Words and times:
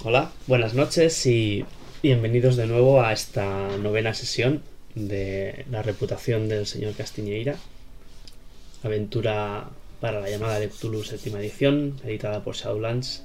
Hola, 0.00 0.32
buenas 0.48 0.74
noches 0.74 1.26
y 1.26 1.64
bienvenidos 2.02 2.56
de 2.56 2.66
nuevo 2.66 3.02
a 3.02 3.12
esta 3.12 3.76
novena 3.76 4.14
sesión 4.14 4.60
de 4.96 5.64
La 5.70 5.82
reputación 5.82 6.48
del 6.48 6.66
señor 6.66 6.94
Castiñeira. 6.94 7.54
Aventura 8.82 9.68
para 10.00 10.18
la 10.18 10.28
llamada 10.28 10.58
de 10.58 10.70
Cthulhu 10.70 11.04
séptima 11.04 11.38
edición, 11.38 12.00
editada 12.04 12.42
por 12.42 12.56
Shadowlands, 12.56 13.22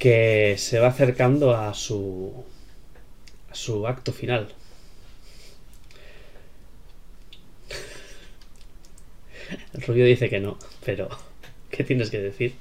que 0.00 0.56
se 0.58 0.80
va 0.80 0.88
acercando 0.88 1.54
a 1.54 1.74
su 1.74 2.32
a 3.48 3.54
su 3.54 3.86
acto 3.86 4.12
final. 4.12 4.48
El 9.74 9.82
rubio 9.82 10.06
dice 10.06 10.28
que 10.28 10.40
no, 10.40 10.58
pero 10.84 11.08
¿qué 11.70 11.84
tienes 11.84 12.10
que 12.10 12.18
decir? 12.18 12.54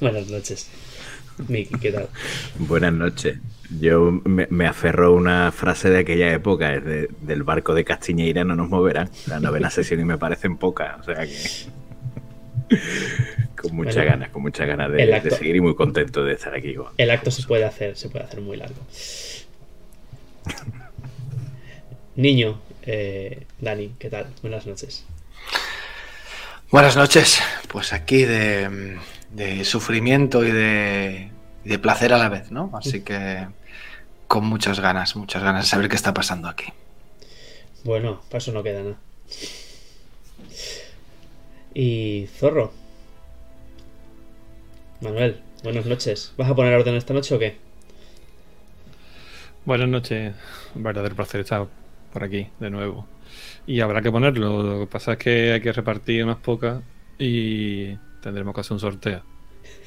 Buenas 0.00 0.26
noches. 0.26 0.68
Miki, 1.48 1.78
¿qué 1.78 1.92
tal? 1.92 2.08
Buenas 2.58 2.92
noches. 2.92 3.38
Yo 3.80 4.10
me, 4.24 4.46
me 4.50 4.66
aferro 4.66 5.06
a 5.06 5.10
una 5.10 5.50
frase 5.52 5.90
de 5.90 5.98
aquella 5.98 6.32
época, 6.32 6.74
es 6.74 6.84
de- 6.84 7.08
del 7.22 7.42
barco 7.42 7.74
de 7.74 7.84
Castiñeira 7.84 8.44
no 8.44 8.54
nos 8.54 8.68
moverán. 8.68 9.10
La 9.26 9.40
novena 9.40 9.70
sesión 9.70 10.00
y 10.00 10.04
me 10.04 10.18
parecen 10.18 10.56
pocas, 10.58 11.00
o 11.00 11.04
sea 11.04 11.26
que... 11.26 11.34
con 13.60 13.74
muchas 13.74 13.94
Bueno, 13.96 14.10
ganas, 14.10 14.28
con 14.30 14.42
muchas 14.42 14.66
ganas 14.66 14.92
de, 14.92 15.30
seguir 15.30 15.56
y 15.56 15.60
muy 15.60 15.74
contento 15.74 16.24
de 16.24 16.34
estar 16.34 16.54
aquí. 16.54 16.74
con- 16.74 16.88
El 16.98 17.10
acto 17.10 17.30
se 17.30 17.42
puede 17.44 17.64
hacer, 17.64 17.96
se 17.96 18.08
puede 18.10 18.24
hacer 18.26 18.40
muy 18.40 18.56
largo. 18.56 18.76
Niño, 22.16 22.60
eh, 22.82 23.46
Dani, 23.60 23.94
¿qué 23.98 24.08
tal? 24.10 24.26
Buenas 24.42 24.66
noches. 24.66 25.04
Buenas 26.70 26.96
noches. 26.96 27.40
Pues 27.68 27.92
aquí 27.92 28.24
de, 28.24 28.98
de 29.34 29.64
sufrimiento 29.64 30.44
y 30.44 30.50
de, 30.50 31.30
y 31.64 31.68
de 31.68 31.78
placer 31.78 32.12
a 32.12 32.18
la 32.18 32.28
vez, 32.28 32.50
¿no? 32.50 32.70
Así 32.74 33.02
que 33.02 33.46
con 34.28 34.46
muchas 34.46 34.80
ganas, 34.80 35.16
muchas 35.16 35.42
ganas 35.42 35.64
de 35.64 35.70
saber 35.70 35.88
qué 35.88 35.96
está 35.96 36.14
pasando 36.14 36.48
aquí. 36.48 36.66
Bueno, 37.84 38.22
para 38.28 38.38
eso 38.38 38.52
no 38.52 38.62
queda 38.62 38.82
nada. 38.82 38.96
Y 41.74 42.28
Zorro. 42.38 42.72
Manuel, 45.00 45.40
buenas 45.62 45.84
noches. 45.84 46.32
¿Vas 46.38 46.48
a 46.50 46.54
poner 46.54 46.72
orden 46.74 46.94
esta 46.94 47.12
noche 47.12 47.34
o 47.34 47.38
qué? 47.38 47.56
Buenas 49.64 49.88
noches, 49.88 50.34
un 50.74 50.82
verdadero 50.82 51.16
placer 51.16 51.40
estar 51.40 51.66
por 52.12 52.22
aquí 52.22 52.48
de 52.60 52.70
nuevo. 52.70 53.06
Y 53.66 53.80
habrá 53.80 54.00
que 54.02 54.12
ponerlo, 54.12 54.62
lo 54.62 54.80
que 54.80 54.86
pasa 54.86 55.12
es 55.12 55.18
que 55.18 55.52
hay 55.52 55.60
que 55.60 55.72
repartir 55.72 56.22
unas 56.22 56.36
pocas 56.36 56.82
y 57.18 57.96
tendremos 58.24 58.54
que 58.54 58.62
hacer 58.62 58.72
un 58.72 58.80
sorteo. 58.80 59.22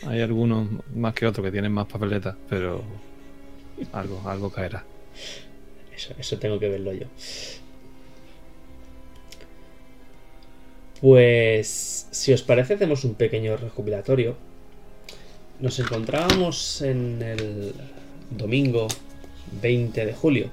Hay 0.06 0.22
algunos 0.22 0.68
más 0.94 1.14
que 1.16 1.26
otros 1.26 1.44
que 1.44 1.52
tienen 1.52 1.72
más 1.72 1.88
papeletas, 1.88 2.36
pero 2.48 2.84
algo, 3.92 4.22
algo 4.30 4.52
caerá. 4.52 4.86
Eso, 5.94 6.14
eso 6.20 6.38
tengo 6.38 6.60
que 6.60 6.70
verlo 6.70 6.94
yo. 6.94 7.08
Pues, 11.02 12.08
si 12.12 12.32
os 12.32 12.44
parece, 12.44 12.76
hacemos 12.76 13.04
un 13.04 13.16
pequeño 13.16 13.58
recopilatorio. 13.58 14.38
Nos 15.60 15.80
encontrábamos 15.80 16.84
en 16.84 17.22
el 17.24 17.74
domingo 18.30 18.88
20 19.62 20.06
de 20.06 20.14
julio 20.14 20.52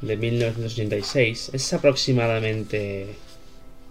de 0.00 0.16
1986. 0.16 1.50
Es 1.52 1.72
aproximadamente 1.74 3.16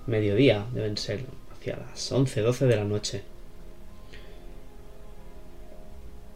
mediodía, 0.08 0.66
deben 0.74 0.98
ser 0.98 1.24
hacia 1.64 1.78
las 1.78 2.12
11, 2.12 2.42
12 2.42 2.66
de 2.66 2.76
la 2.76 2.84
noche. 2.84 3.22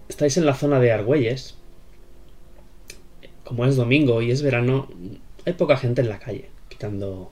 Estáis 0.07 0.37
en 0.37 0.45
la 0.45 0.53
zona 0.53 0.79
de 0.79 0.93
Argüelles, 0.93 1.55
como 3.43 3.65
es 3.65 3.75
domingo 3.75 4.21
y 4.21 4.31
es 4.31 4.41
verano, 4.41 4.87
hay 5.45 5.51
poca 5.53 5.75
gente 5.75 5.99
en 5.99 6.07
la 6.07 6.19
calle, 6.19 6.49
quitando 6.69 7.29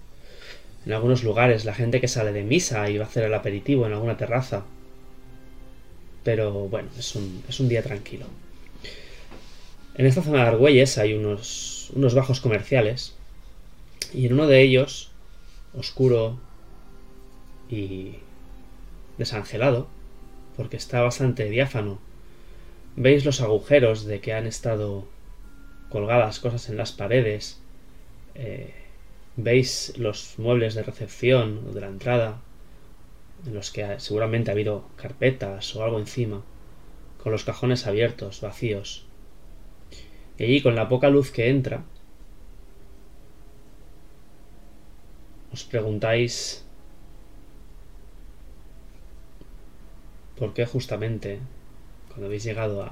en 0.86 0.92
algunos 0.92 1.24
lugares 1.24 1.64
la 1.64 1.74
gente 1.74 2.02
que 2.02 2.10
sale 2.10 2.34
de 2.34 2.44
misa 2.44 2.90
y 2.90 2.98
va 2.98 3.06
a 3.06 3.08
hacer 3.08 3.24
el 3.24 3.34
aperitivo 3.34 3.86
en 3.86 3.94
alguna 3.94 4.18
terraza. 4.18 4.66
Pero 6.26 6.68
bueno, 6.68 6.90
es 7.00 7.16
un, 7.16 7.70
día 7.70 7.82
tranquilo. 7.82 8.26
En 9.96 10.06
esta 10.06 10.22
zona 10.22 10.42
de 10.42 10.50
Argüelles 10.50 10.98
hay 10.98 11.14
unos 11.14 12.14
bajos 12.14 12.42
comerciales 12.42 13.16
y 14.14 14.26
en 14.26 14.34
uno 14.34 14.48
de 14.48 14.62
ellos, 14.62 15.12
oscuro 15.78 16.40
y 17.70 18.16
desangelado, 19.18 19.88
porque 20.56 20.78
está 20.78 21.02
bastante 21.02 21.50
diáfano, 21.50 22.00
veis 22.96 23.26
los 23.26 23.42
agujeros 23.42 24.06
de 24.06 24.22
que 24.22 24.34
han 24.34 24.48
estado 24.48 25.06
colgadas 25.90 26.40
cosas 26.40 26.70
en 26.70 26.78
las 26.78 26.92
paredes. 26.92 27.62
eh, 28.36 28.74
veis 29.38 29.98
los 29.98 30.40
muebles 30.40 30.76
de 30.76 30.84
recepción 30.84 31.66
o 31.68 31.74
de 31.74 31.82
la 31.82 31.88
entrada, 31.88 32.42
en 33.46 33.54
los 33.54 33.72
que 33.72 34.00
seguramente 34.00 34.50
ha 34.50 34.54
habido 34.54 34.88
carpetas 34.96 35.76
o 35.76 35.84
algo 35.84 36.00
encima, 36.00 36.42
con 37.22 37.32
los 37.32 37.44
cajones 37.44 37.86
abiertos, 37.86 38.42
vacíos. 38.42 39.06
Y 40.38 40.44
allí, 40.44 40.62
con 40.62 40.76
la 40.76 40.90
poca 40.90 41.10
luz 41.10 41.32
que 41.32 41.50
entra, 41.50 41.84
os 45.52 45.64
preguntáis 45.64 46.65
por 50.38 50.54
qué 50.54 50.66
justamente 50.66 51.40
cuando 52.10 52.28
habéis 52.28 52.44
llegado 52.44 52.84
a 52.84 52.92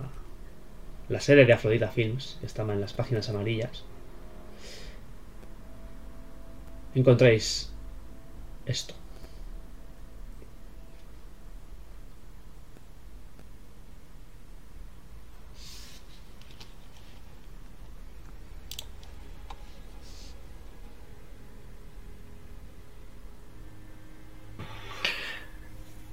la 1.10 1.20
sede 1.20 1.46
de 1.46 1.54
Afrodita 1.54 1.90
Films, 1.90 2.38
que 2.40 2.46
estaba 2.46 2.74
en 2.74 2.82
las 2.82 2.94
páginas 2.94 3.30
amarillas, 3.30 3.84
encontráis 6.96 7.72
esto. 8.66 8.96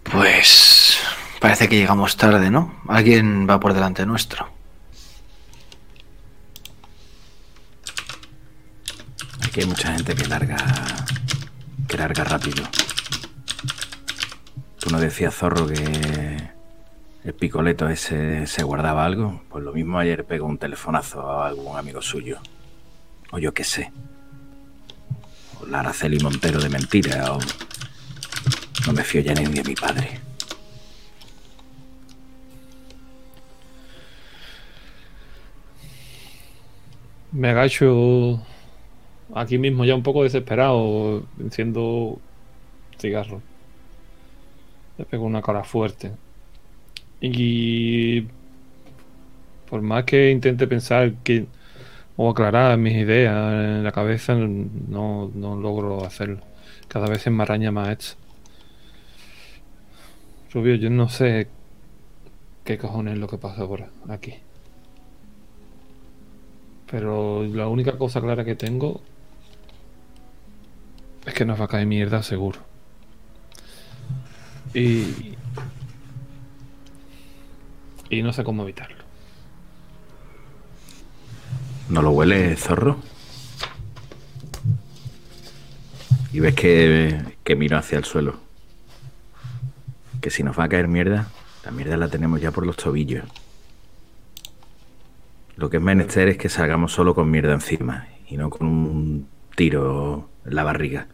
Pues 0.04 0.98
parece 1.40 1.68
que 1.68 1.76
llegamos 1.76 2.16
tarde, 2.16 2.50
¿no? 2.50 2.80
Alguien 2.86 3.48
va 3.48 3.58
por 3.58 3.74
delante 3.74 4.06
nuestro. 4.06 4.48
Aquí 9.42 9.60
hay 9.60 9.66
mucha 9.66 9.92
gente 9.92 10.14
que 10.14 10.28
larga, 10.28 10.56
que 11.88 11.96
larga 11.96 12.22
rápido. 12.22 12.62
Tú 14.78 14.90
no 14.90 15.00
decías, 15.00 15.34
Zorro, 15.34 15.66
que 15.66 16.50
el 17.24 17.34
picoleto 17.34 17.88
ese 17.88 18.46
se 18.46 18.62
guardaba 18.62 19.04
algo. 19.04 19.42
Pues 19.48 19.64
lo 19.64 19.72
mismo 19.72 19.98
ayer 19.98 20.24
pegó 20.24 20.46
un 20.46 20.58
telefonazo 20.58 21.28
a 21.28 21.48
algún 21.48 21.76
amigo 21.76 22.00
suyo. 22.00 22.38
O 23.32 23.38
yo 23.38 23.52
qué 23.52 23.64
sé. 23.64 23.92
O 25.60 25.66
la 25.66 25.80
Araceli 25.80 26.18
Montero 26.20 26.60
de 26.60 26.68
mentira. 26.68 27.32
O... 27.32 27.40
No 28.86 28.92
me 28.92 29.04
fío 29.04 29.20
ya 29.20 29.34
ni 29.34 29.44
de 29.46 29.64
mi 29.64 29.74
padre. 29.74 30.29
Me 37.32 37.50
agacho 37.50 38.40
aquí 39.34 39.58
mismo 39.58 39.84
ya 39.84 39.94
un 39.94 40.02
poco 40.02 40.24
desesperado, 40.24 41.24
enciendo 41.38 42.18
cigarro. 42.98 43.40
Le 44.98 45.04
pego 45.04 45.24
una 45.24 45.42
cara 45.42 45.64
fuerte. 45.64 46.12
Y 47.20 48.22
por 49.68 49.82
más 49.82 50.04
que 50.04 50.30
intente 50.30 50.66
pensar 50.66 51.14
que 51.22 51.46
o 52.16 52.30
aclarar 52.30 52.76
mis 52.78 52.94
ideas 52.94 53.54
en 53.54 53.84
la 53.84 53.92
cabeza, 53.92 54.34
no, 54.34 55.30
no 55.34 55.56
logro 55.56 56.04
hacerlo. 56.04 56.40
Cada 56.88 57.06
vez 57.08 57.22
se 57.22 57.30
me 57.30 57.42
araña 57.42 57.70
más 57.70 57.90
esto. 57.90 58.20
Rubio, 60.52 60.74
yo 60.74 60.90
no 60.90 61.08
sé 61.08 61.48
qué 62.64 62.76
cojones 62.76 63.14
es 63.14 63.20
lo 63.20 63.28
que 63.28 63.38
pasa 63.38 63.66
por 63.66 63.88
aquí. 64.08 64.34
Pero 66.90 67.44
la 67.44 67.68
única 67.68 67.96
cosa 67.96 68.20
clara 68.20 68.44
que 68.44 68.56
tengo 68.56 69.00
es 71.24 71.34
que 71.34 71.44
nos 71.44 71.60
va 71.60 71.66
a 71.66 71.68
caer 71.68 71.86
mierda 71.86 72.22
seguro. 72.22 72.58
Y. 74.74 75.36
Y 78.08 78.22
no 78.22 78.32
sé 78.32 78.42
cómo 78.42 78.64
evitarlo. 78.64 79.04
¿No 81.88 82.02
lo 82.02 82.10
huele, 82.10 82.56
Zorro? 82.56 82.98
Y 86.32 86.40
ves 86.40 86.54
que, 86.54 87.20
que 87.44 87.54
miro 87.54 87.78
hacia 87.78 87.98
el 87.98 88.04
suelo. 88.04 88.40
Que 90.20 90.30
si 90.30 90.42
nos 90.42 90.58
va 90.58 90.64
a 90.64 90.68
caer 90.68 90.88
mierda, 90.88 91.28
la 91.64 91.70
mierda 91.70 91.96
la 91.96 92.08
tenemos 92.08 92.40
ya 92.40 92.50
por 92.50 92.66
los 92.66 92.76
tobillos. 92.76 93.24
Lo 95.56 95.68
que 95.70 95.76
es 95.76 95.82
menester 95.82 96.28
es 96.28 96.38
que 96.38 96.48
salgamos 96.48 96.92
solo 96.92 97.14
con 97.14 97.30
mierda 97.30 97.52
encima 97.52 98.08
y 98.28 98.36
no 98.36 98.50
con 98.50 98.66
un 98.66 99.28
tiro 99.56 100.28
en 100.46 100.54
la 100.54 100.64
barriga. 100.64 101.06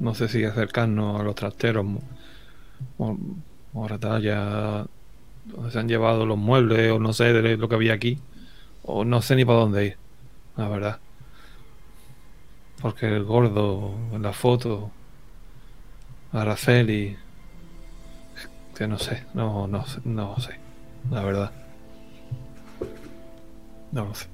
No 0.00 0.14
sé 0.14 0.28
si 0.28 0.44
acercarnos 0.44 1.20
a 1.20 1.24
los 1.24 1.34
trasteros. 1.34 1.84
mo- 1.84 2.02
mo- 2.98 3.18
Moratalla, 3.72 4.86
donde 5.44 5.70
se 5.70 5.78
han 5.78 5.88
llevado 5.88 6.24
los 6.24 6.38
muebles, 6.38 6.90
o 6.92 6.98
no 6.98 7.12
sé 7.12 7.32
de 7.34 7.56
lo 7.58 7.68
que 7.68 7.74
había 7.74 7.92
aquí. 7.94 8.18
O 8.84 9.04
no 9.04 9.20
sé 9.22 9.36
ni 9.36 9.44
para 9.44 9.60
dónde 9.60 9.86
ir, 9.86 9.96
la 10.56 10.68
verdad. 10.68 10.98
Porque 12.80 13.06
el 13.06 13.24
gordo 13.24 13.94
en 14.12 14.22
la 14.22 14.32
foto, 14.32 14.90
Araceli, 16.32 17.16
que 18.76 18.86
no 18.86 18.98
sé, 18.98 19.24
no, 19.34 19.66
no, 19.66 19.84
no 20.04 20.38
sé, 20.38 20.58
la 21.10 21.22
verdad. 21.22 21.50
No 23.92 24.04
lo 24.06 24.14
sé. 24.14 24.26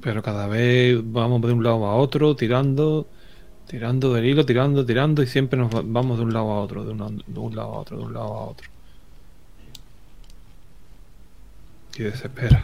Pero 0.00 0.22
cada 0.22 0.46
vez 0.46 1.00
vamos 1.02 1.40
de 1.42 1.52
un 1.52 1.64
lado 1.64 1.86
a 1.86 1.94
otro, 1.96 2.36
tirando, 2.36 3.06
tirando 3.68 4.12
del 4.14 4.26
hilo, 4.26 4.46
tirando, 4.46 4.84
tirando, 4.86 5.22
y 5.22 5.26
siempre 5.26 5.58
nos 5.58 5.74
va- 5.74 5.82
vamos 5.84 6.18
de 6.18 6.24
un 6.24 6.32
lado 6.34 6.50
a 6.52 6.60
otro, 6.62 6.84
de, 6.84 6.92
una- 6.92 7.08
de 7.10 7.38
un 7.40 7.56
lado 7.56 7.74
a 7.74 7.80
otro, 7.80 7.98
de 7.98 8.04
un 8.04 8.14
lado 8.14 8.26
a 8.34 8.44
otro. 8.46 8.68
Y 11.96 12.02
desespera. 12.02 12.62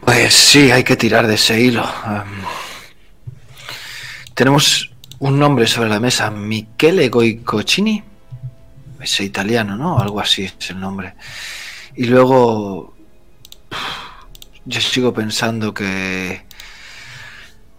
Pues 0.00 0.34
sí, 0.34 0.70
hay 0.70 0.84
que 0.84 0.96
tirar 0.96 1.26
de 1.26 1.34
ese 1.34 1.60
hilo. 1.60 1.84
Tenemos 4.34 4.90
un 5.18 5.38
nombre 5.38 5.66
sobre 5.66 5.88
la 5.88 6.00
mesa, 6.00 6.30
Michele 6.30 7.08
Goicocini. 7.08 8.02
Es 9.00 9.20
italiano, 9.20 9.76
¿no? 9.76 9.98
Algo 9.98 10.20
así 10.20 10.44
es 10.44 10.70
el 10.70 10.80
nombre. 10.80 11.14
Y 11.96 12.04
luego 12.04 12.94
yo 14.64 14.80
sigo 14.80 15.12
pensando 15.12 15.72
que 15.74 16.44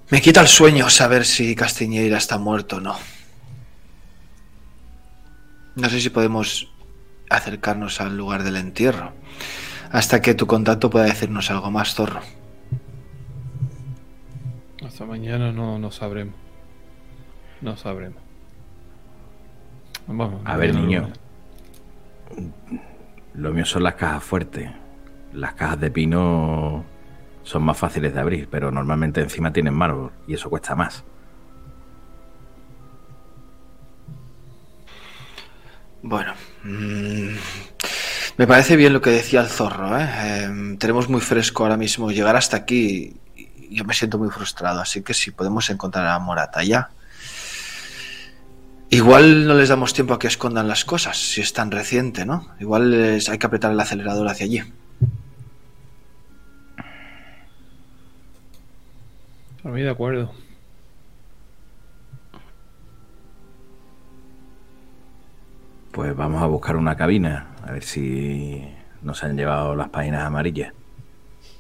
me 0.09 0.21
quita 0.21 0.41
el 0.41 0.47
sueño 0.47 0.89
saber 0.89 1.25
si 1.25 1.55
Castiñeira 1.55 2.17
está 2.17 2.37
muerto 2.37 2.77
o 2.77 2.79
no. 2.79 2.97
No 5.75 5.89
sé 5.89 5.99
si 5.99 6.09
podemos 6.09 6.71
acercarnos 7.29 7.99
al 8.01 8.15
lugar 8.15 8.43
del 8.43 8.55
entierro. 8.55 9.13
Hasta 9.91 10.21
que 10.21 10.33
tu 10.33 10.47
contacto 10.47 10.89
pueda 10.89 11.05
decirnos 11.05 11.49
algo 11.51 11.71
más, 11.71 11.93
Zorro. 11.93 12.21
Hasta 14.85 15.05
mañana 15.05 15.51
no, 15.51 15.79
no 15.79 15.91
sabremos. 15.91 16.35
No 17.61 17.75
sabremos. 17.77 18.21
Vamos, 20.07 20.41
A 20.45 20.57
ver, 20.57 20.75
niño. 20.75 21.09
Lo 23.33 23.51
mío 23.51 23.65
son 23.65 23.83
las 23.83 23.95
cajas 23.95 24.23
fuertes. 24.23 24.69
Las 25.33 25.53
cajas 25.53 25.79
de 25.79 25.91
pino 25.91 26.85
son 27.43 27.63
más 27.63 27.77
fáciles 27.77 28.13
de 28.13 28.19
abrir, 28.19 28.47
pero 28.49 28.71
normalmente 28.71 29.21
encima 29.21 29.51
tienen 29.51 29.73
mármol 29.73 30.11
y 30.27 30.33
eso 30.33 30.49
cuesta 30.49 30.75
más. 30.75 31.03
Bueno, 36.01 36.33
mm, 36.63 37.35
me 38.37 38.47
parece 38.47 38.75
bien 38.75 38.93
lo 38.93 39.01
que 39.01 39.11
decía 39.11 39.41
el 39.41 39.47
zorro. 39.47 39.97
¿eh? 39.97 40.43
Em, 40.43 40.77
tenemos 40.77 41.09
muy 41.09 41.21
fresco 41.21 41.63
ahora 41.63 41.77
mismo 41.77 42.11
llegar 42.11 42.35
hasta 42.35 42.57
aquí. 42.57 43.15
Yo 43.69 43.85
me 43.85 43.93
siento 43.93 44.17
muy 44.17 44.29
frustrado, 44.29 44.81
así 44.81 45.01
que 45.01 45.13
si 45.13 45.31
podemos 45.31 45.69
encontrar 45.69 46.07
a 46.07 46.19
Morata 46.19 46.63
ya. 46.63 46.89
Igual 48.89 49.47
no 49.47 49.55
les 49.55 49.69
damos 49.69 49.93
tiempo 49.93 50.13
a 50.13 50.19
que 50.19 50.27
escondan 50.27 50.67
las 50.67 50.85
cosas, 50.85 51.17
si 51.17 51.41
es 51.41 51.53
tan 51.53 51.71
reciente, 51.71 52.25
¿no? 52.25 52.47
Igual 52.59 53.19
hay 53.27 53.37
que 53.37 53.45
apretar 53.45 53.71
el 53.71 53.79
acelerador 53.79 54.27
hacia 54.27 54.45
allí. 54.45 54.63
Por 59.63 59.71
mí 59.71 59.81
de 59.81 59.89
acuerdo. 59.89 60.31
Pues 65.95 66.13
vamos 66.13 66.43
a 66.43 66.47
buscar 66.47 66.75
una 66.75 66.97
cabina, 66.97 67.55
a 67.63 67.71
ver 67.71 67.81
si 67.81 68.61
nos 69.01 69.23
han 69.23 69.37
llevado 69.37 69.75
las 69.77 69.87
páginas 69.87 70.25
amarillas 70.25 70.73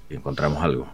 y 0.09 0.15
encontramos 0.15 0.61
algo. 0.61 0.87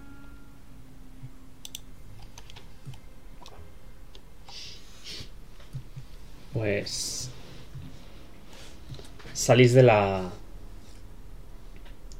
Pues. 6.53 7.31
Salís 9.33 9.73
de 9.73 9.81
la. 9.81 10.29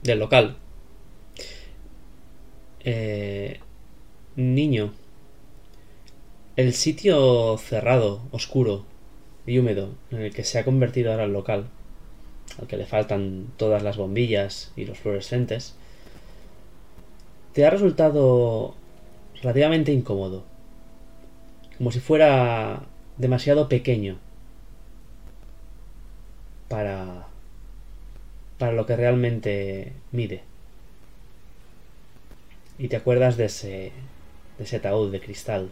del 0.01 0.17
local. 0.17 0.57
Eh, 2.79 3.59
niño. 4.35 4.91
El 6.56 6.74
sitio 6.74 7.59
cerrado, 7.59 8.24
oscuro 8.31 8.90
y 9.45 9.57
húmedo 9.57 9.89
en 10.11 10.21
el 10.21 10.33
que 10.33 10.43
se 10.43 10.59
ha 10.59 10.65
convertido 10.65 11.11
ahora 11.11 11.25
el 11.25 11.33
local, 11.33 11.65
al 12.59 12.67
que 12.67 12.77
le 12.77 12.85
faltan 12.85 13.47
todas 13.57 13.83
las 13.83 13.97
bombillas 13.97 14.71
y 14.75 14.85
los 14.85 14.99
fluorescentes, 14.99 15.75
te 17.53 17.65
ha 17.65 17.69
resultado 17.69 18.75
relativamente 19.41 19.91
incómodo. 19.91 20.43
Como 21.77 21.91
si 21.91 21.99
fuera 21.99 22.83
demasiado 23.17 23.67
pequeño 23.67 24.17
para 26.69 27.27
para 28.57 28.73
lo 28.73 28.85
que 28.85 28.95
realmente 28.95 29.93
mide. 30.11 30.43
Y 32.77 32.88
te 32.88 32.95
acuerdas 32.95 33.35
de 33.35 33.45
ese 33.45 33.91
de 34.57 34.63
ese 34.63 34.77
ataúd 34.77 35.11
de 35.11 35.19
cristal. 35.19 35.69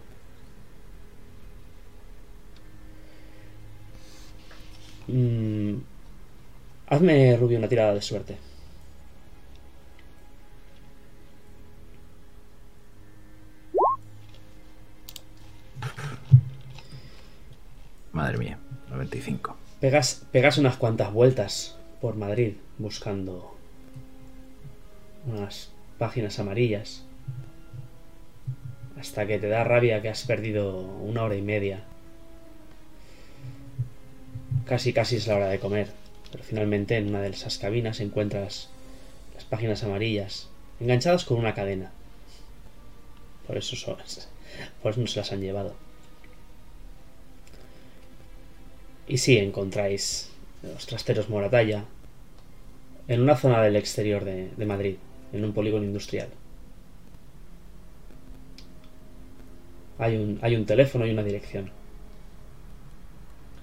Mm, 5.11 5.81
hazme 6.87 7.35
Rubio 7.35 7.57
una 7.57 7.67
tirada 7.67 7.95
de 7.95 8.01
suerte. 8.01 8.37
Madre 18.11 18.37
mía, 18.37 18.59
95. 18.89 19.55
Pegas, 19.79 20.25
pegas 20.31 20.57
unas 20.59 20.77
cuantas 20.77 21.11
vueltas 21.11 21.75
por 22.01 22.15
Madrid 22.15 22.53
buscando 22.77 23.55
unas 25.25 25.71
páginas 25.97 26.37
amarillas. 26.37 27.03
Hasta 28.99 29.25
que 29.25 29.39
te 29.39 29.47
da 29.47 29.63
rabia 29.63 30.01
que 30.01 30.09
has 30.09 30.23
perdido 30.23 30.77
una 30.77 31.23
hora 31.23 31.35
y 31.35 31.41
media. 31.41 31.83
Casi, 34.69 34.93
casi 34.93 35.15
es 35.15 35.25
la 35.25 35.35
hora 35.35 35.47
de 35.47 35.59
comer. 35.59 35.87
Pero 36.31 36.43
finalmente 36.43 36.95
en 36.95 37.07
una 37.09 37.21
de 37.21 37.29
esas 37.29 37.57
cabinas 37.57 37.99
encuentras 38.01 38.69
las 39.33 39.43
páginas 39.43 39.83
amarillas 39.83 40.47
enganchadas 40.79 41.25
con 41.25 41.39
una 41.39 41.55
cadena. 41.55 41.91
Por 43.47 43.57
eso, 43.57 43.75
son, 43.75 43.97
no 44.83 45.07
se 45.07 45.19
las 45.19 45.31
han 45.31 45.41
llevado. 45.41 45.73
Y 49.07 49.17
sí, 49.17 49.39
encontráis 49.39 50.29
los 50.61 50.85
trasteros 50.85 51.29
Moratalla 51.29 51.85
en 53.07 53.21
una 53.21 53.35
zona 53.35 53.63
del 53.63 53.75
exterior 53.75 54.23
de, 54.23 54.51
de 54.55 54.65
Madrid, 54.67 54.97
en 55.33 55.45
un 55.45 55.53
polígono 55.53 55.83
industrial. 55.83 56.29
Hay 59.97 60.15
un, 60.15 60.37
hay 60.43 60.55
un 60.55 60.67
teléfono 60.67 61.07
y 61.07 61.09
una 61.09 61.23
dirección, 61.23 61.71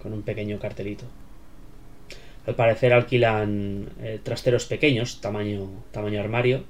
con 0.07 0.13
un 0.13 0.23
pequeño 0.23 0.61
cartelito. 0.61 1.05
Al 2.47 2.55
parecer 2.55 2.93
alquilan 2.93 3.89
eh, 4.01 4.21
trasteros 4.23 4.67
pequeños, 4.67 5.21
tamaño, 5.21 5.69
tamaño 5.91 6.21
armario, 6.21 6.63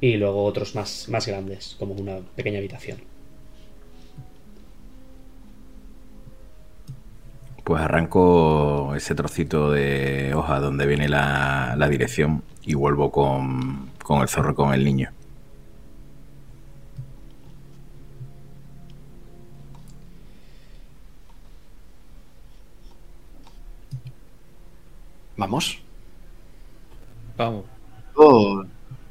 y 0.00 0.16
luego 0.16 0.42
otros 0.42 0.74
más, 0.74 1.08
más 1.08 1.28
grandes, 1.28 1.76
como 1.78 1.94
una 1.94 2.18
pequeña 2.34 2.58
habitación. 2.58 2.98
Pues 7.62 7.80
arranco 7.80 8.96
ese 8.96 9.14
trocito 9.14 9.70
de 9.70 10.34
hoja 10.34 10.58
donde 10.58 10.84
viene 10.86 11.08
la, 11.08 11.76
la 11.78 11.88
dirección 11.88 12.42
y 12.64 12.74
vuelvo 12.74 13.12
con, 13.12 13.90
con 14.02 14.20
el 14.22 14.28
zorro 14.28 14.56
con 14.56 14.74
el 14.74 14.84
niño. 14.84 15.12
Vamos. 25.38 25.78
Vamos. 27.36 27.64
Oh, 28.16 28.62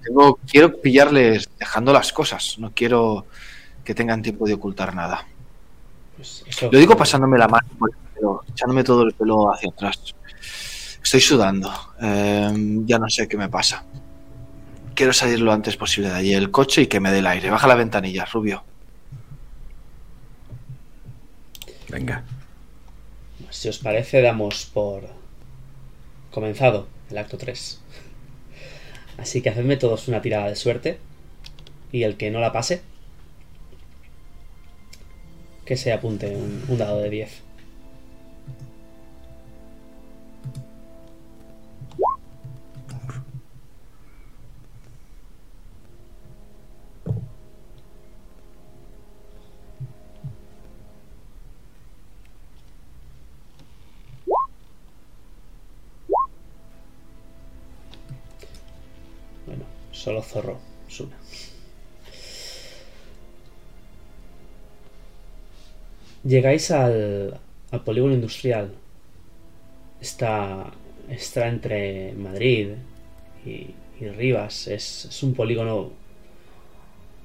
tengo 0.04 0.38
quiero 0.46 0.80
pillarles 0.80 1.50
dejando 1.58 1.94
las 1.94 2.12
cosas. 2.14 2.60
No 2.60 2.72
quiero 2.76 3.26
que 3.84 3.96
tengan 3.96 4.22
tiempo 4.22 4.46
de 4.46 4.54
ocultar 4.54 4.94
nada. 4.94 5.26
Pues 6.18 6.44
eso- 6.46 6.70
Lo 6.72 6.78
digo 6.78 6.96
pasándome 6.98 7.38
la 7.38 7.48
mano 7.48 7.68
por 7.80 7.90
el 7.92 7.98
pelo, 8.14 8.44
echándome 8.50 8.84
todo 8.84 9.04
el 9.04 9.14
pelo 9.14 9.54
hacia 9.54 9.70
atrás. 9.70 10.14
Estoy 11.02 11.22
sudando. 11.22 11.72
Eh, 12.02 12.52
ya 12.86 13.00
no 13.00 13.10
sé 13.10 13.28
qué 13.30 13.38
me 13.38 13.48
pasa. 13.48 13.86
Quiero 14.94 15.14
salir 15.14 15.40
lo 15.40 15.54
antes 15.54 15.78
posible 15.78 16.10
de 16.10 16.16
allí 16.16 16.34
el 16.34 16.52
coche 16.52 16.82
y 16.82 16.88
que 16.88 17.00
me 17.00 17.12
dé 17.12 17.20
el 17.20 17.28
aire. 17.28 17.50
Baja 17.50 17.68
la 17.68 17.76
ventanilla, 17.76 18.26
Rubio. 18.26 18.64
Venga. 21.90 22.24
Si 23.50 23.70
os 23.70 23.78
parece, 23.78 24.22
damos 24.22 24.66
por 24.66 25.04
comenzado 26.38 26.86
el 27.10 27.18
acto 27.18 27.36
3. 27.40 27.82
Así 29.18 29.42
que 29.42 29.50
hacedme 29.50 29.76
todos 29.76 30.08
una 30.08 30.22
tirada 30.22 30.48
de 30.48 30.56
suerte. 30.56 31.00
Y 31.92 32.04
el 32.04 32.16
que 32.16 32.30
no 32.30 32.40
la 32.40 32.52
pase, 32.52 32.84
que 35.66 35.78
se 35.78 35.92
apunte 35.92 36.28
un, 36.36 36.64
un 36.68 36.78
dado 36.78 37.00
de 37.02 37.10
10. 37.10 37.47
Solo 60.08 60.22
zorro, 60.22 60.58
Suna. 60.88 61.18
Llegáis 66.24 66.72
al, 66.72 67.38
al 67.72 67.84
polígono 67.84 68.14
industrial. 68.14 68.72
Está, 70.00 70.72
está 71.10 71.50
entre 71.50 72.14
Madrid 72.14 72.70
y, 73.46 73.72
y 74.00 74.08
Rivas. 74.16 74.68
Es, 74.68 75.22
un 75.24 75.34
polígono 75.34 75.92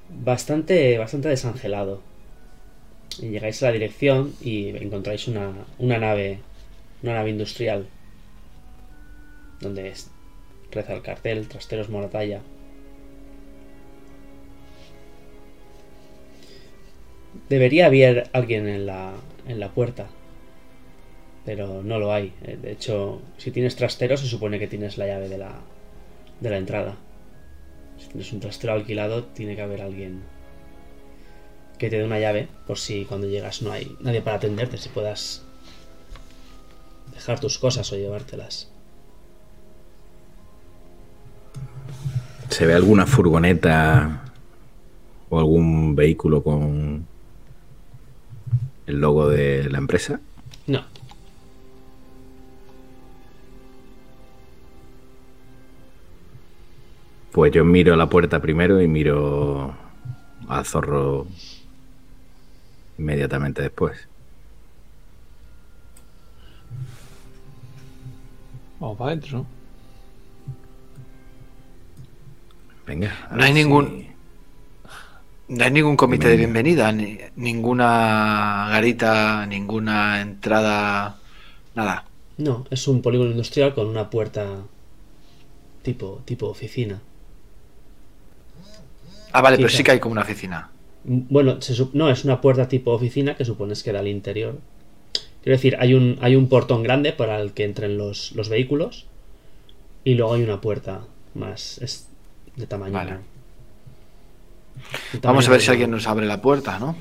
bastante, 0.09 0.99
bastante 0.99 1.29
desangelado. 1.29 2.01
Llegáis 3.21 3.63
a 3.63 3.67
la 3.67 3.73
dirección 3.73 4.35
y 4.41 4.71
encontráis 4.71 5.29
una, 5.29 5.53
una 5.79 5.99
nave, 5.99 6.41
una 7.05 7.15
nave 7.15 7.31
industrial, 7.31 7.87
donde 9.61 9.95
reza 10.73 10.95
el 10.95 11.03
cartel, 11.03 11.47
trasteros 11.47 11.89
Moratalla. 11.89 12.41
Debería 17.49 17.87
haber 17.87 18.29
alguien 18.33 18.69
en 18.69 18.87
la, 18.87 19.13
en 19.49 19.61
la 19.61 19.71
puerta, 19.71 20.07
pero 21.45 21.83
no 21.83 21.99
lo 21.99 22.13
hay. 22.13 22.33
Eh, 22.43 22.59
De 22.61 22.73
hecho, 22.73 23.21
si 23.39 23.51
tienes 23.51 23.77
trasteros, 23.77 24.21
se 24.21 24.27
supone 24.27 24.59
que 24.59 24.69
tienes 24.69 24.99
la 24.99 25.07
llave 25.07 25.29
de 25.29 25.39
la, 25.39 25.55
de 26.41 26.51
la 26.51 26.59
entrada. 26.59 26.97
Si 27.99 28.09
tienes 28.09 28.33
un 28.33 28.41
trastero 28.41 28.73
alquilado, 28.73 29.25
tiene 29.25 29.55
que 29.57 29.63
haber 29.63 29.83
alguien 29.83 30.23
que 31.79 31.91
te 31.91 31.99
dé 31.99 32.05
una 32.05 32.21
llave, 32.21 32.49
por 32.67 32.79
si 32.79 33.05
cuando 33.05 33.27
llegas 33.27 33.63
no 33.63 33.73
hay 33.73 33.97
nadie 34.01 34.23
para 34.23 34.37
atenderte, 34.37 34.79
si 34.79 34.89
puedas 34.89 35.43
dejar 37.13 37.41
tus 37.41 37.59
cosas 37.59 37.91
o 37.93 37.97
llevártelas. 37.97 38.71
¿Se 42.49 42.67
ve 42.67 42.75
alguna 42.75 43.07
furgoneta 43.07 44.25
o 45.29 45.39
algún 45.39 45.97
vehículo 45.97 46.43
con 46.43 47.07
el 48.87 49.01
logo 49.01 49.29
de 49.29 49.69
la 49.71 49.79
empresa? 49.79 50.21
No, 50.67 50.85
Pues 57.33 57.51
yo 57.53 57.65
miro 57.65 57.97
la 57.97 58.09
puerta 58.09 58.41
primero 58.41 58.81
y 58.83 58.89
miro 58.89 59.75
al 60.49 60.67
zorro 60.67 61.27
inmediatamente 62.99 63.63
después. 63.63 64.07
Vamos 68.79 68.99
para 68.99 69.13
adentro. 69.13 69.47
Venga. 72.87 73.29
No 73.35 73.43
hay 73.45 73.55
ningún- 73.55 74.12
No 75.55 75.63
hay 75.65 75.71
ningún 75.71 75.97
comité 76.03 76.27
de 76.29 76.37
bienvenida, 76.43 76.91
ni, 76.93 77.19
ninguna 77.37 78.69
garita, 78.73 79.47
ninguna 79.47 80.21
entrada, 80.21 81.21
nada. 81.75 81.97
no, 82.37 82.67
es 82.71 82.89
un 82.89 83.01
polígono 83.03 83.31
industrial 83.31 83.75
con 83.75 83.87
una 83.87 84.11
puerta 84.11 84.67
tipo, 85.83 86.23
tipo 86.25 86.47
oficina. 86.49 87.03
Ah, 89.33 89.41
vale, 89.43 89.57
pero 89.59 89.69
sí 89.69 89.83
que 89.83 89.91
hay 89.93 90.01
como 90.01 90.13
una 90.13 90.23
oficina. 90.23 90.71
Mm, 91.05 91.21
Bueno, 91.29 91.61
se 91.61 91.75
no, 91.93 92.11
es 92.11 92.25
una 92.25 92.41
puerta 92.41 92.69
tipo 92.69 92.93
oficina 92.93 93.37
que 93.37 93.45
supones 93.45 93.83
que 93.83 93.93
da 93.93 94.01
al 94.01 94.09
interior. 94.09 94.61
Quiero 95.43 95.57
decir, 95.59 95.77
hay 95.81 95.95
un, 95.95 96.19
hay 96.23 96.37
un 96.37 96.49
portón 96.49 96.83
grande 96.85 97.13
para 97.13 97.41
el 97.41 97.53
que 97.55 97.65
entren 97.65 97.99
los, 97.99 98.33
los 98.35 98.49
vehículos 98.49 99.07
y 100.05 100.15
luego 100.15 100.35
hay 100.35 100.43
una 100.45 100.61
puerta 100.61 101.07
más 101.35 101.79
es 101.79 102.09
de 102.57 102.67
tamaño. 102.67 102.95
Vale. 102.95 103.19
Vamos 105.23 105.47
a 105.49 105.51
ver 105.51 105.61
si 105.61 105.71
alguien 105.71 105.91
nos 105.91 106.07
abre 106.07 106.27
la 106.27 106.41
puerta, 106.43 106.79
¿no? 106.79 106.97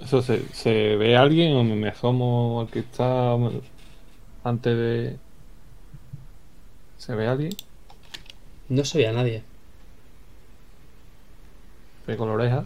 Eso 0.00 0.20
se, 0.22 0.42
se 0.52 0.96
ve 0.96 1.16
a 1.16 1.20
alguien 1.22 1.54
o 1.56 1.62
me, 1.64 1.88
asomo 1.88 2.60
al 2.62 2.68
que 2.68 2.80
está 2.80 3.34
antes 4.44 4.76
de. 4.76 5.16
¿Se 6.98 7.14
ve 7.14 7.26
a 7.28 7.32
alguien? 7.32 7.52
No 8.68 8.84
se 8.84 8.98
ve 8.98 9.08
a 9.08 9.12
nadie. 9.12 9.42
Pego 12.06 12.26
la 12.26 12.32
oreja. 12.32 12.64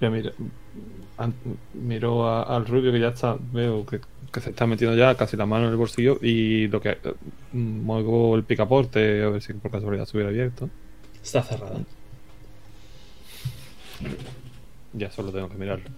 Ya 0.00 0.10
mira, 0.10 0.32
a- 1.18 2.42
al 2.56 2.66
rubio 2.66 2.92
que 2.92 3.00
ya 3.00 3.08
está, 3.08 3.36
veo 3.52 3.84
que, 3.84 4.00
que 4.32 4.40
se 4.40 4.50
está 4.50 4.66
metiendo 4.66 4.96
ya 4.96 5.14
casi 5.14 5.36
la 5.36 5.46
mano 5.46 5.66
en 5.66 5.70
el 5.70 5.76
bolsillo 5.76 6.18
y 6.20 6.68
lo 6.68 6.80
que 6.80 6.90
eh, 6.90 7.14
muevo 7.52 8.36
el 8.36 8.44
picaporte 8.44 9.22
a 9.22 9.28
ver 9.28 9.42
si 9.42 9.52
por 9.54 9.70
casualidad 9.70 10.04
estuviera 10.04 10.30
abierto. 10.30 10.68
Está 11.22 11.42
cerrada. 11.42 11.80
Ya 14.92 15.10
solo 15.10 15.32
tengo 15.32 15.48
que 15.48 15.56
mirarlo. 15.56 15.88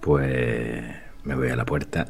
Pues 0.00 0.84
me 1.24 1.34
voy 1.34 1.48
a 1.50 1.56
la 1.56 1.64
puerta 1.64 2.06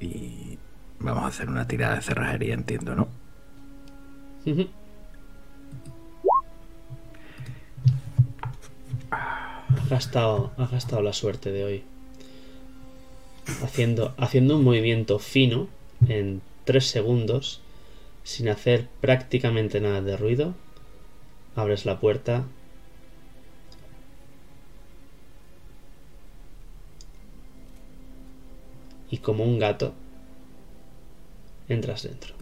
y 0.00 0.58
vamos 1.00 1.24
a 1.24 1.26
hacer 1.28 1.48
una 1.48 1.66
tirada 1.66 1.96
de 1.96 2.02
cerrajería, 2.02 2.54
entiendo, 2.54 2.94
¿no? 2.94 3.08
Ujú. 4.46 4.68
Ha 9.84 9.88
gastado, 9.88 10.50
ha 10.56 10.66
gastado 10.66 11.02
la 11.02 11.12
suerte 11.12 11.52
de 11.52 11.64
hoy. 11.64 11.84
Haciendo, 13.62 14.14
haciendo 14.16 14.56
un 14.56 14.64
movimiento 14.64 15.18
fino 15.18 15.68
en 16.08 16.40
3 16.64 16.86
segundos, 16.86 17.60
sin 18.22 18.48
hacer 18.48 18.88
prácticamente 19.02 19.82
nada 19.82 20.00
de 20.00 20.16
ruido, 20.16 20.54
abres 21.54 21.84
la 21.84 22.00
puerta. 22.00 22.44
Y 29.10 29.18
como 29.18 29.44
un 29.44 29.58
gato, 29.58 29.92
entras 31.68 32.04
dentro. 32.04 32.34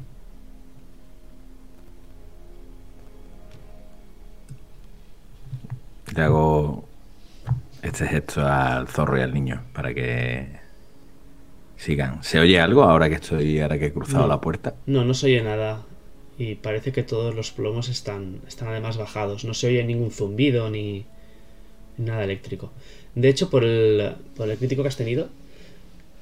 Le 6.15 6.23
hago 6.23 6.92
este 7.83 8.07
gesto 8.07 8.47
al 8.47 8.89
zorro 8.89 9.19
y 9.19 9.23
al 9.23 9.35
niño 9.35 9.62
para 9.73 9.93
que 9.93 10.47
sigan. 11.77 12.23
¿Se 12.23 12.39
oye 12.39 12.61
algo 12.61 12.85
ahora 12.85 13.09
que 13.09 13.17
estoy, 13.17 13.61
ahora 13.61 13.79
que 13.79 13.87
he 13.87 13.93
cruzado 13.93 14.23
No. 14.23 14.29
la 14.29 14.41
puerta? 14.41 14.75
No, 14.87 15.05
no 15.05 15.15
se 15.15 15.27
oye 15.27 15.43
nada. 15.43 15.83
Y 16.39 16.55
parece 16.57 16.93
que 16.93 17.03
todos 17.03 17.35
los 17.35 17.51
plomos 17.51 17.89
están, 17.89 18.41
están 18.49 18.69
además 18.69 18.97
bajados. 18.97 19.45
No 19.45 19.53
se 19.55 19.67
oye 19.69 19.85
ningún 19.85 20.11
zumbido 20.11 20.71
ni 20.71 21.05
nada 21.99 22.25
eléctrico. 22.25 22.73
De 23.15 23.29
hecho, 23.29 23.51
por 23.51 23.65
el, 23.65 24.15
por 24.37 24.49
el 24.49 24.57
crítico 24.57 24.83
que 24.83 24.89
has 24.89 24.97
tenido, 24.97 25.29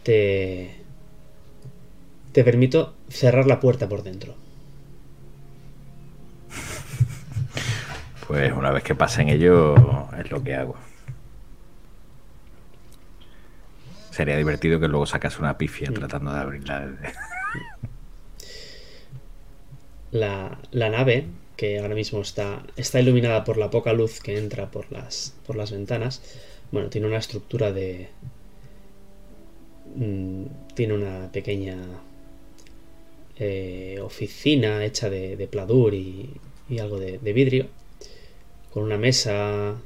te, 0.02 0.74
te 2.32 2.42
permito 2.42 2.94
cerrar 3.08 3.46
la 3.46 3.60
puerta 3.60 3.88
por 3.88 4.02
dentro. 4.02 4.34
Pues 8.26 8.52
una 8.52 8.70
vez 8.70 8.84
que 8.84 8.94
pasen 8.94 9.28
ellos 9.28 9.76
es 10.22 10.30
lo 10.30 10.40
que 10.44 10.54
hago. 10.54 10.76
Sería 14.10 14.36
divertido 14.36 14.80
que 14.80 14.88
luego 14.88 15.06
sacas 15.06 15.38
una 15.38 15.56
pifia 15.56 15.90
tratando 15.92 16.32
de 16.32 16.40
abrirla 16.40 16.86
desde... 16.86 17.12
La, 20.12 20.58
la 20.72 20.90
nave, 20.90 21.26
que 21.56 21.78
ahora 21.78 21.94
mismo 21.94 22.20
está, 22.20 22.64
está 22.76 23.00
iluminada 23.00 23.44
por 23.44 23.56
la 23.56 23.70
poca 23.70 23.92
luz 23.92 24.20
que 24.20 24.36
entra 24.36 24.70
por 24.70 24.90
las, 24.90 25.34
por 25.46 25.54
las 25.56 25.70
ventanas, 25.70 26.20
bueno, 26.72 26.88
tiene 26.90 27.06
una 27.06 27.18
estructura 27.18 27.72
de... 27.72 28.08
mm, 29.94 30.44
tiene 30.74 30.94
una 30.94 31.30
pequeña 31.32 31.76
eh, 33.38 33.98
oficina 34.02 34.84
hecha 34.84 35.08
de, 35.08 35.36
de 35.36 35.46
pladur 35.46 35.94
y, 35.94 36.30
y 36.68 36.78
algo 36.80 36.98
de, 36.98 37.18
de 37.18 37.32
vidrio, 37.32 37.68
con 38.72 38.82
una 38.82 38.98
mesa, 38.98 39.76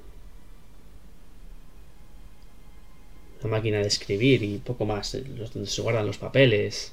máquina 3.48 3.78
de 3.78 3.88
escribir 3.88 4.42
y 4.42 4.58
poco 4.58 4.84
más, 4.84 5.14
eh, 5.14 5.24
donde 5.24 5.68
se 5.68 5.82
guardan 5.82 6.06
los 6.06 6.18
papeles. 6.18 6.92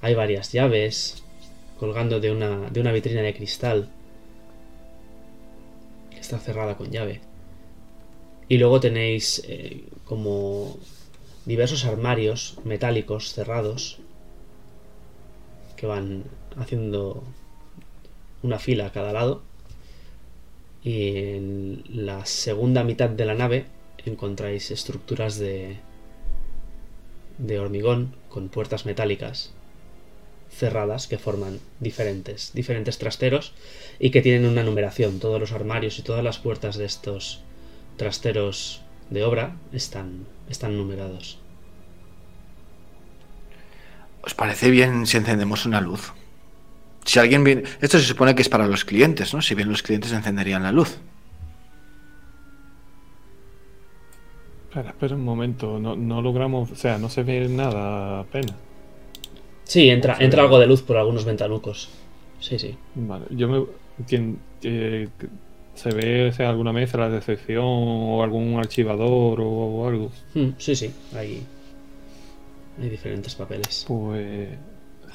Hay 0.00 0.14
varias 0.14 0.52
llaves 0.52 1.22
colgando 1.78 2.20
de 2.20 2.30
una, 2.30 2.70
de 2.70 2.80
una 2.80 2.92
vitrina 2.92 3.22
de 3.22 3.34
cristal 3.34 3.90
que 6.10 6.18
está 6.18 6.38
cerrada 6.38 6.76
con 6.76 6.90
llave. 6.90 7.20
Y 8.48 8.58
luego 8.58 8.80
tenéis 8.80 9.42
eh, 9.46 9.84
como 10.04 10.78
diversos 11.44 11.84
armarios 11.84 12.58
metálicos 12.64 13.32
cerrados 13.32 13.98
que 15.76 15.86
van 15.86 16.24
haciendo 16.56 17.22
una 18.42 18.58
fila 18.58 18.86
a 18.86 18.92
cada 18.92 19.12
lado. 19.12 19.42
Y 20.82 21.16
en 21.16 21.84
la 21.88 22.24
segunda 22.26 22.84
mitad 22.84 23.10
de 23.10 23.24
la 23.24 23.34
nave 23.34 23.66
encontráis 24.06 24.70
estructuras 24.70 25.38
de, 25.38 25.78
de 27.38 27.58
hormigón 27.58 28.14
con 28.28 28.48
puertas 28.48 28.86
metálicas 28.86 29.52
cerradas 30.50 31.06
que 31.06 31.18
forman 31.18 31.60
diferentes, 31.80 32.52
diferentes 32.54 32.98
trasteros 32.98 33.52
y 33.98 34.10
que 34.10 34.22
tienen 34.22 34.48
una 34.48 34.62
numeración. 34.62 35.18
Todos 35.18 35.40
los 35.40 35.52
armarios 35.52 35.98
y 35.98 36.02
todas 36.02 36.24
las 36.24 36.38
puertas 36.38 36.76
de 36.76 36.86
estos 36.86 37.42
trasteros 37.96 38.82
de 39.10 39.24
obra 39.24 39.56
están, 39.72 40.26
están 40.48 40.76
numerados. 40.76 41.38
¿Os 44.22 44.34
parece 44.34 44.70
bien 44.70 45.06
si 45.06 45.16
encendemos 45.18 45.66
una 45.66 45.80
luz? 45.80 46.12
Si 47.04 47.20
alguien 47.20 47.44
viene... 47.44 47.62
Esto 47.80 47.98
se 47.98 48.06
supone 48.06 48.34
que 48.34 48.42
es 48.42 48.48
para 48.48 48.66
los 48.66 48.84
clientes, 48.84 49.32
¿no? 49.32 49.40
Si 49.40 49.54
bien 49.54 49.68
los 49.68 49.82
clientes 49.82 50.10
encenderían 50.12 50.64
la 50.64 50.72
luz. 50.72 50.98
Espera, 54.76 54.90
espera 54.90 55.14
un 55.14 55.24
momento. 55.24 55.78
No, 55.78 55.96
no 55.96 56.20
logramos. 56.20 56.70
O 56.70 56.76
sea, 56.76 56.98
no 56.98 57.08
se 57.08 57.22
ve 57.22 57.48
nada 57.48 58.20
apenas. 58.20 58.54
Sí, 59.64 59.88
entra, 59.88 60.18
entra 60.20 60.42
algo 60.42 60.58
de 60.58 60.66
luz 60.66 60.82
por 60.82 60.98
algunos 60.98 61.24
ventanucos. 61.24 61.88
Sí, 62.40 62.58
sí. 62.58 62.74
Vale, 62.94 63.24
yo 63.30 63.48
me. 63.48 63.64
¿quién, 64.06 64.38
eh, 64.62 65.08
¿Se 65.74 65.90
ve 65.90 66.28
o 66.28 66.32
sea, 66.32 66.50
alguna 66.50 66.74
mesa 66.74 67.08
de 67.08 67.16
recepción 67.16 67.64
o 67.64 68.22
algún 68.22 68.58
archivador 68.58 69.40
o, 69.40 69.48
o 69.48 69.88
algo? 69.88 70.10
Mm, 70.34 70.48
sí, 70.58 70.76
sí, 70.76 70.90
hay, 71.14 71.42
hay 72.78 72.88
diferentes 72.90 73.34
papeles. 73.34 73.86
Pues. 73.88 74.50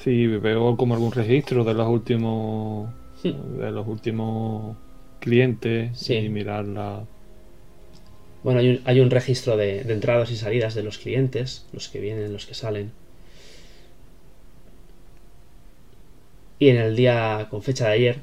Sí, 0.00 0.26
veo 0.26 0.76
como 0.76 0.94
algún 0.94 1.12
registro 1.12 1.62
de 1.62 1.74
los 1.74 1.88
últimos. 1.88 2.90
Hmm. 3.22 3.58
de 3.60 3.70
los 3.70 3.86
últimos 3.86 4.76
clientes 5.20 5.96
Sí. 5.96 6.14
y 6.16 6.28
mirar 6.28 6.64
la. 6.64 7.04
Bueno, 8.42 8.60
hay 8.60 8.70
un, 8.70 8.80
hay 8.84 9.00
un 9.00 9.10
registro 9.10 9.56
de, 9.56 9.80
entradas 9.80 10.30
y 10.30 10.36
salidas 10.36 10.74
de 10.74 10.82
los 10.82 10.98
clientes, 10.98 11.66
los 11.72 11.88
que 11.88 12.00
vienen, 12.00 12.32
los 12.32 12.46
que 12.46 12.54
salen. 12.54 12.92
Y 16.58 16.68
en 16.68 16.76
el 16.76 16.96
día 16.96 17.48
con 17.50 17.62
fecha 17.62 17.88
de 17.88 17.92
ayer, 17.94 18.18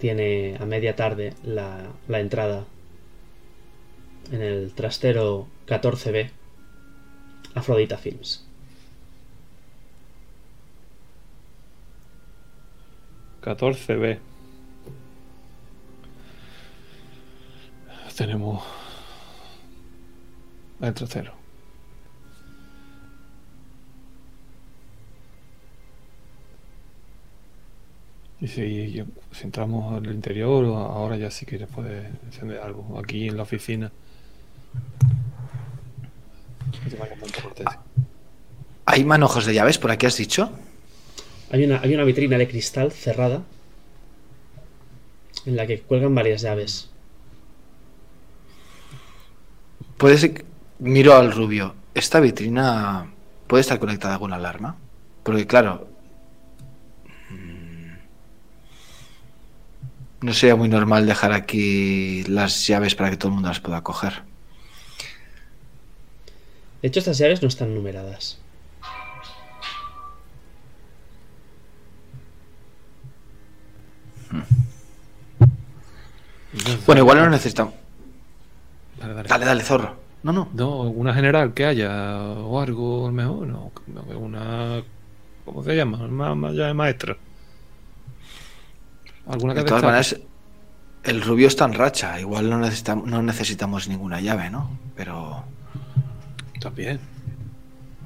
tiene 0.00 0.56
a 0.60 0.66
media 0.66 0.94
tarde 0.94 1.34
la, 1.44 1.90
la 2.06 2.20
entrada 2.20 2.64
en 4.30 4.42
el 4.42 4.72
trastero 4.72 5.48
14B 5.66 6.30
Afrodita 7.54 7.98
Films. 7.98 8.44
14B. 13.42 14.18
Tenemos 18.18 18.64
el 20.80 20.92
trasero. 20.92 21.32
Y 28.40 28.48
si, 28.48 29.04
entramos 29.40 29.94
al 29.94 30.06
interior, 30.06 30.64
ahora 30.64 31.16
ya 31.16 31.30
sí 31.30 31.46
que 31.46 31.64
puede 31.68 32.08
encender 32.26 32.58
algo. 32.58 32.98
Aquí 32.98 33.28
en 33.28 33.36
la 33.36 33.44
oficina. 33.44 33.92
¿Hay 38.84 39.04
manojos 39.04 39.46
de 39.46 39.54
llaves 39.54 39.78
por 39.78 39.92
aquí, 39.92 40.06
has 40.06 40.16
dicho? 40.16 40.50
Hay 41.52 41.64
una, 41.64 41.80
hay 41.82 41.94
una 41.94 42.02
vitrina 42.02 42.36
de 42.36 42.48
cristal 42.48 42.90
cerrada 42.90 43.44
en 45.46 45.54
la 45.54 45.68
que 45.68 45.82
cuelgan 45.82 46.16
varias 46.16 46.42
llaves. 46.42 46.90
Puede 49.98 50.16
ser... 50.18 50.44
Miro 50.78 51.14
al 51.16 51.32
rubio. 51.32 51.74
¿Esta 51.92 52.20
vitrina 52.20 53.10
puede 53.48 53.62
estar 53.62 53.80
conectada 53.80 54.12
a 54.12 54.16
alguna 54.16 54.36
alarma? 54.36 54.76
Porque 55.24 55.46
claro... 55.46 55.88
mm, 57.30 57.92
No 60.20 60.32
sería 60.32 60.54
muy 60.54 60.68
normal 60.68 61.04
dejar 61.06 61.32
aquí 61.32 62.22
las 62.28 62.66
llaves 62.66 62.94
para 62.94 63.10
que 63.10 63.16
todo 63.16 63.28
el 63.28 63.34
mundo 63.34 63.48
las 63.48 63.60
pueda 63.60 63.82
coger. 63.82 64.22
De 66.80 66.86
hecho, 66.88 67.00
estas 67.00 67.18
llaves 67.18 67.42
no 67.42 67.48
están 67.48 67.74
numeradas. 67.74 68.38
Bueno, 76.86 77.02
igual 77.02 77.18
no 77.18 77.30
necesitamos... 77.30 77.74
Dale, 79.00 79.14
dale. 79.14 79.28
Dale, 79.28 79.44
dale, 79.44 79.62
zorro. 79.62 79.96
No, 80.22 80.32
no. 80.32 80.48
No, 80.52 80.82
una 80.82 81.14
general 81.14 81.54
que 81.54 81.64
haya 81.64 82.20
o 82.22 82.60
algo 82.60 83.04
a 83.04 83.08
lo 83.08 83.12
mejor, 83.12 83.46
no, 83.46 83.72
una 84.16 84.82
¿cómo 85.44 85.62
se 85.62 85.76
llama? 85.76 85.98
Una 85.98 86.52
llave 86.52 86.74
maestra. 86.74 87.16
Alguna 89.26 89.54
que 89.54 89.60
De 89.60 89.66
todas 89.66 89.82
maneras, 89.82 90.16
el 91.04 91.22
rubio 91.22 91.48
está 91.48 91.64
en 91.64 91.74
racha. 91.74 92.18
Igual 92.20 92.50
no 92.50 92.58
necesitamos, 92.58 93.06
no 93.06 93.22
necesitamos 93.22 93.88
ninguna 93.88 94.20
llave, 94.20 94.50
¿no? 94.50 94.78
Pero... 94.96 95.44
Está 96.54 96.70
bien. 96.70 96.98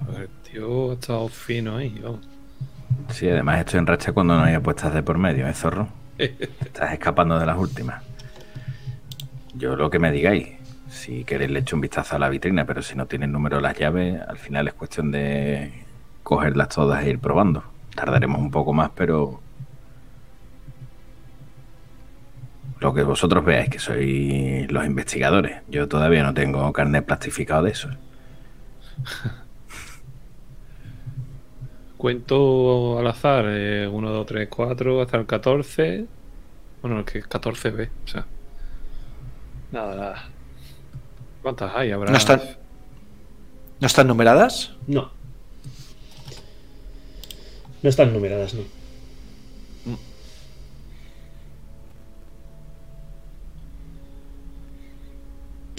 A 0.07 0.11
ver, 0.11 0.29
tío, 0.51 0.91
ha 0.91 0.95
estado 0.95 1.29
fino 1.29 1.77
ahí, 1.77 1.99
vamos. 2.03 2.21
Sí, 3.11 3.29
además 3.29 3.61
estoy 3.61 3.79
en 3.79 3.87
racha 3.87 4.13
cuando 4.13 4.37
no 4.37 4.45
hay 4.45 4.55
apuestas 4.55 4.93
de 4.93 5.03
por 5.03 5.19
medio, 5.19 5.47
¿eh, 5.47 5.55
zorro? 5.55 5.89
Estás 6.19 6.93
escapando 6.93 7.39
de 7.39 7.47
las 7.47 7.57
últimas. 7.57 8.03
Yo 9.55 9.77
lo 9.77 9.91
que 9.91 9.99
me 9.99 10.11
digáis. 10.11 10.62
Si 10.93 11.25
queréis 11.25 11.51
le 11.51 11.61
echo 11.61 11.75
un 11.75 11.81
vistazo 11.81 12.17
a 12.17 12.19
la 12.19 12.29
vitrina, 12.29 12.67
pero 12.67 12.83
si 12.83 12.95
no 12.95 13.07
tiene 13.07 13.25
el 13.25 13.33
número 13.33 13.57
de 13.57 13.63
las 13.63 13.79
llaves, 13.79 14.21
al 14.21 14.37
final 14.37 14.69
es 14.69 14.75
cuestión 14.75 15.11
de 15.11 15.73
cogerlas 16.23 16.69
todas 16.69 17.03
e 17.03 17.09
ir 17.11 17.19
probando. 17.19 17.65
Tardaremos 17.95 18.39
un 18.39 18.51
poco 18.51 18.75
más, 18.75 18.91
pero... 18.95 19.41
Lo 22.79 22.93
que 22.93 23.03
vosotros 23.05 23.43
veáis, 23.45 23.71
que 23.71 23.79
sois 23.79 24.71
los 24.71 24.85
investigadores. 24.85 25.63
Yo 25.69 25.89
todavía 25.89 26.23
no 26.23 26.35
tengo 26.35 26.71
carnet 26.75 27.07
plastificado 27.07 27.63
de 27.63 27.71
eso. 27.71 27.89
Cuento 31.97 32.99
al 32.99 33.07
azar, 33.07 33.47
1, 33.47 33.89
2, 33.91 34.27
3, 34.27 34.49
4, 34.49 35.01
hasta 35.01 35.17
el 35.17 35.25
14. 35.27 36.07
Bueno, 36.83 37.01
es 37.01 37.07
que 37.07 37.23
14B, 37.23 37.89
o 38.05 38.09
sea. 38.09 38.27
Nada, 39.73 39.95
nada. 39.97 40.32
¿Cuántas 41.43 41.75
hay? 41.75 41.91
Habrá. 41.91 42.11
¿No 42.11 42.17
están, 42.17 42.41
¿No 43.81 43.87
están 43.87 44.07
numeradas? 44.07 44.73
No. 44.87 45.11
No 47.83 47.89
están 47.89 48.13
numeradas, 48.13 48.55
no. 48.55 48.63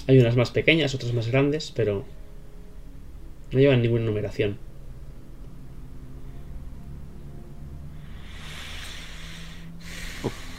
Hay 0.06 0.19
unas 0.19 0.36
más 0.36 0.52
pequeñas, 0.52 0.93
otras 0.93 1.13
más 1.13 1.30
grandes, 1.30 1.71
pero 1.73 2.04
no 3.52 3.60
llevan 3.60 3.82
ninguna 3.82 4.04
numeración. 4.04 4.58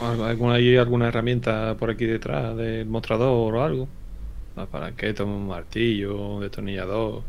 ¿Alguna, 0.01 0.55
hay 0.55 0.77
alguna 0.77 1.09
herramienta 1.09 1.77
por 1.79 1.91
aquí 1.91 2.07
detrás 2.07 2.57
del 2.57 2.87
mostrador 2.87 3.55
o 3.55 3.63
algo? 3.63 3.89
Una 4.57 4.67
palanqueta, 4.67 5.25
un 5.25 5.47
martillo, 5.49 6.17
un 6.17 6.41
destornillador. 6.43 7.23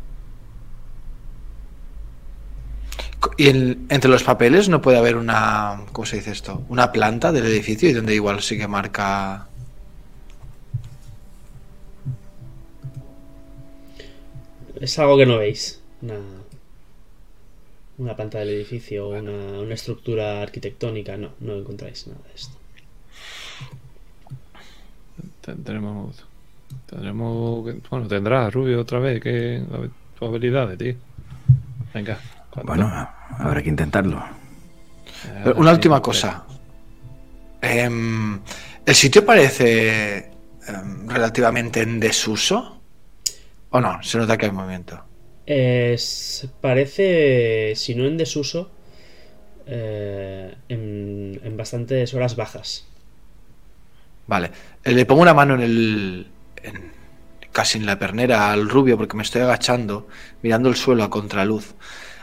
Y 3.36 3.48
en- 3.48 3.86
entre 3.88 4.10
los 4.10 4.22
papeles 4.22 4.68
no 4.68 4.80
puede 4.80 4.98
haber 4.98 5.16
una. 5.16 5.84
¿Cómo 5.92 6.06
se 6.06 6.16
dice 6.16 6.30
esto? 6.30 6.62
Una 6.68 6.92
planta 6.92 7.32
del 7.32 7.46
edificio 7.46 7.88
y 7.88 7.92
donde 7.92 8.14
igual 8.14 8.40
sí 8.42 8.56
que 8.56 8.68
marca. 8.68 9.48
Es 14.80 14.98
algo 14.98 15.16
que 15.16 15.26
no 15.26 15.38
veis. 15.38 15.80
Una, 16.02 16.20
una 17.98 18.14
planta 18.16 18.38
del 18.38 18.50
edificio, 18.50 19.08
una, 19.08 19.32
una 19.60 19.74
estructura 19.74 20.42
arquitectónica. 20.42 21.16
No, 21.16 21.30
no 21.40 21.54
encontráis 21.54 22.06
nada 22.06 22.20
de 22.28 22.34
esto. 22.34 22.56
Tendremos. 25.40 26.24
Tendremos. 26.86 27.64
Bueno, 27.90 28.06
tendrás, 28.08 28.52
Rubio, 28.52 28.80
otra 28.80 28.98
vez. 28.98 29.20
que 29.22 29.62
Tus 30.18 30.28
habilidades, 30.28 30.78
tío. 30.78 30.94
Venga. 31.94 32.18
¿cuánto? 32.50 32.72
Bueno, 32.72 33.08
habrá 33.38 33.62
que 33.62 33.68
intentarlo. 33.68 34.18
Eh, 34.18 35.40
Pero 35.44 35.56
una 35.56 35.72
última 35.72 36.00
cosa. 36.00 36.44
Em, 37.60 38.40
¿El 38.84 38.94
sitio 38.94 39.24
parece 39.24 40.30
em, 40.68 41.08
relativamente 41.08 41.82
en 41.82 41.98
desuso? 42.00 42.80
¿O 43.70 43.80
no? 43.80 44.02
Se 44.02 44.18
nota 44.18 44.36
que 44.36 44.46
hay 44.46 44.52
movimiento. 44.52 45.02
Es, 45.44 46.48
parece, 46.60 47.74
si 47.76 47.94
no 47.94 48.04
en 48.06 48.16
desuso, 48.16 48.70
eh, 49.66 50.54
en, 50.68 51.40
en 51.42 51.56
bastantes 51.56 52.14
horas 52.14 52.36
bajas. 52.36 52.86
Vale. 54.26 54.50
Eh, 54.84 54.92
Le 54.92 55.06
pongo 55.06 55.22
una 55.22 55.34
mano 55.34 55.54
en 55.54 55.60
el. 55.62 56.26
Casi 57.52 57.78
en 57.78 57.86
la 57.86 57.98
pernera 57.98 58.52
al 58.52 58.68
rubio 58.68 58.96
porque 58.96 59.16
me 59.16 59.22
estoy 59.22 59.42
agachando, 59.42 60.06
mirando 60.42 60.68
el 60.68 60.76
suelo 60.76 61.04
a 61.04 61.10
contraluz. 61.10 61.74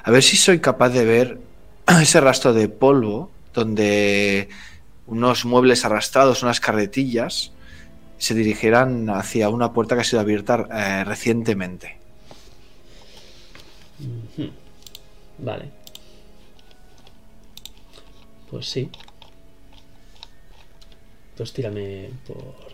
A 0.03 0.12
ver 0.12 0.21
si 0.21 0.38
soy 0.38 0.60
capaz 0.60 0.89
de 0.89 1.06
ver 1.06 1.39
ese 2.01 2.21
rastro 2.21 2.53
de 2.53 2.69
polvo 2.69 3.32
donde 3.53 4.49
unos 5.08 5.45
muebles 5.45 5.86
arrastrados, 5.86 6.43
unas 6.43 6.60
carretillas, 6.60 7.51
se 8.17 8.34
dirigieran 8.34 9.10
hacia 9.10 9.49
una 9.49 9.73
puerta 9.73 9.95
que 9.95 10.01
ha 10.01 10.06
sido 10.06 10.21
abierta 10.21 10.67
eh, 10.71 11.03
recientemente. 11.03 11.97
Vale. 15.38 15.71
Pues 18.49 18.69
sí. 18.69 18.89
Pues 21.36 21.51
tírame 21.53 22.12
por. 22.27 22.72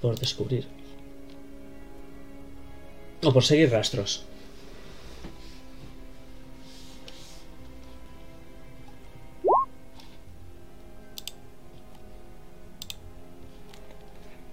Por 0.00 0.18
descubrir. 0.18 0.66
O 3.22 3.32
por 3.32 3.44
seguir 3.44 3.70
rastros. 3.70 4.24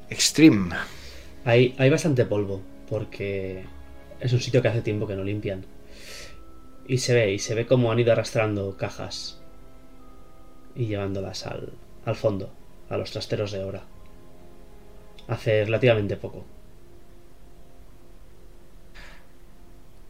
Extreme. 0.09 0.75
Hay, 1.45 1.75
hay 1.77 1.89
bastante 1.89 2.25
polvo, 2.25 2.61
porque 2.89 3.63
es 4.19 4.33
un 4.33 4.39
sitio 4.39 4.61
que 4.61 4.67
hace 4.67 4.81
tiempo 4.81 5.07
que 5.07 5.15
no 5.15 5.23
limpian. 5.23 5.65
Y 6.87 6.97
se 6.97 7.13
ve, 7.13 7.33
y 7.33 7.39
se 7.39 7.55
ve 7.55 7.65
como 7.65 7.91
han 7.91 7.99
ido 7.99 8.11
arrastrando 8.11 8.75
cajas 8.75 9.39
y 10.75 10.87
llevándolas 10.87 11.45
al, 11.45 11.73
al 12.05 12.15
fondo, 12.15 12.51
a 12.89 12.97
los 12.97 13.11
trasteros 13.11 13.51
de 13.51 13.63
obra. 13.63 13.83
Hace 15.27 15.65
relativamente 15.65 16.17
poco. 16.17 16.43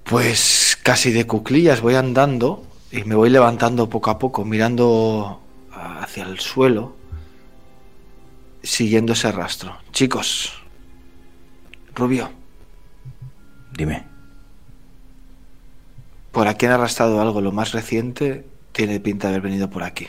Pues 0.04 0.78
casi 0.82 1.12
de 1.12 1.28
cuclillas 1.28 1.82
voy 1.82 1.96
andando 1.96 2.64
y 2.92 3.04
me 3.04 3.16
voy 3.16 3.30
levantando 3.30 3.90
poco 3.90 4.10
a 4.10 4.18
poco, 4.18 4.44
mirando 4.44 5.40
hacia 5.72 6.24
el 6.24 6.40
suelo, 6.40 6.96
siguiendo 8.64 9.14
ese 9.14 9.32
rastro. 9.32 9.78
Chicos, 9.92 10.54
Rubio, 11.94 12.32
Dime. 13.72 14.06
por 16.32 16.48
aquí 16.48 16.66
han 16.66 16.72
arrastrado 16.72 17.22
algo. 17.22 17.42
Lo 17.42 17.52
más 17.52 17.72
reciente 17.72 18.46
tiene 18.72 19.00
pinta 19.00 19.28
de 19.28 19.36
haber 19.36 19.44
venido 19.50 19.70
por 19.70 19.84
aquí. 19.84 20.08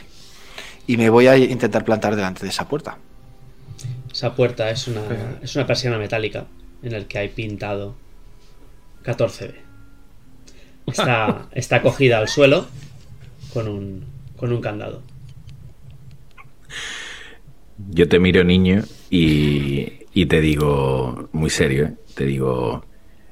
Y 0.91 0.97
me 0.97 1.09
voy 1.09 1.27
a 1.27 1.37
intentar 1.37 1.85
plantar 1.85 2.17
delante 2.17 2.43
de 2.43 2.49
esa 2.49 2.67
puerta. 2.67 2.97
Esa 4.11 4.35
puerta 4.35 4.69
es 4.69 4.89
una, 4.89 5.01
es 5.41 5.55
una 5.55 5.65
persiana 5.65 5.97
metálica 5.97 6.47
en 6.83 6.91
la 6.91 7.07
que 7.07 7.17
hay 7.17 7.29
pintado 7.29 7.95
14B. 9.05 9.53
Está, 10.87 11.47
está 11.53 11.81
cogida 11.81 12.17
al 12.17 12.27
suelo 12.27 12.67
con 13.53 13.69
un, 13.69 14.03
con 14.35 14.51
un 14.51 14.59
candado. 14.59 15.01
Yo 17.91 18.09
te 18.09 18.19
miro, 18.19 18.43
niño, 18.43 18.83
y, 19.09 19.93
y 20.13 20.25
te 20.25 20.41
digo, 20.41 21.29
muy 21.31 21.49
serio, 21.49 21.85
¿eh? 21.85 21.93
te 22.15 22.25
digo, 22.25 22.83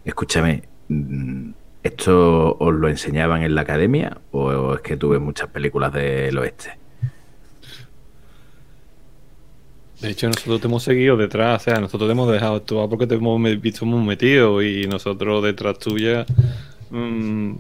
escúchame, 0.06 0.64
¿esto 1.84 2.56
os 2.58 2.74
lo 2.74 2.88
enseñaban 2.88 3.44
en 3.44 3.54
la 3.54 3.62
academia 3.62 4.18
o 4.32 4.76
es 4.76 4.80
que 4.80 4.96
tuve 4.96 5.20
muchas 5.20 5.50
películas 5.50 5.92
del 5.92 6.38
oeste? 6.38 6.79
De 10.02 10.10
hecho, 10.12 10.28
nosotros 10.28 10.62
te 10.62 10.68
hemos 10.68 10.84
seguido 10.84 11.18
detrás, 11.18 11.62
o 11.62 11.66
sea, 11.66 11.82
nosotros 11.82 12.08
te 12.08 12.14
hemos 12.14 12.32
dejado 12.32 12.56
actuar 12.56 12.88
porque 12.88 13.06
te 13.06 13.16
hemos 13.16 13.42
visto 13.60 13.86
muy 13.86 14.06
metido 14.06 14.62
y 14.62 14.88
nosotros 14.88 15.44
detrás 15.44 15.78
tuya, 15.78 16.26
mm, 16.90 17.56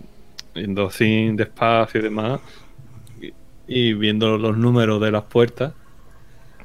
yendo 0.55 0.87
así 0.87 1.31
despacio 1.33 1.99
y 1.99 2.03
demás, 2.03 2.39
y, 3.67 3.93
viendo 3.93 4.37
los 4.37 4.57
números 4.57 5.01
de 5.01 5.11
las 5.11 5.23
puertas, 5.23 5.73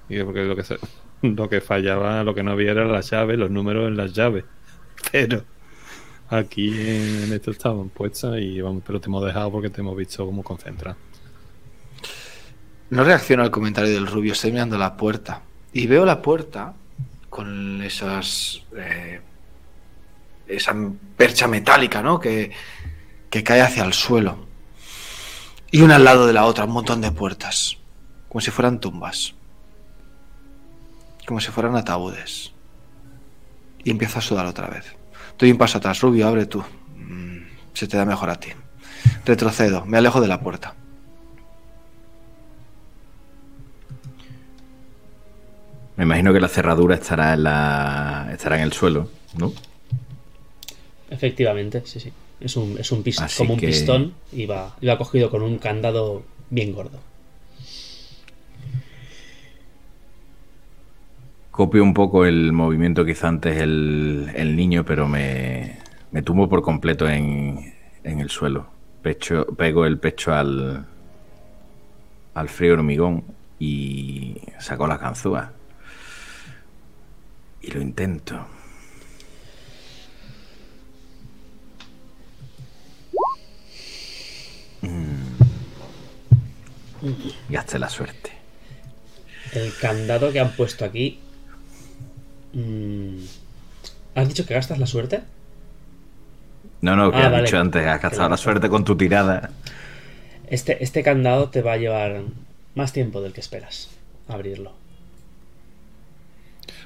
y 0.09 0.23
porque 0.23 0.45
lo 0.45 0.55
que, 0.55 0.63
lo 1.23 1.49
que 1.49 1.61
fallaba, 1.61 2.23
lo 2.23 2.37
que 2.37 2.45
no 2.45 2.53
había 2.53 2.71
era 2.71 2.85
las 2.85 3.11
llaves, 3.11 3.37
los 3.37 3.51
números 3.51 3.89
en 3.89 3.97
las 3.97 4.13
llaves, 4.13 4.45
pero 5.11 5.43
aquí 6.29 6.69
en, 6.69 7.33
esto 7.33 7.51
estaban 7.51 7.89
puestas 7.89 8.39
y 8.41 8.61
vamos, 8.61 8.85
pero 8.87 9.01
te 9.01 9.09
hemos 9.09 9.25
dejado 9.25 9.51
porque 9.51 9.71
te 9.71 9.81
hemos 9.81 9.97
visto 9.97 10.25
como 10.25 10.45
concentrado. 10.45 10.97
No 12.91 13.03
reacciono 13.03 13.43
al 13.43 13.51
comentario 13.51 13.93
del 13.93 14.07
rubio, 14.07 14.35
estoy 14.35 14.53
mirando 14.53 14.79
la 14.79 14.97
puerta. 14.97 15.43
Y 15.75 15.87
veo 15.87 16.07
la 16.07 16.23
puerta 16.23 16.73
con 17.29 17.83
esas. 17.83 18.63
eh, 18.77 19.21
esa 20.47 20.75
percha 21.17 21.47
metálica, 21.49 22.03
¿no? 22.03 22.21
Que, 22.21 22.53
que 23.31 23.43
cae 23.43 23.61
hacia 23.63 23.83
el 23.85 23.93
suelo. 23.93 24.47
Y 25.71 25.81
una 25.83 25.97
al 25.97 26.05
lado 26.05 26.27
de 26.27 26.33
la 26.33 26.45
otra, 26.45 26.65
un 26.65 26.71
montón 26.73 27.01
de 27.01 27.11
puertas. 27.11 27.77
Como 28.29 28.41
si 28.41 28.51
fueran 28.51 28.79
tumbas. 28.79 29.35
Como 31.27 31.41
si 31.41 31.51
fueran 31.51 31.75
ataúdes. 31.77 32.53
Y 33.83 33.91
empiezo 33.91 34.19
a 34.19 34.23
sudar 34.23 34.47
otra 34.47 34.69
vez. 34.69 34.85
Doy 35.39 35.51
un 35.51 35.59
paso 35.59 35.79
atrás, 35.79 36.01
Rubio, 36.01 36.29
abre 36.29 36.47
tú. 36.47 36.63
Mm, 36.97 37.39
Se 37.73 37.89
te 37.89 37.97
da 37.97 38.05
mejor 38.05 38.31
a 38.31 38.39
ti. 38.39 38.51
Retrocedo, 39.25 39.85
me 39.87 39.99
alejo 39.99 40.21
de 40.21 40.29
la 40.29 40.41
puerta. 40.41 40.75
Me 45.97 46.05
imagino 46.05 46.33
que 46.33 46.41
la 46.41 46.49
cerradura 46.49 46.97
estará 46.97 47.35
en, 47.35 47.45
la, 47.45 48.29
estará 48.33 48.57
en 48.57 48.63
el 48.63 48.73
suelo, 48.73 49.09
¿no? 49.39 49.53
Efectivamente, 51.11 51.83
sí, 51.85 52.01
sí. 52.01 52.13
Es 52.41 52.57
un, 52.57 52.77
es 52.79 52.91
un 52.91 53.03
pis- 53.03 53.21
Así 53.21 53.39
como 53.39 53.55
un 53.55 53.61
pistón 53.61 54.15
y 54.33 54.47
va, 54.47 54.75
y 54.81 54.87
va 54.87 54.99
cogido 54.99 55.31
con 55.31 55.43
un 55.43 55.59
candado 55.59 56.23
bien 56.51 56.73
gordo. 56.73 56.99
Copio 61.51 61.85
un 61.85 61.95
poco 61.95 62.25
el 62.27 62.53
movimiento 62.53 63.05
que 63.05 63.13
hizo 63.13 63.29
antes 63.29 63.59
el, 63.59 64.31
el 64.35 64.57
niño, 64.57 64.85
pero 64.85 65.07
me, 65.07 65.79
me 66.11 66.23
tumbo 66.23 66.49
por 66.49 66.63
completo 66.63 67.09
en, 67.09 67.73
en 68.03 68.19
el 68.21 68.29
suelo. 68.29 68.67
Pecho, 69.03 69.47
pego 69.57 69.87
el 69.87 69.99
pecho 69.99 70.35
al, 70.35 70.85
al 72.35 72.49
frío 72.49 72.73
hormigón 72.75 73.23
y 73.61 74.37
saco 74.59 74.87
la 74.89 74.97
ganzúa. 74.99 75.53
Y 77.67 77.71
lo 77.71 77.81
intento. 77.81 78.47
Mm. 84.83 85.35
Gasté 87.51 87.79
la 87.79 87.89
suerte. 87.89 88.31
El 89.53 89.73
candado 89.81 90.33
que 90.33 90.41
han 90.41 90.53
puesto 90.53 90.85
aquí. 90.85 91.19
mm, 92.53 93.17
¿Has 94.15 94.29
dicho 94.29 94.47
que 94.47 94.55
gastas 94.55 94.79
la 94.79 94.87
suerte? 94.87 95.23
No, 96.81 96.95
no, 96.97 97.11
que 97.11 97.17
Ah, 97.19 97.27
has 97.27 97.33
vale. 97.33 97.45
dicho 97.45 97.59
antes, 97.59 97.85
has 97.87 98.01
gastado 98.01 98.23
la- 98.25 98.29
la 98.31 98.37
suerte 98.37 98.69
con 98.69 98.85
tu 98.85 98.97
tirada. 98.97 99.51
Este, 100.49 100.83
este 100.85 101.03
candado 101.03 101.49
te 101.51 101.63
va 101.63 101.73
a 101.73 101.77
llevar 101.79 102.23
más 102.75 102.93
tiempo 102.93 103.21
del 103.23 103.33
que 103.33 103.41
esperas 103.41 103.89
abrirlo. 104.29 104.73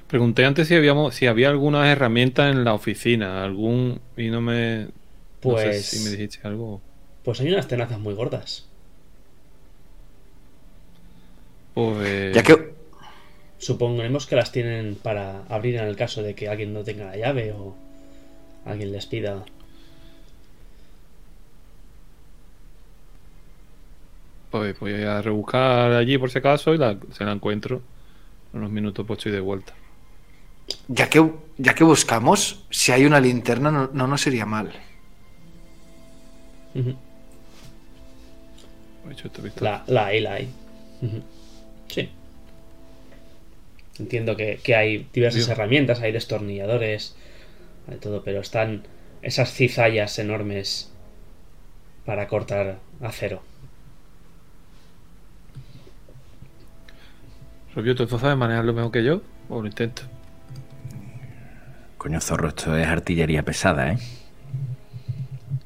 Pregunté 0.09 0.45
antes 0.47 0.69
si 0.69 0.75
habíamos, 0.75 1.15
si 1.15 1.27
había 1.27 1.51
algunas 1.51 1.87
herramientas 1.87 2.51
en 2.53 2.65
la 2.65 2.75
oficina, 2.75 3.45
algún 3.45 4.01
y 4.17 4.29
no 4.31 4.41
me 4.41 4.89
no 5.45 5.57
sé 5.59 5.73
Pues, 5.73 5.85
si 5.85 6.01
me 6.01 6.11
dijiste 6.11 6.41
algo. 6.49 6.83
pues 7.23 7.41
hay 7.41 7.53
unas 7.53 7.69
tenazas 7.69 8.01
muy 8.01 8.15
gordas. 8.15 8.69
Pues 11.75 12.35
Ya 12.35 12.43
que 12.43 12.75
Suponemos 13.59 14.27
que 14.27 14.35
las 14.37 14.53
tienen 14.53 14.97
para 14.97 15.45
abrir 15.47 15.77
en 15.77 15.85
el 15.87 15.97
caso 15.97 16.23
de 16.23 16.35
que 16.35 16.49
alguien 16.49 16.73
no 16.73 16.83
tenga 16.85 17.07
la 17.07 17.17
llave 17.17 17.53
o 17.53 17.77
alguien 18.65 18.93
les 18.93 19.07
pida. 19.07 19.45
pues 24.51 24.79
voy 24.79 24.95
a 25.05 25.21
rebuscar 25.23 25.93
allí 25.93 26.19
por 26.19 26.31
si 26.31 26.39
acaso 26.39 26.75
y 26.75 26.79
la, 26.79 26.99
se 27.13 27.25
la 27.25 27.33
encuentro. 27.33 27.83
En 28.53 28.61
unos 28.61 28.71
minutos 28.73 29.07
pues 29.07 29.19
estoy 29.19 29.33
de 29.33 29.41
vuelta. 29.41 29.75
Ya 30.89 31.09
que, 31.09 31.33
ya 31.57 31.75
que 31.75 31.85
buscamos, 31.85 32.65
si 32.71 32.93
hay 32.93 33.05
una 33.05 33.21
linterna 33.21 33.71
no, 33.71 33.91
no 33.93 34.07
nos 34.07 34.27
iría 34.27 34.47
mal. 34.47 34.73
La, 39.61 39.85
la 39.87 40.07
hay, 40.07 40.21
la 40.21 40.33
hay. 40.35 40.49
Sí. 41.89 42.11
Entiendo 43.99 44.37
que, 44.37 44.61
que 44.63 44.77
hay 44.77 45.07
diversas 45.13 45.47
Dios. 45.47 45.49
herramientas, 45.49 46.01
hay 46.01 46.13
destornilladores, 46.13 47.17
hay 47.91 47.97
todo, 47.97 48.23
pero 48.23 48.41
están 48.41 48.85
esas 49.23 49.53
cizallas 49.53 50.19
enormes 50.19 50.91
para 52.05 52.29
cortar 52.29 52.79
acero. 53.01 53.43
Rubio, 57.75 57.95
¿tú 57.95 58.07
sabes 58.19 58.37
manejarlo 58.37 58.73
mejor 58.73 58.93
que 58.93 59.05
yo? 59.05 59.23
O 59.49 59.61
lo 59.61 59.67
intento. 59.67 60.03
Coño, 61.99 62.21
zorro, 62.21 62.49
esto 62.49 62.77
es 62.77 62.87
artillería 62.87 63.43
pesada, 63.43 63.91
¿eh? 63.91 63.99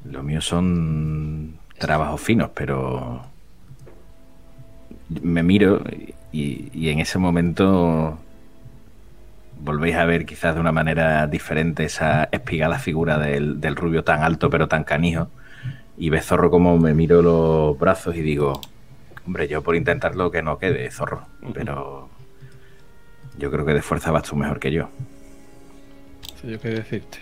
Lo 0.03 0.23
mío 0.23 0.41
son 0.41 1.59
trabajos 1.77 2.21
finos, 2.21 2.49
pero 2.55 3.21
me 5.21 5.43
miro 5.43 5.83
y, 6.31 6.71
y 6.73 6.89
en 6.89 6.99
ese 6.99 7.19
momento 7.19 8.17
volvéis 9.59 9.95
a 9.95 10.05
ver 10.05 10.25
quizás 10.25 10.55
de 10.55 10.61
una 10.61 10.71
manera 10.71 11.27
diferente 11.27 11.85
esa 11.85 12.27
espigada 12.31 12.79
figura 12.79 13.19
del, 13.19 13.61
del 13.61 13.75
rubio 13.75 14.03
tan 14.03 14.23
alto 14.23 14.49
pero 14.49 14.67
tan 14.67 14.83
canijo. 14.83 15.29
Y 15.97 16.09
ves, 16.09 16.25
zorro, 16.25 16.49
como 16.49 16.79
me 16.79 16.95
miro 16.95 17.21
los 17.21 17.77
brazos 17.77 18.15
y 18.15 18.21
digo, 18.21 18.59
hombre, 19.27 19.47
yo 19.47 19.61
por 19.61 19.75
intentarlo 19.75 20.31
que 20.31 20.41
no 20.41 20.57
quede, 20.57 20.89
zorro. 20.89 21.27
Pero 21.53 22.09
yo 23.37 23.51
creo 23.51 23.65
que 23.65 23.73
de 23.73 23.83
fuerza 23.83 24.09
vas 24.09 24.23
tú 24.23 24.35
mejor 24.35 24.59
que 24.59 24.71
yo. 24.71 24.89
Sé 26.43 26.51
yo 26.51 26.59
qué 26.59 26.69
decirte. 26.69 27.19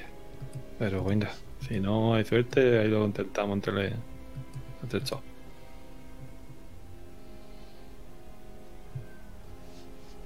Pero 0.80 1.04
venga, 1.04 1.32
si 1.68 1.80
no 1.80 2.16
hay 2.16 2.26
suerte, 2.26 2.80
ahí 2.80 2.88
lo 2.88 3.06
intentamos 3.06 3.54
entre, 3.54 3.94
entre 4.82 5.00
todos. 5.02 5.22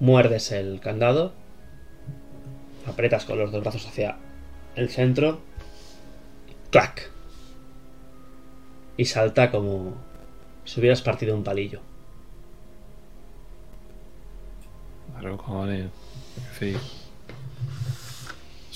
Muerdes 0.00 0.50
el 0.52 0.80
candado, 0.80 1.34
apretas 2.86 3.26
con 3.26 3.38
los 3.38 3.52
dos 3.52 3.62
brazos 3.62 3.86
hacia 3.86 4.16
el 4.76 4.88
centro, 4.88 5.40
¡clac! 6.70 7.10
Y 8.96 9.04
salta 9.04 9.50
como 9.50 9.94
si 10.64 10.80
hubieras 10.80 11.02
partido 11.02 11.34
un 11.34 11.44
palillo. 11.44 11.80
Sí. 16.58 16.74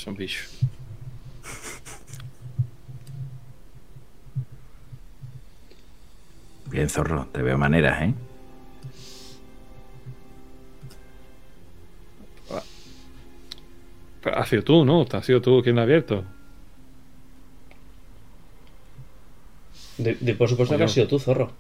Son 0.01 0.15
bichos. 0.15 0.49
Bien, 6.71 6.89
zorro, 6.89 7.27
te 7.33 7.43
veo 7.43 7.59
maneras, 7.59 8.03
¿eh? 8.03 8.15
Pero 14.23 14.37
has 14.37 14.49
sido 14.49 14.63
tú, 14.63 14.85
¿no? 14.85 15.05
Has 15.11 15.25
sido 15.25 15.41
tú 15.41 15.63
quien 15.63 15.75
lo 15.77 15.81
ha 15.81 15.85
abierto. 15.85 16.25
De, 19.99 20.15
de- 20.15 20.35
por 20.35 20.49
supuesto 20.49 20.77
que 20.77 20.85
has 20.85 20.93
sido 20.93 21.07
tú, 21.09 21.19
zorro. 21.19 21.53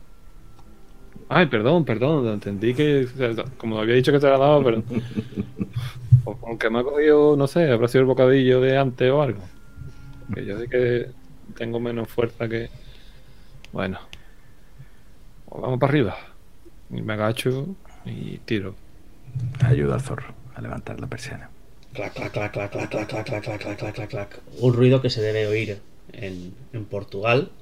Ay, 1.32 1.46
perdón, 1.46 1.84
perdón. 1.84 2.26
Entendí 2.26 2.74
que, 2.74 3.04
o 3.04 3.08
sea, 3.08 3.44
como 3.56 3.78
había 3.78 3.94
dicho 3.94 4.10
que 4.10 4.18
te 4.18 4.28
la 4.28 4.36
daba, 4.36 4.62
pero. 4.64 4.82
Aunque 6.42 6.68
me 6.68 6.80
ha 6.80 6.82
cogido, 6.82 7.36
no 7.36 7.46
sé, 7.46 7.70
habrá 7.70 7.86
sido 7.86 8.00
el 8.00 8.06
bocadillo 8.06 8.60
de 8.60 8.76
antes 8.76 9.10
o 9.10 9.22
algo. 9.22 9.40
Que 10.34 10.44
yo 10.44 10.58
sé 10.58 10.68
que 10.68 11.06
tengo 11.56 11.78
menos 11.78 12.08
fuerza 12.08 12.48
que. 12.48 12.68
Bueno. 13.72 14.00
Pues 15.48 15.62
vamos 15.62 15.78
para 15.78 15.90
arriba. 15.92 16.16
Y 16.90 17.00
me 17.00 17.12
agacho 17.12 17.76
y 18.04 18.38
tiro. 18.38 18.74
Ayuda 19.64 19.94
al 19.94 20.00
zorro 20.00 20.34
a 20.56 20.60
levantar 20.60 21.00
la 21.00 21.06
persiana. 21.06 21.48
Clac, 21.92 22.12
clac, 22.12 22.32
clac, 22.32 22.52
clac, 22.52 22.70
clac, 22.72 22.90
clac, 22.90 23.08
clac, 23.08 23.26
clac, 23.26 23.44
clac, 23.44 23.60
clac, 23.60 23.78
clac, 23.78 23.94
clac, 23.94 24.10
clac. 24.10 24.40
Un 24.58 24.74
ruido 24.74 25.00
que 25.00 25.10
se 25.10 25.22
debe 25.22 25.46
oír 25.46 25.78
en, 26.12 26.54
en 26.72 26.84
Portugal. 26.86 27.52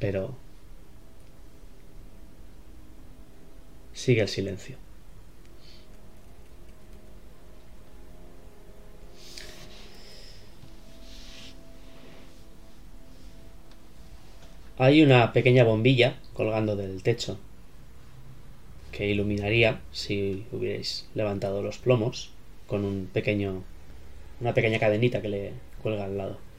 Pero... 0.00 0.34
Sigue 3.92 4.22
el 4.22 4.28
silencio. 4.28 4.76
Hay 14.78 15.02
una 15.02 15.34
pequeña 15.34 15.64
bombilla 15.64 16.16
colgando 16.32 16.74
del 16.74 17.02
techo 17.02 17.38
que 18.92 19.06
iluminaría 19.08 19.80
si 19.92 20.46
hubierais 20.52 21.06
levantado 21.14 21.62
los 21.62 21.76
plomos 21.76 22.30
con 22.66 22.86
un 22.86 23.06
pequeño 23.12 23.62
una 24.40 24.54
pequeña 24.54 24.78
cadenita 24.78 25.20
que 25.20 25.28
le 25.28 25.52
cuelga 25.82 26.04
al 26.06 26.16
lado. 26.16 26.49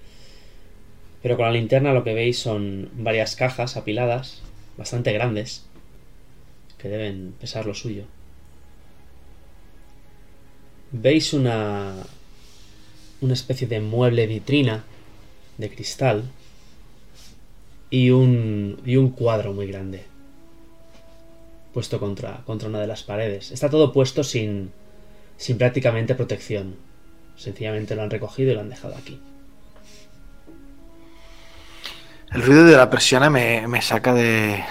Pero 1.21 1.38
con 1.38 1.45
la 1.45 1.51
linterna 1.51 1.93
lo 1.93 2.03
que 2.03 2.13
veis 2.13 2.39
son 2.39 2.89
varias 2.93 3.36
cajas 3.36 3.77
apiladas, 3.77 4.41
bastante 4.77 5.13
grandes, 5.13 5.65
que 6.77 6.89
deben 6.89 7.34
pesar 7.39 7.65
lo 7.65 7.73
suyo. 7.73 8.05
Veis 10.91 11.34
una 11.34 11.95
una 13.21 13.34
especie 13.34 13.67
de 13.67 13.79
mueble 13.79 14.25
vitrina 14.25 14.84
de 15.60 15.69
cristal 15.69 16.23
y 17.91 18.10
un 18.10 18.81
y 18.84 18.95
un 18.95 19.12
cuadro 19.12 19.53
muy 19.53 19.67
grande 19.67 20.12
puesto 21.73 21.99
contra, 21.99 22.41
contra 22.45 22.69
una 22.69 22.79
de 22.79 22.88
las 22.88 23.03
paredes. 23.03 23.51
Está 23.51 23.69
todo 23.69 23.93
puesto 23.93 24.23
sin, 24.23 24.71
sin 25.38 25.57
prácticamente 25.57 26.15
protección. 26.15 26.75
Sencillamente 27.38 27.95
lo 27.95 28.03
han 28.03 28.10
recogido 28.10 28.51
y 28.51 28.55
lo 28.55 28.62
han 28.62 28.69
dejado 28.69 28.95
aquí. 28.95 29.19
El 32.31 32.43
ruido 32.43 32.63
de 32.63 32.77
la 32.77 32.89
persiana 32.89 33.29
me, 33.29 33.81
saca 33.81 34.13
de, 34.13 34.63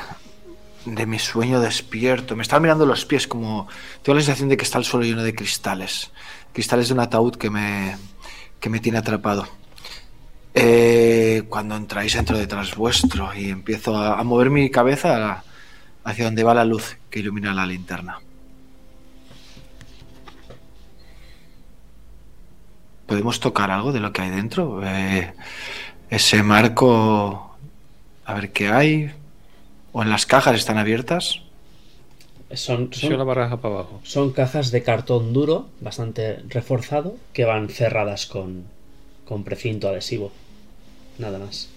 de 0.86 1.06
mi 1.06 1.18
sueño 1.18 1.60
despierto. 1.60 2.34
Me 2.34 2.42
estaba 2.42 2.60
mirando 2.60 2.86
los 2.86 3.04
pies 3.04 3.26
como... 3.26 3.68
Tengo 4.02 4.16
la 4.16 4.24
sensación 4.24 4.48
de 4.48 4.56
que 4.56 4.64
está 4.64 4.78
el 4.78 4.84
suelo 4.84 5.04
lleno 5.04 5.22
de 5.22 5.34
cristales. 5.34 6.10
Cristales 6.54 6.88
de 6.88 6.94
un 6.94 7.00
ataúd 7.00 7.36
que 7.36 7.50
me, 7.50 7.96
que 8.58 8.70
me 8.70 8.80
tiene 8.80 8.98
atrapado. 8.98 9.46
Eh, 10.54 11.44
cuando 11.50 11.76
entráis 11.76 12.14
entro 12.16 12.38
detrás 12.38 12.74
vuestro 12.74 13.34
y 13.34 13.50
empiezo 13.50 13.94
a, 13.96 14.18
a 14.18 14.24
mover 14.24 14.50
mi 14.50 14.70
cabeza 14.70 15.44
hacia 16.02 16.24
donde 16.24 16.42
va 16.42 16.54
la 16.54 16.64
luz 16.64 16.96
que 17.10 17.20
ilumina 17.20 17.52
la 17.52 17.66
linterna. 17.66 18.20
¿Podemos 23.06 23.38
tocar 23.38 23.70
algo 23.70 23.92
de 23.92 24.00
lo 24.00 24.12
que 24.12 24.22
hay 24.22 24.30
dentro? 24.30 24.80
Eh, 24.82 25.34
ese 26.08 26.42
marco, 26.42 27.49
a 28.30 28.34
ver 28.34 28.52
qué 28.52 28.68
hay. 28.68 29.12
¿O 29.92 30.02
en 30.02 30.10
las 30.10 30.26
cajas 30.26 30.56
están 30.56 30.78
abiertas? 30.78 31.40
Son, 32.52 32.90
Yo 32.96 33.16
la 33.16 33.24
son, 33.24 33.26
baraja 33.26 33.60
para 33.60 33.74
abajo. 33.76 34.02
son 34.02 34.32
cajas 34.32 34.70
de 34.72 34.82
cartón 34.82 35.32
duro, 35.32 35.70
bastante 35.80 36.42
reforzado, 36.48 37.16
que 37.32 37.44
van 37.44 37.68
cerradas 37.70 38.26
con, 38.26 38.72
con 39.24 39.44
precinto 39.44 39.88
adhesivo. 39.88 40.32
Nada 41.18 41.38
más. 41.38 41.74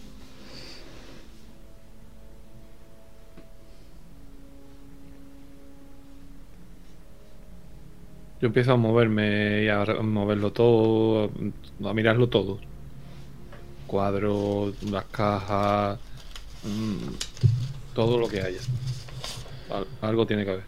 Yo 8.42 8.48
empiezo 8.48 8.74
a 8.74 8.78
moverme 8.78 9.64
y 9.64 9.70
a 9.70 9.86
moverlo 10.02 10.52
todo, 10.52 11.32
a 11.86 11.94
mirarlo 11.94 12.30
todo. 12.30 12.60
Cuadros, 13.86 14.82
las 14.84 15.06
cajas, 15.06 16.00
mm, 16.64 17.94
todo 17.96 18.18
lo 18.18 18.28
que 18.28 18.42
haya. 18.42 18.60
Al- 19.72 19.88
algo 20.02 20.26
tiene 20.28 20.44
que 20.46 20.52
haber. 20.52 20.64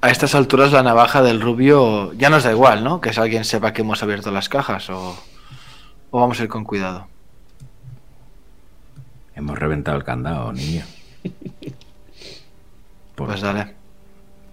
a 0.00 0.10
estas 0.10 0.34
alturas 0.34 0.72
la 0.72 0.82
navaja 0.82 1.22
del 1.22 1.40
rubio 1.40 2.12
ya 2.14 2.30
nos 2.30 2.44
da 2.44 2.52
igual, 2.52 2.84
¿no? 2.84 3.00
Que 3.00 3.12
si 3.12 3.20
alguien 3.20 3.44
sepa 3.44 3.72
que 3.72 3.82
hemos 3.82 4.02
abierto 4.02 4.30
las 4.30 4.48
cajas 4.48 4.88
o, 4.90 5.16
o 6.10 6.20
vamos 6.20 6.38
a 6.40 6.44
ir 6.44 6.48
con 6.48 6.64
cuidado. 6.64 7.06
Hemos 9.34 9.58
reventado 9.58 9.96
el 9.96 10.04
candado, 10.04 10.52
niño. 10.52 10.84
Pues 13.14 13.40
dale. 13.40 13.74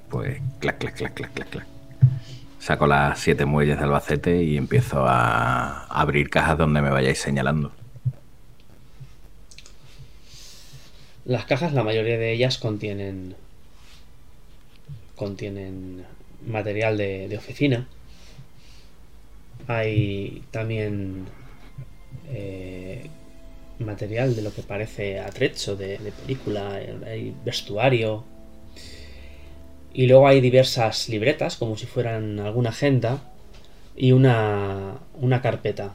Pues 0.09 0.41
clac, 0.59 0.79
clac, 0.79 0.95
clac, 0.95 1.13
clac, 1.13 1.31
clac, 1.33 1.49
clac. 1.49 1.67
Saco 2.59 2.87
las 2.87 3.19
siete 3.19 3.45
muelles 3.45 3.77
de 3.77 3.83
Albacete 3.83 4.41
y 4.43 4.57
empiezo 4.57 5.05
a 5.07 5.85
abrir 5.85 6.31
cajas 6.31 6.57
donde 6.57 6.81
me 6.81 6.89
vayáis 6.89 7.19
señalando. 7.21 7.71
Las 11.25 11.45
cajas, 11.45 11.73
la 11.73 11.83
mayoría 11.83 12.17
de 12.17 12.31
ellas 12.31 12.57
contienen. 12.57 13.35
contienen 15.15 16.05
material 16.45 16.97
de, 16.97 17.35
oficina. 17.37 17.87
Hay 19.67 20.43
también 20.51 21.25
eh, 22.29 23.09
material 23.79 24.35
de 24.35 24.41
lo 24.43 24.53
que 24.53 24.61
parece 24.61 25.19
atrecho 25.19 25.75
de, 25.75 25.97
de 25.97 26.11
película, 26.11 26.75
hay 27.05 27.35
vestuario. 27.43 28.23
Y 29.93 30.07
luego 30.07 30.27
hay 30.27 30.41
diversas 30.41 31.09
libretas, 31.09 31.55
como 31.57 31.77
si 31.77 31.85
fueran 31.87 32.39
alguna 32.39 32.69
agenda, 32.69 33.23
y 33.95 34.11
una, 34.11 34.99
una 35.15 35.41
carpeta. 35.41 35.93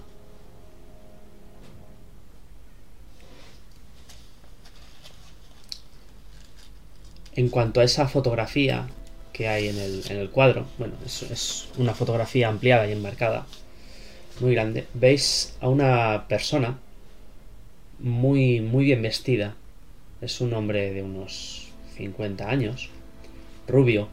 En 7.36 7.48
cuanto 7.48 7.80
a 7.80 7.84
esa 7.84 8.08
fotografía 8.08 8.88
que 9.32 9.48
hay 9.48 9.68
en 9.68 9.78
el, 9.78 10.02
en 10.08 10.16
el 10.16 10.30
cuadro, 10.30 10.66
bueno, 10.78 10.94
es, 11.04 11.68
una 11.78 11.94
fotografía 11.94 12.48
ampliada 12.48 12.86
y 12.86 12.92
enmarcada, 12.92 13.46
muy 14.40 14.54
grande, 14.54 14.86
veis 14.94 15.56
a 15.60 15.68
una 15.68 16.26
persona 16.28 16.78
muy, 17.98 18.60
muy 18.60 18.84
bien 18.84 19.02
vestida. 19.02 19.54
Es 20.20 20.40
un 20.40 20.54
hombre 20.54 20.92
de 20.92 21.02
unos 21.02 21.68
50 21.96 22.48
años, 22.48 22.90
rubio, 23.66 24.08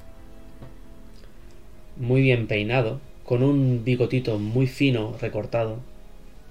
muy 1.96 2.22
bien 2.22 2.48
peinado, 2.48 3.00
con 3.24 3.44
un 3.44 3.84
bigotito 3.84 4.38
muy 4.40 4.68
fino 4.68 5.16
recortado 5.20 5.80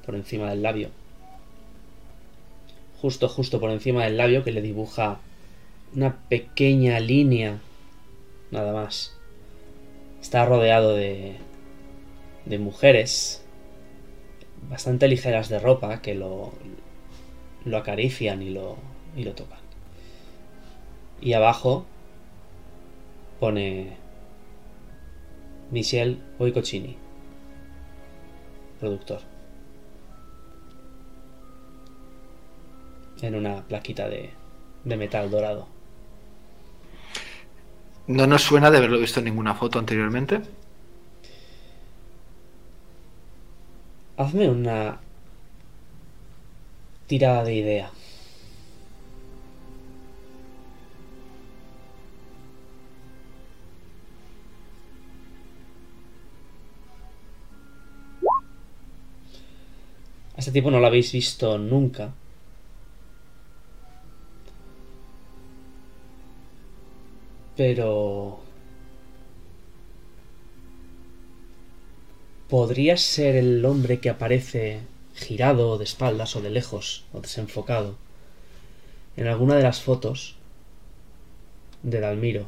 por 0.05 0.15
encima 0.15 0.51
del 0.51 0.63
labio. 0.63 0.91
Justo, 3.01 3.29
justo 3.29 3.61
por 3.61 3.71
encima 3.71 4.05
del 4.05 4.17
labio 4.17 4.43
que 4.45 4.53
le 4.53 4.63
dibuja 4.63 5.21
una 5.97 6.29
pequeña 6.29 7.01
línea, 7.01 7.59
nada 8.51 8.73
más. 8.75 9.17
Está 10.21 10.45
rodeado 10.45 10.95
de, 10.95 11.37
de 12.45 12.59
mujeres 12.59 13.43
bastante 14.69 15.09
ligeras 15.09 15.49
de 15.49 15.59
ropa 15.59 16.03
que 16.03 16.15
lo, 16.15 16.53
lo 17.65 17.79
acarician 17.79 18.43
y 18.43 18.51
lo, 18.51 18.77
y 19.17 19.25
lo 19.25 19.33
tocan. 19.33 19.59
Y 21.23 21.33
abajo 21.33 21.87
pone 23.41 23.97
Michel 25.71 26.21
Boicocini, 26.39 26.97
productor. 28.81 29.21
En 33.23 33.35
una 33.35 33.63
plaquita 33.63 34.11
de, 34.11 34.31
de 34.85 34.97
metal 34.99 35.31
dorado. 35.31 35.76
¿No 38.09 38.27
nos 38.27 38.43
suena 38.43 38.71
de 38.71 38.79
haberlo 38.79 38.99
visto 38.99 39.19
en 39.21 39.25
ninguna 39.27 39.55
foto 39.55 39.79
anteriormente? 39.79 40.41
Hazme 44.17 44.49
una 44.49 44.99
tirada 47.07 47.45
de 47.45 47.55
idea. 47.55 47.91
A 60.37 60.39
este 60.39 60.53
tipo 60.53 60.71
no 60.71 60.79
lo 60.81 60.87
habéis 60.87 61.13
visto 61.13 61.59
nunca. 61.59 62.13
Pero... 67.57 68.41
¿Podría 72.49 72.97
ser 72.97 73.35
el 73.35 73.65
hombre 73.65 73.99
que 73.99 74.09
aparece 74.09 74.81
girado 75.15 75.79
de 75.79 75.85
espaldas 75.85 76.37
o 76.37 76.43
de 76.43 76.51
lejos 76.51 77.05
o 77.13 77.21
desenfocado 77.21 77.97
en 79.17 79.27
alguna 79.27 79.57
de 79.57 79.65
las 79.65 79.81
fotos 79.81 80.37
de 81.83 81.99
Dalmiro 81.99 82.47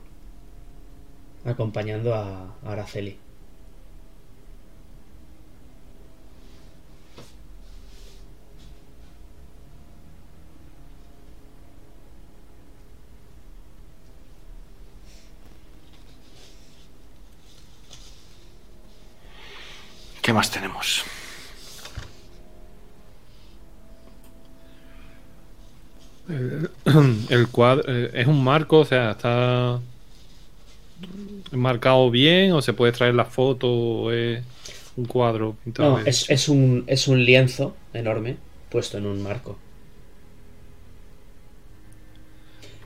acompañando 1.45 2.15
a 2.15 2.55
Araceli? 2.65 3.19
¿Qué 20.29 20.35
más 20.35 20.51
tenemos? 20.51 21.05
El, 26.29 26.69
el 27.31 27.49
cuadro 27.49 27.85
eh, 27.89 28.11
es 28.13 28.27
un 28.27 28.45
marco, 28.45 28.81
o 28.81 28.85
sea, 28.85 29.13
está 29.13 29.81
marcado 31.53 32.11
bien 32.11 32.53
o 32.53 32.61
se 32.61 32.75
puede 32.75 32.93
traer 32.93 33.15
la 33.15 33.25
foto 33.25 33.69
o 33.73 34.13
es 34.13 34.43
un 34.97 35.07
cuadro 35.07 35.57
pintado. 35.65 35.99
No, 35.99 36.05
es, 36.07 36.29
es 36.29 36.49
un, 36.51 36.85
es 36.87 37.09
un 37.09 37.25
lienzo 37.25 37.75
enorme 37.95 38.37
puesto 38.69 38.99
en 38.99 39.07
un 39.07 39.23
marco. 39.23 39.59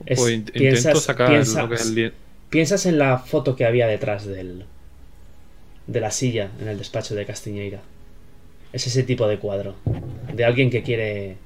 es- 0.07 0.19
pues 0.21 0.33
in- 0.33 0.39
intento 0.41 0.59
piensas- 0.61 1.03
sacar 1.03 1.29
piensas- 1.29 1.63
lo 1.65 1.69
que 1.69 1.75
es 1.75 1.87
el 1.87 1.95
lien- 1.97 2.13
Piensas 2.51 2.87
en 2.87 2.99
la 2.99 3.19
foto 3.19 3.57
que 3.57 3.65
había 3.65 3.87
detrás 3.89 4.27
del, 4.27 4.67
de 5.87 6.01
la 6.01 6.11
silla 6.11 6.51
en 6.61 6.69
el 6.69 6.79
despacho 6.79 7.15
de 7.15 7.27
Castiñeira. 7.27 7.81
Es 8.73 8.87
ese 8.87 9.03
tipo 9.03 9.27
de 9.27 9.39
cuadro. 9.39 9.75
De 10.33 10.45
alguien 10.45 10.71
que 10.71 10.83
quiere 10.83 11.37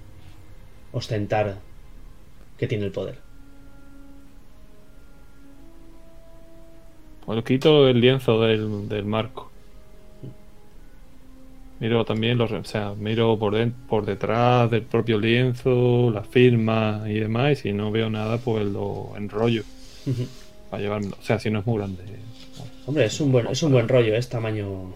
ostentar 0.92 1.57
que 2.59 2.66
tiene 2.66 2.85
el 2.85 2.92
poder. 2.92 3.16
Bueno, 7.27 7.42
quito 7.42 7.88
el 7.88 8.01
lienzo 8.01 8.40
del, 8.40 8.88
del 8.88 9.05
marco. 9.05 9.51
Miro 11.81 12.05
también 12.05 12.38
los, 12.38 12.53
o 12.53 12.64
sea, 12.64 12.94
miro 12.94 13.37
por, 13.38 13.55
den- 13.55 13.75
por 13.88 14.07
detrás 14.07 14.70
del 14.70 14.83
propio 14.83 15.18
lienzo, 15.18 16.11
la 16.11 16.22
firma 16.22 17.03
y 17.07 17.14
demás, 17.20 17.53
y 17.53 17.57
si 17.57 17.72
no 17.72 17.90
veo 17.90 18.09
nada, 18.09 18.38
pues 18.38 18.64
lo 18.64 19.12
enrollo 19.16 19.62
para 20.70 20.83
llevarlo. 20.83 21.16
O 21.20 21.22
sea, 21.22 21.39
si 21.39 21.51
no 21.51 21.59
es 21.59 21.66
muy 21.66 21.78
grande. 21.78 22.03
Hombre, 22.87 23.05
es 23.05 23.20
un 23.20 23.32
buen, 23.32 23.49
es 23.49 23.62
un 23.62 23.72
buen 23.72 23.89
rollo, 23.89 24.14
es 24.16 24.28
tamaño. 24.30 24.95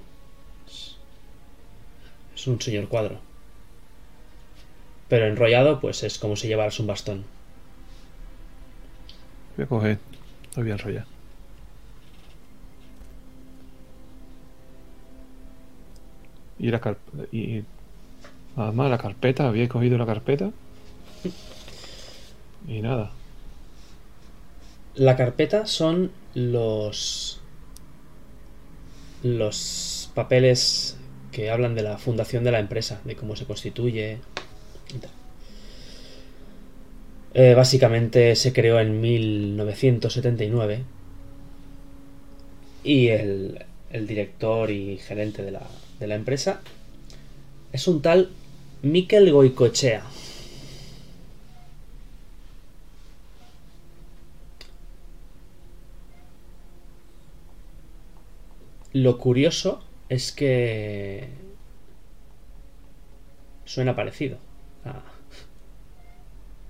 es- 0.67 2.47
un 2.47 2.61
señor 2.61 2.89
cuadro. 2.89 3.21
Pero 5.09 5.27
enrollado, 5.27 5.79
pues 5.79 6.03
es 6.05 6.19
como 6.19 6.37
si 6.37 6.49
llevaras 6.49 6.81
un 6.81 6.87
bastón. 6.87 7.25
Voy 9.57 9.65
a 9.65 9.69
coger, 9.69 9.99
lo 10.57 10.63
voy 10.63 10.71
a 10.71 10.75
enrollar. 10.75 11.07
Y 16.59 16.71
la 16.71 16.81
carpeta. 16.81 17.25
Y 17.33 17.65
nada 18.57 18.73
más, 18.73 18.91
la 18.91 18.99
carpeta, 18.99 19.49
había 19.49 19.69
cogido 19.69 19.99
la 19.99 20.07
carpeta. 20.07 20.51
Y 22.69 22.81
nada. 22.83 23.11
La 24.95 25.17
carpeta 25.17 25.67
son 25.67 26.13
los. 26.35 27.40
Los 29.23 30.11
papeles 30.15 30.97
que 31.33 31.51
hablan 31.51 31.75
de 31.75 31.83
la 31.83 31.99
fundación 31.99 32.45
de 32.45 32.53
la 32.53 32.59
empresa, 32.59 33.01
de 33.05 33.17
cómo 33.17 33.37
se 33.37 33.45
constituye. 33.45 34.19
Eh, 37.35 37.55
básicamente 37.55 38.35
se 38.35 38.53
creó 38.53 38.81
en 38.81 39.01
1979 39.01 40.83
y 42.83 43.09
el, 43.09 43.65
el 43.93 44.07
director 44.07 44.71
y 44.71 44.99
gerente 44.99 45.43
de 45.43 45.53
la, 45.53 45.63
de 46.01 46.07
la 46.09 46.17
empresa 46.17 46.61
es 47.73 47.87
un 47.87 48.03
tal 48.03 48.31
Mikel 48.83 49.31
Goicochea. 49.31 50.03
Lo 58.93 59.19
curioso 59.19 59.83
es 60.09 60.33
que 60.33 61.29
suena 63.65 63.95
parecido 63.95 64.39
a 64.85 65.03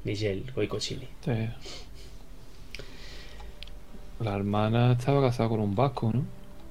Miguel 0.05 0.51
Goicochini. 0.55 1.09
Sí. 1.25 1.49
La 4.21 4.37
hermana 4.37 4.93
estaba 4.93 5.23
casada 5.23 5.49
con 5.49 5.61
un 5.61 5.75
vasco, 5.75 6.11
¿no? 6.12 6.25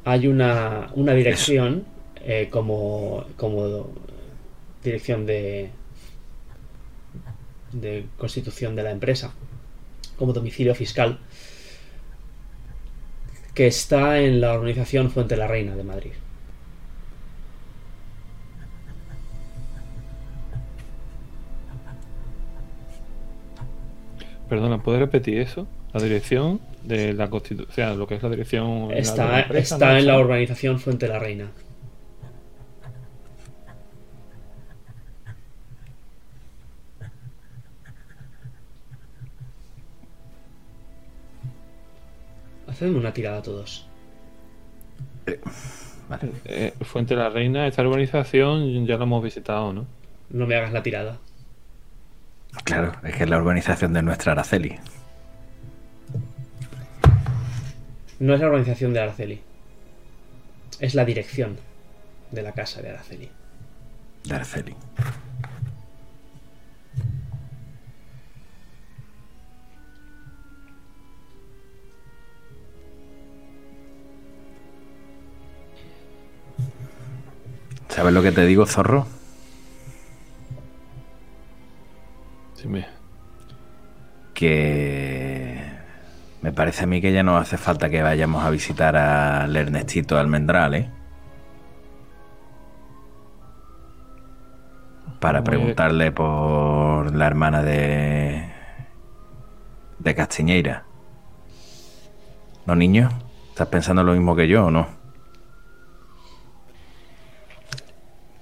Hay 0.06 0.28
una, 0.28 0.91
una 0.93 1.14
dirección 1.14 1.84
eh, 2.24 2.47
como, 2.52 3.26
como 3.38 3.89
dirección 4.84 5.26
de, 5.26 5.72
de 7.72 8.06
constitución 8.18 8.76
de 8.76 8.84
la 8.84 8.91
empresa, 8.91 9.34
como 10.16 10.34
domicilio 10.34 10.76
fiscal, 10.76 11.20
que 13.60 13.68
está 13.68 14.22
en 14.22 14.39
la 14.39 14.53
organización 14.53 15.12
Fuente 15.12 15.36
la 15.36 15.45
Reina 15.45 15.76
de 15.76 15.84
Madrid. 15.84 16.12
Perdona, 24.47 24.82
¿puedes 24.82 25.01
repetir 25.01 25.39
eso? 25.39 25.68
La 25.91 26.01
dirección 26.01 26.62
de 26.84 27.12
la 27.12 27.30
constitución, 27.30 27.70
o 27.70 27.74
sea, 27.74 27.93
lo 27.95 28.07
que 28.07 28.16
es 28.16 28.24
la 28.24 28.30
dirección 28.30 28.93
Está, 28.93 29.28
la 29.28 29.39
empresa, 29.41 29.76
está 29.76 29.91
¿no? 29.91 29.97
en 29.97 30.07
la 30.07 30.18
organización 30.18 30.80
Fuente 30.80 31.10
la 31.10 31.20
Reina. 31.20 31.51
Hacedme 42.80 42.98
una 42.98 43.12
tirada 43.12 43.42
todos. 43.42 43.86
Vale. 46.08 46.32
Eh, 46.46 46.74
Fuente 46.80 47.14
de 47.14 47.22
la 47.22 47.30
Reina, 47.30 47.68
esta 47.68 47.82
urbanización 47.82 48.86
ya 48.86 48.96
la 48.96 49.04
hemos 49.04 49.22
visitado, 49.22 49.74
¿no? 49.74 49.86
No 50.30 50.48
me 50.48 50.56
hagas 50.56 50.72
la 50.72 50.82
tirada. 50.82 51.18
Claro, 52.64 52.94
es 53.04 53.18
que 53.18 53.24
es 53.24 53.30
la 53.30 53.36
organización 53.36 53.92
de 53.92 54.02
nuestra 54.02 54.32
Araceli. 54.32 54.80
No 58.20 58.34
es 58.34 58.40
la 58.40 58.46
organización 58.46 58.94
de 58.94 59.02
Araceli. 59.02 59.42
Es 60.80 60.96
la 60.96 61.04
dirección 61.04 61.58
de 62.32 62.44
la 62.44 62.54
casa 62.54 62.82
de 62.82 62.92
Araceli. 62.92 63.30
De 64.24 64.36
Araceli. 64.36 64.74
¿Sabes 77.90 78.14
lo 78.14 78.22
que 78.22 78.32
te 78.32 78.46
digo, 78.46 78.66
zorro? 78.66 79.06
Que 84.34 85.62
me 86.42 86.54
parece 86.54 86.84
a 86.84 86.88
mí 86.88 87.02
que 87.02 87.12
ya 87.12 87.24
no 87.24 87.38
hace 87.38 87.58
falta 87.58 87.90
que 87.90 88.02
vayamos 88.02 88.44
a 88.46 88.50
visitar 88.50 88.96
al 88.96 89.56
Ernestito 89.56 90.18
Almendral, 90.18 90.76
¿eh? 90.76 90.90
Para 95.20 95.44
preguntarle 95.44 96.14
por 96.14 97.14
la 97.14 97.28
hermana 97.28 97.62
de. 97.62 98.50
de 99.98 100.16
Castiñeira. 100.16 100.86
¿No, 102.66 102.76
niño? 102.76 103.10
¿Estás 103.50 103.68
pensando 103.68 104.04
lo 104.04 104.14
mismo 104.14 104.36
que 104.36 104.48
yo 104.48 104.68
o 104.68 104.72
no? 104.72 104.99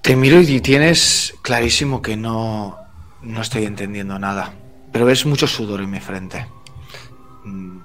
Te 0.08 0.16
miro 0.16 0.40
y 0.40 0.62
tienes 0.62 1.34
clarísimo 1.42 2.00
que 2.00 2.16
no, 2.16 2.78
no 3.20 3.42
estoy 3.42 3.66
entendiendo 3.66 4.18
nada. 4.18 4.54
Pero 4.90 5.04
ves 5.04 5.26
mucho 5.26 5.46
sudor 5.46 5.82
en 5.82 5.90
mi 5.90 6.00
frente. 6.00 6.46
Mm, 7.44 7.80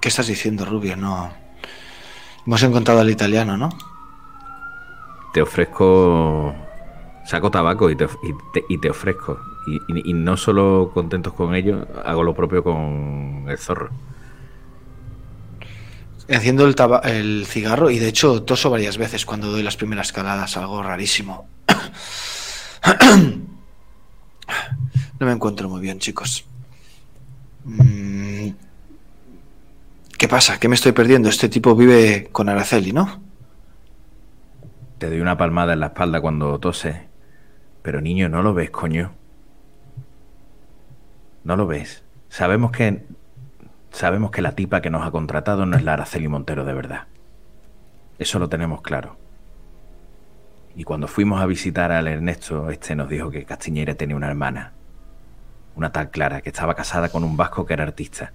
¿Qué 0.00 0.08
estás 0.08 0.26
diciendo, 0.26 0.64
Rubio? 0.64 0.96
No. 0.96 1.30
Hemos 2.46 2.62
encontrado 2.62 3.00
al 3.00 3.10
italiano, 3.10 3.58
¿no? 3.58 3.68
Te 5.34 5.42
ofrezco. 5.42 6.54
Saco 7.26 7.50
tabaco 7.50 7.90
y 7.90 7.96
te, 7.96 8.04
y 8.04 8.32
te, 8.54 8.64
y 8.70 8.78
te 8.78 8.88
ofrezco. 8.88 9.38
Y, 9.66 9.76
y- 9.98 10.10
y 10.10 10.12
no 10.14 10.38
solo 10.38 10.92
contentos 10.94 11.34
con 11.34 11.54
ello, 11.54 11.86
hago 12.06 12.22
lo 12.22 12.32
propio 12.34 12.64
con 12.64 13.44
el 13.50 13.58
zorro. 13.58 13.90
Enciendo 16.26 16.66
el, 16.66 16.74
el 17.04 17.46
cigarro 17.46 17.90
y 17.90 17.98
de 17.98 18.08
hecho 18.08 18.42
toso 18.42 18.70
varias 18.70 18.96
veces 18.96 19.26
cuando 19.26 19.50
doy 19.50 19.62
las 19.62 19.76
primeras 19.76 20.12
caladas, 20.12 20.56
algo 20.56 20.82
rarísimo. 20.82 21.48
No 25.18 25.26
me 25.26 25.32
encuentro 25.32 25.68
muy 25.68 25.80
bien, 25.80 26.00
chicos. 26.00 26.44
Mm, 27.64 28.48
¿Qué 30.18 30.28
pasa? 30.28 30.58
¿Qué 30.58 30.68
me 30.68 30.74
estoy 30.74 30.92
perdiendo? 30.92 31.28
Este 31.28 31.48
tipo 31.48 31.74
vive 31.74 32.28
con 32.32 32.48
Araceli, 32.48 32.92
¿no? 32.92 33.22
Te 34.98 35.08
doy 35.08 35.20
una 35.20 35.36
palmada 35.36 35.72
en 35.72 35.80
la 35.80 35.86
espalda 35.86 36.20
cuando 36.20 36.58
toses. 36.58 36.96
Pero 37.82 38.00
niño, 38.00 38.28
no 38.28 38.42
lo 38.42 38.54
ves, 38.54 38.70
coño. 38.70 39.12
No 41.44 41.56
lo 41.56 41.66
ves. 41.66 42.02
Sabemos 42.28 42.70
que. 42.72 43.04
Sabemos 43.94 44.32
que 44.32 44.42
la 44.42 44.56
tipa 44.56 44.80
que 44.80 44.90
nos 44.90 45.06
ha 45.06 45.12
contratado 45.12 45.66
no 45.66 45.76
es 45.76 45.84
la 45.84 45.92
Araceli 45.92 46.26
Montero 46.26 46.64
de 46.64 46.74
verdad. 46.74 47.04
Eso 48.18 48.40
lo 48.40 48.48
tenemos 48.48 48.82
claro. 48.82 49.16
Y 50.74 50.82
cuando 50.82 51.06
fuimos 51.06 51.40
a 51.40 51.46
visitar 51.46 51.92
al 51.92 52.08
Ernesto, 52.08 52.70
este 52.70 52.96
nos 52.96 53.08
dijo 53.08 53.30
que 53.30 53.44
Castiñeira 53.44 53.94
tenía 53.94 54.16
una 54.16 54.26
hermana. 54.26 54.72
Una 55.76 55.92
tal 55.92 56.10
Clara, 56.10 56.40
que 56.40 56.48
estaba 56.48 56.74
casada 56.74 57.08
con 57.08 57.22
un 57.22 57.36
vasco 57.36 57.66
que 57.66 57.74
era 57.74 57.84
artista. 57.84 58.32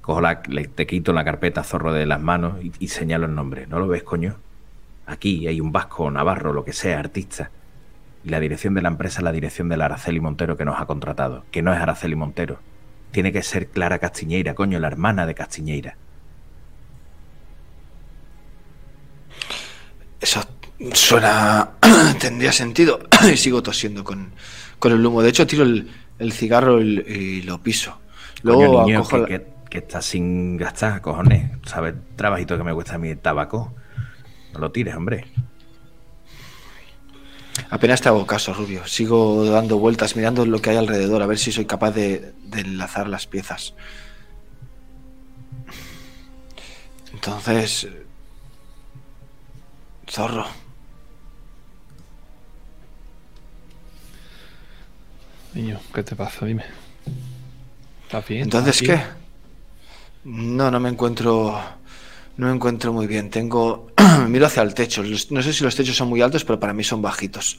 Cojo 0.00 0.20
la, 0.20 0.42
le- 0.46 0.68
te 0.68 0.86
quito 0.86 1.12
la 1.12 1.24
carpeta 1.24 1.64
zorro 1.64 1.92
de 1.92 2.06
las 2.06 2.20
manos 2.20 2.62
y, 2.62 2.72
y 2.78 2.88
señalo 2.88 3.26
el 3.26 3.34
nombre. 3.34 3.66
¿No 3.66 3.80
lo 3.80 3.88
ves, 3.88 4.04
coño? 4.04 4.36
Aquí 5.06 5.48
hay 5.48 5.60
un 5.60 5.72
vasco, 5.72 6.08
navarro, 6.12 6.52
lo 6.52 6.64
que 6.64 6.72
sea, 6.72 7.00
artista. 7.00 7.50
Y 8.22 8.28
la 8.28 8.38
dirección 8.38 8.74
de 8.74 8.82
la 8.82 8.88
empresa 8.90 9.18
es 9.18 9.24
la 9.24 9.32
dirección 9.32 9.68
de 9.68 9.76
la 9.76 9.86
Araceli 9.86 10.20
Montero 10.20 10.56
que 10.56 10.64
nos 10.64 10.80
ha 10.80 10.86
contratado. 10.86 11.44
Que 11.50 11.62
no 11.62 11.72
es 11.74 11.80
Araceli 11.80 12.14
Montero. 12.14 12.60
Tiene 13.14 13.30
que 13.30 13.44
ser 13.44 13.68
Clara 13.68 14.00
Castiñeira, 14.00 14.54
coño, 14.56 14.80
la 14.80 14.88
hermana 14.88 15.24
de 15.24 15.36
Castiñeira. 15.36 15.96
Eso 20.20 20.40
suena... 20.94 21.70
tendría 22.20 22.50
sentido. 22.50 22.98
y 23.32 23.36
sigo 23.36 23.62
tosiendo 23.62 24.02
con, 24.02 24.32
con 24.80 24.90
el 24.90 25.06
humo. 25.06 25.22
De 25.22 25.28
hecho, 25.28 25.46
tiro 25.46 25.62
el, 25.62 25.88
el 26.18 26.32
cigarro 26.32 26.82
y, 26.82 26.98
y 27.06 27.42
lo 27.42 27.58
piso. 27.62 28.00
Luego 28.42 28.66
Coño, 28.66 28.84
niño, 28.86 28.98
cojo 28.98 29.10
que, 29.26 29.32
la- 29.32 29.38
que- 29.38 29.54
que 29.70 29.78
estás 29.78 30.04
sin 30.06 30.56
gastar, 30.56 31.00
cojones. 31.00 31.52
¿Sabes 31.66 31.94
trabajito 32.16 32.58
que 32.58 32.64
me 32.64 32.74
cuesta 32.74 32.96
a 32.96 32.98
mí 32.98 33.10
el 33.10 33.18
tabaco? 33.18 33.72
No 34.52 34.58
lo 34.58 34.72
tires, 34.72 34.96
hombre. 34.96 35.24
Apenas 37.70 38.00
te 38.00 38.08
hago 38.08 38.26
caso, 38.26 38.52
Rubio. 38.52 38.86
Sigo 38.86 39.44
dando 39.46 39.78
vueltas, 39.78 40.16
mirando 40.16 40.44
lo 40.44 40.60
que 40.60 40.70
hay 40.70 40.76
alrededor, 40.76 41.22
a 41.22 41.26
ver 41.26 41.38
si 41.38 41.52
soy 41.52 41.66
capaz 41.66 41.92
de, 41.92 42.32
de 42.44 42.60
enlazar 42.60 43.08
las 43.08 43.26
piezas. 43.26 43.74
Entonces... 47.12 47.88
Zorro. 50.10 50.46
Niño, 55.54 55.80
¿qué 55.94 56.02
te 56.02 56.16
pasa? 56.16 56.44
Dime. 56.44 56.64
¿Estás 58.02 58.28
bien? 58.28 58.42
Entonces, 58.42 58.82
¿Estás 58.82 59.00
¿qué? 59.00 59.06
No, 60.24 60.70
no 60.70 60.80
me 60.80 60.88
encuentro... 60.88 61.60
No 62.36 62.46
me 62.48 62.52
encuentro 62.54 62.92
muy 62.92 63.06
bien. 63.06 63.30
Tengo... 63.30 63.88
Miro 64.28 64.46
hacia 64.46 64.62
el 64.62 64.74
techo. 64.74 65.02
No 65.30 65.42
sé 65.42 65.52
si 65.52 65.62
los 65.64 65.74
techos 65.76 65.96
son 65.96 66.08
muy 66.08 66.20
altos, 66.20 66.44
pero 66.44 66.58
para 66.58 66.72
mí 66.72 66.82
son 66.84 67.00
bajitos. 67.02 67.58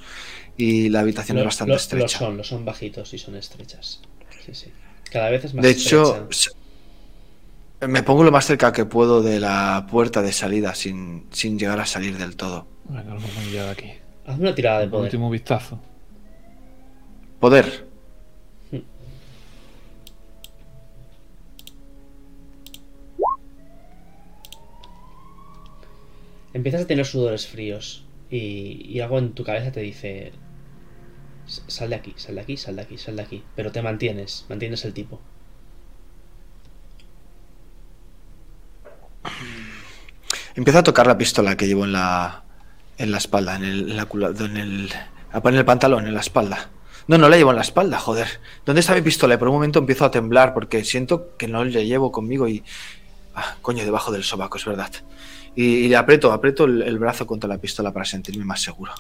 Y 0.57 0.89
la 0.89 1.01
habitación 1.01 1.35
Lo, 1.37 1.41
es 1.41 1.45
bastante 1.47 1.69
lo- 1.69 1.75
lo 1.75 1.79
estrecha. 1.81 2.19
son, 2.19 2.37
lo 2.37 2.43
son 2.43 2.65
bajitos 2.65 3.13
y 3.13 3.17
son 3.17 3.35
estrechas. 3.35 4.01
Sí, 4.45 4.53
sí. 4.53 4.71
Cada 5.11 5.29
vez 5.29 5.45
es 5.45 5.53
más 5.53 5.63
De 5.63 5.69
hecho, 5.71 6.27
estrecha. 6.29 6.51
me 7.87 8.03
pongo 8.03 8.23
lo 8.23 8.31
más 8.31 8.45
cerca 8.45 8.71
que 8.73 8.85
puedo 8.85 9.21
de 9.21 9.39
la 9.39 9.87
puerta 9.89 10.21
de 10.21 10.31
salida 10.33 10.75
sin, 10.75 11.25
sin 11.31 11.57
llegar 11.59 11.79
a 11.79 11.85
salir 11.85 12.17
del 12.17 12.35
todo. 12.35 12.67
Bueno, 12.85 13.17
de 13.51 13.69
aquí. 13.69 13.91
Hazme 14.25 14.43
una 14.43 14.55
tirada 14.55 14.79
de 14.79 14.85
Un 14.85 14.91
poder. 14.91 15.03
último 15.05 15.29
vistazo. 15.29 15.79
Poder. 17.39 17.84
Empiezas 26.55 26.83
a 26.83 26.87
tener 26.87 27.05
sudores 27.05 27.47
fríos 27.47 28.05
y, 28.31 28.99
algo 29.01 29.19
en 29.19 29.33
tu 29.33 29.43
cabeza 29.43 29.73
te 29.73 29.81
dice, 29.81 30.31
"S- 31.45 31.61
sal 31.67 31.89
de 31.89 31.95
aquí, 31.97 32.13
sal 32.15 32.35
de 32.35 32.41
aquí, 32.41 32.55
sal 32.55 32.77
de 32.77 32.81
aquí, 32.83 32.97
sal 32.97 33.17
de 33.17 33.23
aquí. 33.23 33.43
Pero 33.57 33.73
te 33.73 33.81
mantienes, 33.81 34.45
mantienes 34.47 34.85
el 34.85 34.93
tipo. 34.93 35.19
Empiezo 40.55 40.79
a 40.79 40.83
tocar 40.83 41.07
la 41.07 41.17
pistola 41.17 41.57
que 41.57 41.67
llevo 41.67 41.83
en 41.85 41.91
la, 41.91 42.43
en 42.97 43.11
la 43.11 43.17
espalda, 43.17 43.55
en 43.57 43.63
el, 43.65 43.91
en 43.91 43.97
la 43.97 44.07
en 45.43 45.55
el 45.55 45.65
pantalón, 45.65 46.07
en 46.07 46.13
la 46.13 46.21
espalda. 46.21 46.69
No, 47.07 47.17
no 47.17 47.27
la 47.29 47.35
llevo 47.37 47.49
en 47.51 47.57
la 47.57 47.61
espalda, 47.61 47.99
joder. 47.99 48.27
¿Dónde 48.65 48.79
está 48.79 48.95
mi 48.95 49.01
pistola? 49.01 49.35
Y 49.35 49.37
por 49.37 49.49
un 49.49 49.55
momento 49.55 49.79
empiezo 49.79 50.05
a 50.05 50.11
temblar 50.11 50.53
porque 50.53 50.83
siento 50.85 51.35
que 51.37 51.47
no 51.47 51.65
la 51.65 51.81
llevo 51.81 52.11
conmigo 52.11 52.47
y... 52.47 52.63
Ah, 53.35 53.57
coño, 53.61 53.83
debajo 53.83 54.13
del 54.13 54.23
sobaco, 54.23 54.57
es 54.57 54.63
verdad. 54.63 54.89
Y, 55.55 55.63
y 55.63 55.87
le 55.87 55.95
aprieto, 55.95 56.31
aprieto 56.31 56.65
el, 56.65 56.81
el 56.81 56.99
brazo 56.99 57.25
contra 57.25 57.47
la 57.47 57.57
pistola 57.57 57.91
para 57.93 58.05
sentirme 58.05 58.43
más 58.45 58.61
seguro. 58.61 58.93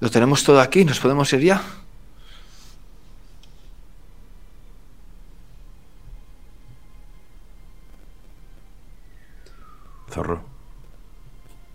¿Lo 0.00 0.10
tenemos 0.10 0.42
todo 0.42 0.60
aquí? 0.60 0.84
¿Nos 0.84 0.98
podemos 0.98 1.32
ir 1.32 1.40
ya? 1.40 1.62
Zorro. 10.10 10.44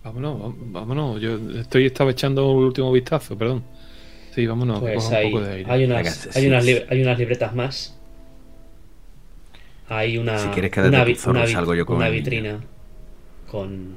Vámonos, 0.04 0.54
vámonos. 0.72 1.20
Yo 1.20 1.36
estoy 1.58 1.86
estaba 1.86 2.10
echando 2.10 2.50
un 2.52 2.64
último 2.64 2.92
vistazo, 2.92 3.36
perdón. 3.36 3.64
Sí, 4.34 4.46
vámonos, 4.46 4.80
Pues 4.80 5.10
hay, 5.10 5.26
un 5.26 5.32
poco 5.32 5.44
de 5.44 5.52
aire. 5.54 5.70
hay, 5.70 5.84
unas, 5.84 6.36
hay, 6.36 6.46
unas 6.46 6.64
hay 6.90 7.02
unas 7.02 7.18
libretas 7.18 7.54
más. 7.54 7.97
Hay 9.88 10.18
una, 10.18 10.38
Si 10.38 10.48
quieres 10.48 10.70
quédate 10.70 10.96
una, 10.96 11.14
zorro, 11.16 11.46
salgo 11.46 11.74
yo 11.74 11.86
con 11.86 11.96
una 11.96 12.10
vitrina 12.10 12.60
con, 13.50 13.96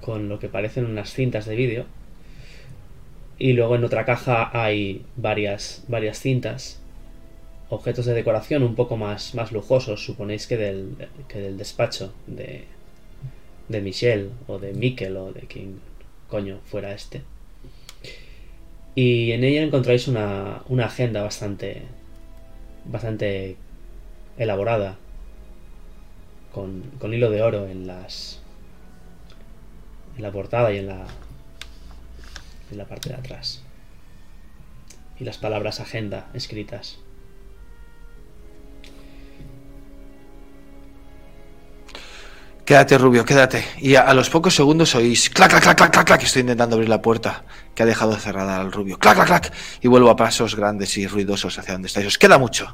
con 0.00 0.28
lo 0.28 0.38
que 0.38 0.48
parecen 0.48 0.86
unas 0.86 1.12
cintas 1.12 1.46
de 1.46 1.56
vídeo. 1.56 1.86
Y 3.38 3.52
luego 3.52 3.76
en 3.76 3.84
otra 3.84 4.04
caja 4.04 4.50
hay 4.52 5.04
varias, 5.16 5.84
varias 5.88 6.18
cintas. 6.18 6.80
Objetos 7.70 8.06
de 8.06 8.14
decoración 8.14 8.62
un 8.62 8.74
poco 8.74 8.96
más, 8.96 9.34
más 9.34 9.52
lujosos, 9.52 10.04
suponéis 10.04 10.46
que 10.46 10.56
del, 10.56 11.08
que 11.28 11.38
del 11.38 11.58
despacho 11.58 12.14
de, 12.26 12.64
de 13.68 13.80
Michelle 13.80 14.30
o 14.46 14.58
de 14.58 14.72
Mikkel 14.72 15.16
o 15.16 15.32
de 15.32 15.42
quien 15.42 15.80
coño 16.28 16.60
fuera 16.64 16.94
este. 16.94 17.22
Y 18.94 19.32
en 19.32 19.44
ella 19.44 19.62
encontráis 19.62 20.08
una, 20.08 20.62
una 20.68 20.86
agenda 20.86 21.22
bastante 21.22 21.82
bastante 22.88 23.56
elaborada 24.36 24.96
con, 26.52 26.82
con 26.98 27.14
hilo 27.14 27.30
de 27.30 27.42
oro 27.42 27.68
en 27.68 27.86
las 27.86 28.40
en 30.16 30.22
la 30.22 30.32
portada 30.32 30.72
y 30.72 30.78
en 30.78 30.88
la 30.88 31.06
en 32.70 32.78
la 32.78 32.86
parte 32.86 33.10
de 33.10 33.14
atrás. 33.14 33.62
Y 35.18 35.24
las 35.24 35.38
palabras 35.38 35.80
agenda 35.80 36.28
escritas 36.34 36.98
Quédate, 42.68 42.98
Rubio, 42.98 43.24
quédate. 43.24 43.64
Y 43.78 43.94
a, 43.94 44.02
a 44.02 44.12
los 44.12 44.28
pocos 44.28 44.54
segundos 44.54 44.94
oís 44.94 45.30
clac, 45.30 45.48
clac, 45.48 45.62
clac, 45.62 45.74
clac, 45.78 45.90
clac, 45.90 46.06
clac. 46.06 46.22
Estoy 46.22 46.40
intentando 46.42 46.74
abrir 46.76 46.90
la 46.90 47.00
puerta 47.00 47.44
que 47.74 47.82
ha 47.82 47.86
dejado 47.86 48.14
cerrada 48.16 48.60
al 48.60 48.70
Rubio. 48.72 48.98
Clac, 48.98 49.14
clac, 49.14 49.26
clac. 49.26 49.52
Y 49.80 49.88
vuelvo 49.88 50.10
a 50.10 50.16
pasos 50.16 50.54
grandes 50.54 50.94
y 50.98 51.06
ruidosos 51.06 51.58
hacia 51.58 51.72
donde 51.72 51.86
estáis. 51.88 52.06
Os 52.06 52.18
queda 52.18 52.36
mucho. 52.36 52.66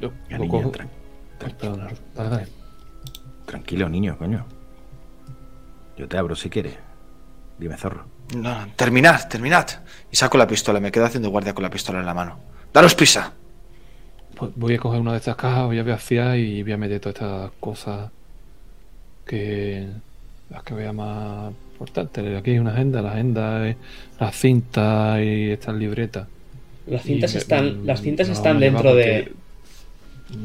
Lo- 0.00 0.12
Ya, 0.28 0.38
lo 0.38 0.44
niño, 0.44 0.50
cojo- 0.62 0.70
tran- 0.72 0.88
Ay, 1.44 1.54
perdona, 1.58 1.88
dale, 2.14 2.30
dale. 2.30 2.48
tranquilo, 3.46 3.88
niño, 3.88 4.16
coño. 4.16 4.46
Yo 5.96 6.06
te 6.06 6.16
abro 6.16 6.36
si 6.36 6.48
quieres. 6.48 6.74
Dime, 7.58 7.76
zorro. 7.76 8.06
No, 8.36 8.54
no, 8.66 8.72
terminad, 8.76 9.26
terminad. 9.28 9.66
Y 10.12 10.16
saco 10.16 10.38
la 10.38 10.46
pistola. 10.46 10.78
Me 10.78 10.92
quedo 10.92 11.06
haciendo 11.06 11.28
guardia 11.30 11.54
con 11.54 11.64
la 11.64 11.70
pistola 11.70 11.98
en 11.98 12.06
la 12.06 12.14
mano. 12.14 12.38
Daros 12.72 12.94
prisa. 12.94 13.32
Pues 14.36 14.52
voy 14.56 14.74
a 14.74 14.78
coger 14.78 15.00
una 15.00 15.12
de 15.12 15.18
estas 15.18 15.36
cajas, 15.36 15.66
voy 15.66 15.78
a 15.78 15.82
vaciar 15.82 16.38
y 16.38 16.62
voy 16.62 16.72
a 16.72 16.76
meter 16.76 17.00
todas 17.00 17.16
estas 17.16 17.50
cosas 17.60 18.10
que 19.26 19.86
las 20.50 20.62
que 20.62 20.74
vea 20.74 20.92
más 20.92 21.52
importantes. 21.72 22.38
Aquí 22.38 22.52
hay 22.52 22.58
una 22.58 22.72
agenda, 22.72 23.02
la 23.02 23.12
agenda 23.12 23.68
es 23.68 23.76
la 24.18 24.32
cinta 24.32 25.22
y 25.22 25.50
estas 25.50 25.74
libretas. 25.76 26.26
las 26.86 27.04
Y 27.04 27.08
cintas 27.08 27.34
me- 27.34 27.38
están 27.40 27.86
las 27.86 28.00
cintas 28.00 28.28
no 28.28 28.32
están 28.34 28.58
dentro 28.60 28.94
de 28.94 29.32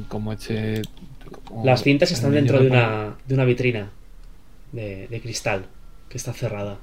Como 0.07 0.33
este. 0.33 0.81
como 1.45 1.65
las 1.65 1.81
cintas 1.83 2.11
están 2.11 2.31
dentro 2.31 2.59
de 2.61 2.67
una 2.69 3.15
de 3.27 3.33
una 3.33 3.45
vitrina 3.45 3.89
de, 4.71 5.07
de 5.07 5.21
cristal 5.21 5.65
que 6.09 6.17
está 6.17 6.33
cerrada 6.33 6.77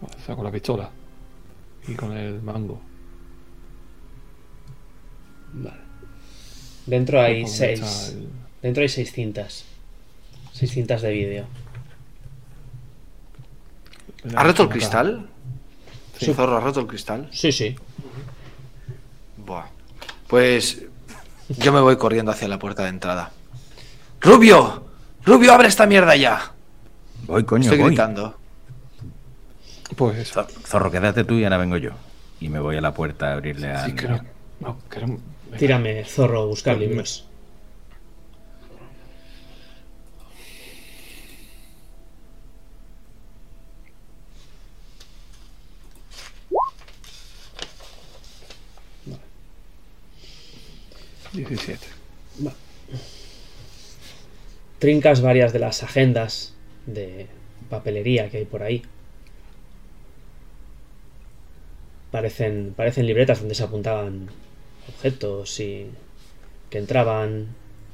O 0.00 0.24
sea, 0.24 0.34
con 0.36 0.44
la 0.44 0.52
pistola 0.52 0.90
y 1.88 1.94
con 1.94 2.12
el 2.16 2.40
mango. 2.42 2.80
Vale. 5.52 5.76
dentro 6.86 7.20
hay 7.20 7.42
Pues, 7.42 7.58
¿dónde 7.58 7.76
seis 7.76 8.08
el- 8.16 8.28
dentro 8.62 8.82
hay 8.82 8.88
seis 8.88 9.12
cintas 9.12 9.64
seis 10.52 10.70
cintas 10.72 11.02
de 11.02 11.10
vídeo 11.12 11.46
¿Ha 14.36 14.42
roto 14.42 14.64
el 14.64 14.68
cristal? 14.68 15.28
Sí. 16.18 16.34
Zorro, 16.34 16.56
¿ha 16.56 16.60
roto 16.60 16.80
el 16.80 16.86
cristal? 16.86 17.28
sí 17.32 17.52
sí 17.52 17.76
Buah. 19.36 19.66
Pues 20.26 20.82
yo 21.48 21.72
me 21.72 21.80
voy 21.80 21.96
corriendo 21.96 22.32
hacia 22.32 22.48
la 22.48 22.58
puerta 22.58 22.82
de 22.82 22.90
entrada. 22.90 23.30
¡Rubio! 24.20 24.84
¡Rubio, 25.24 25.52
abre 25.54 25.68
esta 25.68 25.86
mierda 25.86 26.14
ya! 26.16 26.52
Voy, 27.26 27.44
coño, 27.44 27.62
Estoy 27.64 27.78
voy. 27.78 27.88
gritando. 27.88 28.36
Pues 29.96 30.32
Zorro, 30.66 30.90
quédate 30.90 31.24
tú 31.24 31.34
y 31.34 31.44
ahora 31.44 31.56
vengo 31.56 31.76
yo. 31.78 31.92
Y 32.40 32.48
me 32.50 32.60
voy 32.60 32.76
a 32.76 32.80
la 32.82 32.92
puerta 32.92 33.28
a 33.28 33.32
abrirle 33.34 33.70
a. 33.70 33.86
Sí, 33.86 33.92
que 33.94 34.06
no. 34.08 34.18
venga. 34.60 35.18
Tírame 35.56 36.04
zorro 36.04 36.46
buscar 36.46 36.76
libros 36.76 37.24
me- 49.06 49.16
17. 51.32 51.86
trincas 54.78 55.20
varias 55.20 55.52
de 55.52 55.58
las 55.58 55.82
agendas 55.82 56.54
de 56.86 57.26
papelería 57.68 58.30
que 58.30 58.38
hay 58.38 58.44
por 58.44 58.62
ahí. 58.62 58.82
Parecen, 62.10 62.72
parecen 62.76 63.06
libretas 63.06 63.40
donde 63.40 63.54
se 63.54 63.62
apuntaban 63.62 64.28
objetos 64.88 65.60
y 65.60 65.86
que 66.70 66.78
entraban, 66.78 67.48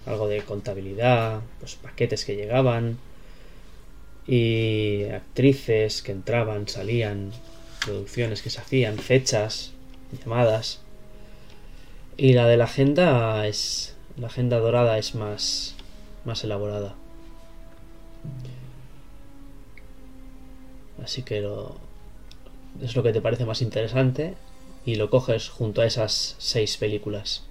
algo 0.06 0.28
de 0.28 0.42
contabilidad, 0.42 1.40
pues 1.60 1.76
paquetes 1.76 2.24
que 2.24 2.36
llegaban 2.36 2.98
y 4.26 5.04
actrices 5.04 6.02
que 6.02 6.12
entraban, 6.12 6.68
salían, 6.68 7.32
producciones 7.84 8.42
que 8.42 8.50
se 8.50 8.60
hacían, 8.60 8.98
fechas, 8.98 9.72
llamadas. 10.22 10.80
Y 12.16 12.32
la 12.34 12.46
de 12.46 12.56
la 12.56 12.64
agenda 12.64 13.46
es 13.46 13.96
la 14.16 14.28
agenda 14.28 14.58
dorada 14.58 14.98
es 14.98 15.14
más 15.14 15.74
más 16.24 16.44
elaborada. 16.44 16.94
Así 21.02 21.22
que 21.22 21.40
lo, 21.40 21.76
es 22.80 22.96
lo 22.96 23.02
que 23.02 23.12
te 23.12 23.20
parece 23.20 23.44
más 23.44 23.60
interesante 23.60 24.34
y 24.86 24.96
lo 24.96 25.10
coges 25.10 25.48
junto 25.48 25.80
a 25.82 25.86
esas 25.86 26.36
seis 26.38 26.76
películas. 26.76 27.42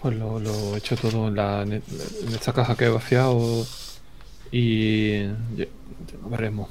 Pues 0.00 0.16
lo, 0.16 0.38
lo 0.38 0.74
he 0.74 0.78
hecho 0.78 0.96
todo 0.96 1.28
en, 1.28 1.36
la, 1.36 1.62
en 1.62 1.82
esta 2.28 2.52
caja 2.52 2.76
que 2.76 2.84
he 2.84 2.88
vaciado 2.90 3.66
y 4.52 5.22
ya- 5.22 5.64
ya 5.64 5.66
veremos 6.28 6.68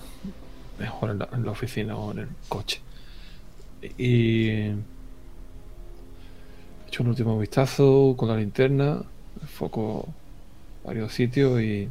mejor 0.79 1.09
en 1.11 1.19
la, 1.19 1.29
en 1.33 1.43
la 1.43 1.51
oficina 1.51 1.97
o 1.97 2.11
en 2.11 2.19
el 2.19 2.27
coche. 2.47 2.79
Y 3.97 4.47
he 4.49 4.75
hecho 6.87 7.01
un 7.01 7.09
último 7.09 7.39
vistazo 7.39 8.13
con 8.15 8.29
la 8.29 8.37
linterna, 8.37 9.01
el 9.41 9.47
foco 9.47 10.07
varios 10.85 11.11
sitios 11.11 11.59
y 11.59 11.89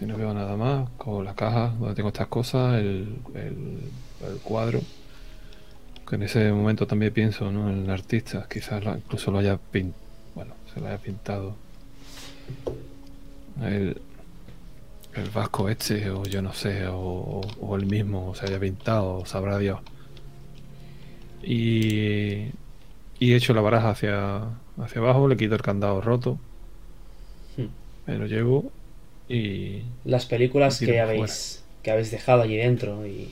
si 0.00 0.06
no 0.06 0.16
veo 0.16 0.34
nada 0.34 0.56
más, 0.56 0.88
con 0.98 1.24
la 1.24 1.34
caja 1.34 1.74
donde 1.78 1.94
tengo 1.94 2.08
estas 2.08 2.26
cosas, 2.28 2.74
el, 2.80 3.18
el- 3.34 3.78
el 4.28 4.38
cuadro 4.42 4.80
que 6.08 6.16
en 6.16 6.24
ese 6.24 6.52
momento 6.52 6.86
también 6.88 7.12
pienso 7.12 7.52
¿no? 7.52 7.70
en 7.70 7.84
el 7.84 7.90
artista, 7.90 8.46
quizás 8.52 8.82
incluso 8.84 9.30
lo 9.30 9.38
haya 9.38 9.58
pintado, 9.58 10.02
bueno, 10.34 10.54
se 10.74 10.80
lo 10.80 10.88
haya 10.88 10.98
pintado 10.98 11.54
el, 13.62 14.00
el 15.14 15.30
vasco 15.30 15.68
este, 15.68 16.10
o 16.10 16.24
yo 16.24 16.42
no 16.42 16.52
sé, 16.52 16.86
o, 16.88 16.96
o, 16.98 17.40
o 17.60 17.76
el 17.76 17.86
mismo, 17.86 18.30
o 18.30 18.34
se 18.34 18.46
haya 18.46 18.58
pintado, 18.58 19.18
o 19.18 19.26
sabrá 19.26 19.58
Dios. 19.58 19.80
Y, 21.42 22.50
y 23.18 23.34
echo 23.34 23.54
la 23.54 23.60
baraja 23.60 23.90
hacia, 23.90 24.40
hacia 24.78 25.00
abajo, 25.00 25.28
le 25.28 25.36
quito 25.36 25.54
el 25.54 25.62
candado 25.62 26.00
roto, 26.00 26.38
Hmm. 27.56 27.66
me 28.06 28.16
lo 28.18 28.26
llevo 28.26 28.70
y 29.30 29.84
Las 30.04 30.26
películas 30.26 30.80
que 30.80 31.00
habéis, 31.00 31.62
que 31.82 31.90
habéis 31.90 32.10
dejado 32.10 32.42
allí 32.42 32.56
dentro 32.56 33.06
y 33.06 33.28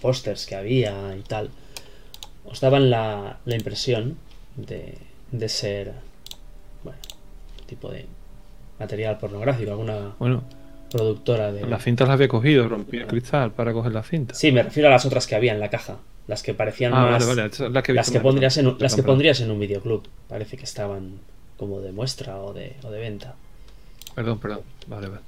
pósters 0.00 0.44
que 0.46 0.54
había 0.54 1.16
y 1.16 1.22
tal, 1.22 1.48
os 2.44 2.60
daban 2.60 2.90
la, 2.90 3.38
la 3.46 3.56
impresión 3.56 4.18
de, 4.56 4.98
de 5.32 5.48
ser, 5.48 5.92
bueno, 6.82 6.98
tipo 7.66 7.90
de 7.90 8.04
material 8.78 9.16
pornográfico, 9.18 9.70
alguna 9.70 10.14
bueno, 10.18 10.44
productora 10.90 11.50
de... 11.52 11.66
las 11.66 11.82
cintas 11.82 12.06
las 12.06 12.16
había 12.16 12.28
cogido, 12.28 12.68
rompí 12.68 12.98
el 12.98 13.06
cristal 13.06 13.52
para 13.52 13.72
coger 13.72 13.92
la 13.92 14.02
cinta. 14.02 14.34
Sí, 14.34 14.52
me 14.52 14.62
refiero 14.62 14.88
a 14.88 14.92
las 14.92 15.06
otras 15.06 15.26
que 15.26 15.34
había 15.34 15.52
en 15.52 15.60
la 15.60 15.70
caja, 15.70 15.96
las 16.26 16.42
que 16.42 16.52
parecían 16.52 16.92
ah, 16.92 17.06
más... 17.06 17.26
vale, 17.26 17.40
vale, 17.40 17.52
esa 17.52 17.66
es 17.66 17.72
la 17.72 17.82
que 17.82 17.94
las 17.94 18.10
que 18.10 18.20
pondrías 18.20 18.58
en, 18.58 18.76
las 18.78 18.94
que 18.94 19.02
pondrías 19.02 19.40
en 19.40 19.50
un 19.50 19.58
videoclub. 19.58 20.06
Parece 20.28 20.58
que 20.58 20.64
estaban 20.64 21.20
como 21.56 21.80
de 21.80 21.92
muestra 21.92 22.40
o 22.40 22.52
de, 22.52 22.76
o 22.82 22.90
de 22.90 23.00
venta. 23.00 23.36
Perdón, 24.14 24.38
perdón. 24.38 24.60
Vale, 24.86 25.08
vale. 25.08 25.22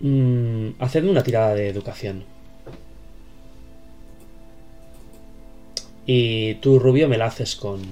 Mm, 0.00 0.80
hacedme 0.82 1.10
una 1.10 1.22
tirada 1.22 1.54
de 1.54 1.68
educación. 1.68 2.24
Y 6.06 6.54
tú, 6.56 6.78
Rubio, 6.78 7.08
me 7.08 7.18
la 7.18 7.26
haces 7.26 7.56
con, 7.56 7.82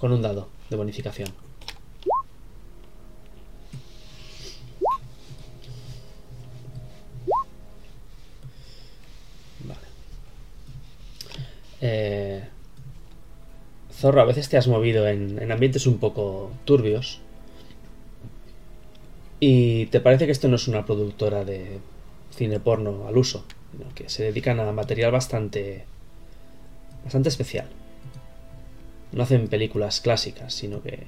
con 0.00 0.12
un 0.12 0.22
dado 0.22 0.48
de 0.68 0.76
bonificación. 0.76 1.28
Vale. 9.64 9.86
Eh, 11.80 12.42
Zorro, 13.92 14.20
a 14.22 14.24
veces 14.24 14.48
te 14.48 14.56
has 14.56 14.66
movido 14.68 15.06
en, 15.06 15.40
en 15.40 15.52
ambientes 15.52 15.86
un 15.86 15.98
poco 15.98 16.50
turbios. 16.64 17.20
Y 19.40 19.86
te 19.86 20.00
parece 20.00 20.26
que 20.26 20.32
esto 20.32 20.48
no 20.48 20.56
es 20.56 20.68
una 20.68 20.84
productora 20.84 21.44
de 21.44 21.80
cine 22.30 22.60
porno 22.60 23.08
al 23.08 23.16
uso, 23.16 23.44
sino 23.72 23.94
que 23.94 24.10
se 24.10 24.22
dedican 24.24 24.60
a 24.60 24.70
material 24.72 25.12
bastante 25.12 25.86
bastante 27.02 27.30
especial. 27.30 27.66
No 29.12 29.22
hacen 29.22 29.48
películas 29.48 30.02
clásicas, 30.02 30.52
sino 30.52 30.82
que 30.82 31.06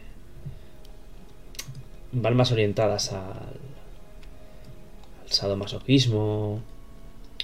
van 2.13 2.35
más 2.35 2.51
orientadas 2.53 3.13
al, 3.13 3.21
al 5.23 5.31
sadomasoquismo, 5.31 6.63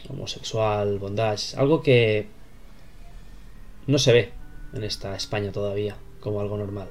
homosexual, 0.08 0.98
bondage, 0.98 1.54
algo 1.56 1.82
que 1.82 2.26
no 3.86 3.98
se 3.98 4.12
ve 4.12 4.32
en 4.72 4.84
esta 4.84 5.14
España 5.14 5.52
todavía 5.52 5.96
como 6.20 6.40
algo 6.40 6.56
normal. 6.56 6.88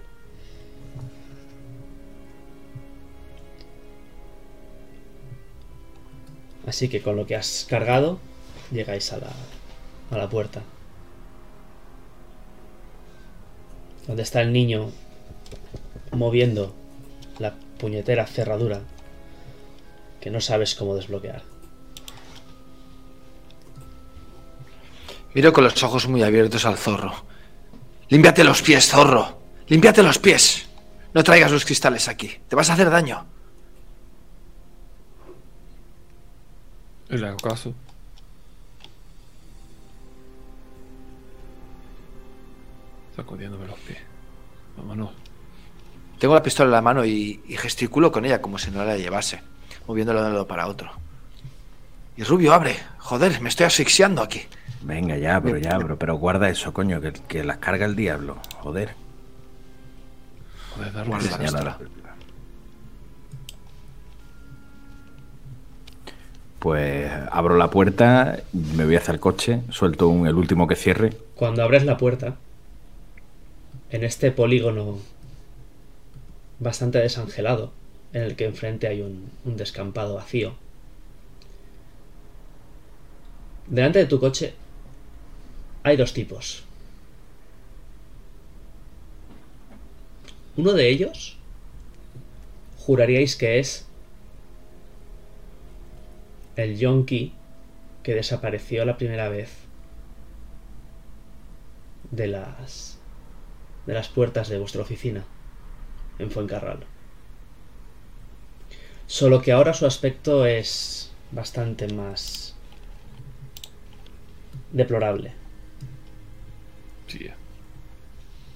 Así 6.68 6.90
que 6.90 7.02
con 7.02 7.16
lo 7.16 7.26
que 7.26 7.36
has 7.36 7.66
cargado, 7.68 8.20
llegáis 8.72 9.14
a 9.14 9.18
la, 9.18 9.32
a 10.12 10.18
la 10.18 10.30
puerta. 10.30 10.62
Donde 14.06 14.22
está 14.22 14.42
el 14.42 14.52
niño 14.52 14.92
moviendo 16.12 16.76
la 17.40 17.56
puñetera 17.80 18.28
cerradura 18.28 18.82
que 20.20 20.30
no 20.30 20.42
sabes 20.42 20.76
cómo 20.76 20.96
desbloquear. 20.96 21.42
Miro 25.34 25.54
con 25.54 25.64
los 25.64 25.82
ojos 25.84 26.08
muy 26.08 26.24
abiertos 26.24 26.66
al 26.66 26.78
zorro. 26.78 27.14
Límpiate 28.10 28.44
los 28.44 28.62
pies, 28.62 28.88
zorro. 28.88 29.40
Límpiate 29.68 30.04
los 30.04 30.20
pies. 30.20 30.68
No 31.14 31.24
traigas 31.24 31.52
los 31.52 31.64
cristales 31.64 32.08
aquí. 32.10 32.40
Te 32.48 32.56
vas 32.56 32.70
a 32.70 32.74
hacer 32.74 32.90
daño. 32.90 33.37
Y 37.10 37.18
le 37.18 37.28
hago 37.28 37.38
caso. 37.38 37.74
Sacudiéndome 43.16 43.66
los 43.66 43.80
pies. 43.80 44.00
Vámonos. 44.78 45.12
Tengo 46.20 46.34
la 46.34 46.44
pistola 46.44 46.68
en 46.68 46.72
la 46.72 46.82
mano 46.82 47.06
y, 47.06 47.42
y 47.48 47.58
gesticulo 47.58 48.12
con 48.12 48.26
ella 48.26 48.42
como 48.42 48.58
si 48.58 48.72
no 48.72 48.84
la 48.84 48.98
llevase, 48.98 49.42
moviéndola 49.88 50.22
de 50.22 50.28
un 50.28 50.34
lado 50.34 50.48
para 50.48 50.68
otro. 50.68 50.92
Y 52.16 52.24
Rubio, 52.24 52.54
abre. 52.54 52.76
Joder, 52.98 53.40
me 53.42 53.50
estoy 53.50 53.68
asfixiando 53.68 54.22
aquí. 54.22 54.42
Venga, 54.82 55.18
ya, 55.18 55.40
pero 55.40 55.58
ya, 55.58 55.78
pero, 55.78 55.98
pero 55.98 56.16
guarda 56.16 56.50
eso, 56.50 56.74
coño, 56.74 57.00
que, 57.00 57.14
que 57.14 57.44
las 57.44 57.58
carga 57.58 57.86
el 57.86 57.96
diablo. 57.96 58.38
Joder. 58.60 58.96
Joder, 60.76 60.94
darle 60.94 61.10
Guarda 61.10 61.52
la 61.52 61.78
Pues 66.60 67.12
abro 67.32 67.56
la 67.56 67.70
puerta, 67.70 68.40
me 68.54 68.86
voy 68.86 68.96
hacia 68.96 69.14
el 69.14 69.20
coche, 69.20 69.62
suelto 69.70 70.10
un, 70.10 70.28
el 70.28 70.36
último 70.36 70.68
que 70.68 70.76
cierre. 70.76 71.14
Cuando 71.36 71.64
abres 71.64 71.86
la 71.86 71.98
puerta, 71.98 72.36
en 73.92 74.04
este 74.04 74.32
polígono 74.32 74.98
bastante 76.60 76.98
desangelado, 76.98 77.72
en 78.14 78.24
el 78.24 78.36
que 78.36 78.46
enfrente 78.46 78.88
hay 78.88 79.02
un, 79.02 79.30
un 79.46 79.56
descampado 79.56 80.16
vacío, 80.16 80.56
delante 83.68 84.00
de 84.00 84.06
tu 84.06 84.20
coche 84.20 84.54
hay 85.84 85.96
dos 85.96 86.14
tipos. 86.14 86.64
Uno 90.56 90.74
de 90.74 90.90
ellos 90.90 91.38
juraríais 92.80 93.36
que 93.36 93.60
es 93.60 93.87
el 96.58 96.78
yonki 96.78 97.34
que 98.04 98.16
desapareció 98.16 98.86
la 98.86 98.98
primera 98.98 99.30
vez 99.30 99.70
de 102.12 102.28
las 102.28 103.02
de 103.86 103.94
las 103.94 104.10
puertas 104.10 104.50
de 104.50 104.60
vuestra 104.60 104.82
oficina 104.82 105.26
en 106.20 106.32
Fuencarral. 106.32 106.88
Solo 109.08 109.42
que 109.42 109.52
ahora 109.52 109.74
su 109.74 109.86
aspecto 109.88 110.46
es 110.46 111.16
bastante 111.32 111.88
más 111.88 112.56
deplorable. 114.72 115.34
Sí, 117.08 117.30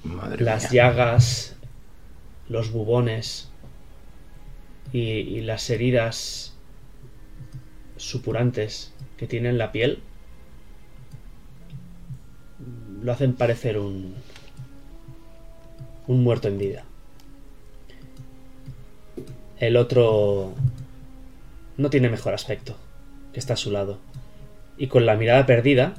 Madre 0.04 0.46
Las 0.46 0.64
mía. 0.72 0.72
llagas, 0.72 1.56
los 2.50 2.72
bubones 2.72 3.54
y, 4.92 5.00
y 5.02 5.42
las 5.42 5.70
heridas 5.70 6.51
supurantes 8.02 8.94
que 9.18 9.28
tiene 9.28 9.50
en 9.50 9.58
la 9.58 9.72
piel 9.72 10.02
lo 13.02 13.12
hacen 13.12 13.34
parecer 13.34 13.78
un 13.78 14.16
un 16.08 16.24
muerto 16.24 16.48
en 16.48 16.58
vida. 16.58 16.84
El 19.60 19.78
otro 19.78 20.54
no 21.78 21.90
tiene 21.90 22.10
mejor 22.10 22.34
aspecto, 22.34 22.76
que 23.34 23.40
está 23.40 23.54
a 23.54 23.58
su 23.58 23.72
lado. 23.72 24.00
Y 24.78 24.88
con 24.88 25.06
la 25.06 25.16
mirada 25.16 25.46
perdida, 25.46 25.94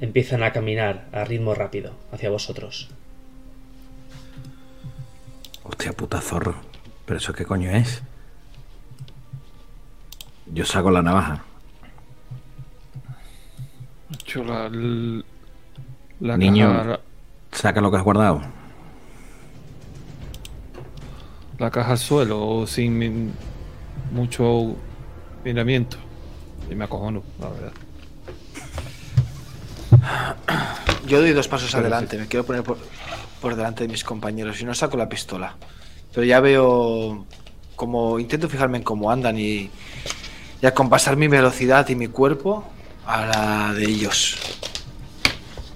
empiezan 0.00 0.42
a 0.42 0.52
caminar 0.52 1.08
a 1.12 1.24
ritmo 1.24 1.54
rápido 1.54 1.92
hacia 2.12 2.30
vosotros. 2.30 2.88
Hostia 5.64 5.92
puta 5.92 6.20
zorro. 6.20 6.54
¿Pero 7.04 7.18
eso 7.18 7.32
qué 7.32 7.44
coño 7.44 7.70
es? 7.72 8.02
Yo 10.52 10.64
saco 10.64 10.90
la 10.90 11.02
navaja. 11.02 11.42
Echo 14.12 14.42
la, 14.44 14.68
la 16.20 16.36
Niño. 16.36 16.72
caja, 16.72 17.00
Saca 17.52 17.80
lo 17.80 17.90
que 17.90 17.96
has 17.98 18.02
guardado. 18.04 18.40
la 21.58 21.70
caja 21.70 21.92
al 21.92 21.98
suelo 21.98 22.66
sin 22.66 22.96
min- 22.98 23.34
mucho 24.12 24.76
miramiento. 25.44 25.98
Y 26.70 26.74
me 26.74 26.84
acojono, 26.84 27.22
la 27.38 27.48
verdad. 27.50 27.72
Yo 31.06 31.20
doy 31.20 31.32
dos 31.32 31.48
pasos 31.48 31.70
Pero 31.70 31.80
adelante, 31.82 32.16
sí. 32.16 32.22
me 32.22 32.28
quiero 32.28 32.46
poner 32.46 32.62
por, 32.62 32.78
por 33.40 33.56
delante 33.56 33.84
de 33.84 33.88
mis 33.88 34.04
compañeros 34.04 34.60
y 34.60 34.64
no 34.64 34.74
saco 34.74 34.96
la 34.96 35.08
pistola. 35.08 35.56
Pero 36.14 36.24
ya 36.24 36.40
veo 36.40 37.26
como 37.76 38.18
intento 38.18 38.48
fijarme 38.48 38.78
en 38.78 38.84
cómo 38.84 39.10
andan 39.10 39.38
y, 39.38 39.70
y 40.62 40.66
acompasar 40.66 41.16
mi 41.16 41.28
velocidad 41.28 41.88
y 41.88 41.94
mi 41.94 42.08
cuerpo 42.08 42.64
a 43.06 43.26
la 43.26 43.74
de 43.74 43.84
ellos. 43.84 44.36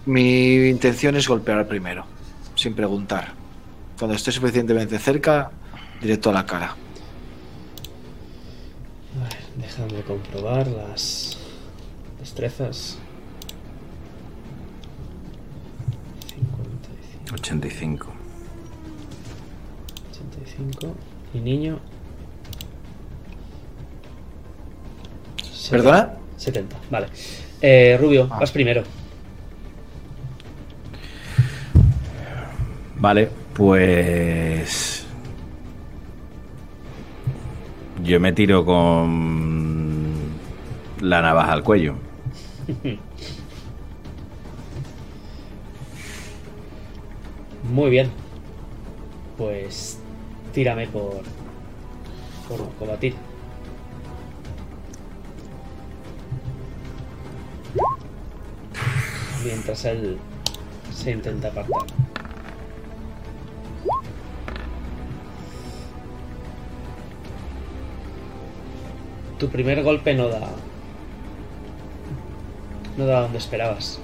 Mi 0.07 0.69
intención 0.69 1.17
es 1.17 1.27
golpear 1.27 1.59
al 1.59 1.67
primero, 1.67 2.05
sin 2.55 2.75
preguntar. 2.75 3.33
Cuando 3.99 4.17
esté 4.17 4.31
suficientemente 4.33 4.99
cerca, 4.99 5.51
directo 6.01 6.31
a 6.31 6.33
la 6.35 6.45
cara. 6.45 6.77
A 9.17 9.23
ver, 9.23 9.39
déjame 9.57 10.03
comprobar 10.03 10.67
las 10.67 11.39
destrezas. 12.19 12.99
55, 16.29 17.35
85. 17.35 18.13
25. 20.13 20.95
Y 21.33 21.39
niño. 21.39 21.81
¿Perdona? 25.71 26.15
70, 26.37 26.77
vale. 26.91 27.07
Eh, 27.61 27.97
Rubio, 28.01 28.29
Ah. 28.31 28.39
vas 28.41 28.51
primero. 28.53 28.83
Vale, 32.97 33.29
pues. 33.55 35.07
Yo 38.03 38.21
me 38.21 38.33
tiro 38.33 38.65
con 38.65 40.15
la 41.01 41.23
navaja 41.23 41.53
al 41.53 41.63
cuello. 41.63 41.95
Muy 47.73 47.91
bien. 47.91 48.11
Pues 49.37 49.99
tírame 50.53 50.87
por. 50.87 51.23
por 52.49 52.69
combatir. 52.79 53.15
Mientras 59.45 59.85
él 59.85 60.19
se 60.93 61.11
intenta 61.11 61.49
apartar. 61.49 61.83
Tu 69.39 69.49
primer 69.49 69.83
golpe 69.83 70.15
no 70.15 70.29
da. 70.29 70.49
No 72.97 73.07
da 73.07 73.21
donde 73.23 73.39
esperabas. 73.39 74.01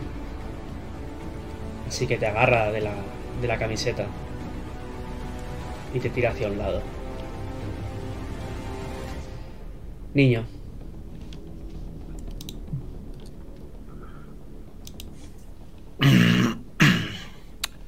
Así 1.89 2.07
que 2.07 2.19
te 2.19 2.27
agarra 2.27 2.71
de 2.71 2.83
la, 2.83 2.93
de 3.41 3.49
la 3.49 3.59
camiseta 3.59 4.07
y 5.95 6.01
te 6.01 6.11
tira 6.11 6.31
hacia 6.31 6.49
un 6.49 6.59
lado. 6.59 6.83
Niño. 10.15 10.45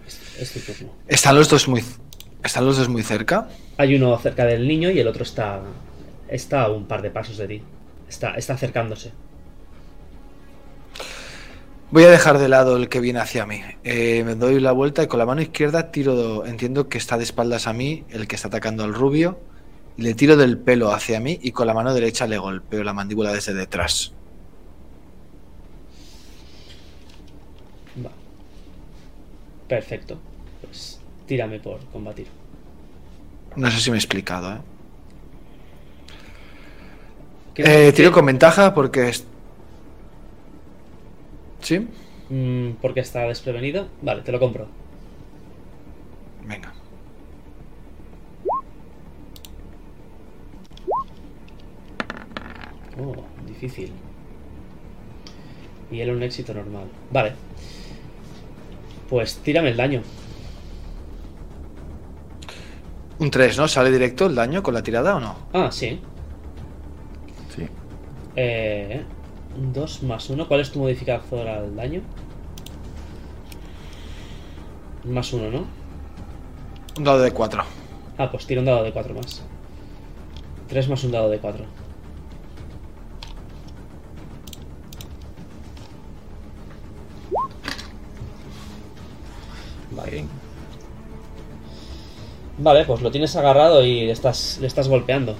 Es, 0.07 0.21
es 0.41 0.53
tu 0.53 0.61
turno. 0.73 0.93
¿Están 1.23 1.37
los 1.37 1.49
dos 1.49 1.69
muy, 1.69 1.85
están 2.43 2.67
los 2.67 2.79
dos 2.79 2.89
muy 2.89 3.05
cerca? 3.05 3.49
Hay 3.79 3.95
uno 3.95 4.19
cerca 4.19 4.45
del 4.45 4.67
niño 4.67 4.91
y 4.91 4.99
el 4.99 5.07
otro 5.07 5.23
está. 5.23 5.61
está 6.27 6.63
a 6.63 6.69
un 6.69 6.87
par 6.87 7.01
de 7.01 7.13
pasos 7.13 7.37
de 7.37 7.47
ti. 7.47 7.63
Está, 8.09 8.35
está 8.35 8.55
acercándose. 8.55 9.13
Voy 11.93 12.03
a 12.03 12.11
dejar 12.11 12.39
de 12.39 12.49
lado 12.49 12.77
el 12.77 12.89
que 12.89 12.99
viene 12.99 13.21
hacia 13.21 13.47
mí. 13.47 13.61
Eh, 13.85 14.25
me 14.25 14.35
doy 14.35 14.59
la 14.59 14.73
vuelta 14.73 15.05
y 15.05 15.07
con 15.07 15.21
la 15.21 15.25
mano 15.25 15.43
izquierda 15.43 15.93
tiro. 15.93 16.45
Entiendo 16.45 16.89
que 16.89 16.99
está 16.99 17.17
de 17.17 17.23
espaldas 17.23 17.69
a 17.69 17.73
mí, 17.73 18.03
el 18.11 18.27
que 18.27 18.35
está 18.35 18.49
atacando 18.49 18.83
al 18.83 18.93
rubio. 18.93 19.39
Y 19.97 20.03
le 20.03 20.15
tiro 20.15 20.37
del 20.37 20.59
pelo 20.59 20.91
hacia 20.91 21.21
mí 21.21 21.39
y 21.41 21.53
con 21.53 21.69
la 21.69 21.75
mano 21.75 21.95
derecha 21.95 22.27
le 22.27 22.37
golpeo 22.37 22.83
la 22.83 22.95
mandíbula 22.95 23.33
desde 23.33 23.55
detrás. 23.55 24.13
Va. 28.05 28.11
Perfecto. 29.69 30.19
Tírame 31.33 31.61
por 31.61 31.79
combatir. 31.87 32.27
No 33.57 33.71
sé 33.71 33.81
si 33.81 33.91
me 33.91 33.97
he 33.97 33.99
explicado, 33.99 34.53
¿eh? 34.53 34.59
¿Qué- 37.55 37.89
Eh, 37.89 37.93
tiro 37.95 38.13
con 38.13 38.27
ventaja 38.27 38.75
porque. 38.75 39.09
es- 39.09 39.25
¿Sí? 41.63 41.89
Mm, 42.29 42.73
porque 42.83 43.01
está 43.01 43.21
desprevenido. 43.21 43.89
Vale, 44.03 44.21
te 44.21 44.31
lo 44.31 44.39
compro. 44.39 44.67
Venga. 46.47 46.71
Oh, 53.01 53.15
difícil. 53.47 53.93
Y 55.91 56.01
él 56.01 56.11
un 56.11 56.23
éxito 56.23 56.55
normal. 56.55 56.85
Vale. 57.11 57.33
Pues 59.09 59.37
tírame 59.39 59.71
el 59.71 59.77
daño. 59.77 60.03
Un 63.23 63.31
3, 63.31 63.57
¿no? 63.57 63.69
¿Sale 63.69 63.93
directo 63.93 64.27
el 64.27 64.35
daño 64.35 64.65
con 64.65 64.75
la 64.75 64.83
tirada 64.83 65.15
o 65.15 65.21
no? 65.21 65.37
Ah, 65.53 65.71
sí. 65.71 66.01
Sí. 67.55 67.69
Eh, 68.35 69.05
2 69.73 70.03
más 70.03 70.29
1. 70.29 70.49
¿Cuál 70.49 70.59
es 70.59 70.73
tu 70.73 70.81
modificador 70.81 71.47
al 71.47 71.77
daño? 71.77 72.01
Más 75.05 75.33
1, 75.33 75.51
¿no? 75.53 75.67
Un 76.99 77.05
dado 77.05 77.21
de 77.21 77.31
4. 77.31 77.63
Ah, 78.19 78.29
pues 78.29 78.45
tira 78.45 78.59
un 78.59 78.67
dado 78.67 78.83
de 78.83 78.93
4 78.93 79.15
más. 79.15 79.45
3 80.67 80.89
más 80.89 81.05
un 81.05 81.13
dado 81.13 81.31
de 81.31 81.39
4. 81.39 81.65
Vale. 89.93 90.25
Vale, 92.59 92.85
pues 92.85 93.01
lo 93.03 93.11
tienes 93.11 93.35
agarrado 93.37 93.85
y 93.85 94.03
le 94.07 94.13
estás, 94.13 94.59
le 94.61 94.67
estás 94.67 94.89
golpeando. 94.89 95.35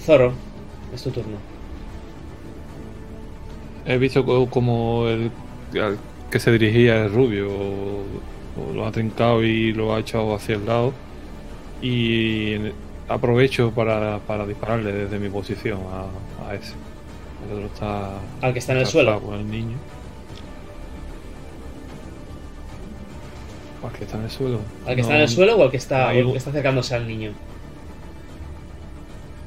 Zoro, 0.00 0.32
es 0.94 1.02
tu 1.02 1.10
turno. 1.10 1.36
He 3.86 3.98
visto 3.98 4.24
co- 4.24 4.48
como 4.48 5.06
el 5.08 5.30
al 5.80 5.98
que 6.30 6.38
se 6.40 6.50
dirigía 6.52 7.04
el 7.04 7.12
rubio 7.12 7.48
o, 7.50 8.02
o 8.70 8.72
lo 8.74 8.86
ha 8.86 8.92
trincado 8.92 9.42
y 9.44 9.72
lo 9.72 9.94
ha 9.94 10.00
echado 10.00 10.34
hacia 10.34 10.56
el 10.56 10.66
lado. 10.66 10.92
Y 11.82 12.56
aprovecho 13.08 13.70
para, 13.72 14.18
para 14.20 14.46
dispararle 14.46 14.92
desde 14.92 15.18
mi 15.18 15.28
posición 15.28 15.80
a, 15.92 16.48
a 16.48 16.54
ese. 16.54 16.74
El 17.48 17.56
otro 17.56 17.66
está. 17.66 18.10
Al 18.40 18.52
que 18.52 18.58
está 18.58 18.72
en 18.72 18.78
el 18.78 18.82
está 18.84 18.92
suelo. 18.92 19.20
el 19.34 19.50
niño. 19.50 19.76
¿Al 23.84 23.92
que 23.92 24.04
está 24.04 24.16
en 24.18 24.24
el 24.24 24.30
suelo? 24.30 24.60
¿Al 24.86 24.94
que 24.96 25.02
No, 25.02 25.02
está 25.02 25.14
en 25.16 25.20
el 25.22 25.28
suelo 25.28 25.56
o 25.56 25.62
al 25.62 25.70
que 25.70 25.76
está, 25.76 26.08
Ahí 26.08 26.18
o 26.18 26.20
el 26.20 26.26
vo- 26.26 26.32
que 26.32 26.38
está 26.38 26.50
acercándose 26.50 26.94
al 26.94 27.06
niño? 27.06 27.32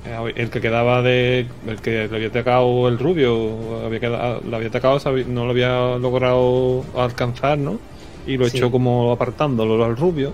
Eh, 0.06 0.34
El 0.36 0.50
que 0.50 0.62
quedaba 0.62 1.02
de. 1.02 1.48
El 1.68 1.82
que 1.82 2.08
le 2.08 2.16
había 2.16 2.28
atacado 2.30 2.88
el 2.88 2.98
rubio, 3.00 3.84
había 3.86 4.00
quedado, 4.00 4.42
le 4.48 4.56
había 4.56 4.68
atacado, 4.70 5.00
no 5.28 5.46
lo 5.46 5.52
había 5.52 5.98
logrado 5.98 6.86
alcanzar, 6.96 7.58
¿no? 7.58 7.80
Y 8.26 8.38
lo 8.38 8.48
Sí. 8.48 8.58
echó 8.58 8.72
como 8.72 9.12
apartándolo 9.12 9.84
al 9.84 9.98
rubio. 9.98 10.34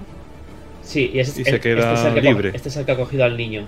Sí, 0.83 1.11
y, 1.13 1.19
ese, 1.19 1.41
Y 1.41 1.45
se 1.45 1.59
queda 1.59 1.93
este 1.93 1.93
es 1.93 2.05
el 2.05 2.13
que 2.15 2.21
co- 2.21 2.27
libre. 2.27 2.51
este 2.53 2.69
es 2.69 2.77
el 2.77 2.85
que 2.85 2.91
ha 2.91 2.97
cogido 2.97 3.23
al 3.23 3.37
niño. 3.37 3.65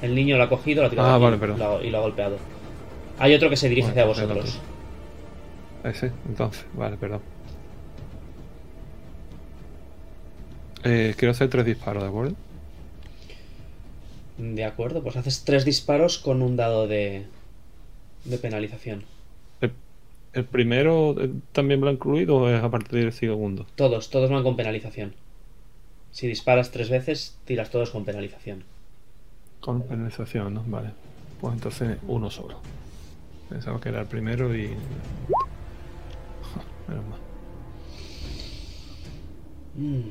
El 0.00 0.14
niño 0.14 0.36
lo 0.38 0.44
ha 0.44 0.48
cogido, 0.48 0.80
lo 0.82 0.86
ha 0.88 0.90
tirado 0.90 1.08
Ah, 1.08 1.18
vale, 1.18 1.36
niño 1.36 1.56
lo 1.56 1.84
y 1.84 1.90
lo 1.90 1.98
ha 1.98 2.00
golpeado. 2.00 2.36
Hay 3.18 3.34
otro 3.34 3.48
que 3.50 3.56
se 3.56 3.68
dirige 3.68 3.88
Bueno, 3.92 4.12
hacia 4.12 4.26
pues 4.26 4.36
vosotros. 4.44 4.60
Ese, 5.84 6.10
entonces, 6.28 6.64
vale, 6.74 6.96
perdón. 6.96 7.20
Eh, 10.84 11.14
quiero 11.16 11.32
hacer 11.32 11.48
tres 11.48 11.64
disparos, 11.64 12.02
¿de 12.02 12.08
acuerdo? 12.08 12.34
De 14.38 14.64
acuerdo, 14.64 15.02
pues 15.02 15.16
haces 15.16 15.44
tres 15.44 15.64
disparos 15.64 16.18
con 16.18 16.42
un 16.42 16.56
dado 16.56 16.88
de, 16.88 17.26
de 18.24 18.38
penalización. 18.38 19.04
El, 19.60 19.72
el 20.32 20.44
primero 20.44 21.14
eh, 21.20 21.30
también 21.52 21.80
lo 21.80 21.88
ha 21.88 21.92
incluido 21.92 22.36
o 22.36 22.48
es 22.48 22.62
a 22.62 22.70
partir 22.70 23.00
del 23.00 23.12
segundo. 23.12 23.66
Todos, 23.76 24.10
todos 24.10 24.30
van 24.30 24.42
con 24.42 24.56
penalización. 24.56 25.14
Si 26.10 26.26
disparas 26.26 26.70
tres 26.70 26.90
veces, 26.90 27.38
tiras 27.44 27.70
todos 27.70 27.90
con 27.90 28.04
penalización. 28.04 28.64
Con 29.60 29.82
penalización, 29.82 30.54
¿no? 30.54 30.64
Vale. 30.66 30.90
Pues 31.40 31.54
entonces 31.54 31.98
uno 32.06 32.30
solo. 32.30 32.58
Pensaba 33.48 33.80
que 33.80 33.88
era 33.90 34.00
el 34.00 34.06
primero 34.06 34.54
y. 34.54 34.68
Menos 36.88 37.04
mal. 37.08 37.20
Mm, 39.74 40.10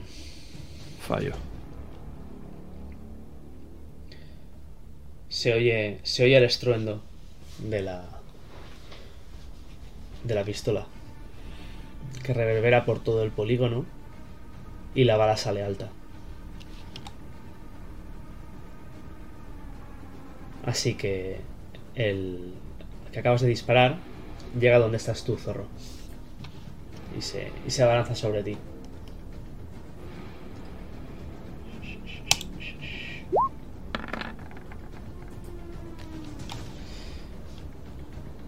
Se 5.29 5.53
oye, 5.53 5.99
se 6.03 6.23
oye 6.23 6.37
el 6.37 6.43
estruendo 6.43 7.01
de 7.59 7.81
la 7.81 8.21
de 10.23 10.35
la 10.35 10.43
pistola 10.43 10.85
que 12.23 12.33
reverbera 12.33 12.85
por 12.85 13.03
todo 13.03 13.23
el 13.23 13.31
polígono 13.31 13.85
y 14.93 15.05
la 15.05 15.17
bala 15.17 15.37
sale 15.37 15.63
alta. 15.63 15.89
Así 20.65 20.93
que 20.93 21.39
el 21.95 22.53
que 23.11 23.19
acabas 23.19 23.41
de 23.41 23.47
disparar 23.47 23.97
llega 24.59 24.79
donde 24.79 24.97
estás 24.97 25.23
tú, 25.23 25.37
zorro. 25.37 25.65
Y 27.17 27.21
se, 27.21 27.51
y 27.67 27.71
se 27.71 27.83
abalanza 27.83 28.15
sobre 28.15 28.43
ti. 28.43 28.57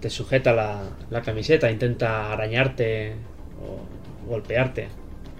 Te 0.03 0.09
sujeta 0.09 0.51
la, 0.51 0.81
la 1.09 1.21
camiseta, 1.21 1.71
intenta 1.71 2.33
arañarte 2.33 3.13
o 3.65 4.27
golpearte, 4.29 4.89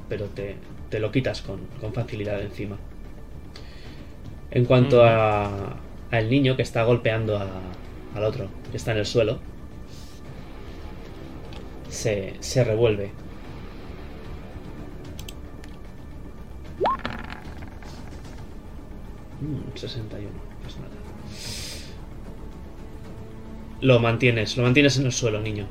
pero 0.07 0.27
te, 0.27 0.55
te 0.89 0.99
lo 1.01 1.11
quitas 1.11 1.41
con, 1.41 1.59
con 1.81 1.91
facilidad 1.93 2.41
encima. 2.41 2.77
En 4.51 4.63
cuanto 4.63 5.03
Mm. 5.03 5.07
a 5.09 5.75
al 6.11 6.29
niño 6.29 6.55
que 6.55 6.61
está 6.61 6.83
golpeando 6.83 7.37
a- 7.37 7.49
al 8.15 8.23
otro, 8.23 8.47
que 8.71 8.77
está 8.77 8.91
en 8.93 8.99
el 8.99 9.05
suelo, 9.05 9.39
se, 11.89 12.35
se 12.39 12.63
revuelve. 12.63 13.11
Mm, 19.41 19.75
61, 19.75 20.29
pues 20.61 20.77
nada. 20.77 21.02
Lo 23.83 23.99
mantienes, 23.99 24.57
lo 24.57 24.63
mantienes 24.63 24.97
en 24.97 25.05
el 25.05 25.11
suelo, 25.11 25.39
niño. 25.39 25.67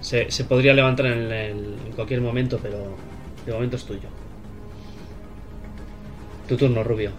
Se, 0.00 0.30
se 0.30 0.44
podría 0.44 0.72
levantar 0.74 1.06
en, 1.06 1.30
el- 1.32 1.82
en 1.86 1.92
cualquier 1.92 2.20
momento, 2.20 2.58
pero 2.62 3.02
de 3.44 3.52
momento 3.52 3.76
es 3.76 3.84
tuyo. 3.84 4.08
Tu 6.46 6.56
turno, 6.56 6.82
Rubio. 6.82 7.12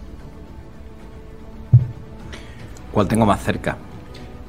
¿Cuál 2.90 3.08
tengo 3.08 3.26
más 3.26 3.42
cerca? 3.42 3.78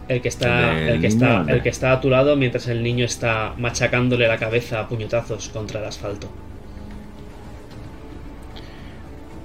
El 0.07 0.21
que 0.21 0.27
está, 0.29 0.83
El 0.85 0.99
que 0.99 1.07
está, 1.07 1.45
el 1.47 1.61
que 1.61 1.69
está 1.69 1.93
a 1.93 2.01
tu 2.01 2.09
lado 2.09 2.35
mientras 2.35 2.67
el 2.67 2.83
niño 2.83 3.05
está 3.05 3.53
machacándole 3.57 4.27
la 4.27 4.37
cabeza 4.39 4.79
a 4.81 4.87
puñetazos 4.89 5.49
contra 5.49 5.79
el 5.79 5.85
asfalto. 5.85 6.35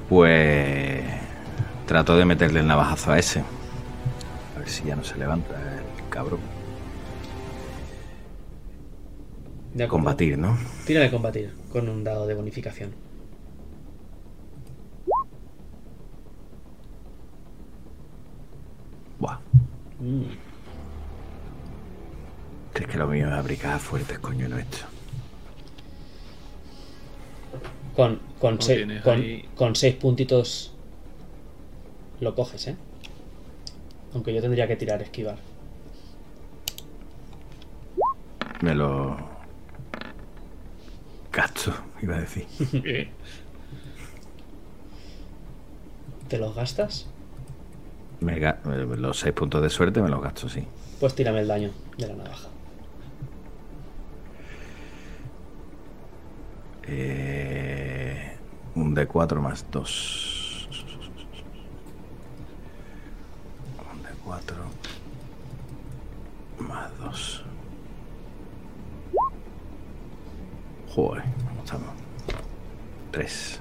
Pues 0.09 1.03
trato 1.87 2.17
de 2.17 2.25
meterle 2.25 2.61
el 2.61 2.67
navajazo 2.67 3.13
a 3.13 3.19
ese. 3.19 3.45
Ver 4.65 4.73
si 4.73 4.85
ya 4.85 4.97
no 4.97 5.05
se 5.05 5.19
levanta 5.19 5.55
el 5.77 6.09
cabrón. 6.09 6.41
De. 9.75 9.87
Combatir, 9.87 10.39
¿no? 10.39 10.57
Tírame 10.87 11.11
combatir 11.11 11.53
con 11.71 11.87
un 11.87 12.03
dado 12.03 12.27
de 12.27 12.33
bonificación. 12.33 12.95
Buah. 19.19 19.39
Mm. 20.01 20.23
Es 22.75 22.87
que 22.87 22.97
lo 22.97 23.07
mío 23.07 23.27
es 23.27 23.35
abrigar 23.35 23.79
fuertes, 23.79 24.19
coño, 24.19 24.49
no 24.49 24.57
esto. 24.57 24.79
Con, 27.95 28.19
con, 28.41 28.55
Lo 28.55 28.63
seis, 28.63 29.03
con, 29.03 29.23
con 29.57 29.77
seis 29.77 29.95
puntitos 29.97 30.75
lo 32.21 32.35
coges, 32.35 32.69
¿eh? 32.69 32.77
Aunque 34.15 34.33
yo 34.35 34.41
tendría 34.41 34.67
que 34.69 34.77
tirar 34.77 35.03
esquivar. 35.03 35.37
Me 38.63 38.75
lo. 38.75 39.17
Gasto, 41.33 41.73
iba 42.01 42.17
a 42.17 42.21
decir. 42.21 42.47
¿Te 46.29 46.39
los 46.39 46.55
gastas? 46.55 47.07
Me 48.21 48.39
ga- 48.41 48.59
los 48.97 49.19
seis 49.19 49.35
puntos 49.35 49.61
de 49.63 49.69
suerte 49.69 50.01
me 50.01 50.09
los 50.09 50.23
gasto, 50.23 50.49
sí. 50.49 50.65
Pues 51.01 51.15
tírame 51.15 51.41
el 51.41 51.49
daño 51.49 51.71
de 51.99 52.07
la 52.07 52.15
navaja. 52.15 52.49
Eh, 56.87 58.37
un 58.75 58.95
D4 58.95 59.41
más 59.41 59.65
2. 59.71 60.44
Un 64.25 64.33
D4 64.33 64.55
más 66.59 66.99
2. 66.99 67.43
Joder, 70.95 71.25
¿cómo 71.49 71.65
estamos? 71.65 71.91
3. 73.11 73.61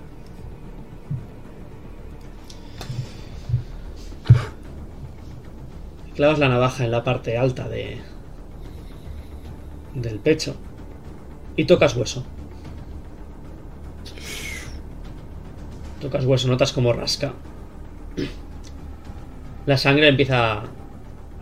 Clavas 6.16 6.38
la 6.38 6.50
navaja 6.50 6.86
en 6.86 6.92
la 6.92 7.04
parte 7.04 7.38
alta 7.38 7.68
de 7.68 8.00
del 9.96 10.20
pecho 10.20 10.56
y 11.56 11.66
tocas 11.66 11.96
hueso. 11.96 12.24
Tocas 16.02 16.26
hueso, 16.26 16.48
notas 16.48 16.74
como 16.74 16.94
rasca. 16.94 17.34
La 19.66 19.78
sangre 19.78 20.10
empieza 20.10 20.64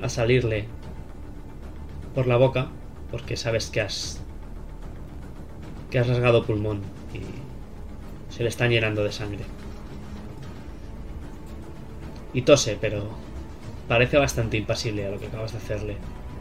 a 0.01 0.09
salirle 0.09 0.65
por 2.13 2.27
la 2.27 2.37
boca 2.37 2.67
porque 3.09 3.35
sabes 3.37 3.69
que 3.69 3.81
has 3.81 4.21
que 5.89 5.99
has 5.99 6.07
rasgado 6.07 6.45
pulmón 6.45 6.79
y 7.13 7.19
se 8.33 8.43
le 8.43 8.49
están 8.49 8.69
llenando 8.69 9.03
de 9.03 9.11
sangre. 9.11 9.43
Y 12.33 12.43
tose, 12.43 12.77
pero 12.79 13.09
parece 13.89 14.17
bastante 14.17 14.55
impasible 14.55 15.05
a 15.05 15.11
lo 15.11 15.19
que 15.19 15.27
acabas 15.27 15.51
de 15.51 15.57
hacerle. 15.57 15.97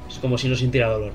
Es 0.09 0.19
como 0.21 0.39
si 0.39 0.49
no 0.49 0.55
sintiera 0.55 0.89
dolor. 0.89 1.13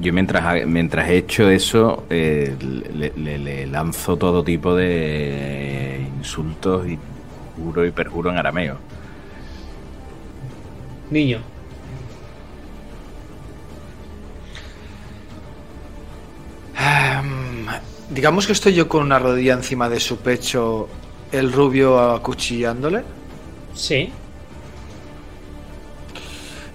Yo 0.00 0.12
mientras, 0.12 0.64
mientras 0.66 1.08
he 1.08 1.16
hecho 1.16 1.50
eso, 1.50 2.04
eh, 2.10 2.54
le- 2.60 3.38
le 3.38 3.66
lanzo 3.66 4.16
todo 4.16 4.44
tipo 4.44 4.76
de 4.76 6.06
insultos 6.18 6.86
y 6.86 6.96
juro 7.58 7.84
y 7.86 7.90
perjuro 7.92 8.30
en 8.30 8.38
arameo. 8.38 8.78
Niño, 11.10 11.40
Em, 16.76 17.66
digamos 18.10 18.46
que 18.46 18.52
estoy 18.52 18.74
yo 18.74 18.88
con 18.88 19.02
una 19.02 19.18
rodilla 19.18 19.54
encima 19.54 19.88
de 19.88 20.00
su 20.00 20.18
pecho, 20.18 20.88
el 21.32 21.52
rubio 21.52 21.98
acuchillándole. 22.14 23.04
sí, 23.74 24.12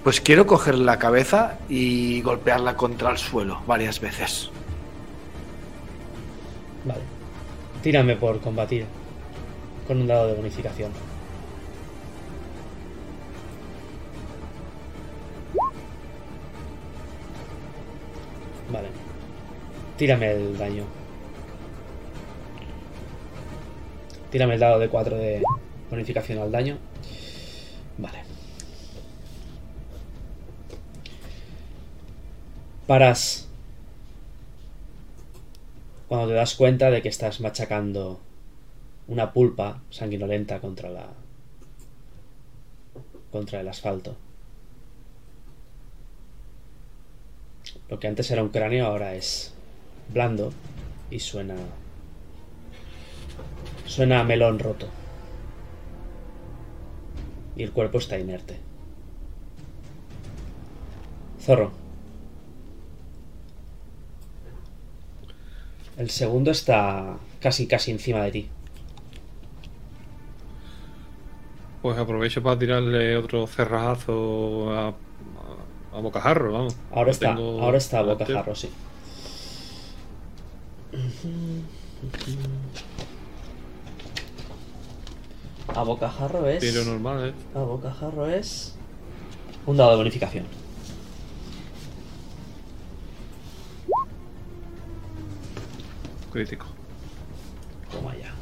Pues 0.04 0.20
quiero 0.20 0.46
coger 0.46 0.76
la 0.80 1.00
cabeza 1.00 1.60
y 1.70 2.22
golpearla 2.22 2.76
contra 2.76 3.10
el 3.12 3.18
suelo 3.18 3.62
varias 3.66 4.02
veces. 4.02 4.52
vale. 6.84 7.04
Tírame 7.82 8.18
por 8.18 8.42
combatir 8.42 8.86
con 9.88 10.02
un 10.02 10.08
dado 10.08 10.28
de 10.28 10.34
bonificación. 10.34 10.92
Vale. 18.72 18.88
Tírame 19.98 20.32
el 20.32 20.58
daño. 20.58 20.84
Tírame 24.32 24.56
el 24.56 24.60
dado 24.60 24.80
de 24.80 24.90
4 24.90 25.18
de 25.18 25.44
bonificación 25.90 26.40
al 26.40 26.52
daño. 26.52 26.78
Vale. 27.98 28.24
Paras 32.88 33.48
cuando 36.08 36.28
te 36.28 36.34
das 36.34 36.56
cuenta 36.56 36.90
de 36.92 37.02
que 37.02 37.10
estás 37.10 37.40
machacando 37.40 38.20
una 39.08 39.34
pulpa 39.34 39.82
sanguinolenta 39.90 40.60
contra 40.60 40.90
la 40.90 41.08
contra 43.32 43.62
el 43.62 43.68
asfalto. 43.68 44.16
Lo 47.90 48.00
que 48.00 48.08
antes 48.08 48.30
era 48.32 48.44
un 48.44 48.50
cráneo 48.50 48.86
ahora 48.86 49.16
es 49.16 49.54
blando 50.10 50.54
y 51.10 51.20
suena 51.20 51.56
suena 53.86 54.20
a 54.20 54.24
melón 54.24 54.60
roto. 54.60 54.88
Y 57.56 57.64
el 57.64 57.72
cuerpo 57.72 57.98
está 57.98 58.18
inerte. 58.18 58.58
Zorro. 61.40 61.72
El 65.98 66.10
segundo 66.10 66.50
está 66.52 67.18
casi 67.40 67.68
casi 67.68 67.92
encima 67.92 68.24
de 68.24 68.32
ti. 68.32 68.50
Pues 71.84 71.98
aprovecho 71.98 72.42
para 72.42 72.58
tirarle 72.58 73.18
otro 73.18 73.46
cerrajazo 73.46 74.72
a, 74.72 74.88
a, 74.88 74.94
a 75.98 76.00
bocajarro, 76.00 76.54
vamos. 76.54 76.76
Ahora 76.92 77.12
está, 77.12 77.36
tengo 77.36 77.62
ahora 77.62 77.78
está 77.78 78.02
bocajarro, 78.02 78.56
sí. 78.56 78.70
A 85.76 85.84
bocajarro 85.84 86.48
es. 86.48 86.60
Tiro 86.60 86.86
normal, 86.86 87.30
¿eh? 87.30 87.34
A 87.56 87.60
bocajarro 87.60 88.28
es. 88.28 88.76
Un 89.66 89.78
dado 89.78 89.92
de 89.92 89.98
bonificación. 89.98 90.46
Crítico. 96.32 96.66
Toma 97.92 98.16
ya. 98.18 98.33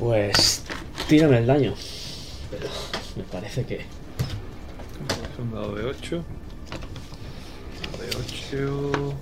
Pues 0.00 0.64
Tírame 1.08 1.38
el 1.38 1.46
daño. 1.46 1.74
Pero 2.50 2.66
me 3.16 3.22
parece 3.24 3.64
que. 3.64 3.76
Es 3.76 3.86
un 5.38 5.52
dado 5.52 5.74
de 5.74 5.84
8. 5.84 6.24
De 8.00 8.08
8. 8.48 9.14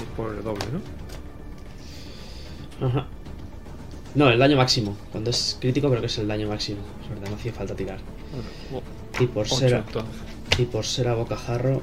Y 0.00 0.16
por 0.16 0.34
el 0.34 0.42
doble, 0.42 0.64
¿no? 2.80 2.86
Ajá. 2.86 3.06
No, 4.14 4.28
el 4.30 4.38
daño 4.38 4.56
máximo. 4.56 4.96
Cuando 5.10 5.30
es 5.30 5.56
crítico 5.60 5.88
creo 5.88 6.00
que 6.00 6.06
es 6.06 6.18
el 6.18 6.28
daño 6.28 6.48
máximo. 6.48 6.80
Es 7.02 7.08
verdad, 7.10 7.30
no 7.30 7.36
hacía 7.36 7.52
falta 7.52 7.74
tirar. 7.74 7.98
Bueno, 8.70 8.84
Y 9.20 9.26
por 9.26 9.46
8 9.46 9.54
ser 9.56 9.72
entonces. 9.74 10.14
y 10.58 10.64
por 10.64 10.84
ser 10.84 11.08
a 11.08 11.14
bocajarro. 11.14 11.82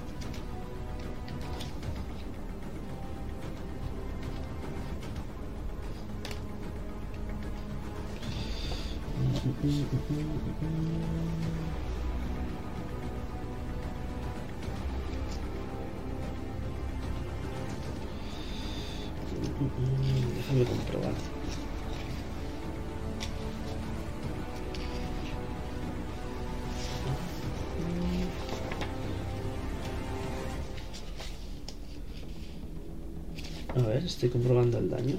Comprobando 34.30 34.78
el 34.78 34.90
daño. 34.90 35.18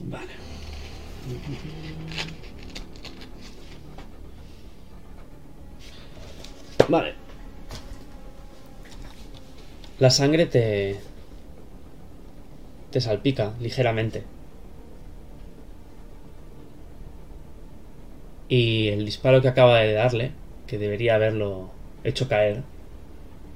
Vale. 0.00 0.32
Vale. 6.88 7.14
La 9.98 10.10
sangre 10.10 10.46
te... 10.46 11.00
te 12.90 13.00
salpica 13.00 13.54
ligeramente. 13.60 14.24
Y 18.48 18.88
el 18.88 19.04
disparo 19.04 19.40
que 19.40 19.48
acaba 19.48 19.78
de 19.78 19.92
darle, 19.94 20.32
que 20.74 20.78
debería 20.80 21.14
haberlo 21.14 21.70
hecho 22.02 22.26
caer, 22.26 22.64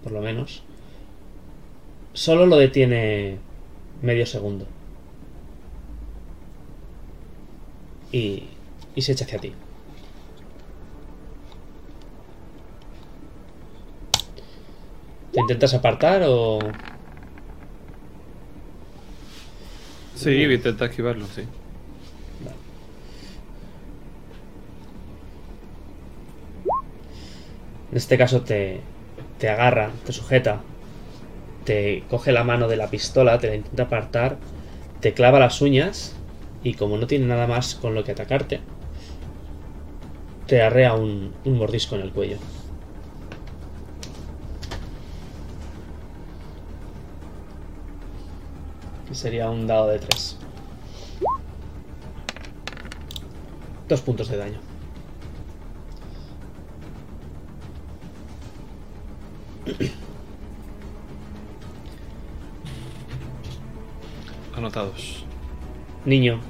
por 0.04 0.12
lo 0.12 0.20
menos, 0.20 0.62
solo 2.12 2.46
lo 2.46 2.56
detiene 2.56 3.38
medio 4.02 4.24
segundo. 4.24 4.68
Y, 8.12 8.44
y 8.94 9.02
se 9.02 9.10
echa 9.10 9.24
hacia 9.24 9.40
ti. 9.40 9.52
¿Te 15.32 15.40
intentas 15.40 15.74
apartar 15.74 16.22
o...? 16.24 16.60
Sí, 20.14 20.36
voy 20.44 20.52
a 20.52 20.54
intentar 20.54 20.88
esquivarlo, 20.90 21.26
sí. 21.26 21.42
En 27.90 27.96
este 27.96 28.18
caso 28.18 28.42
te, 28.42 28.80
te 29.38 29.48
agarra, 29.48 29.90
te 30.04 30.12
sujeta, 30.12 30.60
te 31.64 32.04
coge 32.10 32.32
la 32.32 32.44
mano 32.44 32.68
de 32.68 32.76
la 32.76 32.88
pistola, 32.90 33.38
te 33.38 33.48
la 33.48 33.54
intenta 33.56 33.84
apartar, 33.84 34.36
te 35.00 35.14
clava 35.14 35.38
las 35.38 35.60
uñas 35.60 36.14
y 36.62 36.74
como 36.74 36.98
no 36.98 37.06
tiene 37.06 37.26
nada 37.26 37.46
más 37.46 37.74
con 37.74 37.94
lo 37.94 38.04
que 38.04 38.12
atacarte, 38.12 38.60
te 40.46 40.62
arrea 40.62 40.94
un, 40.94 41.34
un 41.44 41.58
mordisco 41.58 41.94
en 41.94 42.02
el 42.02 42.12
cuello. 42.12 42.38
Sería 49.12 49.50
un 49.50 49.66
dado 49.66 49.88
de 49.88 49.98
3. 49.98 50.36
Dos 53.88 54.00
puntos 54.02 54.28
de 54.28 54.36
daño. 54.36 54.67
Anotados. 64.56 65.24
Niño, 66.04 66.40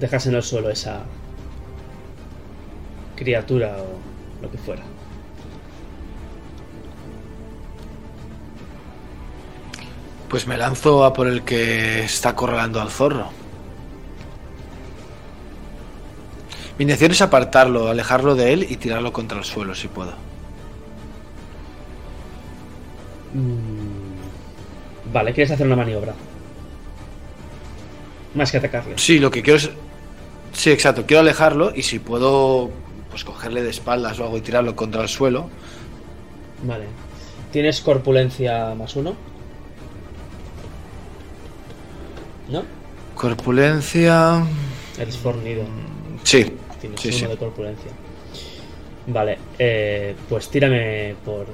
dejas 0.00 0.26
en 0.26 0.34
el 0.34 0.42
suelo 0.42 0.70
esa 0.70 1.04
criatura 3.16 3.76
o 3.78 3.98
lo 4.42 4.50
que 4.50 4.58
fuera. 4.58 4.82
Pues 10.28 10.46
me 10.46 10.56
lanzo 10.56 11.04
a 11.04 11.12
por 11.12 11.28
el 11.28 11.44
que 11.44 12.04
está 12.04 12.30
acorralando 12.30 12.80
al 12.80 12.90
zorro. 12.90 13.28
Mi 16.76 16.82
intención 16.82 17.12
es 17.12 17.22
apartarlo, 17.22 17.88
alejarlo 17.88 18.34
de 18.34 18.52
él 18.52 18.66
y 18.68 18.76
tirarlo 18.76 19.12
contra 19.12 19.38
el 19.38 19.44
suelo 19.44 19.76
si 19.76 19.86
puedo. 19.86 20.33
Mm, 23.34 25.12
Vale, 25.12 25.32
quieres 25.32 25.50
hacer 25.52 25.66
una 25.66 25.76
maniobra. 25.76 26.14
Más 28.34 28.50
que 28.50 28.56
atacarle. 28.58 28.94
Sí, 28.98 29.18
lo 29.18 29.30
que 29.30 29.42
quiero 29.42 29.58
es. 29.58 29.70
Sí, 30.52 30.70
exacto, 30.70 31.04
quiero 31.06 31.20
alejarlo 31.20 31.72
y 31.74 31.82
si 31.82 31.98
puedo, 31.98 32.70
pues 33.10 33.24
cogerle 33.24 33.62
de 33.62 33.70
espaldas 33.70 34.18
o 34.18 34.24
algo 34.24 34.38
y 34.38 34.40
tirarlo 34.40 34.74
contra 34.74 35.02
el 35.02 35.08
suelo. 35.08 35.48
Vale. 36.62 36.86
¿Tienes 37.52 37.80
corpulencia 37.80 38.74
más 38.74 38.96
uno? 38.96 39.14
¿No? 42.48 42.62
Corpulencia. 43.14 44.44
Eres 44.98 45.16
fornido. 45.16 45.64
Sí, 46.24 46.52
Tienes 46.80 47.00
sí, 47.00 47.08
uno 47.08 47.18
sí. 47.18 47.26
de 47.26 47.36
corpulencia. 47.36 47.90
Vale, 49.06 49.38
eh, 49.58 50.14
pues 50.28 50.48
tírame 50.48 51.14
por 51.24 51.46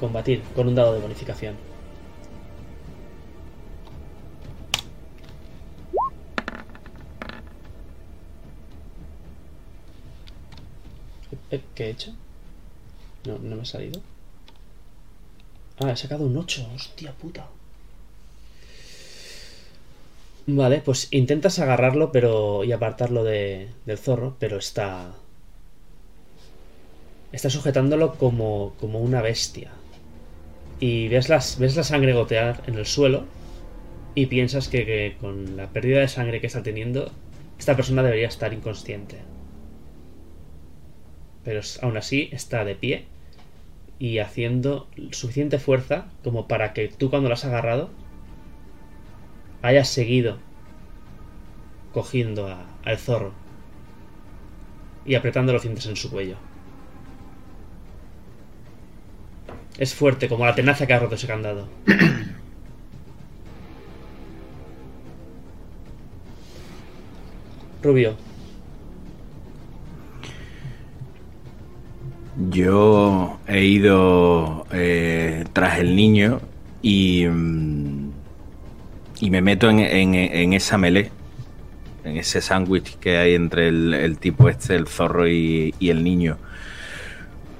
combatir 0.00 0.42
con 0.56 0.66
un 0.66 0.74
dado 0.74 0.94
de 0.94 1.00
bonificación. 1.00 1.54
Eh, 11.50 11.60
¿Qué 11.74 11.86
he 11.86 11.90
hecho? 11.90 12.12
No, 13.26 13.38
no 13.38 13.56
me 13.56 13.62
ha 13.62 13.64
salido. 13.64 14.00
Ah, 15.78 15.90
he 15.92 15.96
sacado 15.96 16.24
un 16.24 16.36
8. 16.36 16.70
Hostia 16.74 17.12
puta. 17.12 17.48
Vale, 20.46 20.80
pues 20.80 21.08
intentas 21.12 21.58
agarrarlo 21.58 22.10
pero 22.12 22.64
y 22.64 22.72
apartarlo 22.72 23.24
de, 23.24 23.68
del 23.86 23.98
zorro, 23.98 24.36
pero 24.38 24.58
está... 24.58 25.12
Está 27.32 27.48
sujetándolo 27.50 28.14
como, 28.14 28.74
como 28.80 28.98
una 28.98 29.22
bestia. 29.22 29.70
Y 30.80 31.08
ves, 31.08 31.28
las, 31.28 31.58
ves 31.58 31.76
la 31.76 31.84
sangre 31.84 32.14
gotear 32.14 32.62
en 32.66 32.74
el 32.74 32.86
suelo 32.86 33.24
y 34.14 34.26
piensas 34.26 34.68
que, 34.68 35.16
con 35.20 35.56
la 35.56 35.68
pérdida 35.68 36.00
de 36.00 36.08
sangre 36.08 36.40
que 36.40 36.46
está 36.46 36.62
teniendo, 36.62 37.12
esta 37.58 37.76
persona 37.76 38.02
debería 38.02 38.28
estar 38.28 38.52
inconsciente. 38.52 39.18
Pero 41.44 41.60
aún 41.82 41.96
así 41.96 42.30
está 42.32 42.64
de 42.64 42.74
pie 42.74 43.04
y 43.98 44.18
haciendo 44.18 44.88
suficiente 45.10 45.58
fuerza 45.58 46.06
como 46.24 46.48
para 46.48 46.72
que 46.72 46.88
tú 46.88 47.10
cuando 47.10 47.28
lo 47.28 47.34
has 47.34 47.44
agarrado 47.44 47.90
hayas 49.62 49.88
seguido 49.88 50.38
cogiendo 51.92 52.56
al 52.84 52.98
zorro 52.98 53.32
y 55.04 55.14
apretando 55.14 55.52
los 55.52 55.62
dientes 55.62 55.86
en 55.86 55.96
su 55.96 56.10
cuello. 56.10 56.36
Es 59.80 59.96
fuerte, 59.96 60.28
como 60.28 60.46
la 60.46 60.54
tenaza 60.54 60.86
que 60.86 60.92
ha 60.94 61.00
roto 61.00 61.16
ese 61.16 61.26
candado. 61.26 61.66
Rubio, 67.82 68.16
Yo 72.50 73.38
he 73.46 73.64
ido 73.64 74.66
eh, 74.72 75.44
tras 75.52 75.78
el 75.78 75.94
niño 75.96 76.40
y, 76.80 77.26
mm, 77.26 78.10
y 79.20 79.30
me 79.30 79.42
meto 79.42 79.68
en, 79.68 79.80
en- 79.80 80.14
en 80.14 80.52
esa 80.54 80.78
melee, 80.78 81.10
en 82.04 82.16
ese 82.16 82.40
sándwich 82.40 82.96
que 82.98 83.18
hay 83.18 83.34
entre 83.34 83.68
el, 83.68 83.92
el 83.94 84.18
tipo 84.18 84.48
este, 84.48 84.76
el 84.76 84.86
zorro 84.86 85.28
y, 85.28 85.74
y 85.78 85.90
el 85.90 86.02
niño. 86.04 86.38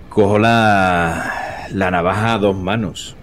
Cojo 0.09 0.39
la, 0.39 1.50
la 1.73 1.91
navaja 1.91 2.35
a 2.35 2.39
dos 2.39 2.57
manos. 2.57 3.17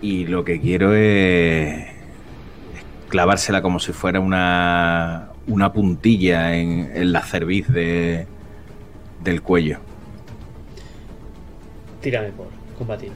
Y 0.00 0.26
lo 0.26 0.44
que 0.44 0.60
quiero 0.60 0.94
es 0.94 1.86
clavársela 3.08 3.62
como 3.62 3.78
si 3.78 3.92
fuera 3.92 4.20
una, 4.20 5.28
una 5.46 5.72
puntilla 5.72 6.56
en, 6.56 6.90
en 6.94 7.12
la 7.12 7.22
cerviz 7.22 7.68
de, 7.68 8.26
del 9.22 9.42
cuello. 9.42 9.78
Tírame 12.00 12.30
por 12.30 12.48
combatir. 12.76 13.12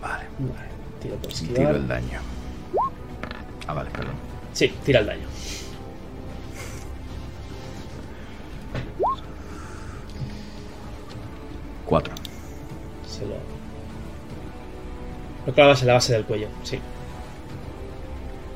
Vale, 0.00 0.24
Vale, 0.38 0.68
tiro 1.00 1.16
por 1.16 1.30
esquivar. 1.32 1.56
tiro 1.56 1.70
el 1.76 1.88
daño. 1.88 2.33
Ah, 3.66 3.74
vale, 3.74 3.90
perdón. 3.90 4.14
Sí, 4.52 4.72
tira 4.84 5.00
el 5.00 5.06
daño. 5.06 5.26
Cuatro. 11.86 12.14
Se 13.06 13.26
lo. 13.26 13.34
Lo 15.46 15.52
clavas 15.52 15.82
en 15.82 15.88
la 15.88 15.94
base 15.94 16.12
del 16.12 16.24
cuello, 16.24 16.48
sí. 16.62 16.78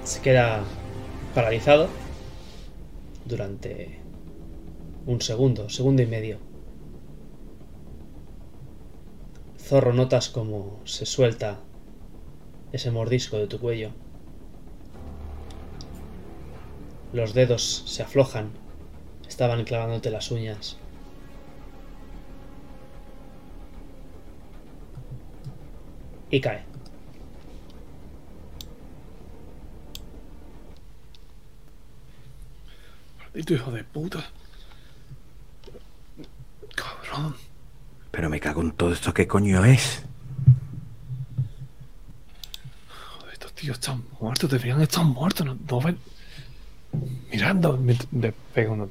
Se 0.04 0.20
queda 0.22 0.62
paralizado 1.34 1.88
durante 3.26 4.00
un 5.06 5.20
segundo, 5.20 5.68
segundo 5.68 6.02
y 6.02 6.06
medio. 6.06 6.38
Zorro, 9.58 9.92
notas 9.92 10.30
como 10.30 10.80
se 10.84 11.04
suelta 11.04 11.60
ese 12.72 12.90
mordisco 12.90 13.36
de 13.36 13.46
tu 13.46 13.58
cuello. 13.58 13.90
Los 17.12 17.34
dedos 17.34 17.84
se 17.86 18.02
aflojan. 18.02 18.50
Estaban 19.26 19.64
clavándote 19.64 20.10
las 20.10 20.30
uñas. 20.30 20.76
Y 26.30 26.40
cae. 26.40 26.64
Maldito 33.18 33.54
hijo 33.54 33.70
de 33.70 33.84
puta. 33.84 34.24
Cabrón. 36.74 37.36
Pero 38.10 38.28
me 38.28 38.40
cago 38.40 38.60
en 38.60 38.72
todo 38.72 38.92
esto, 38.92 39.14
¿qué 39.14 39.26
coño 39.26 39.64
es? 39.64 40.02
Joder, 42.88 43.32
estos 43.32 43.52
tíos 43.54 43.78
están 43.78 44.04
muertos, 44.20 44.50
deberían 44.50 44.82
estar 44.82 45.04
muertos. 45.04 45.46
No, 45.46 45.54
no 45.54 45.80
ven. 45.80 45.98
Mirando, 47.32 47.76
me, 47.76 47.96
me 48.12 48.32
pega 48.54 48.70
una, 48.72 48.86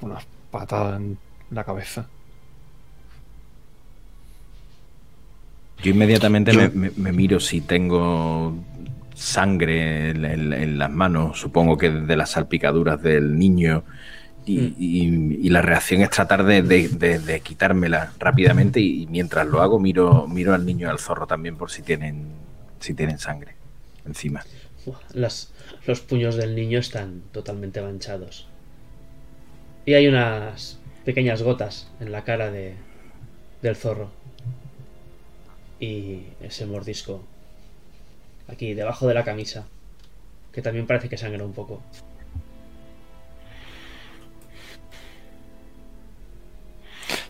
una 0.00 0.18
patada 0.50 0.96
en 0.96 1.16
la 1.50 1.64
cabeza. 1.64 2.06
Yo 5.82 5.90
inmediatamente 5.90 6.52
Yo- 6.52 6.60
Me, 6.60 6.68
me- 6.68 6.90
me 6.96 7.12
miro 7.12 7.40
si 7.40 7.60
tengo 7.62 8.54
sangre 9.14 10.10
en, 10.10 10.24
en- 10.24 10.52
en 10.52 10.78
las 10.78 10.90
manos, 10.90 11.40
supongo 11.40 11.76
que 11.78 11.90
de 11.90 12.16
las 12.16 12.30
salpicaduras 12.32 13.02
del 13.02 13.38
niño. 13.38 13.84
Y, 14.46 14.58
Mm. 14.58 14.74
y- 14.78 15.46
y 15.46 15.48
la 15.50 15.60
reacción 15.62 16.00
es 16.02 16.10
tratar 16.10 16.44
de, 16.44 16.62
de- 16.62 16.88
de- 16.88 17.18
de 17.18 17.40
quitármela 17.40 18.12
rápidamente 18.18 18.80
y, 18.80 19.06
mientras 19.06 19.46
lo 19.46 19.60
hago 19.62 19.78
miro, 19.78 20.26
miro 20.26 20.54
al 20.54 20.64
niño 20.64 20.86
y 20.88 20.90
al 20.90 20.98
zorro 20.98 21.26
también 21.26 21.56
por 21.56 21.70
si 21.70 21.82
tienen, 21.82 22.24
si 22.80 22.94
tienen 22.94 23.18
sangre 23.18 23.54
encima. 24.06 24.42
Las, 25.12 25.52
los 25.86 26.00
puños 26.00 26.36
del 26.36 26.54
niño 26.54 26.78
están 26.78 27.22
totalmente 27.32 27.80
manchados. 27.82 28.46
Y 29.86 29.94
hay 29.94 30.06
unas 30.06 30.78
pequeñas 31.04 31.42
gotas 31.42 31.88
en 32.00 32.12
la 32.12 32.24
cara 32.24 32.50
de, 32.50 32.74
del 33.62 33.76
zorro. 33.76 34.10
Y 35.78 36.24
ese 36.42 36.66
mordisco 36.66 37.24
aquí 38.48 38.74
debajo 38.74 39.06
de 39.06 39.14
la 39.14 39.24
camisa, 39.24 39.66
que 40.52 40.62
también 40.62 40.86
parece 40.86 41.08
que 41.08 41.16
sangra 41.16 41.44
un 41.44 41.52
poco. 41.52 41.82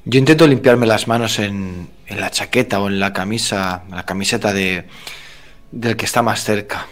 Yo 0.05 0.19
intento 0.19 0.47
limpiarme 0.47 0.87
las 0.87 1.07
manos 1.07 1.39
en, 1.39 1.89
en 2.07 2.21
la 2.21 2.31
chaqueta 2.31 2.81
o 2.81 2.89
en 2.89 2.99
la 2.99 3.13
camisa, 3.13 3.85
la 3.91 4.05
camiseta 4.05 4.53
de, 4.53 4.87
del 5.71 5.97
que 5.97 6.07
está 6.07 6.23
más 6.23 6.43
cerca. 6.43 6.87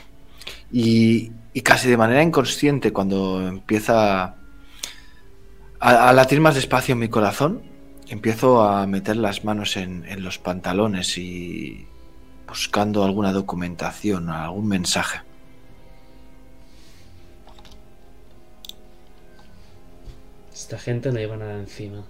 Y, 0.71 1.33
y 1.53 1.63
casi 1.63 1.89
de 1.89 1.97
manera 1.97 2.23
inconsciente, 2.23 2.93
cuando 2.93 3.47
empieza 3.47 4.37
a, 5.81 6.13
latir 6.13 6.41
más 6.41 6.55
despacio 6.55 6.97
mi 6.97 7.09
corazón, 7.09 7.63
empiezo 8.09 8.63
a 8.63 8.87
meter 8.87 9.17
las 9.17 9.45
manos 9.45 9.77
en, 9.77 10.05
en 10.07 10.23
los 10.23 10.39
pantalones 10.39 11.19
y 11.19 11.87
buscando 12.47 13.05
alguna 13.05 13.33
documentación, 13.33 14.31
algún 14.31 14.69
mensaje. 14.69 15.21
Esta 20.53 20.79
gente 20.79 21.13
no 21.13 21.19
lleva 21.19 21.37
nada 21.37 21.59
encima. 21.59 22.05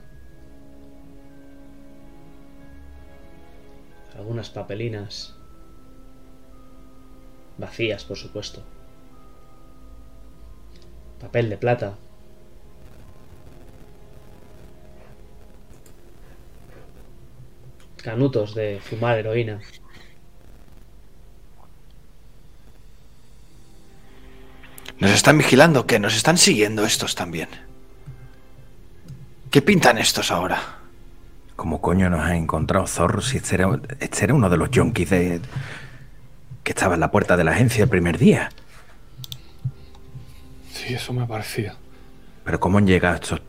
Algunas 4.17 4.51
papelinas. 4.51 5.37
Vacías, 7.57 8.05
por 8.05 8.17
supuesto. 8.17 8.65
Papel 11.21 11.51
de 11.51 11.57
plata. 11.57 11.95
Canutos 18.03 18.55
de 18.55 18.81
fumar 18.83 19.19
heroína. 19.19 19.61
Nos 24.99 25.11
están 25.13 25.39
vigilando, 25.39 25.87
que 25.87 25.99
nos 25.99 26.17
están 26.17 26.39
siguiendo 26.39 26.85
estos 26.85 27.15
también. 27.15 27.49
¿Qué 29.51 29.63
pintan 29.63 29.99
estos 29.99 30.31
ahora? 30.31 30.79
¿Cómo 31.57 31.81
coño 31.81 32.11
nos 32.11 32.21
ha 32.21 32.37
encontrado 32.37 32.87
zorro 32.87 33.21
si 33.21 33.39
este 33.39 33.57
era, 33.57 33.81
este 34.01 34.25
era 34.25 34.35
uno 34.35 34.49
de 34.49 34.57
los 34.57 34.71
yonkis 34.71 35.11
de, 35.11 35.41
que 36.63 36.73
estaba 36.73 36.95
en 36.95 37.01
la 37.01 37.11
puerta 37.11 37.37
de 37.37 37.45
la 37.45 37.53
agencia 37.53 37.85
el 37.85 37.89
primer 37.89 38.19
día? 38.19 38.51
Sí, 40.89 40.95
eso 40.95 41.13
me 41.13 41.27
parecía. 41.27 41.77
¿Pero 42.45 42.59
cómo 42.61 42.79
han 42.79 42.87
llegado 42.87 43.17
estos 43.17 43.43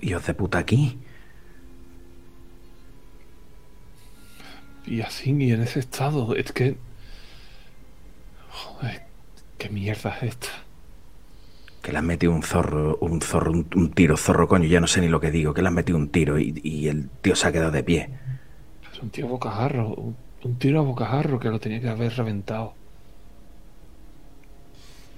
hijos 0.00 0.24
de 0.26 0.34
puta 0.34 0.58
aquí? 0.58 0.96
Y 4.86 5.02
así, 5.02 5.30
y 5.32 5.52
en 5.52 5.62
ese 5.62 5.80
estado, 5.80 6.34
es 6.34 6.52
que. 6.52 6.76
Joder, 8.50 9.02
qué 9.58 9.68
mierda 9.70 10.16
es 10.16 10.22
esta. 10.24 10.48
Que 11.82 11.90
le 11.92 11.98
han 11.98 12.06
metido 12.06 12.32
un 12.32 12.42
zorro, 12.44 12.98
un 13.00 13.20
zorro, 13.20 13.50
un, 13.52 13.68
un 13.74 13.90
tiro, 13.92 14.16
zorro 14.16 14.46
coño, 14.48 14.66
ya 14.68 14.80
no 14.80 14.86
sé 14.86 15.00
ni 15.00 15.08
lo 15.08 15.20
que 15.20 15.30
digo, 15.32 15.54
que 15.54 15.62
le 15.62 15.68
han 15.68 15.74
metido 15.74 15.98
un 15.98 16.10
tiro 16.10 16.38
y, 16.38 16.60
y 16.62 16.88
el 16.88 17.10
tío 17.20 17.34
se 17.36 17.48
ha 17.48 17.52
quedado 17.52 17.72
de 17.72 17.82
pie. 17.82 18.10
Es 18.92 19.00
un 19.02 19.10
tío 19.10 19.26
a 19.26 19.28
bocajarro, 19.30 19.94
un, 19.94 20.16
un 20.42 20.58
tiro 20.58 20.80
a 20.80 20.82
bocajarro 20.82 21.38
que 21.40 21.48
lo 21.48 21.60
tenía 21.60 21.80
que 21.80 21.88
haber 21.88 22.12
reventado. 22.16 22.77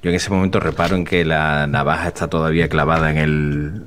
Yo 0.03 0.09
en 0.09 0.17
ese 0.17 0.31
momento 0.31 0.61
reparo 0.61 0.97
en 0.97 1.05
que 1.05 1.25
la 1.27 1.67
navaja 1.67 2.09
está 2.09 2.29
todavía 2.29 2.69
clavada 2.69 3.11
en 3.11 3.19
el. 3.19 3.87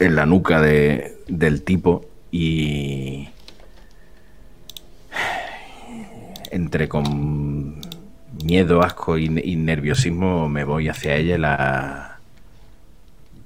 en 0.00 0.16
la 0.16 0.26
nuca 0.26 0.60
de, 0.60 1.18
del 1.28 1.62
tipo 1.62 2.04
y. 2.32 3.28
Entre 6.50 6.88
con 6.88 7.80
miedo, 8.44 8.82
asco 8.82 9.18
y, 9.18 9.28
nerviosismo 9.28 10.48
me 10.48 10.64
voy 10.64 10.88
hacia 10.88 11.14
ella 11.14 11.36
y 11.36 11.38
la. 11.38 12.18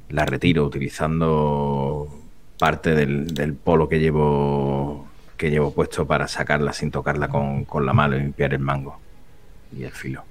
la 0.08 0.24
retiro 0.24 0.64
utilizando 0.64 2.08
parte 2.58 2.94
del, 2.94 3.34
del 3.34 3.54
polo 3.54 3.90
que 3.90 4.00
llevo. 4.00 5.06
que 5.36 5.50
llevo 5.50 5.74
puesto 5.74 6.06
para 6.06 6.28
sacarla 6.28 6.72
sin 6.72 6.90
tocarla 6.90 7.28
con, 7.28 7.66
con 7.66 7.84
la 7.84 7.92
mano 7.92 8.16
y 8.16 8.20
limpiar 8.20 8.54
el 8.54 8.60
mango 8.60 8.98
y 9.76 9.84
el 9.84 9.92
filo. 9.92 10.24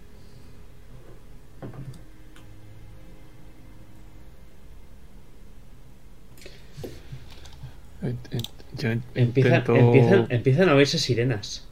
Yo 8.78 8.92
in- 8.92 9.04
Empiezan, 9.16 9.54
intento- 9.62 9.76
empiezan, 9.76 10.28
empiezan 10.30 10.70
a 10.70 10.76
oírse 10.76 10.98
sirenas. 10.98 11.68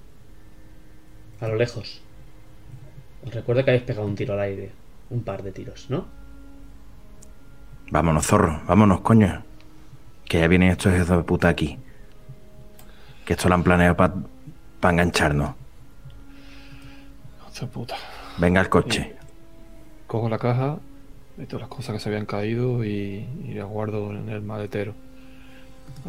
A 1.39 1.47
lo 1.47 1.55
lejos. 1.55 2.01
Os 3.25 3.33
recuerdo 3.33 3.63
que 3.65 3.71
habéis 3.71 3.83
pegado 3.83 4.05
un 4.07 4.15
tiro 4.15 4.33
al 4.35 4.39
aire. 4.41 4.71
Un 5.09 5.23
par 5.23 5.43
de 5.43 5.51
tiros, 5.51 5.89
¿no? 5.89 6.05
Vámonos, 7.91 8.25
zorro, 8.25 8.61
vámonos, 8.67 9.01
coño. 9.01 9.43
Que 10.25 10.39
ya 10.39 10.47
vienen 10.47 10.69
estos 10.71 10.93
hijos 10.93 11.09
de 11.09 11.23
puta 11.23 11.49
aquí. 11.49 11.77
Que 13.25 13.33
esto 13.33 13.49
lo 13.49 13.55
han 13.55 13.63
planeado 13.63 13.97
para 13.97 14.13
engancharnos. 14.93 15.55
Hostia 17.45 17.67
puta. 17.67 17.95
Venga 18.37 18.61
al 18.61 18.69
coche. 18.69 19.15
Cojo 20.07 20.29
la 20.29 20.37
caja, 20.39 20.77
meto 21.37 21.59
las 21.59 21.67
cosas 21.67 21.93
que 21.93 21.99
se 21.99 22.09
habían 22.09 22.25
caído 22.25 22.83
y, 22.85 23.27
y 23.45 23.53
las 23.53 23.67
guardo 23.67 24.11
en 24.11 24.29
el 24.29 24.41
maletero. 24.41 24.93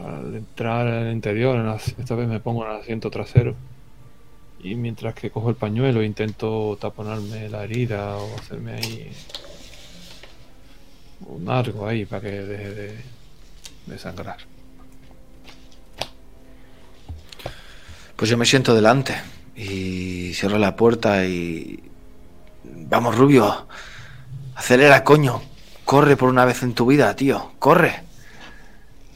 Al 0.04 0.34
entrar 0.34 0.86
al 0.86 1.12
interior, 1.12 1.56
en 1.56 1.66
las- 1.66 1.88
esta 1.88 2.14
vez 2.14 2.28
me 2.28 2.40
pongo 2.40 2.64
en 2.64 2.72
el 2.72 2.80
asiento 2.80 3.10
trasero. 3.10 3.54
Y 4.62 4.74
mientras 4.76 5.14
que 5.14 5.30
cojo 5.30 5.50
el 5.50 5.56
pañuelo 5.56 6.02
intento 6.02 6.78
taponarme 6.80 7.48
la 7.48 7.64
herida 7.64 8.16
o 8.16 8.36
hacerme 8.38 8.72
ahí 8.74 9.10
un 11.26 11.48
algo 11.48 11.86
ahí 11.86 12.04
para 12.04 12.22
que 12.22 12.30
deje 12.30 12.70
de, 12.70 12.96
de 13.86 13.98
sangrar. 13.98 14.38
Pues 18.16 18.30
yo 18.30 18.36
me 18.38 18.46
siento 18.46 18.74
delante 18.74 19.14
y 19.56 20.32
cierro 20.34 20.59
la 20.59 20.76
puerta 20.76 21.24
y... 21.24 21.80
Vamos, 22.64 23.16
Rubio. 23.16 23.66
Acelera, 24.54 25.02
coño. 25.02 25.42
Corre 25.84 26.16
por 26.16 26.28
una 26.28 26.44
vez 26.44 26.62
en 26.62 26.74
tu 26.74 26.86
vida, 26.86 27.14
tío. 27.16 27.52
Corre. 27.59 28.04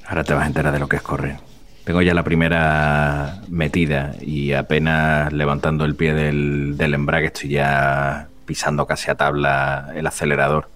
Ahora 0.06 0.24
te 0.24 0.34
vas 0.34 0.44
a 0.44 0.46
enterar 0.46 0.72
de 0.72 0.78
lo 0.78 0.88
que 0.88 0.96
es 0.96 1.02
correr. 1.02 1.36
Tengo 1.84 2.02
ya 2.02 2.14
la 2.14 2.22
primera 2.22 3.42
metida 3.48 4.14
y 4.20 4.52
apenas 4.52 5.32
levantando 5.32 5.84
el 5.84 5.94
pie 5.94 6.14
del, 6.14 6.76
del 6.76 6.94
embrague 6.94 7.26
estoy 7.26 7.50
ya 7.50 8.28
pisando 8.44 8.86
casi 8.86 9.10
a 9.10 9.16
tabla 9.16 9.92
el 9.94 10.06
acelerador. 10.06 10.68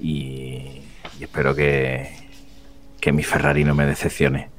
Y, 0.00 0.82
espero 1.20 1.54
que, 1.54 2.10
que 3.00 3.12
mi 3.12 3.22
Ferrari 3.22 3.64
no 3.64 3.74
me 3.74 3.86
decepcione. 3.86 4.50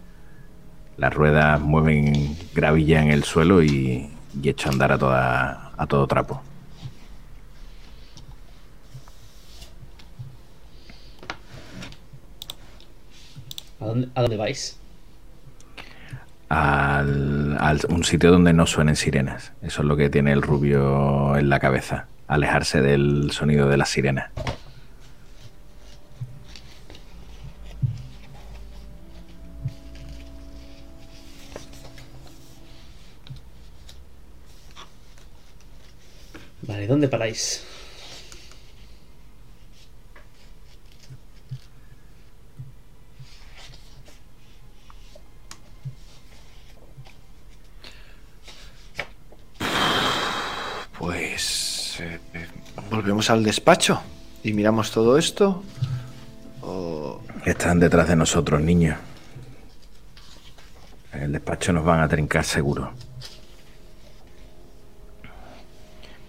Las 0.98 1.14
ruedas 1.14 1.60
mueven 1.60 2.38
gravilla 2.54 3.02
en 3.02 3.12
el 3.12 3.24
suelo 3.24 3.62
y, 3.62 4.10
y 4.42 4.50
echo 4.50 4.70
andar 4.70 4.94
a, 4.94 4.98
toda, 4.98 5.72
a 5.78 5.88
todo 5.88 6.08
trapo. 6.08 6.42
¿A 13.80 13.86
dónde, 13.86 14.08
a 14.16 14.22
dónde 14.22 14.38
vais? 14.38 14.80
al, 16.48 17.58
al- 17.60 17.82
un 17.90 18.04
sitio 18.04 18.32
donde 18.32 18.54
no 18.54 18.66
suenen 18.68 18.96
sirenas. 18.96 19.52
Eso 19.62 19.82
es 19.82 19.88
lo 19.88 19.98
que 19.98 20.10
tiene 20.10 20.32
el 20.32 20.42
rubio 20.42 21.36
en 21.38 21.50
la 21.50 21.60
cabeza. 21.60 22.08
Alejarse 22.28 22.82
del 22.82 23.32
sonido 23.32 23.68
de 23.68 23.78
las 23.78 23.90
sirenas. 23.90 24.32
Vale, 36.62 36.88
¿dónde 36.88 37.08
paráis? 37.08 37.64
Pues... 50.98 51.98
eh, 52.00 52.20
eh, 52.34 52.48
¿Volvemos 53.26 53.30
al 53.30 53.44
despacho? 53.44 54.02
¿Y 54.44 54.54
miramos 54.54 54.92
todo 54.92 55.18
esto? 55.18 55.64
¿O... 56.62 57.20
Están 57.44 57.80
detrás 57.80 58.08
de 58.08 58.16
nosotros, 58.16 58.62
niños. 58.62 58.98
En 61.12 61.24
el 61.24 61.32
despacho 61.32 61.74
nos 61.74 61.84
van 61.84 62.02
a 62.02 62.08
trincar 62.08 62.44
seguro. 62.44 62.92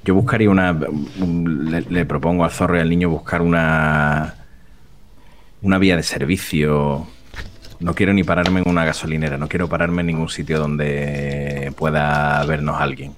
Yo 0.04 0.14
buscaría 0.14 0.48
una... 0.48 0.72
un- 0.72 1.70
le, 1.70 1.82
le 1.82 2.06
propongo 2.06 2.44
al 2.44 2.50
zorro 2.50 2.78
y 2.78 2.80
al 2.80 2.88
niño 2.88 3.10
buscar 3.10 3.42
una... 3.42 4.34
Una 5.60 5.76
vía 5.78 5.96
de 5.96 6.02
servicio. 6.02 7.06
No 7.78 7.94
quiero 7.94 8.14
ni 8.14 8.22
pararme 8.24 8.60
en 8.60 8.70
una 8.70 8.86
gasolinera. 8.86 9.36
No 9.36 9.48
quiero 9.48 9.68
pararme 9.68 10.00
en 10.00 10.06
ningún 10.06 10.30
sitio 10.30 10.58
donde 10.58 11.74
pueda 11.76 12.42
vernos 12.46 12.80
alguien. 12.80 13.12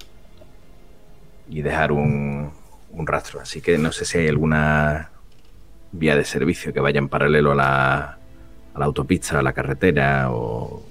Y 1.49 1.61
dejar 1.61 1.91
un, 1.93 2.48
un 2.91 3.07
rastro. 3.07 3.39
Así 3.41 3.61
que 3.61 3.77
no 3.77 3.91
sé 3.91 4.05
si 4.05 4.17
hay 4.19 4.27
alguna 4.27 5.09
vía 5.91 6.15
de 6.15 6.23
servicio 6.25 6.73
que 6.73 6.79
vaya 6.79 6.99
en 6.99 7.09
paralelo 7.09 7.51
a 7.53 7.55
la, 7.55 7.97
a 8.73 8.79
la 8.79 8.85
autopista, 8.85 9.39
a 9.39 9.41
la 9.41 9.53
carretera 9.53 10.31
o, 10.31 10.83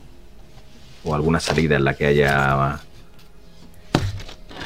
o 1.05 1.15
alguna 1.15 1.41
salida 1.41 1.77
en 1.77 1.85
la 1.85 1.95
que 1.95 2.07
haya 2.07 2.81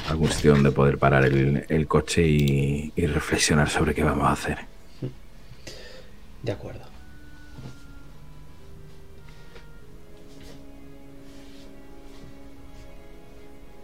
algún 0.08 0.30
sitio 0.30 0.52
donde 0.52 0.72
poder 0.72 0.98
parar 0.98 1.24
el, 1.24 1.64
el 1.68 1.86
coche 1.86 2.26
y, 2.26 2.92
y 2.96 3.06
reflexionar 3.06 3.68
sobre 3.70 3.94
qué 3.94 4.02
vamos 4.02 4.26
a 4.26 4.32
hacer. 4.32 4.58
De 6.42 6.52
acuerdo. 6.52 6.80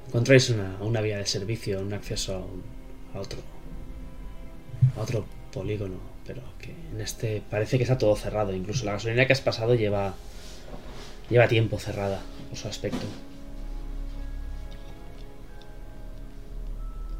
Encontráis 0.08 0.50
una, 0.50 0.76
una 0.80 1.00
vía 1.00 1.18
de 1.18 1.26
servicio, 1.26 1.80
un 1.80 1.92
acceso 1.92 2.34
a, 2.34 2.38
un- 2.38 2.77
a 3.14 3.20
otro 3.20 3.40
a 4.96 5.00
otro 5.00 5.24
polígono, 5.52 5.96
pero 6.26 6.42
que 6.58 6.74
en 6.92 7.00
este 7.00 7.42
parece 7.50 7.76
que 7.76 7.84
está 7.84 7.98
todo 7.98 8.16
cerrado. 8.16 8.54
Incluso 8.54 8.84
la 8.84 8.92
gasolina 8.92 9.26
que 9.26 9.32
has 9.32 9.40
pasado 9.40 9.74
lleva 9.74 10.14
lleva 11.30 11.48
tiempo 11.48 11.78
cerrada 11.78 12.20
por 12.48 12.58
su 12.58 12.68
aspecto. 12.68 13.06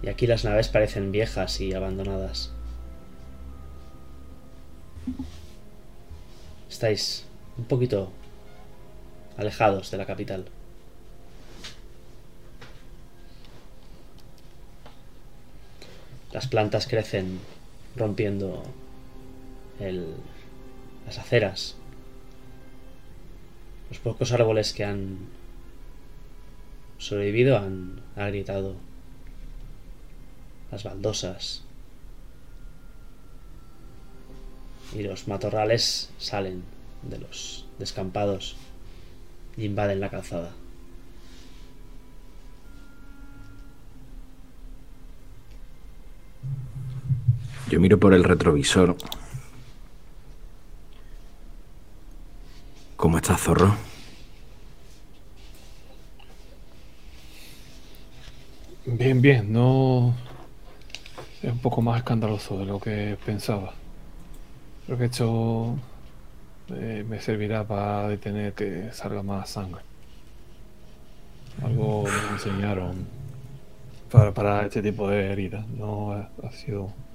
Y 0.02 0.08
aquí 0.08 0.26
las 0.26 0.44
naves 0.44 0.68
parecen 0.68 1.10
viejas 1.10 1.60
y 1.60 1.74
abandonadas. 1.74 2.52
Estáis 6.70 7.24
un 7.56 7.64
poquito 7.64 8.12
alejados 9.36 9.90
de 9.90 9.96
la 9.96 10.06
capital. 10.06 10.46
Las 16.32 16.46
plantas 16.46 16.86
crecen 16.86 17.40
rompiendo 17.96 18.62
el- 19.80 20.14
las 21.06 21.18
aceras. 21.18 21.76
Los 23.90 23.98
pocos 24.00 24.32
árboles 24.32 24.72
que 24.72 24.84
han 24.84 25.18
sobrevivido 26.98 27.56
han 27.56 28.00
agrietado 28.16 28.74
las 30.70 30.84
baldosas. 30.84 31.62
Y 34.94 35.02
los 35.02 35.28
matorrales 35.28 36.10
salen 36.18 36.62
de 37.02 37.18
los 37.18 37.66
descampados 37.78 38.56
y 39.56 39.64
invaden 39.64 40.00
la 40.00 40.10
calzada. 40.10 40.52
Yo 47.68 47.78
miro 47.80 47.98
por 47.98 48.14
el 48.14 48.24
retrovisor. 48.24 48.96
¿Cómo 52.96 53.18
está 53.18 53.36
Zorro? 53.36 53.76
Bien, 58.86 59.20
bien, 59.20 59.52
no. 59.52 60.14
Es 61.42 61.52
un 61.52 61.58
poco 61.58 61.82
más 61.82 61.98
escandaloso 61.98 62.58
de 62.58 62.64
lo 62.64 62.80
que 62.80 63.18
pensaba. 63.24 63.74
Creo 64.86 64.96
que 64.96 65.04
esto 65.04 65.76
eh, 66.70 67.04
me 67.06 67.20
servirá 67.20 67.64
para 67.64 68.08
detener 68.08 68.54
que 68.54 68.90
salga 68.92 69.22
más 69.22 69.50
sangre. 69.50 69.82
Algo 71.62 72.04
me 72.04 72.32
enseñaron 72.32 73.06
para, 74.10 74.32
para 74.32 74.62
este 74.64 74.80
tipo 74.80 75.06
de 75.08 75.32
heridas. 75.32 75.68
No 75.68 76.12
ha 76.12 76.50
sido. 76.52 77.07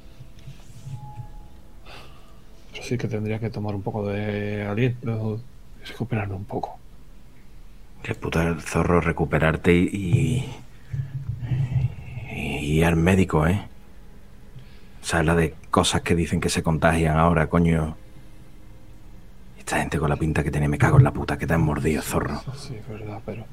Pero 2.74 2.84
sí 2.84 2.98
que 2.98 3.08
tendría 3.08 3.40
que 3.40 3.50
tomar 3.50 3.74
un 3.76 3.82
poco 3.82 4.06
de 4.08 4.66
aliento 4.66 5.40
y 5.82 5.88
recuperarme 5.88 6.36
un 6.36 6.46
poco. 6.46 6.78
Qué 8.02 8.16
puta 8.16 8.44
el 8.44 8.62
zorro 8.62 9.00
recuperarte 9.00 9.74
y. 9.74 10.46
y. 12.32 12.84
al 12.84 12.96
médico, 12.98 13.48
¿eh? 13.48 13.62
O 15.02 15.06
sea, 15.06 15.24
la 15.24 15.36
de 15.36 15.54
cosas 15.72 16.02
que 16.02 16.16
dicen 16.16 16.42
que 16.42 16.50
se 16.50 16.64
contagian 16.64 17.18
ahora, 17.18 17.48
coño. 17.48 17.96
Esta 19.58 19.78
gente 19.78 19.98
con 19.98 20.10
la 20.10 20.18
pinta 20.18 20.44
que 20.44 20.52
tiene, 20.52 20.68
me 20.68 20.78
cago 20.78 20.98
en 20.98 21.04
la 21.06 21.12
puta, 21.12 21.38
que 21.38 21.48
te 21.48 21.54
han 21.54 21.62
mordido, 21.62 22.02
zorro. 22.02 22.42
Eso 22.42 22.54
sí, 22.56 22.76
es 22.76 22.88
verdad, 22.88 23.22
pero. 23.26 23.46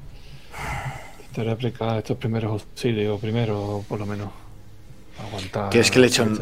Te 1.33 1.43
replica 1.45 1.97
estos 1.99 2.17
primeros 2.17 2.51
auxilios, 2.51 3.19
primero, 3.21 3.85
por 3.87 3.99
lo 3.99 4.05
menos. 4.05 4.29
Aguantar. 5.25 5.69
¿Quieres 5.69 5.89
que 5.91 5.99
le 5.99 6.07
eche 6.07 6.23
un- 6.23 6.37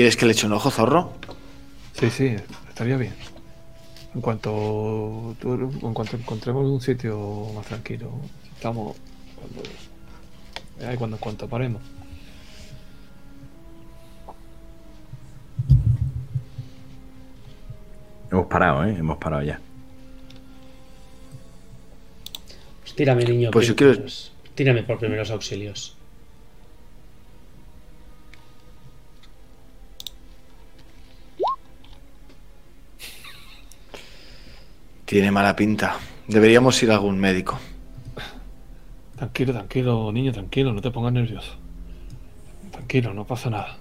¿Quieres 0.00 0.16
que 0.16 0.24
le 0.24 0.32
eche 0.32 0.46
un 0.46 0.54
ojo, 0.54 0.70
zorro? 0.70 1.12
Sí, 1.92 2.08
sí, 2.08 2.34
estaría 2.70 2.96
bien. 2.96 3.12
En 4.14 4.22
cuanto, 4.22 5.36
en 5.42 5.92
cuanto 5.92 6.16
encontremos 6.16 6.64
un 6.70 6.80
sitio 6.80 7.44
más 7.54 7.66
tranquilo, 7.66 8.10
estamos. 8.56 8.96
cuando- 9.36 10.88
Ahí 10.88 10.96
cuando 10.96 11.16
en 11.16 11.20
cuanto 11.20 11.46
paremos. 11.50 11.82
Hemos 18.30 18.46
parado, 18.46 18.84
¿eh? 18.84 18.94
Hemos 18.98 19.18
parado 19.18 19.42
ya. 19.42 19.60
Pues 22.80 22.94
tírame, 22.94 23.24
niño. 23.24 23.50
Pues 23.50 23.66
yo 23.66 23.76
primeros- 23.76 24.32
Tírame 24.54 24.82
por 24.82 24.98
primeros 24.98 25.30
auxilios. 25.30 25.96
Tiene 35.10 35.32
mala 35.32 35.56
pinta. 35.56 35.96
Deberíamos 36.28 36.80
ir 36.84 36.92
a 36.92 36.94
algún 36.94 37.18
médico. 37.18 37.58
Tranquilo, 39.16 39.52
tranquilo, 39.52 40.12
niño, 40.12 40.30
tranquilo, 40.30 40.72
no 40.72 40.80
te 40.80 40.92
pongas 40.92 41.12
nervioso. 41.12 41.56
Tranquilo, 42.70 43.12
no 43.12 43.26
pasa 43.26 43.50
nada. 43.50 43.76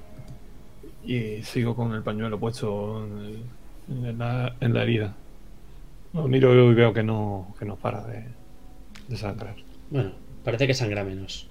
Y 1.06 1.44
sigo 1.44 1.76
con 1.76 1.94
el 1.94 2.02
pañuelo 2.02 2.40
puesto 2.40 3.06
en, 3.06 3.20
el- 3.20 4.08
en 4.10 4.18
la, 4.18 4.56
en 4.60 4.74
la 4.74 4.82
herida. 4.82 5.14
Lo 6.14 6.28
miro 6.28 6.72
y 6.72 6.74
veo 6.74 6.94
que 6.94 7.04
no, 7.04 7.54
que 7.60 7.66
no 7.66 7.76
para 7.76 8.04
de, 8.08 8.24
de 9.08 9.16
sangrar. 9.16 9.54
Bueno, 9.92 10.14
parece 10.44 10.66
que 10.66 10.74
sangra 10.74 11.04
menos. 11.04 11.48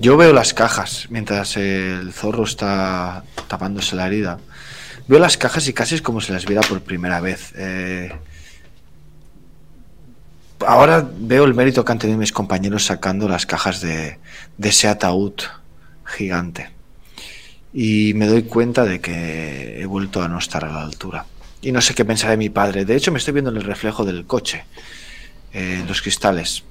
Yo 0.00 0.16
veo 0.16 0.32
las 0.32 0.54
cajas 0.54 1.08
mientras 1.10 1.56
el 1.56 2.12
zorro 2.12 2.44
está 2.44 3.24
tapándose 3.48 3.96
la 3.96 4.06
herida. 4.06 4.38
Veo 5.08 5.18
las 5.18 5.36
cajas 5.36 5.66
y 5.66 5.72
casi 5.72 5.96
es 5.96 6.02
como 6.02 6.20
si 6.20 6.32
las 6.32 6.46
viera 6.46 6.62
por 6.62 6.80
primera 6.82 7.20
vez. 7.20 7.52
Eh, 7.56 8.12
ahora 10.64 11.04
veo 11.18 11.44
el 11.44 11.54
mérito 11.54 11.84
que 11.84 11.90
han 11.90 11.98
tenido 11.98 12.16
mis 12.16 12.30
compañeros 12.30 12.84
sacando 12.84 13.28
las 13.28 13.44
cajas 13.44 13.80
de, 13.80 14.18
ese 14.62 14.86
ataúd 14.86 15.34
gigante. 16.04 16.70
Y 17.72 18.14
me 18.14 18.28
doy 18.28 18.44
cuenta 18.44 18.84
de 18.84 19.00
que 19.00 19.80
he 19.80 19.86
vuelto 19.86 20.22
a 20.22 20.28
no 20.28 20.38
estar 20.38 20.64
a 20.64 20.70
la 20.70 20.82
altura. 20.82 21.26
Y 21.60 21.72
no 21.72 21.80
sé 21.80 21.94
qué 21.94 22.04
pensará 22.04 22.36
mi 22.36 22.50
padre. 22.50 22.84
De 22.84 22.94
hecho, 22.94 23.10
me 23.10 23.18
estoy 23.18 23.32
viendo 23.32 23.50
en 23.50 23.56
el 23.56 23.64
reflejo 23.64 24.04
del 24.04 24.26
coche, 24.26 24.64
eh, 25.52 25.78
en 25.80 25.88
los 25.88 26.02
cristales. 26.02 26.62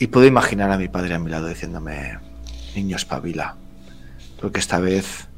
Y 0.00 0.08
puedo 0.08 0.26
imaginar 0.26 0.72
a 0.72 0.78
mi 0.78 0.88
padre 0.88 1.14
a 1.14 1.20
mi 1.20 1.30
lado 1.30 1.46
diciéndome, 1.46 2.18
niño 2.74 2.96
espabila, 2.96 3.56
porque 4.40 4.60
esta 4.60 4.78
vez 4.78 5.28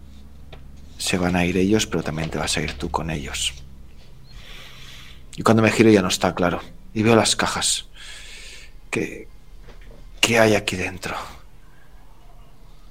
se 0.99 1.19
van 1.19 1.37
a 1.37 1.45
ir 1.45 1.57
ellos, 1.57 1.87
pero 1.87 2.03
también 2.03 2.31
te 2.31 2.39
vas 2.39 2.57
a 2.57 2.63
ir 2.63 2.73
tú 2.75 2.91
con 2.91 3.11
ellos. 3.11 3.53
Y 5.37 5.43
cuando 5.43 5.63
me 5.63 5.71
giro 5.71 5.91
ya 5.91 6.03
no 6.03 6.09
está 6.09 6.35
claro. 6.35 6.61
Y 6.93 7.03
veo 7.03 7.17
las 7.17 7.35
cajas. 7.35 7.87
¿Qué, 8.91 9.29
qué 10.21 10.39
hay 10.39 10.55
aquí 10.55 10.77
dentro? 10.77 11.17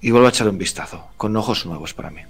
Y 0.01 0.11
vuelvo 0.11 0.27
a 0.27 0.29
echar 0.29 0.49
un 0.49 0.57
vistazo, 0.57 1.07
con 1.15 1.35
ojos 1.37 1.65
nuevos 1.65 1.93
para 1.93 2.09
mí. 2.09 2.21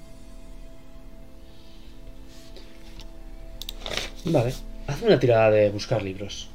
Vale. 4.26 4.54
Haz 4.88 5.02
una 5.02 5.20
tirada 5.20 5.50
de 5.50 5.70
buscar 5.70 6.04
libros. 6.04 6.50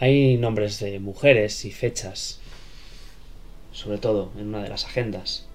Hay 0.00 0.38
nombres 0.38 0.80
de 0.80 0.98
mujeres 0.98 1.66
y 1.66 1.72
fechas, 1.72 2.40
sobre 3.70 3.98
todo 3.98 4.32
en 4.38 4.48
una 4.48 4.62
de 4.62 4.70
las 4.70 4.86
agendas. 4.86 5.46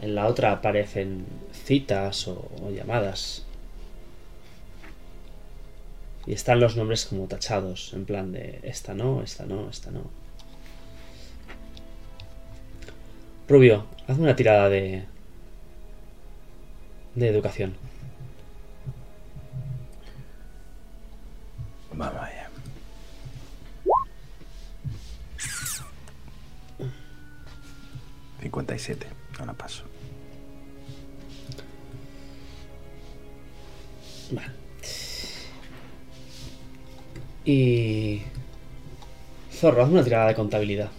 En 0.00 0.14
la 0.14 0.28
otra 0.28 0.52
aparecen 0.52 1.26
citas 1.52 2.28
o, 2.28 2.48
llamadas. 2.70 3.44
Y 6.26 6.32
están 6.32 6.60
los 6.60 6.76
nombres 6.76 7.06
como 7.06 7.26
tachados, 7.26 7.92
en 7.92 8.04
plan 8.04 8.30
de 8.30 8.60
esta 8.62 8.94
no, 8.94 9.20
esta 9.20 9.46
no, 9.46 9.68
esta 9.68 9.90
no. 9.90 10.04
Rubio, 13.48 13.84
hazme 14.06 14.22
una 14.22 14.36
tirada 14.36 14.68
de. 14.68 15.06
de 17.16 17.28
educación. 17.28 17.74
Mamá 21.92 22.30
57, 28.40 29.06
no 29.38 29.46
la 29.46 29.52
paso. 29.54 29.84
Vale. 34.32 34.52
Y... 37.44 38.22
Zorro, 39.52 39.82
hazme 39.82 39.94
una 39.94 40.04
tirada 40.04 40.28
de 40.28 40.34
contabilidad. 40.34 40.90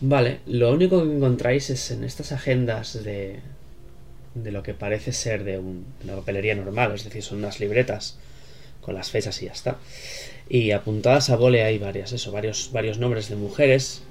Vale, 0.00 0.40
lo 0.46 0.72
único 0.72 1.02
que 1.02 1.14
encontráis 1.16 1.70
es 1.70 1.90
en 1.90 2.04
estas 2.04 2.32
agendas 2.32 3.02
de, 3.02 3.40
de 4.34 4.52
lo 4.52 4.62
que 4.62 4.74
parece 4.74 5.12
ser 5.12 5.44
de, 5.44 5.58
un- 5.58 5.86
de 6.00 6.04
una 6.06 6.16
papelería 6.16 6.54
normal, 6.54 6.92
es 6.94 7.04
decir, 7.04 7.22
son 7.22 7.38
unas 7.38 7.60
libretas 7.60 8.18
con 8.82 8.94
las 8.94 9.10
fechas 9.10 9.42
y 9.42 9.46
ya 9.46 9.52
está. 9.52 9.78
Y 10.48 10.72
apuntadas 10.72 11.30
a 11.30 11.36
vole 11.36 11.64
hay 11.64 11.78
varias, 11.78 12.12
eso, 12.12 12.32
varios, 12.32 12.70
varios 12.72 12.98
nombres 12.98 13.28
de 13.30 13.36
mujeres 13.36 14.02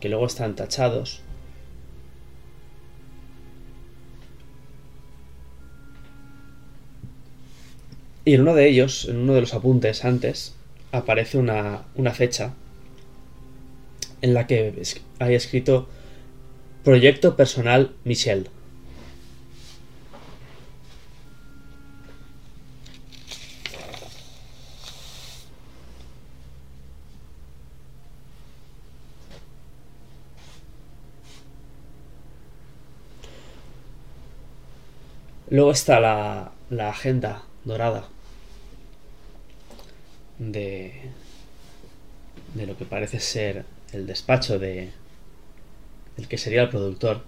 que 0.00 0.08
luego 0.10 0.26
están 0.26 0.56
tachados. 0.56 1.22
Y 8.26 8.34
en 8.34 8.42
uno 8.42 8.54
de 8.54 8.68
ellos, 8.68 9.06
en 9.08 9.16
uno 9.16 9.32
de 9.32 9.40
los 9.40 9.54
apuntes 9.54 10.04
antes, 10.04 10.54
aparece 10.92 11.38
una, 11.38 11.84
una 11.94 12.12
fecha 12.12 12.52
en 14.22 14.34
la 14.34 14.46
que 14.46 14.70
es- 15.16 15.20
hay 15.20 15.34
escrito 15.34 15.88
Proyecto 16.84 17.36
Personal 17.36 17.92
Michelle. 18.04 18.46
Luego 35.48 35.70
está 35.70 36.00
la, 36.00 36.52
la 36.70 36.90
agenda 36.90 37.42
dorada 37.64 38.08
de, 40.38 40.92
de 42.54 42.66
lo 42.66 42.76
que 42.76 42.84
parece 42.84 43.20
ser 43.20 43.64
el 43.92 44.06
despacho 44.06 44.58
de 44.58 44.90
el 46.16 46.28
que 46.28 46.38
sería 46.38 46.62
el 46.62 46.68
productor 46.68 47.22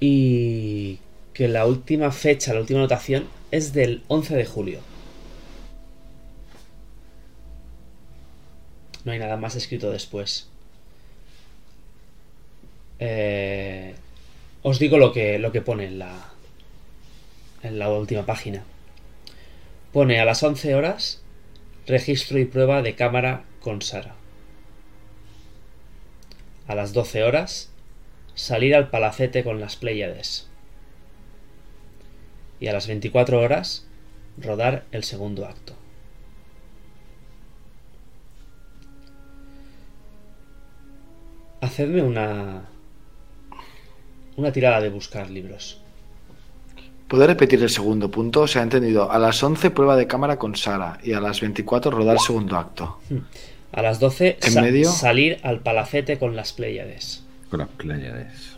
y 0.00 0.98
que 1.34 1.48
la 1.48 1.66
última 1.66 2.10
fecha, 2.10 2.52
la 2.52 2.60
última 2.60 2.80
anotación 2.80 3.28
es 3.50 3.72
del 3.72 4.02
11 4.08 4.36
de 4.36 4.44
julio. 4.44 4.80
No 9.04 9.12
hay 9.12 9.18
nada 9.18 9.36
más 9.36 9.56
escrito 9.56 9.90
después. 9.90 10.48
Eh, 12.98 13.94
os 14.62 14.78
digo 14.78 14.98
lo 14.98 15.12
que, 15.12 15.38
lo 15.38 15.52
que 15.52 15.60
pone 15.60 15.86
en 15.86 15.98
la, 15.98 16.30
en 17.62 17.78
la 17.78 17.90
última 17.90 18.26
página. 18.26 18.64
Pone 19.92 20.20
a 20.20 20.24
las 20.24 20.42
11 20.42 20.74
horas 20.74 21.22
registro 21.86 22.38
y 22.38 22.44
prueba 22.44 22.82
de 22.82 22.94
cámara 22.94 23.44
con 23.60 23.82
Sara. 23.82 24.14
A 26.72 26.74
las 26.74 26.94
12 26.94 27.22
horas 27.22 27.70
salir 28.34 28.74
al 28.74 28.88
palacete 28.88 29.44
con 29.44 29.60
las 29.60 29.76
Pléyades. 29.76 30.48
Y 32.60 32.68
a 32.68 32.72
las 32.72 32.86
24 32.86 33.38
horas 33.38 33.86
rodar 34.38 34.86
el 34.90 35.04
segundo 35.04 35.44
acto. 35.44 35.74
Hacedme 41.60 42.00
una 42.00 42.62
una 44.36 44.50
tirada 44.50 44.80
de 44.80 44.88
buscar 44.88 45.28
libros. 45.28 45.78
¿Puede 47.06 47.26
repetir 47.26 47.62
el 47.62 47.68
segundo 47.68 48.10
punto? 48.10 48.46
Se 48.46 48.60
ha 48.60 48.62
entendido. 48.62 49.12
A 49.12 49.18
las 49.18 49.42
11 49.42 49.72
prueba 49.72 49.94
de 49.94 50.06
cámara 50.06 50.38
con 50.38 50.56
Sara 50.56 50.98
y 51.02 51.12
a 51.12 51.20
las 51.20 51.42
24 51.42 51.90
rodar 51.90 52.18
segundo 52.18 52.56
acto. 52.56 52.98
A 53.72 53.82
las 53.82 53.98
12 54.00 54.38
¿En 54.42 54.52
sa- 54.52 54.62
medio? 54.62 54.90
salir 54.90 55.38
al 55.42 55.60
palacete 55.60 56.18
con 56.18 56.36
las 56.36 56.52
Pléyades. 56.52 57.24
Con 57.50 57.60
las 57.60 57.68
Pléyades. 57.68 58.56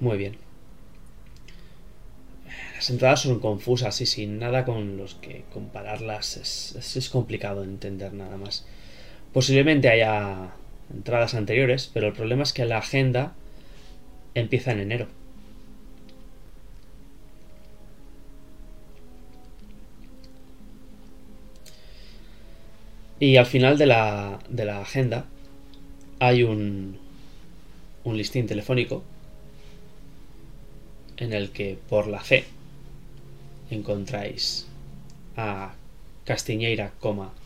Muy 0.00 0.16
bien. 0.18 0.36
Las 2.84 2.90
entradas 2.90 3.22
son 3.22 3.40
confusas 3.40 3.98
y 4.02 4.04
sin 4.04 4.38
nada 4.38 4.66
con 4.66 4.98
los 4.98 5.14
que 5.14 5.44
compararlas 5.54 6.36
es, 6.36 7.08
complicado 7.08 7.64
entender 7.64 8.12
nada 8.12 8.36
más. 8.36 8.66
Posiblemente 9.32 9.88
haya 9.88 10.50
entradas 10.92 11.32
anteriores, 11.32 11.90
pero 11.94 12.08
el 12.08 12.12
problema 12.12 12.42
es 12.42 12.52
que 12.52 12.66
la 12.66 12.76
agenda 12.76 13.32
empieza 14.34 14.72
en 14.72 14.80
enero. 14.80 15.06
Y 23.18 23.38
al 23.38 23.46
final 23.46 23.78
de 23.78 23.86
la, 23.86 24.40
agenda 24.82 25.24
hay 26.18 26.42
un, 26.42 26.98
un 28.04 28.16
listín 28.18 28.46
telefónico 28.46 29.02
en 31.16 31.32
el 31.32 31.48
que 31.48 31.78
por 31.88 32.08
la 32.08 32.22
C 32.22 32.44
encontráis 33.74 34.66
a 35.36 35.74
Castiñeira, 36.24 36.92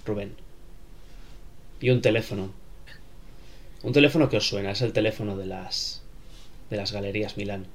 Rubén. 0.06 0.34
Y 1.80 1.90
un 1.90 2.00
teléfono. 2.00 2.50
Un 3.82 3.92
teléfono 3.92 4.28
que 4.28 4.36
os 4.36 4.48
suena, 4.48 4.72
es 4.72 4.82
el 4.82 4.92
teléfono 4.92 5.36
de 5.36 5.46
las 5.46 6.02
de 6.70 6.76
las 6.76 6.92
galerías 6.92 7.36
Milán. 7.36 7.66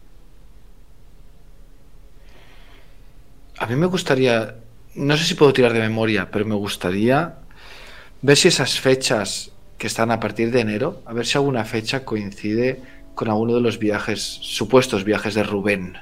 A 3.58 3.66
mí 3.66 3.76
me 3.76 3.86
gustaría, 3.86 4.56
no 4.96 5.18
sé 5.18 5.24
si 5.24 5.36
puedo 5.36 5.54
tirar 5.54 5.74
de 5.74 5.80
memoria, 5.80 6.30
pero 6.32 6.46
me 6.46 6.56
gustaría 6.56 7.36
ver 8.22 8.38
si 8.38 8.48
esas 8.48 8.80
fechas 8.80 9.52
que 9.78 9.88
están 9.88 10.12
a 10.12 10.20
partir 10.20 10.52
de 10.52 10.62
enero, 10.62 11.02
a 11.06 11.14
ver 11.14 11.26
si 11.26 11.38
alguna 11.38 11.66
fecha 11.66 12.06
coincide 12.06 12.82
con 13.16 13.30
alguno 13.30 13.56
de 13.56 13.62
los 13.62 13.80
viajes, 13.80 14.22
supuestos 14.22 15.04
viajes 15.04 15.34
de 15.34 15.44
Rubén. 15.44 15.98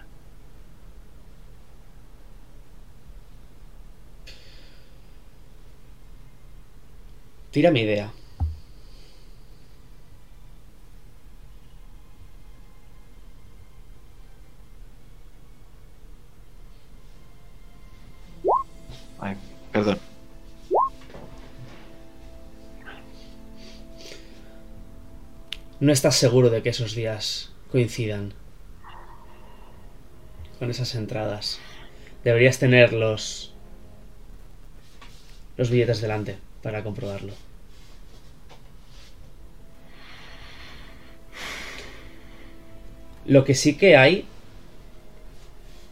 Tira 7.51 7.69
mi 7.69 7.81
idea. 7.81 8.11
Ay, 19.19 19.35
perdón. 19.71 19.99
No 25.79 25.91
estás 25.91 26.15
seguro 26.15 26.49
de 26.49 26.61
que 26.61 26.69
esos 26.69 26.95
días 26.95 27.51
coincidan 27.71 28.33
con 30.59 30.69
esas 30.69 30.95
entradas. 30.95 31.59
Deberías 32.23 32.59
tener 32.59 32.93
los 32.93 33.53
los 35.57 35.69
billetes 35.69 36.01
delante 36.01 36.37
para 36.61 36.83
comprobarlo. 36.83 37.33
Lo 43.25 43.45
que 43.45 43.55
sí 43.55 43.77
que 43.77 43.97
hay 43.97 44.25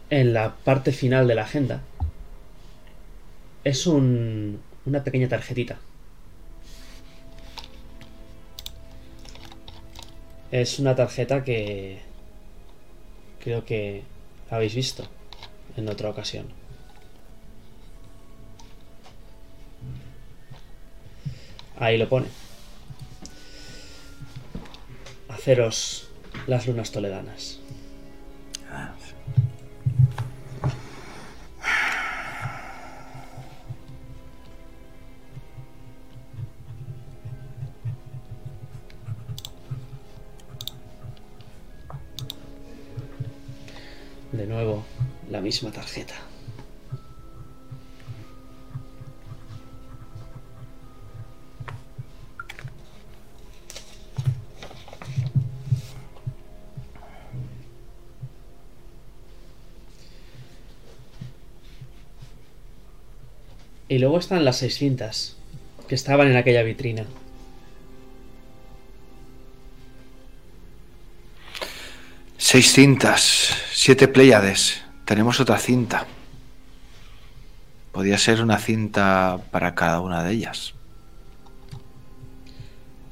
en 0.10 0.34
la 0.34 0.56
parte 0.56 0.92
final 0.92 1.28
de 1.28 1.36
la 1.36 1.44
agenda 1.44 1.82
es 3.64 3.86
un, 3.88 4.60
una 4.86 5.04
pequeña 5.04 5.30
tarjetita. 5.30 5.78
Es 10.52 10.80
una 10.80 10.96
tarjeta 10.96 11.44
que 11.44 12.00
creo 13.44 13.64
que 13.66 14.04
habéis 14.50 14.74
visto 14.74 15.04
en 15.78 15.88
otra 15.88 16.10
ocasión. 16.10 16.59
Ahí 21.80 21.98
lo 21.98 22.10
pone. 22.10 22.28
Haceros 25.30 26.10
las 26.48 26.68
lunas 26.68 26.92
toledanas. 26.92 27.60
De 44.32 44.46
nuevo, 44.46 44.86
la 45.30 45.42
misma 45.42 45.72
tarjeta. 45.72 46.16
Y 63.90 63.98
luego 64.00 64.20
están 64.20 64.46
las 64.46 64.58
seis 64.58 64.78
cintas 64.78 65.36
que 65.90 65.96
estaban 65.96 66.28
en 66.30 66.38
aquella 66.38 66.64
vitrina. 66.64 67.06
Seis 72.38 72.72
cintas, 72.74 73.54
siete 73.72 74.08
Pléyades. 74.08 74.82
Tenemos 75.06 75.40
otra 75.40 75.58
cinta. 75.58 76.06
Podría 77.92 78.18
ser 78.18 78.42
una 78.42 78.58
cinta 78.58 79.40
para 79.52 79.76
cada 79.76 80.00
una 80.00 80.24
de 80.24 80.32
ellas. 80.34 80.74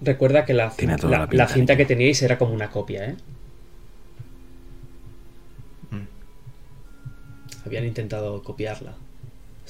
Recuerda 0.02 0.46
que 0.46 0.54
la, 0.54 0.70
Tiene 0.70 0.94
cin- 0.96 1.02
toda 1.02 1.12
la- 1.12 1.18
la 1.18 1.24
la 1.26 1.30
pinta, 1.30 1.48
cinta 1.48 1.76
que 1.78 1.86
teníais 1.86 2.22
era 2.22 2.38
como 2.38 2.54
una 2.54 2.70
copia, 2.70 3.06
¿eh? 3.10 3.16
Mm. 5.92 7.66
Habían 7.66 7.86
intentado 7.86 8.44
copiarla. 8.44 8.94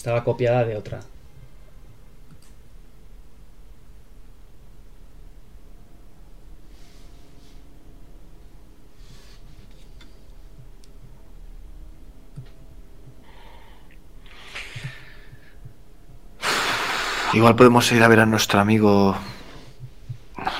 Estaba 0.07 0.23
copiada 0.23 0.63
de 0.63 0.77
otra. 0.77 1.01
Igual 17.33 17.55
podemos 17.55 17.91
ir 17.91 18.01
a 18.03 18.07
ver 18.07 18.21
a 18.21 18.25
nuestro 18.25 18.59
amigo. 18.59 19.15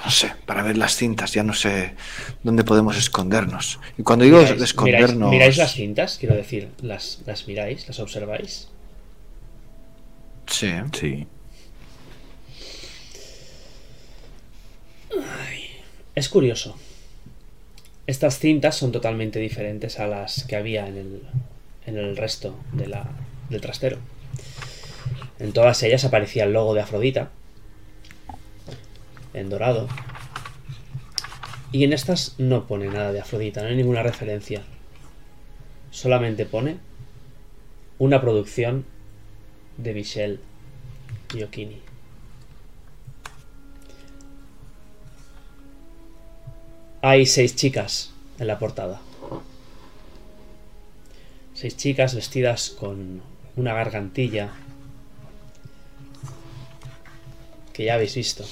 No 0.04 0.12
sé, 0.12 0.34
para 0.46 0.64
ver 0.64 0.78
las 0.78 0.96
cintas, 0.96 1.34
ya 1.34 1.44
no 1.44 1.54
sé 1.54 1.96
dónde 2.44 2.64
podemos 2.64 2.98
escondernos. 2.98 3.80
Y 3.98 4.04
cuando 4.04 4.26
digo 4.26 4.40
Miráis- 4.42 4.62
escondernos. 4.62 5.16
miráis, 5.18 5.32
miráis 5.32 5.58
las 5.58 5.74
cintas, 5.74 6.18
quiero 6.20 6.36
decir, 6.36 6.70
las, 6.82 7.20
las 7.26 7.48
miráis, 7.48 7.88
las 7.88 8.00
observáis. 8.00 8.68
Sí. 10.48 10.72
sí. 10.94 11.28
Es 16.16 16.30
curioso. 16.30 16.76
Estas 18.08 18.40
cintas 18.40 18.76
son 18.76 18.92
totalmente 18.92 19.40
diferentes 19.40 20.00
a 20.00 20.08
las 20.08 20.46
que 20.46 20.56
había 20.56 20.88
en 20.88 20.98
el, 20.98 21.22
en 21.86 21.98
el 21.98 22.18
resto 22.18 22.56
de 22.74 22.88
la, 22.88 23.08
del 23.50 23.62
trastero. 23.62 23.98
En 25.40 25.54
todas 25.54 25.84
ellas 25.84 26.06
aparecía 26.06 26.46
el 26.46 26.54
logo 26.54 26.74
de 26.74 26.82
Afrodita. 26.82 27.30
En 29.34 29.50
dorado. 29.50 29.88
Y 31.72 31.84
en 31.84 31.94
estas 31.94 32.36
no 32.40 32.66
pone 32.66 32.88
nada 32.88 33.12
de 33.12 33.20
Afrodita, 33.20 33.62
no 33.62 33.68
hay 33.68 33.76
ninguna 33.76 34.02
referencia. 34.02 34.64
Solamente 35.92 36.46
pone 36.46 36.78
una 38.00 38.22
producción 38.22 38.86
de 39.78 39.94
Michelle 39.94 40.40
Giochini. 41.30 41.82
Hay 47.02 47.26
seis 47.26 47.56
chicas 47.56 48.12
en 48.40 48.48
la 48.48 48.60
portada. 48.60 49.02
Seis 51.54 51.78
chicas 51.78 52.16
vestidas 52.16 52.70
con 52.70 53.22
una 53.56 53.74
gargantilla 53.74 54.52
que 57.74 57.86
ya 57.86 57.94
habéis 57.94 58.16
visto, 58.16 58.46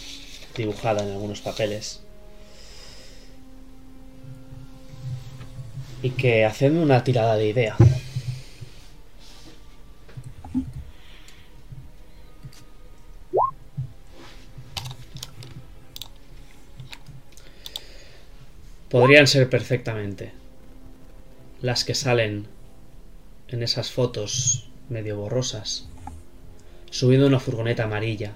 dibujada 0.55 1.03
en 1.03 1.11
algunos 1.11 1.41
papeles. 1.41 2.01
Y 6.03 6.11
que 6.11 6.45
hacen 6.45 6.77
una 6.77 7.03
tirada 7.03 7.35
de 7.35 7.47
idea. 7.47 7.75
Podrían 18.89 19.25
ser 19.25 19.49
perfectamente 19.49 20.31
las 21.61 21.83
que 21.83 21.95
salen 21.95 22.45
en 23.47 23.63
esas 23.63 23.91
fotos 23.91 24.69
medio 24.89 25.17
borrosas, 25.17 25.87
subiendo 26.91 27.25
una 27.25 27.39
furgoneta 27.39 27.85
amarilla 27.85 28.33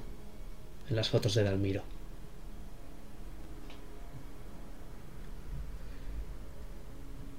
en 0.90 0.96
las 0.96 1.10
fotos 1.10 1.36
de 1.36 1.44
Dalmiro. 1.44 1.84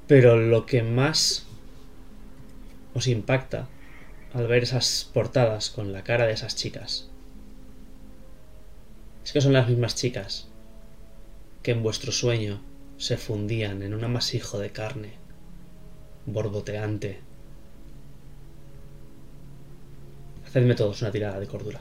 Pero 0.07 0.37
lo 0.37 0.67
que 0.67 0.83
más 0.83 1.47
os 2.95 3.09
impacta 3.09 3.69
al 4.35 4.47
ver 4.47 4.63
esas 4.63 5.11
portadas 5.13 5.71
con 5.71 5.93
la 5.93 6.05
cara 6.05 6.27
de 6.27 6.33
esas 6.33 6.55
chicas 6.55 7.09
es 9.25 9.33
que 9.33 9.41
son 9.41 9.53
las 9.53 9.69
mismas 9.69 9.97
chicas 9.97 10.49
que 11.63 11.73
en 11.73 11.83
vuestro 11.83 12.13
sueño 12.13 12.61
se 13.01 13.17
fundían 13.17 13.83
en 13.83 13.95
un 13.95 14.05
amasijo 14.05 14.59
de 14.59 14.73
carne 14.73 15.15
borboteante. 16.27 17.19
Hacedme 20.47 20.75
todos 20.75 21.01
una 21.01 21.11
tirada 21.11 21.41
de 21.41 21.47
cordura. 21.47 21.81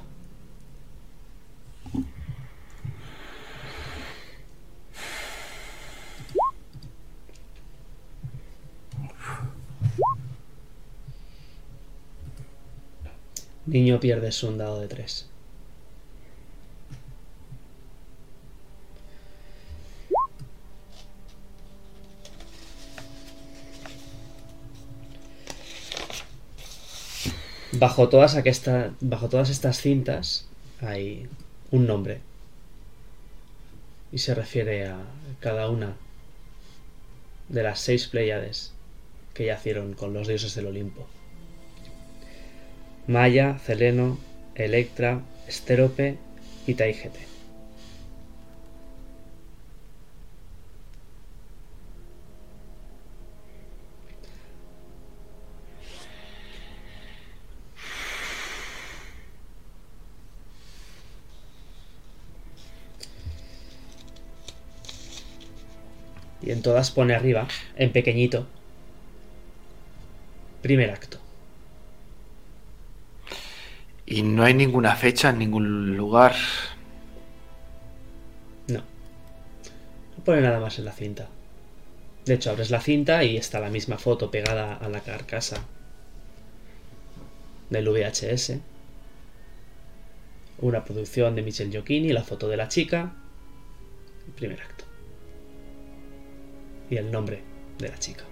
Niño 13.65 13.99
pierdes 13.99 14.41
un 14.43 14.57
dado 14.57 14.79
de 14.79 14.87
tres. 14.87 15.28
Bajo 27.71 28.09
todas, 28.09 28.35
aquesta, 28.35 28.93
bajo 28.99 29.29
todas 29.29 29.49
estas 29.49 29.79
cintas 29.79 30.47
hay 30.81 31.27
un 31.71 31.85
nombre. 31.85 32.21
Y 34.11 34.17
se 34.17 34.33
refiere 34.33 34.87
a 34.87 34.97
cada 35.39 35.69
una 35.69 35.95
de 37.47 37.63
las 37.63 37.79
seis 37.79 38.07
Pléyades 38.07 38.73
que 39.35 39.45
yacieron 39.45 39.93
con 39.93 40.13
los 40.13 40.27
dioses 40.27 40.55
del 40.55 40.67
Olimpo. 40.67 41.07
Maya, 43.07 43.59
Celeno, 43.59 44.19
Electra, 44.55 45.21
Estérope 45.47 46.17
y 46.65 46.73
Taigete. 46.73 47.28
Y 66.49 66.51
en 66.51 66.63
todas 66.63 66.89
pone 66.89 67.13
arriba, 67.13 67.47
en 67.75 67.91
pequeñito, 67.91 68.47
primer 70.63 70.89
acto. 70.89 71.19
Y 74.07 74.23
no 74.23 74.43
hay 74.43 74.55
ninguna 74.55 74.95
fecha 74.95 75.29
en 75.29 75.37
ningún 75.37 75.95
lugar. 75.95 76.33
No. 78.67 78.79
No 78.79 80.23
pone 80.25 80.41
nada 80.41 80.59
más 80.59 80.79
en 80.79 80.85
la 80.85 80.91
cinta. 80.91 81.27
De 82.25 82.33
hecho, 82.33 82.49
abres 82.49 82.71
la 82.71 82.81
cinta 82.81 83.23
y 83.23 83.37
está 83.37 83.59
la 83.59 83.69
misma 83.69 83.99
foto 83.99 84.31
pegada 84.31 84.73
a 84.73 84.89
la 84.89 85.01
carcasa 85.01 85.57
del 87.69 87.87
VHS. 87.87 88.53
Una 90.61 90.83
producción 90.83 91.35
de 91.35 91.43
Michel 91.43 91.69
Giochini, 91.69 92.11
la 92.11 92.23
foto 92.23 92.47
de 92.47 92.57
la 92.57 92.69
chica. 92.69 93.13
Primer 94.35 94.59
acto. 94.63 94.78
Y 96.89 96.97
el 96.97 97.11
nombre 97.11 97.43
de 97.77 97.89
la 97.89 97.97
chica. 97.97 98.23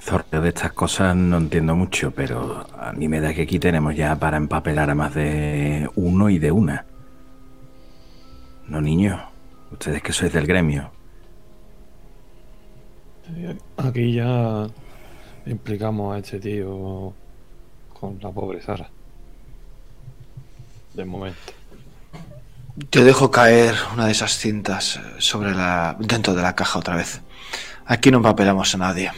Zorro, 0.00 0.40
de 0.40 0.48
estas 0.48 0.72
cosas 0.72 1.16
no 1.16 1.38
entiendo 1.38 1.74
mucho, 1.74 2.10
pero 2.10 2.66
a 2.78 2.92
mí 2.92 3.08
me 3.08 3.20
da 3.20 3.32
que 3.34 3.42
aquí 3.42 3.58
tenemos 3.58 3.96
ya 3.96 4.16
para 4.16 4.36
empapelar 4.36 4.90
a 4.90 4.94
más 4.94 5.14
de 5.14 5.88
uno 5.94 6.28
y 6.28 6.38
de 6.38 6.52
una. 6.52 6.86
No, 8.68 8.80
niños. 8.80 9.20
Ustedes 9.70 10.02
que 10.02 10.12
sois 10.12 10.32
del 10.32 10.46
gremio. 10.46 10.90
Aquí 13.76 14.12
ya 14.12 14.66
implicamos 15.46 16.14
a 16.14 16.18
este 16.18 16.38
tío 16.38 17.12
con 17.92 18.18
la 18.20 18.30
pobre 18.30 18.62
Sara. 18.62 18.88
De 20.94 21.04
momento. 21.04 21.52
Yo 22.90 23.04
dejo 23.04 23.30
caer 23.30 23.74
una 23.92 24.06
de 24.06 24.12
esas 24.12 24.38
cintas 24.38 25.00
sobre 25.18 25.54
la 25.54 25.96
dentro 25.98 26.34
de 26.34 26.42
la 26.42 26.54
caja 26.54 26.78
otra 26.78 26.96
vez. 26.96 27.20
Aquí 27.86 28.10
no 28.10 28.18
empapelamos 28.18 28.74
a 28.74 28.78
nadie. 28.78 29.10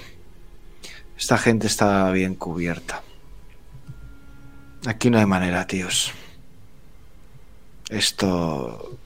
Esta 1.17 1.39
gente 1.39 1.67
está 1.67 2.11
bien 2.11 2.35
cubierta. 2.35 3.03
Aquí 4.87 5.11
no 5.11 5.19
hay 5.19 5.27
manera, 5.27 5.67
tíos. 5.67 6.13
Esto... 7.89 8.99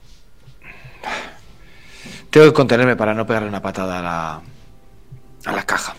Tengo 2.29 2.47
que 2.47 2.53
contenerme 2.53 2.95
para 2.95 3.13
no 3.13 3.25
pegarle 3.25 3.49
una 3.49 3.61
patada 3.61 3.99
a 3.99 4.01
la, 4.01 4.41
a 5.45 5.51
la 5.55 5.63
caja. 5.63 5.95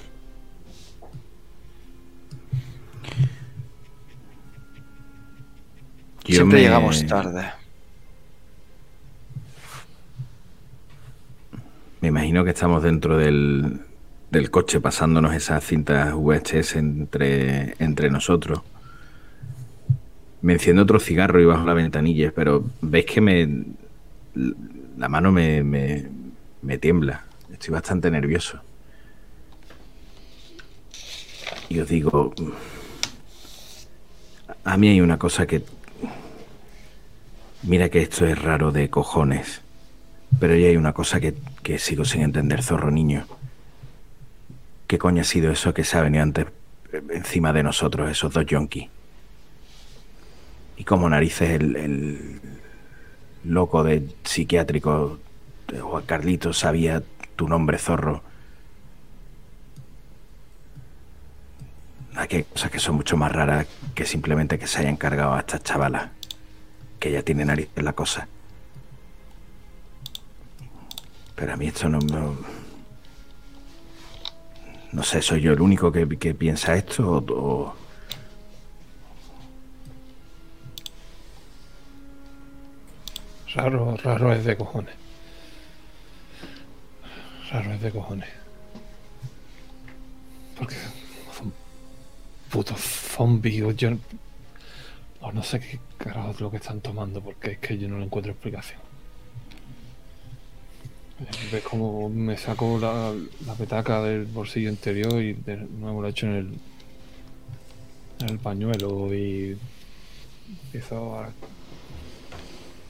Yo 6.30 6.36
Siempre 6.36 6.58
me- 6.58 6.64
llegamos 6.64 7.04
tarde. 7.06 7.50
Me 12.00 12.08
imagino 12.08 12.44
que 12.44 12.50
estamos 12.50 12.82
dentro 12.82 13.18
del, 13.18 13.80
del 14.30 14.50
coche 14.50 14.80
pasándonos 14.80 15.34
esas 15.34 15.62
cintas 15.64 16.14
VHS 16.14 16.76
entre, 16.76 17.74
entre 17.78 18.10
nosotros. 18.10 18.60
Me 20.40 20.54
enciendo 20.54 20.82
otro 20.82 20.98
cigarro 21.00 21.40
y 21.40 21.44
bajo 21.44 21.66
la 21.66 21.74
ventanilla, 21.74 22.32
pero 22.34 22.64
veis 22.80 23.04
que 23.06 23.20
me. 23.20 23.64
La 24.96 25.08
mano 25.08 25.32
me, 25.32 25.62
me, 25.62 26.06
me 26.62 26.78
tiembla. 26.78 27.24
Estoy 27.52 27.72
bastante 27.74 28.10
nervioso. 28.10 28.60
Y 31.68 31.80
os 31.80 31.88
digo. 31.88 32.32
A 34.64 34.76
mí 34.78 34.88
hay 34.88 35.00
una 35.02 35.18
cosa 35.18 35.46
que. 35.46 35.62
Mira 37.62 37.90
que 37.90 38.02
esto 38.02 38.26
es 38.26 38.40
raro 38.40 38.72
de 38.72 38.88
cojones. 38.88 39.62
Pero 40.38 40.56
ya 40.56 40.68
hay 40.68 40.76
una 40.76 40.92
cosa 40.92 41.20
que, 41.20 41.34
que 41.62 41.78
sigo 41.78 42.04
sin 42.04 42.22
entender, 42.22 42.62
zorro 42.62 42.90
niño. 42.90 43.26
¿Qué 44.86 44.98
coño 44.98 45.22
ha 45.22 45.24
sido 45.24 45.52
eso 45.52 45.74
que 45.74 45.84
se 45.84 45.98
ha 45.98 46.02
venido 46.02 46.22
antes 46.22 46.46
eh, 46.92 47.02
encima 47.10 47.52
de 47.52 47.62
nosotros, 47.62 48.10
esos 48.10 48.32
dos 48.32 48.46
yonkis? 48.46 48.88
Y 50.76 50.84
como 50.84 51.08
narices 51.10 51.50
el, 51.50 51.76
el 51.76 52.40
loco 53.44 53.84
de 53.84 54.08
psiquiátrico 54.24 55.18
de 55.68 55.80
Juan 55.80 56.04
Carlitos 56.06 56.58
sabía 56.58 57.02
tu 57.36 57.48
nombre, 57.48 57.78
zorro. 57.78 58.22
Aquí 62.16 62.36
hay 62.36 62.44
cosas 62.44 62.70
que 62.70 62.78
son 62.78 62.96
mucho 62.96 63.16
más 63.16 63.30
raras 63.30 63.66
que 63.94 64.06
simplemente 64.06 64.58
que 64.58 64.66
se 64.66 64.80
hayan 64.80 64.96
cargado 64.96 65.34
a 65.34 65.40
estas 65.40 65.62
chavalas. 65.62 66.19
Que 67.00 67.10
ya 67.10 67.22
tiene 67.22 67.44
narices 67.44 67.82
la 67.82 67.92
cosa. 67.94 68.28
Pero 71.34 71.52
a 71.54 71.56
mí 71.56 71.66
esto 71.66 71.88
no, 71.88 71.98
no... 71.98 72.36
No 74.92 75.02
sé, 75.02 75.22
¿soy 75.22 75.40
yo 75.40 75.52
el 75.52 75.60
único 75.60 75.90
que, 75.92 76.06
que 76.18 76.34
piensa 76.34 76.74
esto 76.74 77.10
o, 77.10 77.16
o- 77.32 77.74
Raro, 83.54 83.96
raro 83.96 84.32
es 84.32 84.44
de 84.44 84.56
cojones. 84.56 84.94
Raro 87.50 87.72
es 87.72 87.80
de 87.82 87.90
cojones. 87.90 88.28
Porque 90.56 90.76
son 91.36 91.52
putos 92.50 92.80
zombies 92.80 93.62
o 93.64 93.72
yo... 93.72 93.90
O 95.20 95.32
no 95.32 95.42
sé 95.42 95.58
qué 95.60 95.80
carajo 96.00 96.30
es 96.30 96.40
lo 96.40 96.50
que 96.50 96.56
están 96.56 96.80
tomando 96.80 97.20
porque 97.20 97.52
es 97.52 97.58
que 97.58 97.78
yo 97.78 97.88
no 97.88 97.98
le 97.98 98.06
encuentro 98.06 98.32
explicación. 98.32 98.80
Ves 101.52 101.62
como 101.62 102.08
me 102.08 102.38
saco 102.38 102.78
la, 102.78 103.12
la 103.46 103.54
petaca 103.54 104.02
del 104.02 104.24
bolsillo 104.24 104.70
interior 104.70 105.22
y 105.22 105.34
de 105.34 105.56
nuevo 105.56 106.02
la 106.02 106.08
echo 106.08 106.26
en 106.26 106.32
el, 106.32 106.54
en 108.20 108.28
el 108.30 108.38
pañuelo 108.38 109.14
y 109.14 109.58
empiezo 110.64 111.20
a 111.20 111.30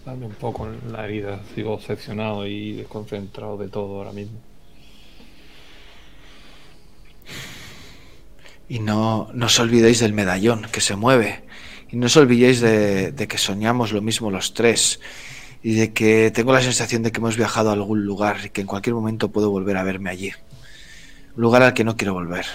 darme 0.06 0.26
un 0.26 0.34
poco 0.34 0.68
en 0.68 0.92
la 0.92 1.04
herida. 1.04 1.40
Sigo 1.54 1.72
obsesionado 1.72 2.46
y 2.46 2.74
desconcentrado 2.74 3.58
de 3.58 3.68
todo 3.68 3.98
ahora 3.98 4.12
mismo. 4.12 4.38
Y 8.68 8.78
no, 8.78 9.28
no 9.34 9.46
os 9.46 9.58
olvidéis 9.58 9.98
del 9.98 10.12
medallón 10.12 10.68
que 10.70 10.80
se 10.80 10.94
mueve. 10.94 11.49
Y 11.92 11.96
no 11.96 12.06
os 12.06 12.16
olvidéis 12.16 12.60
de, 12.60 13.26
que 13.28 13.38
soñamos 13.38 13.92
lo 13.92 14.00
mismo 14.00 14.30
los 14.30 14.54
tres. 14.54 15.00
Y 15.62 15.74
de 15.74 15.92
que 15.92 16.30
tengo 16.30 16.52
la 16.52 16.62
sensación 16.62 17.02
de 17.02 17.12
que 17.12 17.18
hemos 17.18 17.36
viajado 17.36 17.70
a 17.70 17.72
algún 17.72 18.04
lugar 18.04 18.38
y 18.44 18.50
que 18.50 18.60
en 18.60 18.66
cualquier 18.66 18.94
momento 18.94 19.30
puedo 19.30 19.50
volver 19.50 19.76
a 19.76 19.82
verme 19.82 20.10
allí. 20.10 20.32
Un 21.36 21.42
lugar 21.42 21.62
al 21.62 21.74
que 21.74 21.84
no 21.84 21.96
quiero 21.96 22.14
volver. 22.14 22.46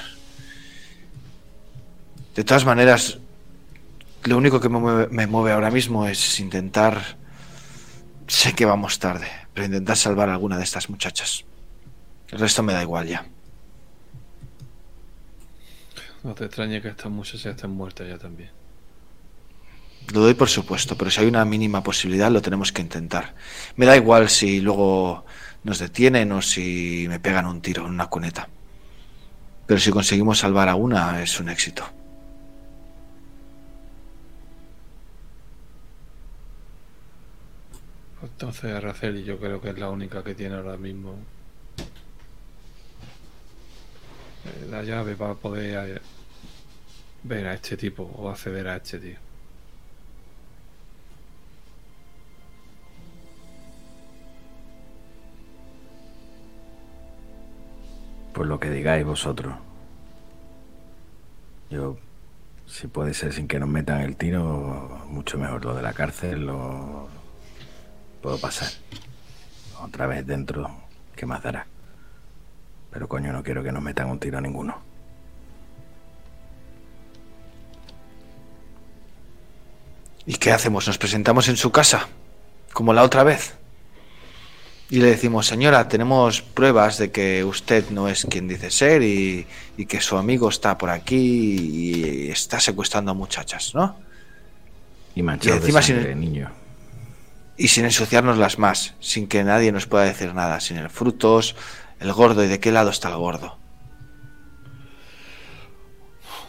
De 2.35 2.43
todas 2.43 2.65
maneras, 2.65 3.19
lo 4.23 4.37
único 4.37 4.59
que 4.59 4.69
me 4.69 4.79
mueve, 4.79 5.07
me 5.11 5.27
mueve 5.27 5.51
ahora 5.51 5.71
mismo 5.71 6.07
es 6.07 6.39
intentar... 6.39 7.17
Sé 8.27 8.53
que 8.53 8.65
vamos 8.65 8.97
tarde, 8.97 9.27
pero 9.53 9.67
intentar 9.67 9.95
salvar 9.95 10.29
a 10.29 10.33
alguna 10.33 10.57
de 10.57 10.63
estas 10.63 10.89
muchachas. 10.89 11.45
El 12.29 12.39
resto 12.39 12.63
me 12.63 12.73
da 12.73 12.81
igual 12.81 13.07
ya. 13.07 13.23
No 16.23 16.33
te 16.33 16.45
extrañe 16.45 16.81
que 16.81 16.87
estas 16.87 17.11
muchachas 17.11 17.45
estén 17.45 17.69
muertas 17.69 18.07
ya 18.07 18.17
también. 18.17 18.49
Lo 20.13 20.21
doy 20.21 20.33
por 20.33 20.49
supuesto, 20.49 20.97
pero 20.97 21.09
si 21.09 21.21
hay 21.21 21.27
una 21.27 21.45
mínima 21.45 21.81
posibilidad 21.83 22.31
lo 22.31 22.41
tenemos 22.41 22.71
que 22.71 22.81
intentar. 22.81 23.33
Me 23.75 23.85
da 23.85 23.95
igual 23.95 24.29
si 24.29 24.61
luego 24.61 25.25
nos 25.63 25.79
detienen 25.79 26.31
o 26.31 26.41
si 26.41 27.05
me 27.09 27.19
pegan 27.19 27.45
un 27.47 27.61
tiro 27.61 27.85
en 27.85 27.91
una 27.91 28.07
cuneta. 28.07 28.47
Pero 29.65 29.79
si 29.79 29.91
conseguimos 29.91 30.39
salvar 30.39 30.69
a 30.69 30.75
una 30.75 31.21
es 31.23 31.39
un 31.39 31.49
éxito. 31.49 31.89
Entonces 38.21 38.73
Araceli 38.73 39.23
yo 39.23 39.39
creo 39.39 39.61
que 39.61 39.69
es 39.69 39.79
la 39.79 39.89
única 39.89 40.23
que 40.23 40.35
tiene 40.35 40.55
ahora 40.55 40.77
mismo 40.77 41.15
eh, 44.45 44.67
la 44.69 44.83
llave 44.83 45.15
para 45.15 45.35
poder 45.35 45.97
eh, 45.97 46.01
ver 47.23 47.47
a 47.47 47.53
este 47.53 47.77
tipo 47.77 48.03
o 48.03 48.29
acceder 48.29 48.67
a 48.67 48.77
este 48.77 48.99
tío. 48.99 49.17
Pues 58.35 58.49
lo 58.49 58.59
que 58.59 58.69
digáis 58.69 59.05
vosotros. 59.05 59.55
Yo, 61.69 61.95
si 62.67 62.87
puede 62.87 63.13
ser 63.13 63.31
sin 63.31 63.47
que 63.47 63.59
nos 63.59 63.69
metan 63.69 64.01
el 64.01 64.17
tiro, 64.17 65.05
mucho 65.07 65.37
mejor. 65.37 65.63
Lo 65.63 65.73
de 65.73 65.81
la 65.81 65.93
cárcel 65.93 66.45
lo 66.45 67.07
puedo 68.21 68.37
pasar. 68.37 68.67
Otra 69.81 70.05
vez 70.07 70.27
dentro, 70.27 70.69
¿qué 71.15 71.25
más 71.25 71.43
dará? 71.43 71.65
Pero 72.91 73.07
coño, 73.07 73.31
no 73.31 73.41
quiero 73.41 73.63
que 73.63 73.71
nos 73.71 73.81
metan 73.81 74.09
un 74.09 74.19
tiro 74.19 74.37
a 74.37 74.41
ninguno. 74.41 74.81
¿Y 80.25 80.33
qué 80.33 80.51
hacemos? 80.51 80.87
¿Nos 80.87 80.97
presentamos 80.97 81.47
en 81.47 81.55
su 81.55 81.71
casa? 81.71 82.09
Como 82.73 82.91
la 82.91 83.03
otra 83.03 83.23
vez. 83.23 83.55
Y 84.89 84.99
le 84.99 85.07
decimos, 85.07 85.47
señora, 85.47 85.87
tenemos 85.87 86.41
pruebas 86.43 86.99
de 86.99 87.11
que 87.11 87.43
usted 87.43 87.89
no 87.89 88.07
es 88.07 88.25
quien 88.25 88.47
dice 88.47 88.69
ser 88.69 89.01
y, 89.01 89.47
y 89.77 89.85
que 89.87 89.99
su 89.99 90.15
amigo 90.15 90.47
está 90.49 90.77
por 90.77 90.91
aquí 90.91 91.15
y 91.17 92.29
está 92.29 92.59
secuestrando 92.59 93.11
a 93.11 93.13
muchachas, 93.15 93.73
¿no? 93.73 93.95
Y 95.15 95.23
manchados 95.23 95.61
encima 95.61 95.79
de 95.79 95.85
sin- 95.85 96.19
niño. 96.19 96.51
Y 97.57 97.69
sin 97.69 97.85
ensuciárnoslas 97.85 98.59
más, 98.59 98.93
sin 98.99 99.27
que 99.27 99.43
nadie 99.43 99.71
nos 99.71 99.87
pueda 99.87 100.03
decir 100.03 100.33
nada, 100.35 100.59
sin 100.59 100.77
el 100.77 100.89
frutos, 100.89 101.55
el 101.99 102.13
gordo 102.13 102.43
y 102.43 102.47
de 102.47 102.59
qué 102.59 102.71
lado 102.71 102.91
está 102.91 103.09
el 103.09 103.15
gordo. 103.15 103.57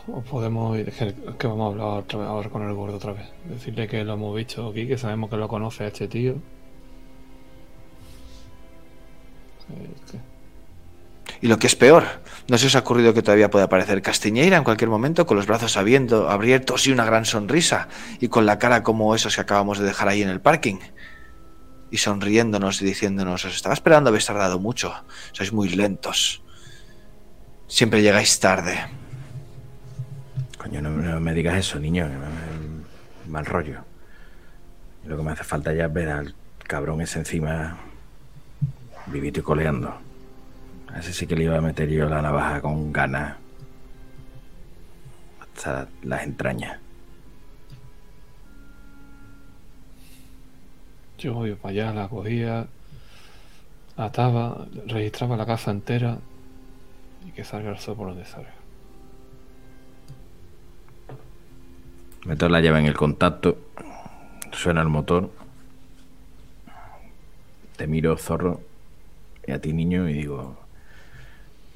O 0.08 0.20
podemos 0.20 0.76
ir, 0.78 0.88
es 0.90 0.94
que, 1.36 1.46
vamos 1.46 1.64
a 1.64 1.72
hablar 1.72 1.98
otra 2.00 2.18
vez, 2.18 2.28
ahora 2.28 2.50
con 2.50 2.62
el 2.68 2.74
gordo 2.74 2.96
otra 2.96 3.12
vez. 3.12 3.28
Decirle 3.44 3.88
que 3.88 4.04
lo 4.04 4.12
hemos 4.14 4.36
visto 4.36 4.68
aquí, 4.68 4.86
que 4.86 4.98
sabemos 4.98 5.30
que 5.30 5.36
lo 5.36 5.48
conoce 5.48 5.84
a 5.84 5.86
este 5.88 6.06
tío. 6.06 6.34
Y 11.40 11.48
lo 11.48 11.58
que 11.58 11.66
es 11.66 11.76
peor, 11.76 12.04
¿no 12.48 12.56
se 12.56 12.68
os 12.68 12.76
ha 12.76 12.78
ocurrido 12.78 13.12
que 13.12 13.20
todavía 13.22 13.50
puede 13.50 13.64
aparecer 13.64 14.00
Castiñeira 14.00 14.56
en 14.56 14.64
cualquier 14.64 14.88
momento 14.88 15.26
con 15.26 15.36
los 15.36 15.46
brazos 15.46 15.76
abiendo- 15.76 16.30
abiertos 16.30 16.86
y 16.86 16.92
una 16.92 17.04
gran 17.04 17.24
sonrisa 17.24 17.88
y 18.20 18.28
con 18.28 18.46
la 18.46 18.58
cara 18.58 18.82
como 18.82 19.14
esos 19.14 19.34
que 19.34 19.42
acabamos 19.42 19.78
de 19.78 19.84
dejar 19.84 20.08
ahí 20.08 20.22
en 20.22 20.28
el 20.30 20.40
parking? 20.40 20.78
Y 21.90 21.98
sonriéndonos 21.98 22.80
y 22.80 22.84
diciéndonos, 22.84 23.44
os 23.44 23.54
estaba 23.54 23.74
esperando, 23.74 24.08
habéis 24.08 24.26
tardado 24.26 24.58
mucho, 24.58 24.94
sois 25.32 25.52
muy 25.52 25.68
lentos. 25.68 26.42
Siempre 27.68 28.02
llegáis 28.02 28.40
tarde. 28.40 28.78
Coño, 30.58 30.80
no, 30.80 30.90
no 30.90 31.20
me 31.20 31.34
digas 31.34 31.56
eso, 31.56 31.78
niño. 31.78 32.08
Mal 33.28 33.44
rollo. 33.44 33.80
Y 35.04 35.08
lo 35.08 35.16
que 35.16 35.22
me 35.22 35.32
hace 35.32 35.44
falta 35.44 35.72
ya 35.74 35.86
es 35.86 35.92
ver 35.92 36.08
al 36.08 36.34
cabrón 36.66 37.00
ese 37.00 37.18
encima 37.18 37.78
vivito 39.06 39.40
y 39.40 39.42
coleando. 39.42 39.94
A 40.88 41.00
ese 41.00 41.12
sí 41.12 41.26
que 41.26 41.36
le 41.36 41.44
iba 41.44 41.56
a 41.56 41.60
meter 41.60 41.88
yo 41.88 42.08
la 42.08 42.22
navaja 42.22 42.60
con 42.60 42.92
ganas. 42.92 43.36
Hasta 45.40 45.88
las 46.02 46.22
entrañas. 46.24 46.78
Yo 51.18 51.46
iba 51.46 51.56
para 51.56 51.72
allá, 51.72 51.92
la 51.94 52.08
cogía, 52.08 52.66
ataba, 53.96 54.66
registraba 54.86 55.36
la 55.36 55.46
casa 55.46 55.70
entera 55.70 56.18
y 57.26 57.32
que 57.32 57.42
salga 57.42 57.70
el 57.70 57.78
sol 57.78 57.96
por 57.96 58.08
donde 58.08 58.24
salga. 58.26 58.52
Meto 62.26 62.48
la 62.48 62.60
llave 62.60 62.80
en 62.80 62.86
el 62.86 62.94
contacto. 62.94 63.56
Suena 64.52 64.82
el 64.82 64.88
motor. 64.88 65.30
Te 67.76 67.86
miro, 67.86 68.16
zorro. 68.16 68.65
Y 69.46 69.52
a 69.52 69.60
ti, 69.60 69.72
niño, 69.72 70.08
y 70.08 70.14
digo... 70.14 70.58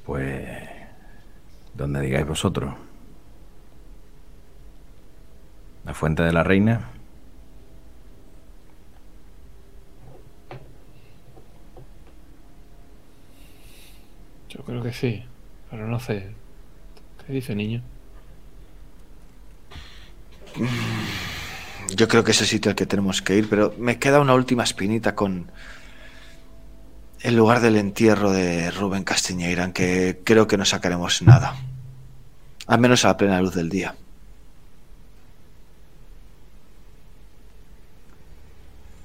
Pues... 0.05 0.49
Donde 1.73 2.01
digáis 2.01 2.27
vosotros. 2.27 2.73
La 5.85 5.93
fuente 5.93 6.21
de 6.23 6.33
la 6.33 6.43
reina. 6.43 6.89
Yo 14.49 14.63
creo 14.65 14.83
que 14.83 14.91
sí, 14.91 15.23
pero 15.69 15.87
no 15.87 15.99
sé. 15.99 16.31
¿Qué 17.25 17.33
dice 17.33 17.55
niño? 17.55 17.81
Yo 21.95 22.07
creo 22.07 22.23
que 22.23 22.31
es 22.31 22.41
el 22.41 22.47
sitio 22.47 22.69
al 22.69 22.75
que 22.75 22.85
tenemos 22.85 23.21
que 23.21 23.37
ir, 23.37 23.49
pero 23.49 23.73
me 23.77 23.97
queda 23.97 24.19
una 24.19 24.33
última 24.33 24.63
espinita 24.63 25.15
con 25.15 25.49
el 27.23 27.35
lugar 27.35 27.61
del 27.61 27.77
entierro 27.77 28.31
de 28.31 28.71
Rubén 28.71 29.03
Castiñeira, 29.03 29.63
en 29.63 29.73
que 29.73 30.21
creo 30.23 30.47
que 30.47 30.57
no 30.57 30.65
sacaremos 30.65 31.21
nada. 31.21 31.55
Al 32.67 32.79
menos 32.79 33.05
a 33.05 33.09
la 33.09 33.17
plena 33.17 33.41
luz 33.41 33.53
del 33.53 33.69
día. 33.69 33.95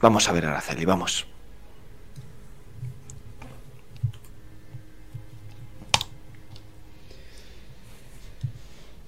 Vamos 0.00 0.28
a 0.28 0.32
ver 0.32 0.46
a 0.46 0.50
Araceli, 0.50 0.84
vamos. 0.84 1.26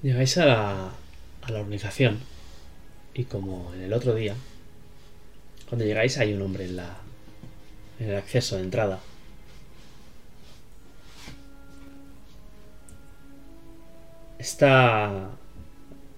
Llegáis 0.02 0.38
a 0.38 0.46
la, 0.46 0.90
a 1.42 1.50
la 1.50 1.60
organización 1.60 2.20
y 3.14 3.24
como 3.24 3.72
en 3.74 3.82
el 3.82 3.92
otro 3.92 4.14
día, 4.14 4.34
cuando 5.68 5.84
llegáis 5.84 6.18
hay 6.18 6.32
un 6.32 6.42
hombre 6.42 6.66
en 6.66 6.76
la 6.76 6.96
en 8.00 8.10
el 8.10 8.16
acceso 8.16 8.56
de 8.56 8.62
entrada. 8.62 9.00
Está 14.38 15.30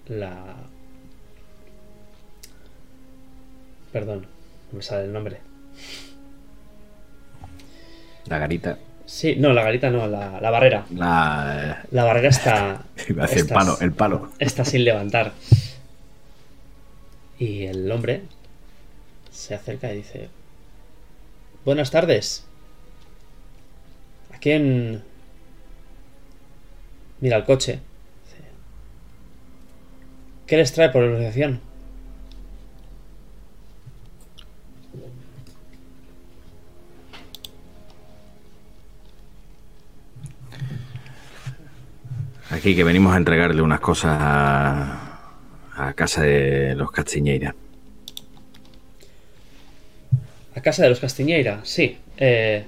la 0.07 0.55
perdón, 3.91 4.25
No 4.71 4.77
me 4.77 4.83
sale 4.83 5.05
el 5.05 5.11
nombre. 5.13 5.39
La 8.27 8.37
garita. 8.37 8.77
Sí, 9.05 9.35
no, 9.35 9.51
la 9.51 9.63
garita 9.63 9.89
no, 9.89 10.07
la, 10.07 10.39
la 10.39 10.49
barrera. 10.51 10.85
La. 10.91 11.83
La 11.91 12.03
barrera 12.05 12.29
está. 12.29 12.83
Iba 13.09 13.23
a 13.23 13.27
decir 13.27 13.39
el 13.39 13.45
está- 13.45 13.55
palo, 13.55 13.77
el 13.81 13.91
palo. 13.91 14.31
Está 14.39 14.63
sin 14.63 14.85
levantar. 14.85 15.33
Y 17.37 17.65
el 17.65 17.91
hombre 17.91 18.21
se 19.31 19.55
acerca 19.55 19.91
y 19.91 19.97
dice: 19.97 20.29
Buenas 21.63 21.91
tardes. 21.91 22.45
¿A 24.33 24.37
quién.? 24.39 25.03
Mira 27.19 27.37
el 27.37 27.45
coche. 27.45 27.79
¿Qué 30.47 30.57
les 30.57 30.73
trae 30.73 30.89
por 30.89 31.03
organización? 31.03 31.61
Aquí 42.49 42.75
que 42.75 42.83
venimos 42.83 43.13
a 43.13 43.17
entregarle 43.17 43.61
unas 43.61 43.79
cosas 43.79 44.17
a, 44.19 45.31
a 45.73 45.93
casa 45.93 46.23
de 46.23 46.75
los 46.75 46.91
Castiñeira. 46.91 47.55
A 50.53 50.61
casa 50.61 50.83
de 50.83 50.89
los 50.89 50.99
Castiñeira, 50.99 51.61
sí. 51.63 51.97
Eh, 52.17 52.65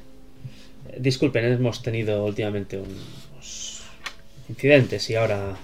disculpen, 0.97 1.45
hemos 1.45 1.81
tenido 1.81 2.23
últimamente 2.25 2.77
unos 2.77 3.83
incidentes 4.47 5.09
y 5.09 5.15
ahora 5.15 5.57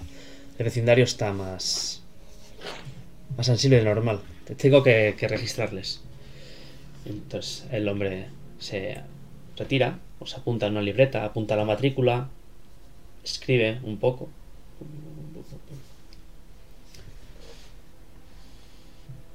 el 0.58 0.64
vecindario 0.64 1.04
está 1.04 1.32
más, 1.32 2.02
más 3.36 3.46
sensible 3.46 3.78
de 3.78 3.84
normal. 3.84 4.20
Tengo 4.56 4.82
que, 4.82 5.14
registrarles. 5.20 6.02
Entonces 7.06 7.66
el 7.70 7.88
hombre 7.88 8.26
se 8.58 8.98
retira, 9.56 9.98
os 10.18 10.36
apunta 10.36 10.66
en 10.66 10.72
una 10.72 10.82
libreta, 10.82 11.24
apunta 11.24 11.56
la 11.56 11.64
matrícula, 11.64 12.28
escribe 13.24 13.78
un 13.82 13.98
poco. 13.98 14.28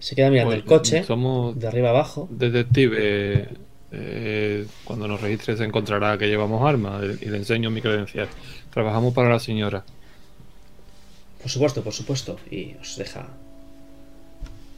Se 0.05 0.15
queda 0.15 0.29
mirando 0.29 0.51
Pues, 0.51 0.59
el 0.61 0.65
coche 0.65 1.03
Somos 1.03 1.57
de 1.57 1.67
arriba 1.67 1.89
abajo. 1.89 2.27
detectives. 2.29 3.47
eh, 3.91 4.67
cuando 4.83 5.07
nos 5.07 5.19
registre 5.19 5.57
se 5.57 5.63
encontrará 5.63 6.15
que 6.19 6.27
llevamos 6.27 6.61
armas 6.63 7.01
y 7.21 7.25
le 7.25 7.37
enseño 7.37 7.71
mi 7.71 7.81
credencial. 7.81 8.27
Trabajamos 8.71 9.15
para 9.15 9.29
la 9.29 9.39
señora. 9.39 9.83
Por 11.41 11.49
supuesto, 11.49 11.81
por 11.83 11.93
supuesto. 11.93 12.37
Y 12.51 12.75
os 12.79 12.97
deja. 12.97 13.29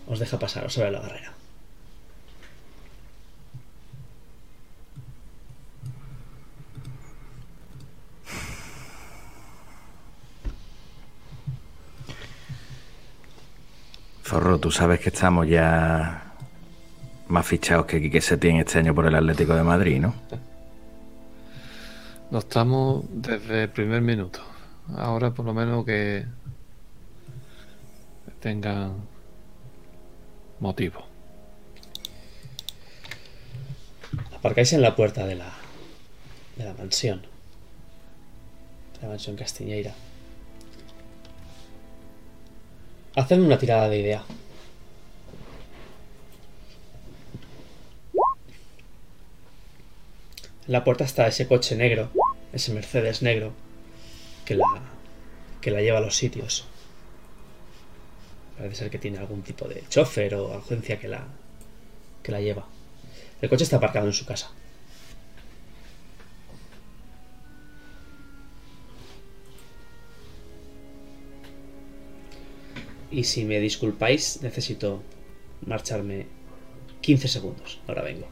Os 0.07 0.19
deja 0.19 0.39
pasar, 0.39 0.65
os 0.65 0.77
abre 0.77 0.91
la 0.91 1.01
barrera. 1.01 1.33
Zorro, 14.27 14.59
tú 14.59 14.71
sabes 14.71 14.99
que 14.99 15.07
estamos 15.07 15.47
ya 15.47 16.33
más 17.29 17.47
fichados 17.47 17.85
que 17.85 18.01
Quique 18.01 18.19
Setién 18.19 18.57
este 18.57 18.79
año 18.79 18.93
por 18.93 19.07
el 19.07 19.15
Atlético 19.15 19.55
de 19.55 19.63
Madrid, 19.63 20.01
¿no? 20.01 20.13
No 22.29 22.39
estamos 22.39 23.05
desde 23.09 23.63
el 23.63 23.69
primer 23.69 24.01
minuto. 24.01 24.41
Ahora 24.97 25.31
por 25.31 25.45
lo 25.45 25.53
menos 25.53 25.85
que 25.85 26.25
tengan 28.41 28.95
motivo. 30.59 31.05
Aparcáis 34.35 34.73
en 34.73 34.81
la 34.81 34.93
puerta 34.93 35.25
de 35.25 35.35
la. 35.35 35.53
de 36.57 36.65
la 36.65 36.73
mansión. 36.73 37.21
De 38.95 39.03
la 39.03 39.07
mansión 39.07 39.37
Castiñeira. 39.37 39.93
Haced 43.17 43.39
una 43.39 43.57
tirada 43.57 43.89
de 43.89 43.97
idea. 43.97 44.23
En 50.67 50.71
la 50.71 50.83
puerta 50.83 51.03
está 51.03 51.25
ese 51.25 51.47
coche 51.47 51.75
negro, 51.75 52.11
ese 52.53 52.71
Mercedes 52.73 53.23
negro, 53.23 53.53
que 54.45 54.53
la, 54.53 54.65
que 55.61 55.71
la 55.71 55.81
lleva 55.81 55.97
a 55.97 56.01
los 56.01 56.15
sitios. 56.15 56.67
Parece 58.55 58.75
ser 58.75 58.91
que 58.91 58.99
tiene 58.99 59.17
algún 59.17 59.41
tipo 59.41 59.67
de 59.67 59.83
chofer 59.89 60.35
o 60.35 60.53
agencia 60.53 60.99
que 60.99 61.07
la, 61.07 61.25
que 62.21 62.31
la 62.31 62.39
lleva. 62.39 62.67
El 63.41 63.49
coche 63.49 63.63
está 63.63 63.77
aparcado 63.77 64.05
en 64.05 64.13
su 64.13 64.27
casa. 64.27 64.51
Y 73.17 73.23
si 73.23 73.45
me 73.45 73.59
disculpáis, 73.59 74.43
necesito 74.43 75.01
marcharme 75.65 76.27
15 77.01 77.27
segundos. 77.27 77.79
Ahora 77.87 78.03
vengo. 78.03 78.27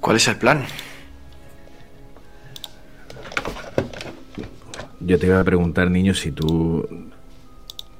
¿Cuál 0.00 0.16
es 0.16 0.26
el 0.26 0.36
plan? 0.36 0.66
Yo 4.98 5.16
te 5.16 5.26
iba 5.26 5.38
a 5.38 5.44
preguntar, 5.44 5.92
niño, 5.92 6.12
si 6.12 6.32
tú. 6.32 7.12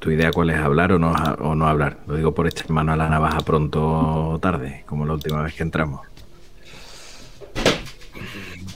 ¿Tu 0.00 0.10
idea 0.10 0.32
cuál 0.32 0.50
es? 0.50 0.56
¿Hablar 0.56 0.90
o 0.94 0.98
no, 0.98 1.12
o 1.12 1.54
no 1.54 1.68
hablar? 1.68 1.98
Lo 2.08 2.16
digo 2.16 2.34
por 2.34 2.48
echar 2.48 2.70
mano 2.70 2.92
a 2.92 2.96
la 2.96 3.08
navaja 3.08 3.38
pronto 3.42 4.30
o 4.30 4.38
tarde, 4.40 4.82
como 4.84 5.06
la 5.06 5.12
última 5.12 5.42
vez 5.42 5.54
que 5.54 5.62
entramos. 5.62 6.11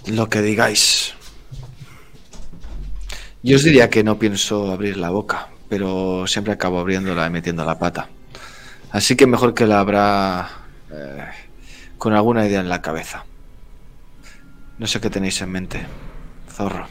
Lo 0.06 0.28
que 0.28 0.40
digáis. 0.40 1.14
Yo 3.42 3.56
os 3.56 3.64
diría 3.64 3.90
que 3.90 4.04
no 4.04 4.18
pienso 4.18 4.70
abrir 4.70 4.96
la 4.96 5.10
boca, 5.10 5.48
pero 5.68 6.26
siempre 6.26 6.52
acabo 6.52 6.78
abriéndola 6.78 7.26
y 7.26 7.30
metiendo 7.30 7.64
la 7.64 7.78
pata. 7.78 8.08
Así 8.92 9.16
que 9.16 9.26
mejor 9.26 9.52
que 9.52 9.66
la 9.66 9.80
abra 9.80 10.48
eh, 10.92 11.24
con 11.98 12.12
alguna 12.12 12.46
idea 12.46 12.60
en 12.60 12.68
la 12.68 12.82
cabeza. 12.82 13.24
No 14.78 14.86
sé 14.86 15.00
qué 15.00 15.10
tenéis 15.10 15.40
en 15.42 15.50
mente, 15.50 15.86
zorro. 16.48 16.86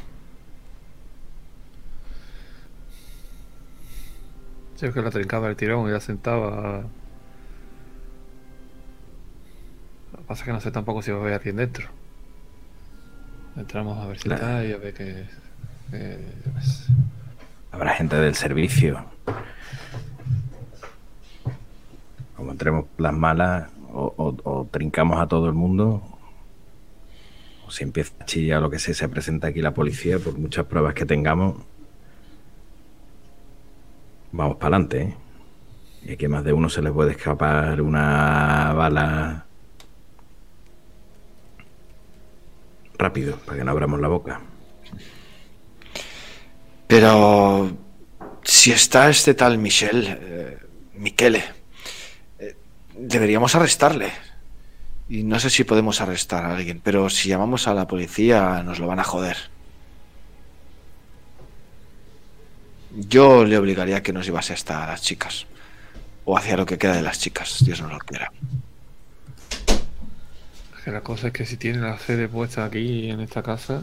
Yo 4.81 4.93
que 4.93 5.01
la 5.01 5.09
trincaba 5.09 5.47
el 5.47 5.55
tirón 5.55 5.87
y 5.87 5.91
la 5.91 6.01
sentaba. 6.01 6.83
Lo 10.11 10.17
que 10.17 10.23
pasa 10.27 10.41
es 10.41 10.45
que 10.45 10.53
no 10.53 10.59
sé 10.59 10.71
tampoco 10.71 11.01
si 11.01 11.11
va 11.11 11.17
a 11.17 11.21
haber 11.21 11.53
dentro. 11.53 12.04
Entramos 13.57 13.97
a 13.97 14.07
ver 14.07 14.17
si 14.17 14.23
Claro. 14.23 14.41
está 14.43 14.65
y 14.65 14.71
a 14.73 14.77
ver 14.77 14.93
qué. 14.93 15.25
Habrá 17.71 17.93
gente 17.93 18.15
del 18.17 18.35
servicio. 18.35 19.05
Como 22.35 22.51
entremos 22.51 22.85
las 22.97 23.13
malas, 23.13 23.69
o, 23.93 24.13
o- 24.17 24.49
o 24.49 24.65
trincamos 24.71 25.19
a 25.21 25.27
todo 25.27 25.47
el 25.47 25.53
mundo, 25.53 26.03
o 27.65 27.71
si 27.71 27.83
empieza 27.83 28.13
a 28.19 28.25
chillar 28.25 28.59
o 28.59 28.61
lo 28.63 28.69
que 28.69 28.79
sea, 28.79 28.93
se 28.93 29.07
presenta 29.09 29.47
aquí 29.47 29.61
la 29.61 29.73
policía, 29.73 30.19
por 30.19 30.37
muchas 30.37 30.65
pruebas 30.65 30.93
que 30.93 31.05
tengamos, 31.05 31.55
vamos 34.31 34.57
para 34.57 34.75
adelante. 34.75 35.01
¿eh? 35.01 35.15
Y 36.03 36.11
aquí 36.13 36.27
más 36.27 36.43
de 36.43 36.53
uno 36.53 36.69
se 36.69 36.81
les 36.81 36.91
puede 36.91 37.11
escapar 37.11 37.81
una 37.81 38.73
bala 38.73 39.44
rápido, 42.97 43.37
para 43.37 43.57
que 43.57 43.63
no 43.63 43.71
abramos 43.71 43.99
la 43.99 44.07
boca. 44.07 44.41
Pero 46.87 47.77
si 48.43 48.71
está 48.71 49.09
este 49.09 49.33
tal 49.33 49.57
Michel, 49.57 50.05
eh, 50.07 50.57
Michele, 50.93 51.43
eh, 52.39 52.55
deberíamos 52.93 53.55
arrestarle. 53.55 54.11
Y 55.09 55.23
no 55.23 55.39
sé 55.39 55.49
si 55.49 55.63
podemos 55.63 56.01
arrestar 56.01 56.45
a 56.45 56.55
alguien, 56.55 56.81
pero 56.83 57.09
si 57.09 57.29
llamamos 57.29 57.67
a 57.67 57.73
la 57.73 57.87
policía 57.87 58.63
nos 58.63 58.79
lo 58.79 58.87
van 58.87 58.99
a 58.99 59.03
joder. 59.03 59.37
Yo 62.91 63.43
le 63.43 63.57
obligaría 63.57 63.97
a 63.97 64.03
que 64.03 64.13
nos 64.13 64.25
llevase 64.25 64.53
hasta 64.53 64.87
las 64.87 65.01
chicas. 65.01 65.45
O 66.23 66.37
hacia 66.37 66.57
lo 66.57 66.65
que 66.65 66.77
queda 66.77 66.95
de 66.95 67.03
las 67.03 67.19
chicas, 67.19 67.63
Dios 67.63 67.81
no 67.81 67.89
lo 67.89 67.99
quiera. 67.99 68.31
Que 70.85 70.91
la 70.91 71.01
cosa 71.01 71.27
es 71.27 71.33
que 71.33 71.47
si 71.47 71.57
tiene 71.57 71.79
la 71.79 71.97
sede 71.97 72.27
puesta 72.27 72.63
aquí 72.63 73.09
en 73.09 73.19
esta 73.19 73.41
casa. 73.41 73.81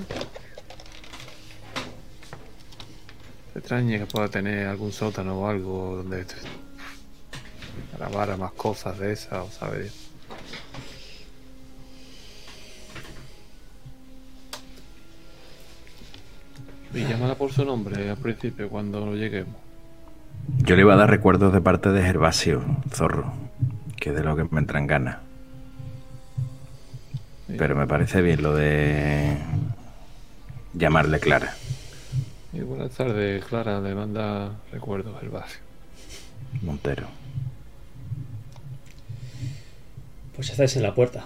Se 3.52 3.58
extraña 3.58 3.98
que 3.98 4.06
pueda 4.06 4.28
tener 4.28 4.68
algún 4.68 4.92
sótano 4.92 5.40
o 5.40 5.48
algo 5.48 5.96
donde 5.96 6.24
grabara 7.98 8.36
más 8.36 8.52
cosas 8.52 9.00
de 9.00 9.12
esas, 9.12 9.32
o 9.32 9.50
saber. 9.50 9.90
Y 16.94 17.00
llámala 17.00 17.34
por 17.34 17.50
su 17.52 17.64
nombre 17.64 18.10
al 18.10 18.16
principio, 18.16 18.68
cuando 18.68 19.16
lleguemos. 19.16 19.56
Yo 20.58 20.76
le 20.76 20.82
iba 20.82 20.94
a 20.94 20.98
dar 20.98 21.10
recuerdos 21.10 21.52
de 21.52 21.60
parte 21.60 21.88
de 21.88 22.00
Gervasio, 22.00 22.62
zorro, 22.90 23.32
que 23.96 24.10
es 24.10 24.14
de 24.14 24.22
lo 24.22 24.36
que 24.36 24.44
me 24.44 24.60
entran 24.60 24.86
ganas. 24.86 25.31
Sí. 27.52 27.58
Pero 27.58 27.76
me 27.76 27.86
parece 27.86 28.22
bien 28.22 28.42
lo 28.42 28.54
de 28.54 29.36
llamarle 30.72 31.20
Clara. 31.20 31.54
Y 32.54 32.60
buenas 32.60 32.92
tardes, 32.92 33.44
Clara. 33.44 33.78
Le 33.80 33.94
manda 33.94 34.52
recuerdos 34.72 35.22
el 35.22 35.28
vacío. 35.28 35.60
Montero. 36.62 37.06
Pues 40.34 40.48
estáis 40.48 40.76
en 40.76 40.82
la 40.82 40.94
puerta. 40.94 41.24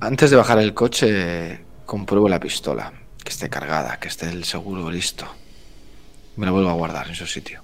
Antes 0.00 0.30
de 0.30 0.36
bajar 0.36 0.58
el 0.58 0.74
coche, 0.74 1.64
compruebo 1.86 2.28
la 2.28 2.40
pistola, 2.40 2.92
que 3.24 3.30
esté 3.30 3.48
cargada, 3.48 3.98
que 3.98 4.08
esté 4.08 4.28
el 4.28 4.44
seguro 4.44 4.90
listo. 4.90 5.26
Me 6.36 6.44
la 6.44 6.52
vuelvo 6.52 6.68
a 6.68 6.74
guardar 6.74 7.08
en 7.08 7.14
su 7.14 7.26
sitio. 7.26 7.62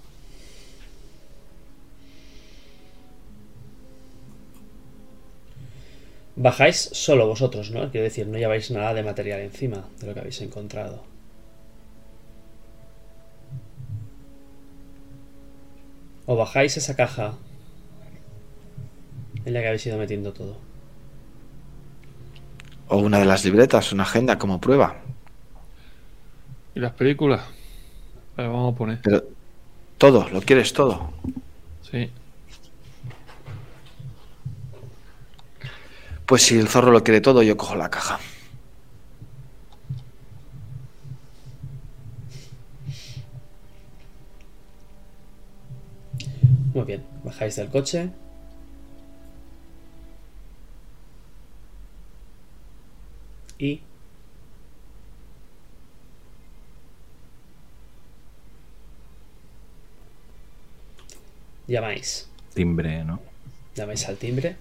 Bajáis 6.40 6.90
solo 6.92 7.26
vosotros, 7.26 7.72
¿no? 7.72 7.90
Quiero 7.90 8.04
decir, 8.04 8.28
no 8.28 8.38
lleváis 8.38 8.70
nada 8.70 8.94
de 8.94 9.02
material 9.02 9.40
encima 9.40 9.88
de 9.98 10.06
lo 10.06 10.14
que 10.14 10.20
habéis 10.20 10.40
encontrado. 10.40 11.02
O 16.26 16.36
bajáis 16.36 16.76
esa 16.76 16.94
caja 16.94 17.34
en 19.44 19.52
la 19.52 19.60
que 19.60 19.66
habéis 19.66 19.86
ido 19.86 19.98
metiendo 19.98 20.32
todo. 20.32 20.58
O 22.86 22.98
una 22.98 23.18
de 23.18 23.24
las 23.24 23.44
libretas, 23.44 23.90
una 23.92 24.04
agenda 24.04 24.38
como 24.38 24.60
prueba. 24.60 24.94
¿Y 26.76 26.78
las 26.78 26.92
películas? 26.92 27.40
Las 28.36 28.46
vamos 28.46 28.74
a 28.74 28.76
poner. 28.78 29.00
Pero 29.02 29.24
todo, 29.98 30.28
lo 30.28 30.40
quieres 30.42 30.72
todo. 30.72 31.10
Sí. 31.82 32.08
Pues 36.28 36.42
si 36.42 36.58
el 36.58 36.68
zorro 36.68 36.92
lo 36.92 37.02
quiere 37.02 37.22
todo, 37.22 37.42
yo 37.42 37.56
cojo 37.56 37.74
la 37.74 37.88
caja. 37.88 38.20
Muy 46.74 46.84
bien, 46.84 47.02
bajáis 47.24 47.56
del 47.56 47.70
coche. 47.70 48.10
Y... 53.58 53.80
Llamáis. 61.66 62.28
Timbre, 62.52 63.02
¿no? 63.02 63.18
Llamáis 63.74 64.06
al 64.06 64.18
timbre. 64.18 64.56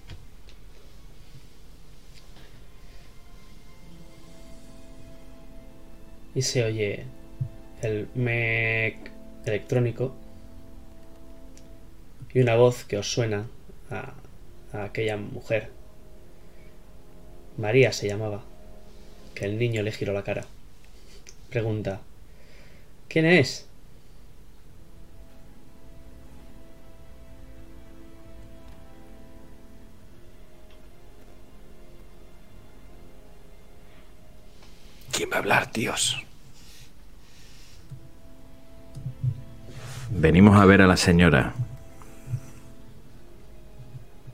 Y 6.38 6.42
se 6.42 6.62
oye 6.62 7.04
el 7.82 8.08
mec 8.14 9.10
electrónico 9.44 10.14
y 12.32 12.38
una 12.38 12.54
voz 12.54 12.84
que 12.84 12.96
os 12.96 13.10
suena 13.10 13.48
a, 13.90 14.14
a 14.72 14.84
aquella 14.84 15.16
mujer. 15.16 15.72
María 17.56 17.92
se 17.92 18.06
llamaba, 18.06 18.44
que 19.34 19.46
el 19.46 19.58
niño 19.58 19.82
le 19.82 19.90
giró 19.90 20.12
la 20.12 20.22
cara. 20.22 20.44
Pregunta, 21.50 22.02
¿quién 23.08 23.26
es? 23.26 23.66
¿Quién 35.10 35.32
va 35.32 35.34
a 35.34 35.38
hablar, 35.40 35.72
tíos? 35.72 36.27
Venimos 40.20 40.60
a 40.60 40.64
ver 40.64 40.82
a 40.82 40.88
la 40.88 40.96
señora. 40.96 41.54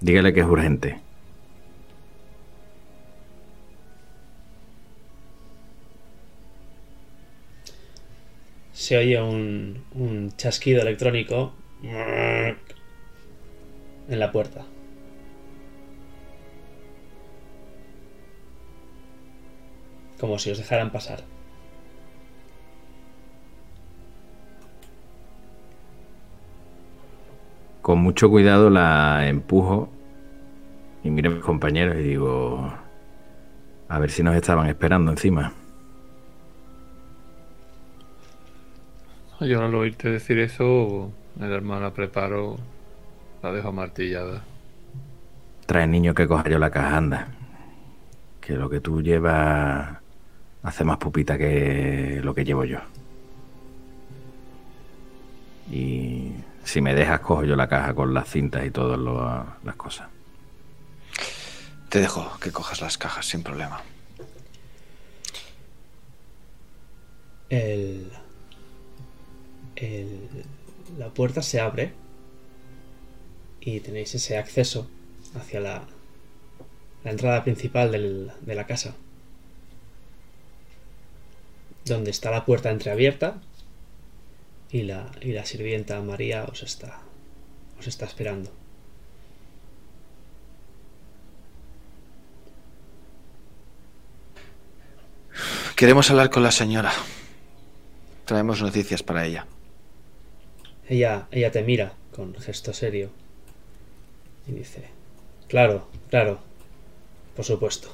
Dígale 0.00 0.32
que 0.32 0.40
es 0.40 0.46
urgente. 0.46 0.98
Se 8.72 8.96
oye 8.96 9.20
un, 9.20 9.84
un 9.94 10.34
chasquido 10.38 10.80
electrónico 10.80 11.52
en 11.82 12.56
la 14.08 14.32
puerta. 14.32 14.64
Como 20.18 20.38
si 20.38 20.50
os 20.50 20.56
dejaran 20.56 20.90
pasar. 20.92 21.33
Con 27.84 27.98
mucho 27.98 28.30
cuidado 28.30 28.70
la 28.70 29.28
empujo 29.28 29.90
y 31.02 31.10
miro 31.10 31.30
a 31.30 31.34
mis 31.34 31.44
compañeros 31.44 31.96
y 31.96 32.02
digo, 32.02 32.72
a 33.90 33.98
ver 33.98 34.10
si 34.10 34.22
nos 34.22 34.34
estaban 34.34 34.68
esperando 34.68 35.10
encima. 35.10 35.52
Yo 39.38 39.62
al 39.62 39.74
oírte 39.74 40.08
decir 40.08 40.38
eso, 40.38 41.12
el 41.38 41.52
hermano 41.52 41.82
la 41.82 41.92
preparo, 41.92 42.56
la 43.42 43.52
dejo 43.52 43.70
martillada. 43.70 44.42
Trae 45.66 45.86
niño 45.86 46.14
que 46.14 46.26
coja 46.26 46.48
yo 46.48 46.58
la 46.58 46.70
caja, 46.70 46.96
anda. 46.96 47.28
Que 48.40 48.54
lo 48.54 48.70
que 48.70 48.80
tú 48.80 49.02
llevas 49.02 49.98
hace 50.62 50.84
más 50.84 50.96
pupita 50.96 51.36
que 51.36 52.22
lo 52.24 52.34
que 52.34 52.46
llevo 52.46 52.64
yo. 52.64 52.78
Y 55.70 56.32
si 56.64 56.80
me 56.80 56.94
dejas, 56.94 57.20
cojo 57.20 57.44
yo 57.44 57.56
la 57.56 57.68
caja 57.68 57.94
con 57.94 58.14
las 58.14 58.28
cintas 58.28 58.64
y 58.66 58.70
todas 58.70 58.98
las 59.64 59.76
cosas. 59.76 60.08
Te 61.88 62.00
dejo 62.00 62.38
que 62.40 62.50
cojas 62.50 62.80
las 62.80 62.98
cajas 62.98 63.26
sin 63.26 63.42
problema. 63.42 63.82
El, 67.50 68.10
el- 69.76 70.44
la 70.98 71.08
puerta 71.08 71.42
se 71.42 71.60
abre 71.60 71.92
y 73.60 73.80
tenéis 73.80 74.14
ese 74.14 74.36
acceso 74.38 74.88
hacia 75.36 75.60
la, 75.60 75.84
la 77.04 77.10
entrada 77.10 77.44
principal 77.44 77.92
del- 77.92 78.32
de 78.40 78.54
la 78.54 78.66
casa. 78.66 78.94
Donde 81.84 82.10
está 82.10 82.30
la 82.30 82.44
puerta 82.44 82.70
entreabierta 82.70 83.40
y 84.74 84.82
la, 84.82 85.08
y 85.20 85.30
la 85.30 85.46
sirvienta 85.46 86.00
María 86.00 86.46
os 86.50 86.64
está, 86.64 86.98
os 87.78 87.86
está 87.86 88.06
esperando. 88.06 88.50
Queremos 95.76 96.10
hablar 96.10 96.28
con 96.28 96.42
la 96.42 96.50
señora. 96.50 96.92
Traemos 98.24 98.62
noticias 98.62 99.04
para 99.04 99.24
ella. 99.24 99.46
Ella, 100.88 101.28
ella 101.30 101.52
te 101.52 101.62
mira 101.62 101.92
con 102.10 102.34
gesto 102.34 102.72
serio 102.72 103.10
y 104.48 104.52
dice, 104.52 104.88
claro, 105.46 105.86
claro, 106.10 106.40
por 107.36 107.44
supuesto. 107.44 107.92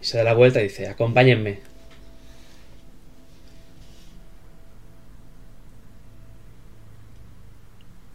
Y 0.00 0.06
se 0.06 0.16
da 0.16 0.24
la 0.24 0.32
vuelta 0.32 0.60
y 0.60 0.64
dice, 0.64 0.88
acompáñenme. 0.88 1.71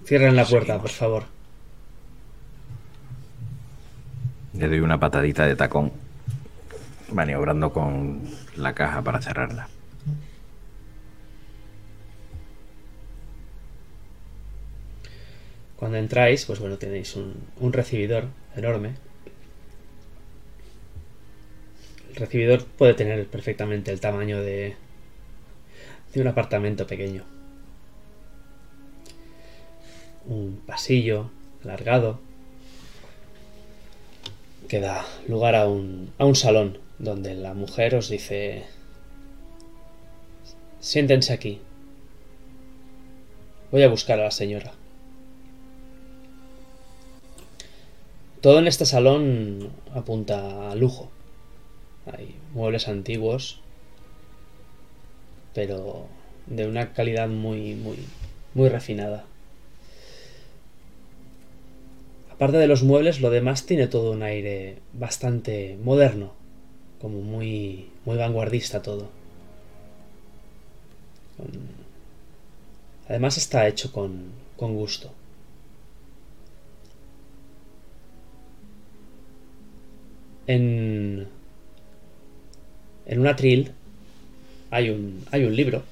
Cierren 0.07 0.37
la 0.37 0.45
puerta, 0.45 0.79
por 0.79 0.89
favor. 0.89 1.23
Le 4.53 4.69
doy 4.69 4.79
una 4.79 4.97
patadita 4.97 5.45
de 5.45 5.57
tacón, 5.57 5.91
maniobrando 7.11 7.73
con 7.73 8.21
la 8.55 8.73
caja 8.73 9.01
para 9.01 9.21
cerrarla. 9.21 9.67
Cuando 15.75 15.97
entráis, 15.97 16.45
pues 16.45 16.59
bueno, 16.59 16.77
tenéis 16.77 17.17
un, 17.17 17.33
un 17.59 17.73
recibidor 17.73 18.27
enorme. 18.55 18.93
El 22.11 22.15
recibidor 22.15 22.63
puede 22.63 22.93
tener 22.93 23.27
perfectamente 23.27 23.91
el 23.91 23.99
tamaño 23.99 24.39
de, 24.39 24.73
de 26.13 26.21
un 26.21 26.27
apartamento 26.27 26.87
pequeño. 26.87 27.25
Un 30.27 30.61
pasillo 30.65 31.31
alargado 31.63 32.19
que 34.67 34.79
da 34.79 35.05
lugar 35.27 35.55
a 35.55 35.67
un, 35.67 36.11
a 36.17 36.25
un 36.25 36.35
salón 36.35 36.77
donde 36.99 37.35
la 37.35 37.53
mujer 37.53 37.95
os 37.95 38.09
dice, 38.09 38.65
siéntense 40.79 41.31
aquí, 41.31 41.61
voy 43.71 43.83
a 43.83 43.89
buscar 43.89 44.19
a 44.19 44.25
la 44.25 44.31
señora. 44.31 44.73
Todo 48.41 48.59
en 48.59 48.67
este 48.67 48.85
salón 48.85 49.69
apunta 49.93 50.71
a 50.71 50.75
lujo. 50.75 51.09
Hay 52.05 52.35
muebles 52.53 52.87
antiguos, 52.87 53.59
pero 55.53 56.07
de 56.45 56.67
una 56.67 56.93
calidad 56.93 57.27
muy, 57.27 57.75
muy, 57.75 57.97
muy 58.53 58.69
refinada. 58.69 59.25
Aparte 62.37 62.57
de 62.57 62.67
los 62.67 62.83
muebles, 62.83 63.19
lo 63.19 63.31
demás 63.31 63.65
tiene 63.65 63.87
todo 63.87 64.11
un 64.11 64.21
aire 64.21 64.77
bastante 64.93 65.75
moderno, 65.83 66.33
como 67.01 67.21
muy, 67.21 67.89
muy 68.05 68.15
vanguardista 68.15 68.83
todo. 68.83 69.09
Además 73.09 73.37
está 73.37 73.67
hecho 73.67 73.91
con, 73.91 74.31
con 74.55 74.75
gusto. 74.75 75.11
En, 80.45 81.27
en 83.05 83.19
un 83.19 83.27
atril 83.27 83.71
hay 84.71 84.89
un, 84.91 85.25
hay 85.31 85.43
un 85.43 85.55
libro 85.55 85.83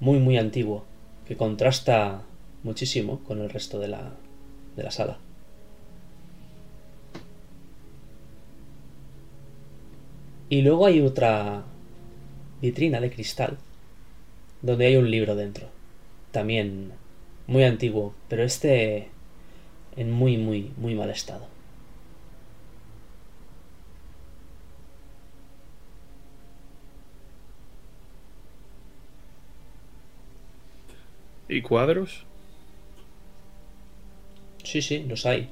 muy 0.00 0.18
muy 0.18 0.36
antiguo 0.36 0.84
que 1.26 1.36
contrasta 1.36 2.22
muchísimo 2.64 3.20
con 3.20 3.40
el 3.40 3.48
resto 3.48 3.78
de 3.78 3.88
la, 3.88 4.12
de 4.76 4.82
la 4.82 4.90
sala. 4.90 5.18
Y 10.52 10.60
luego 10.60 10.84
hay 10.84 11.00
otra 11.00 11.62
vitrina 12.60 13.00
de 13.00 13.10
cristal 13.10 13.56
donde 14.60 14.84
hay 14.84 14.96
un 14.96 15.10
libro 15.10 15.34
dentro. 15.34 15.66
También 16.30 16.92
muy 17.46 17.64
antiguo, 17.64 18.12
pero 18.28 18.42
este 18.42 19.08
en 19.96 20.10
muy, 20.10 20.36
muy, 20.36 20.70
muy 20.76 20.94
mal 20.94 21.08
estado. 21.08 21.46
¿Y 31.48 31.62
cuadros? 31.62 32.26
Sí, 34.64 34.82
sí, 34.82 35.02
los 35.08 35.24
hay. 35.24 35.48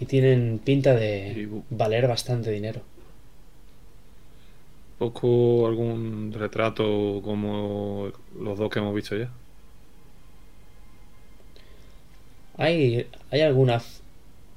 Y 0.00 0.06
tienen 0.06 0.60
pinta 0.64 0.94
de 0.94 1.48
valer 1.70 2.06
bastante 2.06 2.52
dinero. 2.52 2.82
¿Poco 5.00 5.66
algún 5.66 6.32
retrato 6.32 7.20
como 7.24 8.12
los 8.38 8.58
dos 8.58 8.70
que 8.70 8.78
hemos 8.80 8.94
visto 8.94 9.16
ya? 9.16 9.28
Hay, 12.56 13.06
hay 13.32 13.40
alguna. 13.40 13.76
f- 13.76 14.02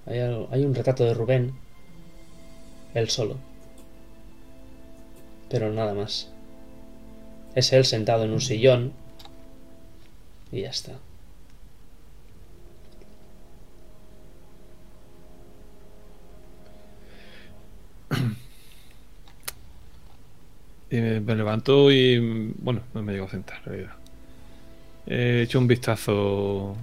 Hay, 0.06 0.20
hay 0.20 0.66
un 0.66 0.76
retrato 0.76 1.06
de 1.06 1.14
Rubén. 1.14 1.54
Él 2.94 3.10
solo. 3.10 3.36
Pero 5.50 5.72
nada 5.72 5.94
más. 5.94 6.28
Es 7.56 7.72
él 7.74 7.86
sentado 7.86 8.26
en 8.26 8.32
un 8.32 8.42
sillón. 8.42 8.92
Y 10.52 10.62
ya 10.62 10.70
está. 10.70 10.94
Y 20.94 21.02
me, 21.02 21.20
me 21.22 21.36
levanto 21.36 21.92
y. 21.92 22.20
Bueno, 22.60 22.82
no 22.94 23.02
me 23.02 23.14
llego 23.14 23.26
a 23.26 23.30
sentar, 23.30 23.58
en 23.60 23.64
realidad. 23.66 23.94
He 25.08 25.42
hecho 25.42 25.58
un 25.60 25.68
vistazo. 25.68 26.76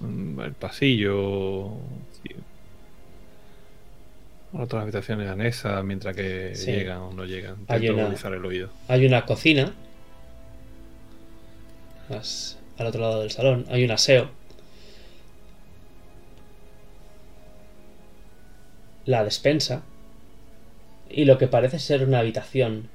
mm, 0.00 0.38
al 0.40 0.52
pasillo. 0.52 1.70
sí, 2.22 2.34
otras 4.52 4.82
habitaciones 4.82 5.28
anexas 5.30 5.82
mientras 5.84 6.14
que 6.16 6.52
Sí. 6.54 6.72
llegan 6.72 6.98
o 6.98 7.12
no 7.12 7.24
llegan. 7.24 7.56
Hay 7.68 7.88
una- 7.88 8.08
el 8.08 8.44
oído. 8.44 8.68
Hay 8.88 9.06
una 9.06 9.24
cocina. 9.24 9.72
Más 12.10 12.58
al 12.78 12.86
otro 12.86 13.00
lado 13.00 13.20
del 13.20 13.30
salón. 13.30 13.64
Hay 13.70 13.84
un 13.84 13.90
aseo. 13.92 14.28
La 19.06 19.24
despensa. 19.24 19.82
Y 21.10 21.24
lo 21.24 21.38
que 21.38 21.48
parece 21.48 21.78
ser 21.78 22.04
una 22.04 22.20
habitación 22.20 22.88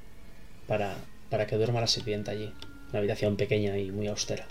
para, 0.66 0.94
para 1.30 1.46
que 1.46 1.56
duerma 1.56 1.80
la 1.80 1.86
sirvienta 1.86 2.32
allí. 2.32 2.52
Una 2.90 3.00
habitación 3.00 3.36
pequeña 3.36 3.76
y 3.78 3.90
muy 3.90 4.06
austera. 4.08 4.46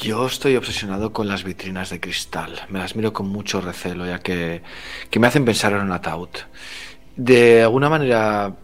Yo 0.00 0.26
estoy 0.26 0.54
obsesionado 0.54 1.12
con 1.12 1.26
las 1.26 1.42
vitrinas 1.42 1.90
de 1.90 1.98
cristal. 1.98 2.60
Me 2.68 2.78
las 2.78 2.94
miro 2.94 3.12
con 3.12 3.28
mucho 3.28 3.60
recelo, 3.60 4.06
ya 4.06 4.20
que, 4.20 4.62
que 5.10 5.18
me 5.18 5.26
hacen 5.26 5.44
pensar 5.44 5.72
en 5.72 5.80
un 5.80 5.92
ataúd. 5.92 6.28
De 7.16 7.62
alguna 7.62 7.88
manera 7.88 8.54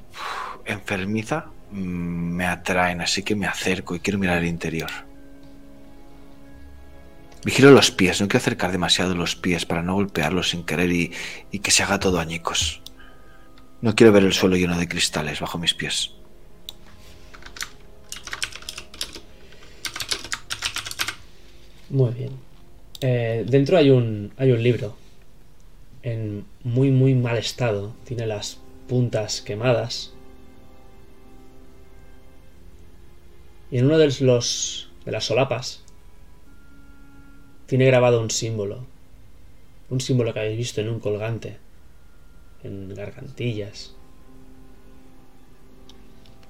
enfermiza, 0.65 1.47
mm, 1.73 1.77
me 1.77 2.47
atraen, 2.47 3.01
así 3.01 3.24
que 3.24 3.35
me 3.35 3.47
acerco 3.47 3.97
y 3.97 4.01
quiero 4.01 4.19
mirar 4.19 4.39
el 4.39 4.47
interior. 4.47 4.91
Vigilo 7.44 7.70
los 7.70 7.90
pies, 7.90 8.22
no 8.22 8.26
quiero 8.26 8.38
acercar 8.38 8.72
demasiado 8.72 9.14
los 9.14 9.36
pies 9.36 9.66
para 9.66 9.82
no 9.82 9.94
golpearlos 9.94 10.48
sin 10.50 10.64
querer 10.64 10.90
y, 10.90 11.12
que 11.58 11.70
se 11.70 11.82
haga 11.82 12.00
todo 12.00 12.18
añicos. 12.18 12.80
No 13.82 13.94
quiero 13.94 14.14
ver 14.14 14.24
el 14.24 14.32
suelo 14.32 14.56
lleno 14.56 14.78
de 14.78 14.88
cristales 14.88 15.40
bajo 15.40 15.58
mis 15.58 15.74
pies. 15.74 16.12
Muy 21.90 22.12
bien. 22.12 22.30
Eh, 23.02 23.44
dentro 23.46 23.76
hay 23.76 23.90
un, 23.90 24.32
hay 24.38 24.52
un 24.52 24.62
libro. 24.62 24.96
En 26.02 26.46
muy, 26.62 26.90
muy 26.90 27.14
mal 27.14 27.36
estado. 27.36 27.94
Tiene 28.04 28.26
las 28.26 28.58
puntas 28.88 29.42
quemadas. 29.42 30.14
Y 33.70 33.78
en 33.78 33.84
uno 33.84 33.98
de 33.98 34.14
los 34.20 34.88
de 35.04 35.12
las 35.12 35.24
solapas 35.24 35.84
tiene 37.66 37.86
grabado 37.86 38.20
un 38.20 38.31
símbolo. 38.31 38.85
Un 39.91 40.01
símbolo 40.01 40.32
que 40.32 40.41
habéis 40.41 40.59
visto 40.59 40.81
en 40.81 40.89
un 40.89 41.01
colgante. 41.01 41.57
En 42.62 42.95
gargantillas. 42.95 43.95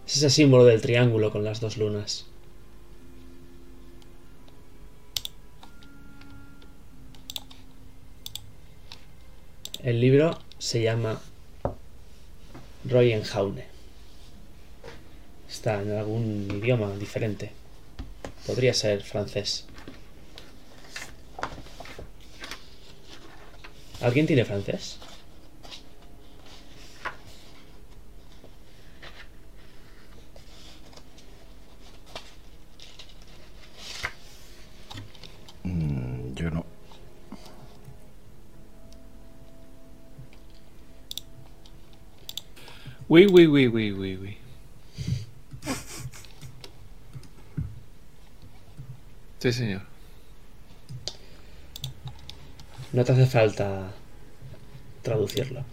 Es 0.07 0.17
ese 0.17 0.31
símbolo 0.31 0.65
del 0.65 0.81
triángulo 0.81 1.31
con 1.31 1.45
las 1.45 1.61
dos 1.61 1.77
lunas. 1.77 2.27
El 9.83 10.01
libro 10.01 10.39
se 10.59 10.83
llama 10.83 11.21
Royenjaune. 12.87 13.67
Está 15.49 15.83
en 15.83 15.93
algún 15.93 16.49
idioma 16.51 16.97
diferente. 16.97 17.53
Podría 18.47 18.73
ser 18.73 19.03
francés. 19.03 19.67
¿Alguien 24.05 24.27
tiene 24.27 24.45
francés? 24.45 24.99
Mm, 35.63 36.35
yo 36.35 36.51
no. 36.51 36.67
Uy, 43.09 43.27
uy, 43.27 43.47
uy, 43.47 43.69
uy, 43.69 43.93
uy, 43.93 44.17
uy. 44.19 44.37
Sí, 49.39 49.51
señor. 49.51 49.94
No 52.95 53.05
te 53.05 53.11
hace 53.11 53.27
falta 53.27 53.91
traducirlo. 55.03 55.65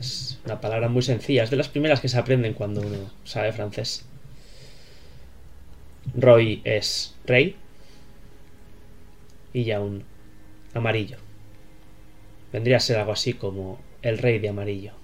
Es 0.00 0.38
una 0.46 0.58
palabra 0.58 0.88
muy 0.88 1.02
sencilla. 1.02 1.42
Es 1.44 1.50
de 1.50 1.58
las 1.58 1.68
primeras 1.68 2.00
que 2.00 2.08
se 2.08 2.18
aprenden 2.18 2.54
cuando 2.54 2.80
uno 2.80 3.10
sabe 3.24 3.52
francés. 3.52 4.06
Roy 6.14 6.62
es 6.64 7.14
rey. 7.26 7.56
Y 9.52 9.70
un 9.72 10.04
amarillo. 10.72 11.18
Vendría 12.54 12.78
a 12.78 12.80
ser 12.80 12.96
algo 12.96 13.12
así 13.12 13.34
como 13.34 13.78
el 14.00 14.16
rey 14.16 14.38
de 14.38 14.48
amarillo. 14.48 15.01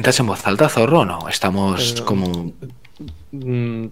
Comentas 0.00 0.18
en 0.20 0.26
voz 0.28 0.46
alta, 0.46 0.68
Zorro, 0.70 1.00
o 1.00 1.04
no? 1.04 1.28
Estamos 1.28 1.92
Pero- 1.92 2.06
como... 2.06 2.52
Mm, 3.32 3.86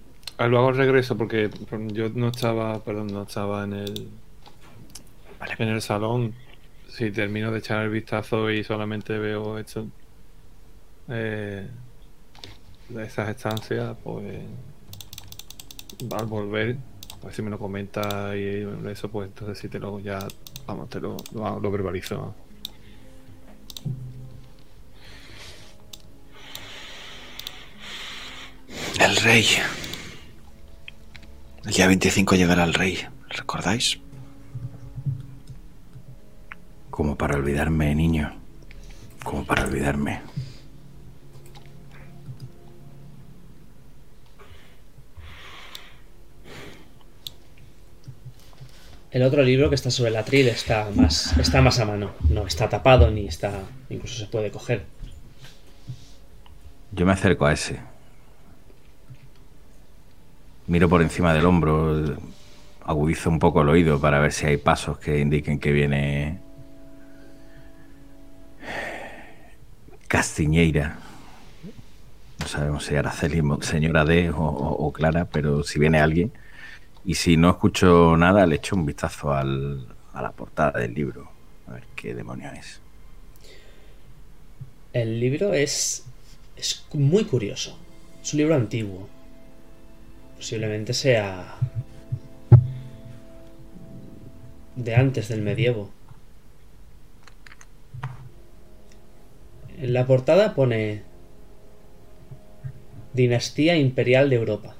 luego 0.48 0.72
regreso 0.72 1.16
porque 1.18 1.50
yo 1.92 2.08
no 2.14 2.28
estaba, 2.28 2.82
perdón, 2.82 3.08
no 3.08 3.22
estaba 3.24 3.64
en 3.64 3.74
el 3.74 4.08
Vale. 5.38 5.54
en 5.58 5.68
el 5.68 5.82
salón. 5.82 6.34
Si 6.88 7.10
termino 7.10 7.50
de 7.52 7.58
echar 7.58 7.84
el 7.84 7.90
vistazo 7.90 8.50
y 8.50 8.64
solamente 8.64 9.18
veo 9.18 9.58
esto 9.58 9.86
eh, 11.08 11.68
de 12.88 13.04
esas 13.04 13.28
estancias, 13.28 13.94
pues 14.02 14.40
al 16.18 16.26
volver, 16.26 16.76
pues 17.20 17.36
si 17.36 17.42
me 17.42 17.50
lo 17.50 17.58
comenta 17.58 18.34
y 18.34 18.66
eso, 18.90 19.10
pues 19.10 19.28
entonces 19.28 19.58
sí 19.58 19.68
te 19.68 19.78
lo 19.78 20.00
ya, 20.00 20.18
vamos, 20.66 20.88
te 20.88 21.00
lo, 21.00 21.16
lo, 21.34 21.60
lo 21.60 21.70
verbalizo. 21.70 22.34
El 29.08 29.16
rey. 29.16 29.46
El 31.64 31.72
día 31.72 31.86
25 31.86 32.34
llegará 32.34 32.64
el 32.64 32.74
rey, 32.74 32.98
¿recordáis? 33.30 34.00
Como 36.90 37.16
para 37.16 37.36
olvidarme, 37.36 37.94
niño. 37.94 38.38
Como 39.24 39.46
para 39.46 39.64
olvidarme. 39.64 40.20
El 49.10 49.22
otro 49.22 49.42
libro 49.42 49.70
que 49.70 49.74
está 49.74 49.90
sobre 49.90 50.10
el 50.10 50.16
atril 50.16 50.48
está 50.48 50.90
más, 50.94 51.34
está 51.38 51.62
más 51.62 51.78
a 51.78 51.86
mano. 51.86 52.10
No 52.28 52.46
está 52.46 52.68
tapado 52.68 53.10
ni 53.10 53.26
está. 53.26 53.62
Incluso 53.88 54.18
se 54.18 54.26
puede 54.26 54.50
coger. 54.50 54.84
Yo 56.92 57.06
me 57.06 57.12
acerco 57.12 57.46
a 57.46 57.54
ese. 57.54 57.80
Miro 60.68 60.88
por 60.88 61.02
encima 61.02 61.34
del 61.34 61.46
hombro, 61.46 62.16
agudizo 62.84 63.30
un 63.30 63.38
poco 63.38 63.62
el 63.62 63.68
oído 63.70 64.00
para 64.00 64.20
ver 64.20 64.32
si 64.32 64.46
hay 64.46 64.56
pasos 64.58 64.98
que 64.98 65.18
indiquen 65.18 65.58
que 65.58 65.72
viene 65.72 66.40
Castiñeira. 70.08 70.98
No 72.40 72.46
sabemos 72.46 72.84
si 72.84 72.94
Araceli, 72.96 73.42
señora 73.62 74.04
D 74.04 74.30
o 74.34 74.92
Clara, 74.92 75.24
pero 75.26 75.62
si 75.64 75.78
viene 75.78 76.00
alguien. 76.00 76.32
Y 77.04 77.14
si 77.16 77.36
no 77.36 77.50
escucho 77.50 78.16
nada, 78.16 78.46
le 78.46 78.56
echo 78.56 78.76
un 78.76 78.86
vistazo 78.86 79.32
al- 79.32 79.86
a 80.12 80.22
la 80.22 80.32
portada 80.32 80.78
del 80.80 80.94
libro. 80.94 81.30
A 81.66 81.72
ver 81.74 81.84
qué 81.96 82.14
demonio 82.14 82.50
es. 82.52 82.82
El 84.92 85.18
libro 85.20 85.54
es. 85.54 86.04
es 86.56 86.84
muy 86.92 87.24
curioso. 87.24 87.78
Es 88.22 88.32
un 88.34 88.38
libro 88.38 88.54
antiguo. 88.54 89.08
Posiblemente 90.38 90.94
sea. 90.94 91.58
de 94.78 94.94
antes 94.94 95.28
del 95.28 95.42
medievo. 95.42 95.90
En 99.76 99.92
la 99.92 100.06
portada 100.06 100.54
pone. 100.54 101.02
Dinastía 103.12 103.76
Imperial 103.76 104.30
de 104.30 104.36
Europa. 104.36 104.76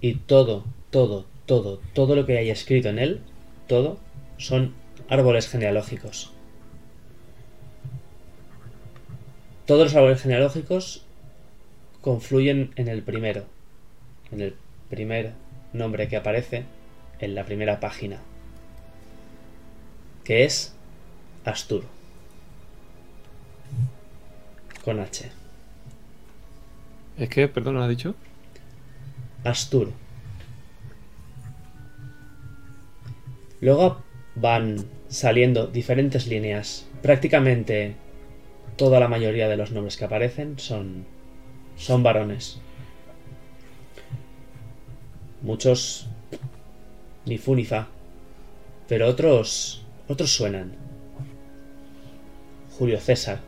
Y 0.00 0.14
todo, 0.14 0.64
todo, 0.90 1.26
todo, 1.46 1.80
todo 1.92 2.14
lo 2.14 2.24
que 2.24 2.38
hay 2.38 2.50
escrito 2.50 2.88
en 2.88 3.00
él, 3.00 3.20
todo, 3.66 3.98
son 4.36 4.74
árboles 5.08 5.48
genealógicos. 5.48 6.32
Todos 9.66 9.86
los 9.86 9.94
árboles 9.96 10.22
genealógicos 10.22 11.07
confluyen 12.08 12.72
en 12.76 12.88
el 12.88 13.02
primero, 13.02 13.44
en 14.32 14.40
el 14.40 14.54
primer 14.88 15.34
nombre 15.74 16.08
que 16.08 16.16
aparece 16.16 16.64
en 17.18 17.34
la 17.34 17.44
primera 17.44 17.80
página, 17.80 18.22
que 20.24 20.46
es 20.46 20.74
Astur, 21.44 21.84
con 24.86 25.00
H. 25.00 25.30
Es 27.18 27.28
que, 27.28 27.46
perdón, 27.46 27.74
¿lo 27.74 27.82
has 27.82 27.90
dicho? 27.90 28.14
Astur. 29.44 29.92
Luego 33.60 34.02
van 34.34 34.86
saliendo 35.10 35.66
diferentes 35.66 36.26
líneas. 36.26 36.86
Prácticamente 37.02 37.96
toda 38.76 38.98
la 38.98 39.08
mayoría 39.08 39.46
de 39.46 39.58
los 39.58 39.72
nombres 39.72 39.98
que 39.98 40.06
aparecen 40.06 40.58
son, 40.58 41.04
son 41.78 42.02
varones. 42.02 42.58
Muchos 45.42 46.06
ni 47.24 47.38
fu 47.38 47.54
ni 47.54 47.64
fa. 47.64 47.88
Pero 48.88 49.06
otros, 49.06 49.84
otros 50.08 50.32
suenan. 50.32 50.74
Julio 52.78 53.00
César. 53.00 53.38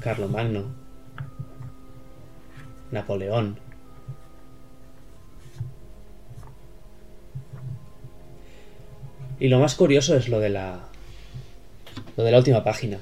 Carlomagno. 0.00 0.74
Napoleón. 2.90 3.58
Y 9.38 9.48
lo 9.48 9.58
más 9.58 9.74
curioso 9.74 10.16
es 10.16 10.28
lo 10.28 10.38
de 10.38 10.50
la. 10.50 10.88
lo 12.16 12.24
de 12.24 12.30
la 12.30 12.38
última 12.38 12.62
página. 12.62 12.98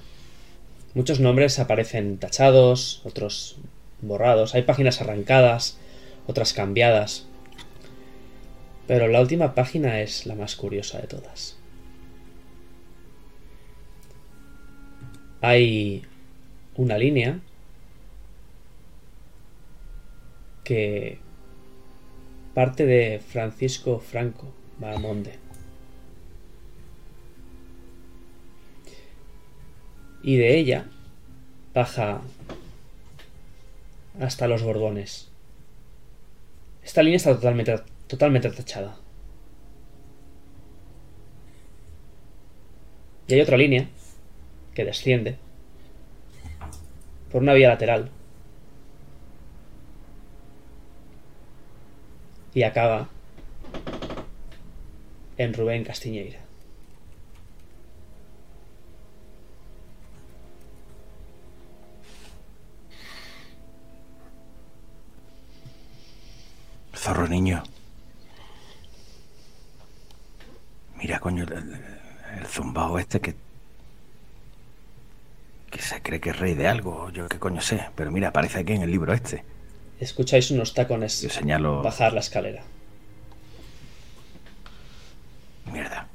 Muchos 0.95 1.21
nombres 1.21 1.59
aparecen 1.59 2.19
tachados, 2.19 3.01
otros 3.05 3.59
borrados. 4.03 4.55
Hay 4.55 4.63
páginas 4.63 5.01
arrancadas, 5.01 5.79
otras 6.27 6.53
cambiadas. 6.53 7.27
Pero 8.89 9.07
la 9.07 9.21
última 9.21 9.55
página 9.55 10.01
es 10.01 10.27
la 10.27 10.35
más 10.35 10.57
curiosa 10.57 11.01
de 11.01 11.07
todas. 11.07 11.57
Hay 15.41 16.03
una 16.75 16.99
línea 16.99 17.39
que 20.65 21.19
parte 22.55 22.85
de 22.85 23.21
Francisco 23.21 24.01
Franco 24.01 24.53
Bahamonde. 24.79 25.40
Y 30.23 30.37
de 30.37 30.59
ella 30.59 30.87
baja 31.75 32.21
hasta 34.21 34.47
los 34.47 34.63
Borbones. 34.63 35.31
Esta 36.83 37.03
línea 37.03 37.17
está 37.17 37.35
totalmente, 37.35 37.81
totalmente 38.07 38.51
tachada. 38.51 38.97
Y 43.29 43.35
hay 43.35 43.41
otra 43.41 43.57
línea 43.57 43.89
que 44.75 44.85
desciende 44.85 45.39
por 47.31 47.43
una 47.43 47.55
vía 47.55 47.69
lateral 47.69 48.11
y 52.55 52.63
acaba 52.65 53.09
en 55.39 55.55
Rubén 55.55 55.85
Castiñeira. 55.85 56.50
Zorro 67.11 67.27
niño. 67.27 67.61
Mira, 70.97 71.19
coño, 71.19 71.43
el, 71.43 71.53
el- 72.39 72.47
zumbao 72.47 73.01
este 73.01 73.19
que. 73.21 73.35
que 75.73 75.83
se 75.83 76.01
cree 76.03 76.21
que 76.21 76.31
es 76.31 76.39
rey 76.39 76.55
de 76.55 76.69
algo, 76.69 77.11
yo 77.11 77.27
qué 77.29 77.41
coño 77.41 77.61
sé. 77.63 77.89
Pero 77.97 78.13
mira, 78.13 78.29
aparece 78.29 78.61
aquí 78.61 78.75
en 78.75 78.83
el 78.83 78.93
libro 78.93 79.13
este. 79.13 79.43
Escucháis 79.99 80.53
unos 80.53 80.73
tacones 80.73 81.21
Yo 81.23 81.31
señalo. 81.31 81.83
bajar 81.83 82.13
la 82.13 82.21
escalera. 82.21 82.63
Mierda. 85.73 86.07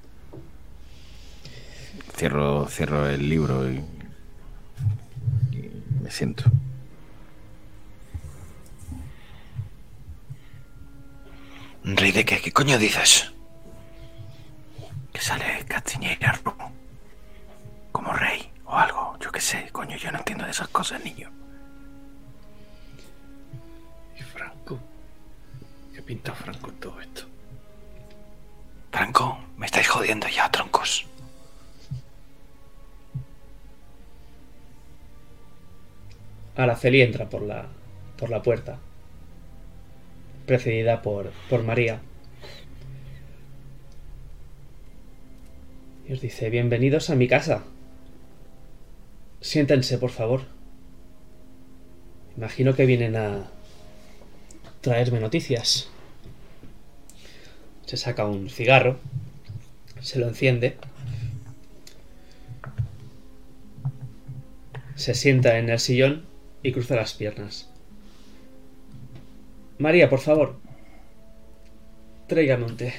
Cierro, 2.15 2.67
cierro 2.69 3.05
el 3.09 3.27
libro 3.27 3.69
y. 3.69 3.83
y 5.51 5.71
me 6.01 6.09
siento. 6.09 6.45
¿Rey 11.87 12.11
de 12.11 12.25
qué? 12.25 12.41
¿Qué 12.41 12.51
coño 12.51 12.79
dices? 12.79 13.31
Que 15.13 15.21
sale 15.21 15.63
Castiñeira. 15.67 16.39
Como 17.91 18.11
rey 18.11 18.51
o 18.65 18.73
algo, 18.73 19.15
yo 19.19 19.31
qué 19.31 19.39
sé, 19.39 19.69
coño, 19.71 19.95
yo 19.95 20.11
no 20.11 20.17
entiendo 20.17 20.45
de 20.45 20.51
esas 20.51 20.67
cosas, 20.69 21.03
niño. 21.03 21.29
¿Y 24.17 24.23
Franco? 24.23 24.79
¿Qué 25.93 26.01
pinta 26.01 26.33
Franco 26.33 26.69
en 26.69 26.75
todo 26.79 26.99
esto? 26.99 27.27
Franco, 28.91 29.37
me 29.55 29.67
estáis 29.67 29.87
jodiendo 29.87 30.27
ya, 30.27 30.49
troncos. 30.49 31.05
Araceli 36.55 37.01
entra 37.01 37.29
por 37.29 37.43
la, 37.43 37.65
por 38.17 38.29
la 38.29 38.41
puerta, 38.41 38.79
precedida 40.45 41.01
por, 41.01 41.31
por 41.49 41.63
María. 41.63 42.01
Y 46.07 46.13
os 46.13 46.21
dice, 46.21 46.49
bienvenidos 46.49 47.09
a 47.09 47.15
mi 47.15 47.27
casa. 47.27 47.63
Siéntense, 49.41 49.97
por 49.97 50.11
favor. 50.11 50.41
Imagino 52.37 52.75
que 52.75 52.85
vienen 52.85 53.15
a 53.15 53.49
traerme 54.81 55.19
noticias. 55.19 55.89
Se 57.85 57.97
saca 57.97 58.25
un 58.25 58.49
cigarro, 58.49 58.99
se 60.01 60.19
lo 60.19 60.27
enciende, 60.27 60.77
se 64.95 65.13
sienta 65.13 65.57
en 65.57 65.69
el 65.69 65.79
sillón 65.79 66.25
y 66.63 66.71
cruza 66.71 66.95
las 66.95 67.13
piernas. 67.13 67.69
María, 69.77 70.09
por 70.09 70.19
favor, 70.19 70.55
tráigame 72.27 72.65
un 72.65 72.77
té. 72.77 72.93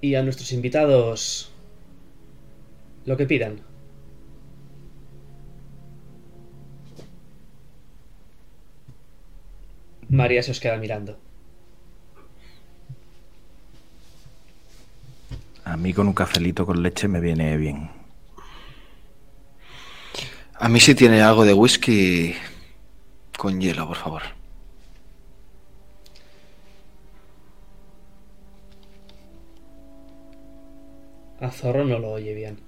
Y 0.00 0.14
a 0.14 0.22
nuestros 0.22 0.52
invitados 0.52 1.50
lo 3.06 3.16
que 3.16 3.26
pidan. 3.26 3.60
María 10.08 10.42
se 10.42 10.50
os 10.50 10.60
queda 10.60 10.76
mirando. 10.76 11.18
A 15.64 15.76
mí 15.78 15.94
con 15.94 16.06
un 16.06 16.12
cafelito 16.12 16.66
con 16.66 16.82
leche 16.82 17.08
me 17.08 17.20
viene 17.20 17.56
bien. 17.56 17.90
A 20.54 20.68
mí 20.68 20.80
sí 20.80 20.94
tiene 20.94 21.22
algo 21.22 21.44
de 21.44 21.54
whisky 21.54 22.34
con 23.42 23.60
hielo, 23.60 23.88
por 23.88 23.96
favor. 23.96 24.22
A 31.40 31.50
Zorro 31.50 31.84
no 31.84 31.98
lo 31.98 32.12
oye 32.12 32.34
bien. 32.34 32.60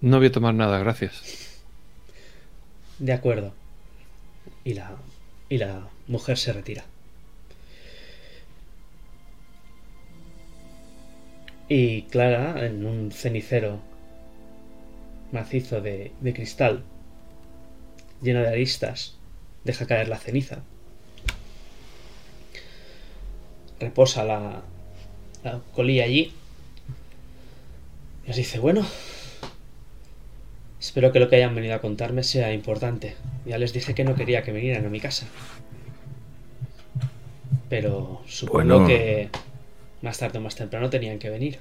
No 0.00 0.16
voy 0.16 0.28
a 0.28 0.32
tomar 0.32 0.54
nada, 0.54 0.78
gracias. 0.78 1.60
De 2.98 3.12
acuerdo. 3.12 3.52
Y 4.64 4.72
la, 4.72 4.96
y 5.50 5.58
la 5.58 5.86
mujer 6.08 6.38
se 6.38 6.54
retira. 6.54 6.84
Y 11.68 12.04
Clara, 12.04 12.64
en 12.64 12.86
un 12.86 13.12
cenicero 13.12 13.89
macizo 15.32 15.80
de, 15.80 16.12
de 16.20 16.32
cristal, 16.34 16.82
lleno 18.22 18.40
de 18.40 18.48
aristas, 18.48 19.16
deja 19.64 19.86
caer 19.86 20.08
la 20.08 20.18
ceniza. 20.18 20.58
Reposa 23.78 24.24
la, 24.24 24.62
la 25.44 25.60
colilla 25.74 26.04
allí. 26.04 26.32
Y 28.26 28.30
os 28.30 28.36
dice, 28.36 28.58
bueno, 28.58 28.86
espero 30.78 31.12
que 31.12 31.20
lo 31.20 31.28
que 31.28 31.36
hayan 31.36 31.54
venido 31.54 31.74
a 31.74 31.80
contarme 31.80 32.22
sea 32.22 32.52
importante. 32.52 33.16
Ya 33.46 33.56
les 33.58 33.72
dije 33.72 33.94
que 33.94 34.04
no 34.04 34.14
quería 34.14 34.42
que 34.42 34.52
vinieran 34.52 34.84
a 34.84 34.90
mi 34.90 35.00
casa. 35.00 35.26
Pero 37.68 38.22
supongo 38.26 38.54
Bueno. 38.64 38.86
que 38.86 39.30
más 40.02 40.18
tarde 40.18 40.38
o 40.38 40.42
más 40.42 40.56
temprano 40.56 40.90
tenían 40.90 41.18
que 41.18 41.30
venir. 41.30 41.58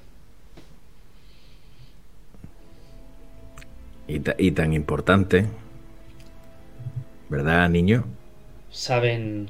Y, 4.10 4.20
ta- 4.20 4.36
y 4.38 4.52
tan 4.52 4.74
importante. 4.74 5.46
¿Verdad, 7.30 7.70
niño? 7.70 8.06
¿Saben 8.72 9.50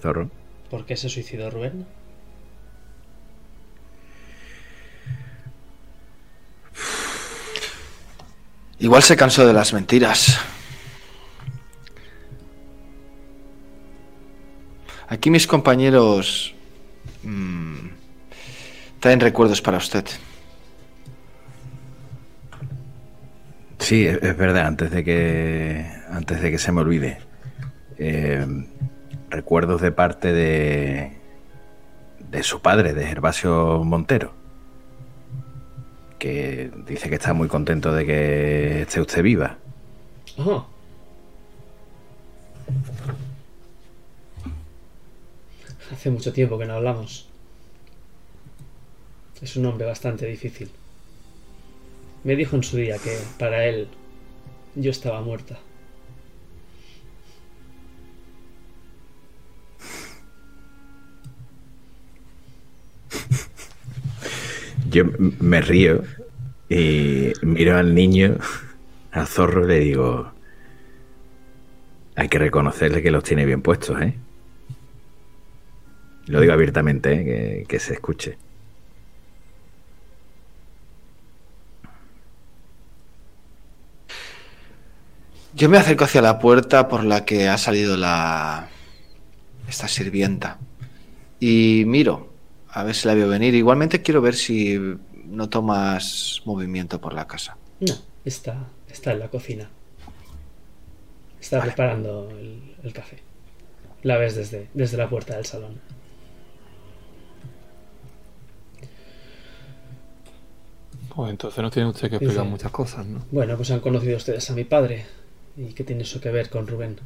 Zorro. 0.00 0.30
por 0.70 0.86
qué 0.86 0.96
se 0.96 1.08
suicidó 1.08 1.50
Rubén? 1.50 1.86
Igual 8.78 9.02
se 9.02 9.16
cansó 9.16 9.46
de 9.46 9.52
las 9.52 9.72
mentiras. 9.72 10.38
Aquí 15.08 15.30
mis 15.30 15.46
compañeros 15.46 16.54
mm, 17.22 17.74
traen 19.00 19.20
recuerdos 19.20 19.62
para 19.62 19.78
usted. 19.78 20.04
Sí, 23.84 24.06
es, 24.06 24.36
verdad, 24.38 24.66
antes 24.66 24.90
de 24.90 25.04
que. 25.04 25.84
Antes 26.08 26.40
de 26.40 26.50
que 26.50 26.56
se 26.56 26.72
me 26.72 26.80
olvide. 26.80 27.18
Eh, 27.98 28.46
recuerdos 29.28 29.82
de 29.82 29.92
parte 29.92 30.32
de. 30.32 31.18
de 32.18 32.42
su 32.42 32.62
padre, 32.62 32.94
de 32.94 33.06
Gervasio 33.06 33.84
Montero. 33.84 34.32
Que 36.18 36.70
dice 36.86 37.10
que 37.10 37.16
está 37.16 37.34
muy 37.34 37.48
contento 37.48 37.92
de 37.92 38.06
que 38.06 38.82
esté 38.82 39.02
usted 39.02 39.22
viva. 39.22 39.58
Oh. 40.38 40.66
Hace 45.92 46.10
mucho 46.10 46.32
tiempo 46.32 46.58
que 46.58 46.64
no 46.64 46.72
hablamos. 46.72 47.28
Es 49.42 49.56
un 49.56 49.66
hombre 49.66 49.84
bastante 49.84 50.24
difícil. 50.24 50.70
Me 52.24 52.36
dijo 52.36 52.56
en 52.56 52.62
su 52.62 52.78
día 52.78 52.96
que 52.98 53.18
para 53.38 53.66
él 53.66 53.86
yo 54.74 54.90
estaba 54.90 55.20
muerta. 55.20 55.58
Yo 64.90 65.04
me 65.40 65.60
río 65.60 66.02
y 66.68 67.32
miro 67.42 67.76
al 67.76 67.94
niño, 67.94 68.38
al 69.12 69.26
zorro, 69.26 69.64
y 69.64 69.68
le 69.68 69.80
digo. 69.80 70.32
Hay 72.16 72.28
que 72.28 72.38
reconocerle 72.38 73.02
que 73.02 73.10
los 73.10 73.24
tiene 73.24 73.44
bien 73.44 73.60
puestos, 73.60 74.00
¿eh? 74.00 74.14
Lo 76.26 76.40
digo 76.40 76.52
abiertamente, 76.52 77.12
¿eh? 77.12 77.24
que, 77.24 77.64
que 77.68 77.80
se 77.80 77.94
escuche. 77.94 78.38
Yo 85.54 85.68
me 85.68 85.78
acerco 85.78 86.04
hacia 86.04 86.20
la 86.20 86.38
puerta 86.38 86.88
por 86.88 87.04
la 87.04 87.24
que 87.24 87.48
ha 87.48 87.56
salido 87.58 87.96
la 87.96 88.68
esta 89.68 89.88
sirvienta 89.88 90.58
y 91.40 91.84
miro 91.86 92.32
a 92.68 92.82
ver 92.82 92.94
si 92.94 93.06
la 93.06 93.14
veo 93.14 93.28
venir. 93.28 93.54
Igualmente 93.54 94.02
quiero 94.02 94.20
ver 94.20 94.34
si 94.34 94.78
noto 95.26 95.62
más 95.62 96.42
movimiento 96.44 97.00
por 97.00 97.14
la 97.14 97.26
casa. 97.26 97.56
No, 97.80 97.94
está, 98.24 98.68
está 98.90 99.12
en 99.12 99.20
la 99.20 99.28
cocina. 99.28 99.70
Está 101.40 101.58
Vale. 101.58 101.72
preparando 101.72 102.30
el, 102.30 102.74
el 102.82 102.92
café. 102.92 103.22
La 104.02 104.16
ves 104.18 104.34
desde, 104.34 104.68
desde 104.74 104.96
la 104.96 105.08
puerta 105.08 105.36
del 105.36 105.46
salón. 105.46 105.80
Pues 111.14 111.30
entonces 111.30 111.62
no 111.62 111.70
tiene 111.70 111.88
usted 111.88 112.10
que 112.10 112.16
explicar 112.16 112.44
muchas 112.44 112.72
cosas, 112.72 113.06
¿no? 113.06 113.24
Bueno, 113.30 113.56
pues 113.56 113.70
han 113.70 113.78
conocido 113.80 114.16
ustedes 114.16 114.50
a 114.50 114.54
mi 114.54 114.64
padre. 114.64 115.06
¿Y 115.56 115.72
qué 115.72 115.82
tiene 115.84 116.02
eso 116.02 116.20
que 116.20 116.30
ver 116.30 116.48
con 116.50 116.66
Rubén? 116.66 117.00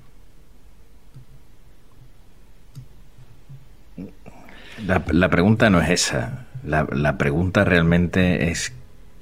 La, 4.87 5.03
la 5.09 5.29
pregunta 5.29 5.70
no 5.70 5.81
es 5.81 5.91
esa. 5.91 6.47
La, 6.65 6.87
la 6.91 7.19
pregunta 7.19 7.65
realmente 7.65 8.51
es: 8.51 8.73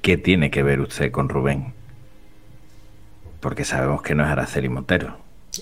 ¿qué 0.01 0.17
tiene 0.17 0.51
que 0.51 0.63
ver 0.63 0.79
usted 0.81 1.11
con 1.11 1.29
Rubén? 1.29 1.73
Porque 3.39 3.65
sabemos 3.65 4.01
que 4.03 4.13
no 4.15 4.23
es 4.23 4.29
Araceli 4.29 4.69
Montero. 4.69 5.17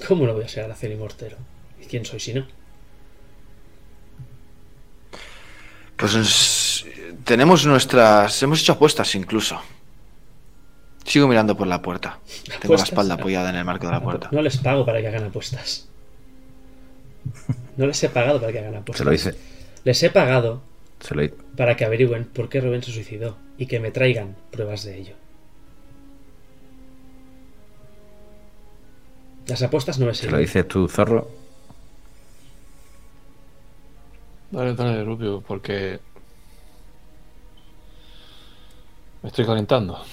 ¿Cómo 0.08 0.26
no 0.26 0.34
voy 0.34 0.44
a 0.44 0.48
ser 0.48 0.64
Araceli 0.66 0.96
Mortero? 0.96 1.38
¿Y 1.82 1.86
quién 1.86 2.06
soy 2.06 2.20
si 2.20 2.34
no? 2.34 2.46
Pues 5.98 6.16
nos- 6.16 6.86
tenemos 7.24 7.66
nuestras... 7.66 8.42
Hemos 8.44 8.62
hecho 8.62 8.74
apuestas 8.74 9.16
incluso. 9.16 9.62
Sigo 11.06 11.28
mirando 11.28 11.56
por 11.56 11.68
la 11.68 11.82
puerta. 11.82 12.20
Tengo 12.62 12.76
la 12.76 12.84
espalda 12.84 13.14
apoyada 13.14 13.50
en 13.52 13.56
el 13.58 13.64
marco 13.66 13.86
de 13.86 13.94
la 13.94 14.02
puerta. 14.02 14.30
No 14.32 14.42
les 14.42 14.58
pago 14.58 14.86
para 14.86 15.00
que 15.02 15.08
hagan 15.08 15.26
apuestas. 15.26 15.88
No 17.78 17.86
les 17.88 18.04
he 18.04 18.10
pagado 18.10 18.40
para 18.40 18.52
que 18.52 18.60
hagan 18.60 18.76
apuestas. 18.76 18.98
Se 18.98 19.04
lo 19.06 19.12
dice. 19.12 19.36
Les 19.84 20.02
he 20.02 20.10
pagado 20.10 20.62
Se 21.00 21.14
lo, 21.14 21.22
di- 21.22 21.32
para 21.56 21.76
que 21.76 21.86
averigüen 21.86 22.26
por 22.26 22.50
qué 22.50 22.60
Rubén 22.60 22.82
se 22.84 22.92
suicidó 22.92 23.38
y 23.58 23.68
que 23.68 23.80
me 23.80 23.92
traigan 23.92 24.36
pruebas 24.52 24.84
de 24.84 24.98
ello. 24.98 25.16
Las 29.48 29.62
apuestas 29.62 30.00
no 30.00 30.08
me 30.08 30.14
se 30.16 30.24
lo 30.26 30.30
sirven. 30.32 30.42
dices 30.46 30.68
tú, 30.68 30.88
zorro. 30.88 31.30
Dale, 34.52 34.74
dale, 34.74 35.04
Rubio, 35.04 35.42
porque 35.46 36.00
Me 39.22 39.30
estoy 39.30 39.46
calentando. 39.46 40.04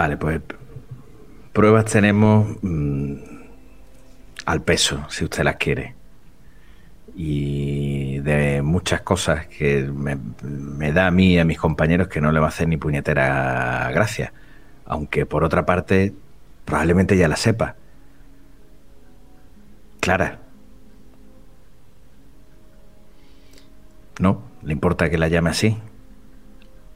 Vale, 0.00 0.16
pues 0.16 0.40
pruebas 1.52 1.84
tenemos 1.84 2.56
mm, 2.62 3.16
al 4.46 4.62
peso, 4.62 5.04
si 5.10 5.24
usted 5.24 5.44
las 5.44 5.56
quiere. 5.56 5.94
Y 7.14 8.18
de 8.20 8.62
muchas 8.62 9.02
cosas 9.02 9.46
que 9.48 9.82
me, 9.82 10.92
da 10.92 11.08
a 11.08 11.10
mí 11.10 11.34
y 11.34 11.38
a 11.38 11.44
mis 11.44 11.58
compañeros 11.58 12.08
que 12.08 12.22
no 12.22 12.32
le 12.32 12.40
va 12.40 12.46
a 12.46 12.48
hacer 12.48 12.66
ni 12.66 12.78
puñetera 12.78 13.90
gracia. 13.92 14.32
Aunque 14.86 15.26
por 15.26 15.44
otra 15.44 15.66
parte, 15.66 16.14
probablemente 16.64 17.18
ya 17.18 17.28
la 17.28 17.36
sepa. 17.36 17.76
Clara. 20.00 20.38
¿No? 24.18 24.44
¿Le 24.62 24.72
importa 24.72 25.10
que 25.10 25.18
la 25.18 25.28
llame 25.28 25.50
así? 25.50 25.76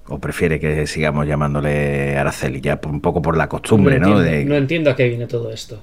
¿O 0.09 0.19
prefiere 0.19 0.61
que 0.61 0.87
sigamos 0.87 1.27
llamándole 1.27 2.17
Araceli? 2.19 2.61
Ya 2.61 2.81
por- 2.81 2.93
un 2.93 3.01
poco 3.01 3.23
por 3.23 3.37
la 3.37 3.49
costumbre, 3.49 3.99
¿no? 3.99 4.09
entiendo, 4.09 4.23
De- 4.31 4.45
no 4.45 4.55
entiendo 4.57 4.91
a 4.91 4.97
qué 4.97 5.09
viene 5.09 5.27
todo 5.27 5.51
esto. 5.51 5.83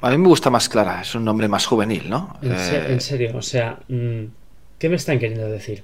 A 0.00 0.10
mí 0.10 0.18
me 0.18 0.28
gusta 0.28 0.48
más 0.50 0.68
Clara, 0.68 1.00
es 1.02 1.14
un 1.16 1.24
nombre 1.24 1.48
más 1.48 1.66
juvenil, 1.66 2.08
¿no? 2.08 2.38
En, 2.40 2.56
se- 2.56 2.76
Eh, 2.76 2.92
en 2.92 3.00
serio, 3.00 3.36
o 3.36 3.42
sea, 3.42 3.80
mm, 3.88 4.24
¿qué 4.78 4.88
me 4.88 4.94
están 4.96 5.18
queriendo 5.18 5.48
decir? 5.48 5.82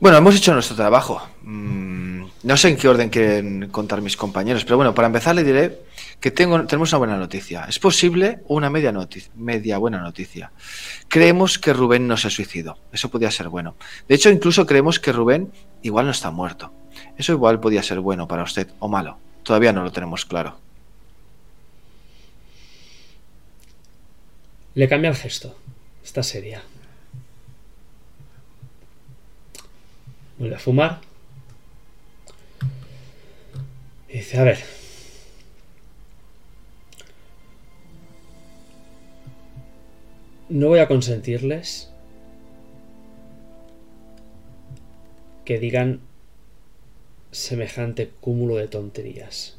Bueno, 0.00 0.16
hemos 0.16 0.34
hecho 0.36 0.54
nuestro 0.54 0.76
trabajo. 0.76 1.20
Mm, 1.42 2.24
no 2.44 2.56
sé 2.56 2.68
en 2.70 2.76
qué 2.76 2.88
orden 2.88 3.10
quieren 3.10 3.68
contar 3.70 4.00
mis 4.00 4.16
compañeros, 4.16 4.64
pero 4.64 4.76
bueno, 4.76 4.94
para 4.94 5.06
empezar 5.06 5.34
le 5.34 5.44
diré 5.44 5.80
que 6.20 6.30
tengo, 6.30 6.64
tenemos 6.66 6.92
una 6.92 6.98
buena 6.98 7.16
noticia. 7.16 7.64
Es 7.68 7.78
posible 7.78 8.40
una 8.48 8.70
media, 8.70 8.92
media 9.34 9.78
buena 9.78 10.00
noticia. 10.00 10.50
Creemos 11.08 11.58
que 11.58 11.72
Rubén 11.72 12.06
no 12.06 12.16
se 12.16 12.30
suicidó. 12.30 12.78
Eso 12.92 13.10
podría 13.10 13.30
ser 13.30 13.48
bueno. 13.48 13.76
De 14.08 14.14
hecho, 14.14 14.30
incluso 14.30 14.66
creemos 14.66 14.98
que 14.98 15.12
Rubén 15.12 15.52
igual 15.82 16.06
no 16.06 16.12
está 16.12 16.30
muerto. 16.30 16.72
Eso 17.18 17.32
igual 17.32 17.60
podría 17.60 17.82
ser 17.82 18.00
bueno 18.00 18.26
para 18.26 18.42
usted 18.42 18.68
o 18.78 18.88
malo. 18.88 19.18
Todavía 19.42 19.72
no 19.72 19.82
lo 19.82 19.92
tenemos 19.92 20.24
claro. 20.24 20.58
Le 24.74 24.88
cambia 24.88 25.10
el 25.10 25.16
gesto. 25.16 25.56
Está 26.04 26.22
seria. 26.22 26.62
Vuelve 30.38 30.56
a 30.56 30.58
fumar. 30.58 31.00
Y 34.08 34.18
dice, 34.18 34.38
a 34.38 34.44
ver. 34.44 34.75
No 40.48 40.68
voy 40.68 40.78
a 40.78 40.86
consentirles 40.86 41.90
que 45.44 45.58
digan 45.58 46.00
semejante 47.32 48.10
cúmulo 48.20 48.56
de 48.56 48.68
tonterías. 48.68 49.58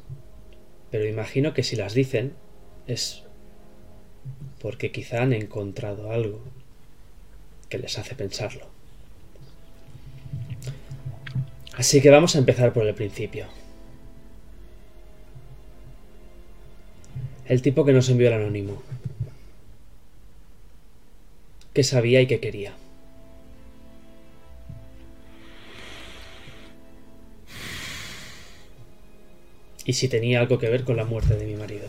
Pero 0.90 1.06
imagino 1.06 1.52
que 1.52 1.62
si 1.62 1.76
las 1.76 1.94
dicen 1.94 2.32
es 2.86 3.22
porque 4.60 4.90
quizá 4.90 5.22
han 5.22 5.32
encontrado 5.32 6.10
algo 6.10 6.40
que 7.68 7.78
les 7.78 7.98
hace 7.98 8.14
pensarlo. 8.14 8.66
Así 11.76 12.00
que 12.00 12.10
vamos 12.10 12.34
a 12.34 12.38
empezar 12.38 12.72
por 12.72 12.86
el 12.86 12.94
principio. 12.94 13.46
El 17.46 17.62
tipo 17.62 17.84
que 17.84 17.92
nos 17.92 18.08
envió 18.08 18.28
el 18.28 18.34
anónimo. 18.34 18.82
¿Qué 21.78 21.84
sabía 21.84 22.20
y 22.20 22.26
qué 22.26 22.40
quería? 22.40 22.72
Y 29.84 29.92
si 29.92 30.08
tenía 30.08 30.40
algo 30.40 30.58
que 30.58 30.68
ver 30.68 30.82
con 30.82 30.96
la 30.96 31.04
muerte 31.04 31.36
de 31.36 31.46
mi 31.46 31.54
marido. 31.54 31.86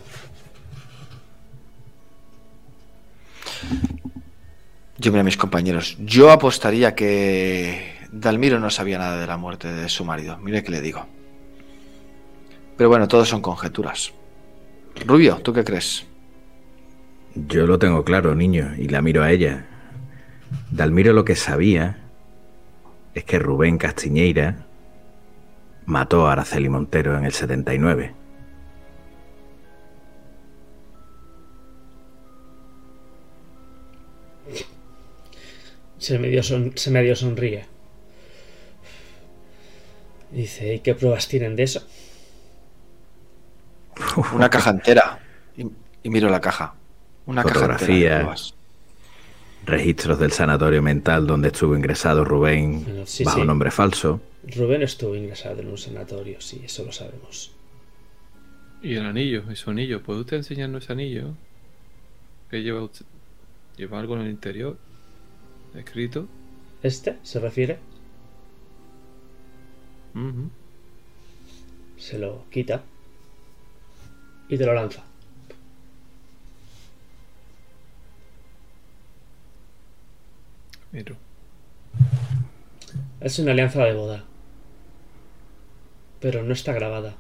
Yo 5.00 5.12
mira 5.12 5.22
a 5.22 5.24
mis 5.24 5.38
compañeros. 5.38 5.98
Yo 6.02 6.30
apostaría 6.30 6.94
que 6.94 7.96
Dalmiro 8.12 8.60
no 8.60 8.70
sabía 8.70 9.00
nada 9.00 9.20
de 9.20 9.26
la 9.26 9.38
muerte 9.38 9.70
de 9.70 9.90
su 9.90 10.06
marido. 10.06 10.38
Mire 10.38 10.64
que 10.64 10.70
le 10.70 10.82
digo. 10.82 11.08
Pero 12.78 12.90
bueno, 12.90 13.08
todo 13.08 13.26
son 13.26 13.42
conjeturas. 13.42 14.14
Rubio, 15.04 15.38
¿tú 15.38 15.52
qué 15.52 15.64
crees? 15.64 16.06
Yo 17.34 17.66
lo 17.66 17.80
tengo 17.80 18.04
claro, 18.04 18.36
niño, 18.36 18.76
y 18.78 18.88
la 18.88 19.02
miro 19.02 19.24
a 19.24 19.32
ella. 19.32 19.66
Dalmiro 20.72 21.14
lo 21.14 21.26
que 21.26 21.36
sabía 21.36 21.98
es 23.14 23.24
que 23.24 23.40
Rubén 23.40 23.78
Castiñeira 23.78 24.66
mató 25.86 26.28
a 26.28 26.34
Araceli 26.34 26.70
Montero 26.70 27.18
en 27.18 27.26
el 27.26 27.34
79. 27.34 28.14
Se 35.98 36.18
medio, 36.18 36.44
son- 36.44 36.74
se 36.76 36.92
medio 36.92 37.16
sonríe. 37.16 37.66
Dice, 40.32 40.76
¿y 40.76 40.80
qué 40.80 40.96
pruebas 40.96 41.28
tienen 41.28 41.56
de 41.56 41.64
eso? 41.64 41.82
Una 44.34 44.50
caja 44.50 44.70
entera. 44.70 45.20
Y, 45.58 45.66
y 46.04 46.10
miro 46.10 46.30
la 46.30 46.40
caja. 46.40 46.76
Una 47.26 47.44
caja 47.44 47.66
entera. 48.10 48.36
Registros 49.70 50.18
del 50.20 50.32
sanatorio 50.32 50.82
mental 50.82 51.28
donde 51.28 51.50
estuvo 51.50 51.76
ingresado 51.76 52.26
Rubén 52.26 53.04
sí, 53.06 53.24
bajo 53.24 53.42
sí. 53.42 53.46
nombre 53.46 53.70
falso. 53.70 54.20
Rubén 54.56 54.82
estuvo 54.82 55.16
ingresado 55.16 55.62
en 55.62 55.68
un 55.70 55.78
sanatorio, 55.78 56.42
sí, 56.42 56.62
eso 56.66 56.84
lo 56.84 56.92
sabemos. 56.92 57.52
Y 58.82 58.96
el 58.96 59.06
anillo, 59.06 59.44
y 59.52 59.56
su 59.56 59.70
anillo. 59.70 60.02
¿Puede 60.02 60.22
usted 60.22 60.38
enseñarnos 60.38 60.84
ese 60.84 60.94
anillo? 60.94 61.36
¿Qué 62.50 62.64
lleva 62.64 62.84
usted? 62.84 63.06
¿Lleva 63.78 64.00
algo 64.00 64.16
en 64.16 64.22
el 64.22 64.30
interior? 64.32 64.78
¿Escrito? 65.76 66.28
¿Este 66.82 67.18
se 67.24 67.40
refiere? 67.40 67.78
Se 71.98 72.18
lo 72.18 72.46
quita 72.50 72.84
y 74.48 74.58
te 74.58 74.66
lo 74.66 74.74
lanza. 74.74 75.09
Miro. 80.92 81.16
Es 83.22 83.38
una 83.40 83.52
alianza 83.52 83.84
de 83.84 83.94
boda. 83.94 84.24
Pero 86.20 86.44
no 86.44 86.54
está 86.54 86.74
grabada. 86.74 87.16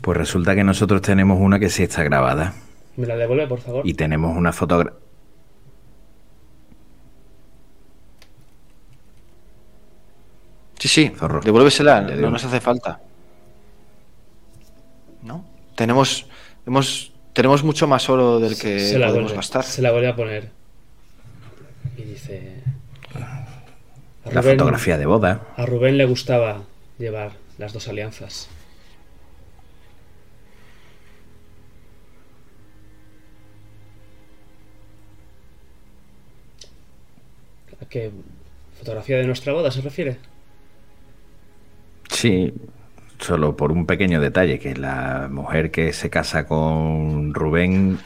Pues 0.00 0.18
resulta 0.18 0.54
que 0.54 0.64
nosotros 0.64 1.00
tenemos 1.00 1.40
una 1.40 1.58
que 1.58 1.70
sí 1.70 1.82
está 1.82 2.02
grabada. 2.02 2.54
¿Me 2.96 3.06
la 3.06 3.16
devuelve, 3.16 3.46
por 3.46 3.60
favor? 3.60 3.86
Y 3.86 3.94
tenemos 3.94 4.36
una 4.36 4.52
fotografía. 4.52 4.98
Sí, 10.78 10.88
sí. 10.88 11.12
Zorro. 11.16 11.40
Devuélvesela. 11.40 12.02
No 12.02 12.30
nos 12.30 12.44
hace 12.44 12.60
falta. 12.60 13.00
¿No? 15.22 15.46
Tenemos. 15.74 16.26
Hemos, 16.66 17.13
tenemos 17.34 17.62
mucho 17.62 17.86
más 17.86 18.08
oro 18.08 18.40
del 18.40 18.56
que 18.58 18.80
se 18.80 18.98
la 18.98 19.08
podemos 19.08 19.24
vuelve, 19.32 19.36
gastar. 19.36 19.64
Se 19.64 19.82
la 19.82 19.92
vuelve 19.92 20.08
a 20.08 20.16
poner. 20.16 20.50
Y 21.98 22.02
dice... 22.02 22.62
A 23.14 24.30
La 24.32 24.40
Rubén- 24.40 24.56
fotografía 24.56 24.96
de 24.96 25.04
boda. 25.04 25.46
A 25.56 25.66
Rubén 25.66 25.98
le 25.98 26.06
gustaba 26.06 26.62
llevar 26.98 27.32
las 27.58 27.72
dos 27.74 27.88
alianzas. 27.88 28.48
¿A 37.80 37.86
qué 37.88 38.10
fotografía 38.78 39.18
de 39.18 39.26
nuestra 39.26 39.52
boda 39.52 39.70
se 39.70 39.80
refiere? 39.80 40.18
Sí, 42.10 42.52
solo 43.24 43.56
por 43.56 43.72
un 43.72 43.86
pequeño 43.86 44.20
detalle, 44.20 44.58
que 44.58 44.76
la 44.76 45.28
mujer 45.30 45.70
que 45.70 45.92
se 45.92 46.10
casa 46.10 46.46
con 46.46 47.32
Rubén 47.32 47.98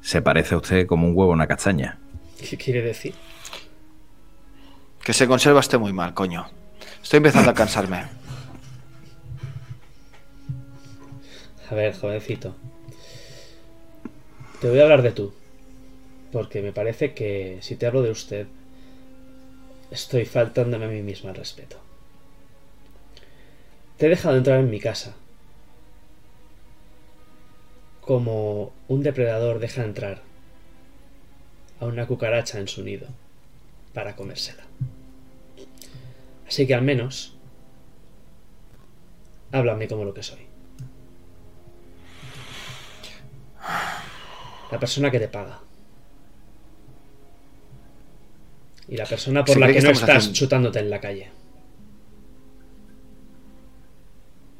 se 0.00 0.22
parece 0.22 0.54
a 0.54 0.58
usted 0.58 0.86
como 0.86 1.06
un 1.06 1.16
huevo 1.16 1.32
a 1.32 1.34
una 1.34 1.46
castaña. 1.46 1.98
¿Qué 2.38 2.56
quiere 2.56 2.82
decir? 2.82 3.14
Que 5.02 5.12
se 5.12 5.26
conserva 5.26 5.60
esté 5.60 5.78
muy 5.78 5.92
mal, 5.92 6.14
coño. 6.14 6.46
Estoy 7.02 7.18
empezando 7.18 7.50
a 7.50 7.54
cansarme. 7.54 8.04
A 11.70 11.74
ver, 11.74 11.94
jovencito. 11.94 12.56
Te 14.60 14.70
voy 14.70 14.80
a 14.80 14.84
hablar 14.84 15.02
de 15.02 15.12
tú. 15.12 15.34
Porque 16.32 16.62
me 16.62 16.72
parece 16.72 17.12
que 17.12 17.58
si 17.60 17.76
te 17.76 17.86
hablo 17.86 18.02
de 18.02 18.10
usted, 18.10 18.46
estoy 19.90 20.24
faltándome 20.24 20.86
a 20.86 20.88
mí 20.88 21.02
mismo 21.02 21.28
al 21.28 21.36
respeto. 21.36 21.83
Te 23.98 24.06
he 24.06 24.08
dejado 24.08 24.36
entrar 24.36 24.60
en 24.60 24.70
mi 24.70 24.80
casa. 24.80 25.14
como 28.00 28.70
un 28.88 29.02
depredador 29.02 29.60
deja 29.60 29.82
entrar 29.82 30.20
a 31.80 31.86
una 31.86 32.06
cucaracha 32.06 32.58
en 32.58 32.68
su 32.68 32.82
nido 32.84 33.06
para 33.94 34.14
comérsela. 34.14 34.62
Así 36.46 36.66
que 36.66 36.74
al 36.74 36.82
menos 36.82 37.34
háblame 39.52 39.88
como 39.88 40.04
lo 40.04 40.12
que 40.12 40.22
soy. 40.22 40.40
La 44.70 44.78
persona 44.78 45.10
que 45.10 45.18
te 45.20 45.28
paga. 45.28 45.60
Y 48.86 48.98
la 48.98 49.06
persona 49.06 49.46
por 49.46 49.54
Se 49.54 49.60
la 49.60 49.68
que, 49.68 49.72
que 49.76 49.80
no 49.80 49.90
estás 49.92 50.10
haciendo- 50.10 50.34
chutándote 50.38 50.78
en 50.80 50.90
la 50.90 51.00
calle. 51.00 51.30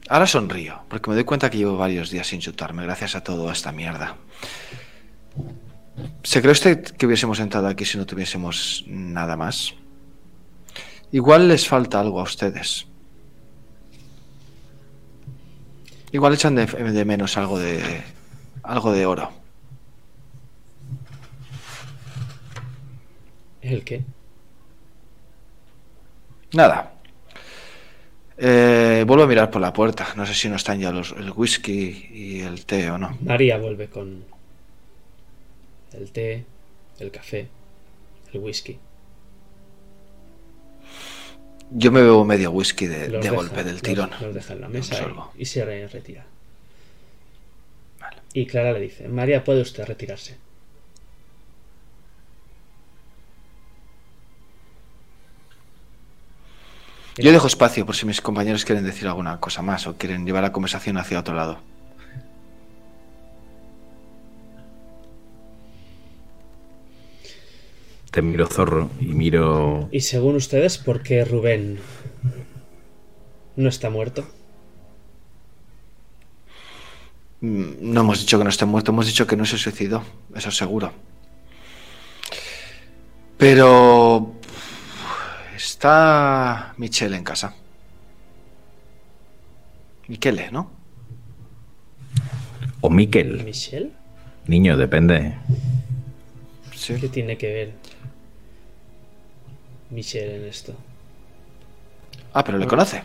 Ahora 0.08 0.26
sonrío, 0.26 0.80
porque 0.88 1.08
me 1.08 1.16
doy 1.16 1.24
cuenta 1.24 1.48
que 1.48 1.58
llevo 1.58 1.76
varios 1.76 2.10
días 2.10 2.26
sin 2.26 2.40
chutarme 2.40 2.82
gracias 2.82 3.14
a 3.14 3.22
toda 3.22 3.52
esta 3.52 3.72
mierda. 3.72 4.16
¿Se 6.22 6.40
cree 6.40 6.52
usted 6.52 6.84
que 6.84 7.06
hubiésemos 7.06 7.40
entrado 7.40 7.68
aquí 7.68 7.84
si 7.84 7.96
no 7.96 8.04
tuviésemos 8.04 8.84
nada 8.86 9.36
más? 9.36 9.74
Igual 11.10 11.48
les 11.48 11.66
falta 11.66 12.00
algo 12.00 12.20
a 12.20 12.24
ustedes. 12.24 12.86
Igual 16.12 16.34
echan 16.34 16.54
de, 16.54 16.66
de 16.66 17.04
menos 17.04 17.36
algo 17.36 17.58
de 17.58 18.02
algo 18.62 18.92
de 18.92 19.06
oro. 19.06 19.32
¿El 23.62 23.84
qué? 23.84 24.04
Nada. 26.52 26.93
Eh, 28.36 29.04
vuelvo 29.06 29.24
a 29.24 29.26
mirar 29.26 29.50
por 29.50 29.60
la 29.60 29.72
puerta. 29.72 30.08
No 30.16 30.26
sé 30.26 30.34
si 30.34 30.48
no 30.48 30.56
están 30.56 30.80
ya 30.80 30.90
los, 30.90 31.12
el 31.12 31.30
whisky 31.30 32.08
y 32.12 32.40
el 32.40 32.64
té 32.66 32.90
o 32.90 32.98
no. 32.98 33.16
María 33.20 33.58
vuelve 33.58 33.88
con 33.88 34.24
el 35.92 36.10
té, 36.10 36.44
el 36.98 37.10
café, 37.10 37.48
el 38.32 38.40
whisky. 38.40 38.78
Yo 41.70 41.90
me 41.92 42.02
bebo 42.02 42.24
medio 42.24 42.50
whisky 42.50 42.86
de, 42.86 43.08
Los 43.08 43.22
de 43.24 43.30
deja- 43.30 43.34
golpe 43.34 43.64
del 43.64 43.74
los- 43.74 43.82
tirón. 43.82 44.10
Los 44.20 44.34
deja 44.34 44.52
en 44.52 44.60
la 44.60 44.68
Me 44.68 44.78
mesa 44.78 45.06
y, 45.36 45.42
y 45.42 45.44
se 45.46 45.64
re- 45.64 45.86
retira. 45.88 46.24
Vale. 48.00 48.16
Y 48.32 48.46
Clara 48.46 48.72
le 48.72 48.80
dice, 48.80 49.08
María, 49.08 49.42
puede 49.44 49.62
usted 49.62 49.84
retirarse. 49.86 50.36
Yo 57.16 57.30
dejo 57.32 57.46
espacio 57.46 57.86
por 57.86 57.94
si 57.94 58.06
mis 58.06 58.20
compañeros 58.20 58.64
quieren 58.64 58.84
decir 58.84 59.06
alguna 59.06 59.38
cosa 59.38 59.62
más 59.62 59.86
o 59.86 59.96
quieren 59.96 60.26
llevar 60.26 60.42
la 60.42 60.52
conversación 60.52 60.96
hacia 60.96 61.20
otro 61.20 61.34
lado. 61.34 61.58
Te 68.10 68.22
miro 68.22 68.46
zorro 68.46 68.90
y 69.00 69.06
miro. 69.06 69.88
Y 69.90 70.00
según 70.00 70.36
ustedes, 70.36 70.78
¿por 70.78 71.02
qué 71.02 71.24
Rubén 71.24 71.78
no 73.56 73.68
está 73.68 73.90
muerto? 73.90 74.24
Mm, 77.40 77.92
No 77.92 78.00
hemos 78.02 78.20
dicho 78.20 78.38
que 78.38 78.44
no 78.44 78.50
esté 78.50 78.66
muerto, 78.66 78.92
hemos 78.92 79.06
dicho 79.06 79.26
que 79.26 79.36
no 79.36 79.44
se 79.44 79.58
suicidó, 79.58 80.04
eso 80.34 80.50
seguro. 80.50 80.92
Pero... 83.36 84.32
Está 85.84 86.72
Michelle 86.78 87.14
en 87.14 87.24
casa. 87.24 87.52
Michele, 90.08 90.50
¿no? 90.50 90.70
O 92.80 92.88
Miquel. 92.88 93.44
¿Michelle? 93.44 93.90
Niño, 94.46 94.78
depende. 94.78 95.34
Sí. 96.74 96.94
¿Qué 96.98 97.10
tiene 97.10 97.36
que 97.36 97.52
ver 97.52 97.72
Michelle 99.90 100.36
en 100.36 100.44
esto? 100.46 100.74
Ah, 102.32 102.42
pero 102.42 102.56
le 102.56 102.66
conoce. 102.66 103.02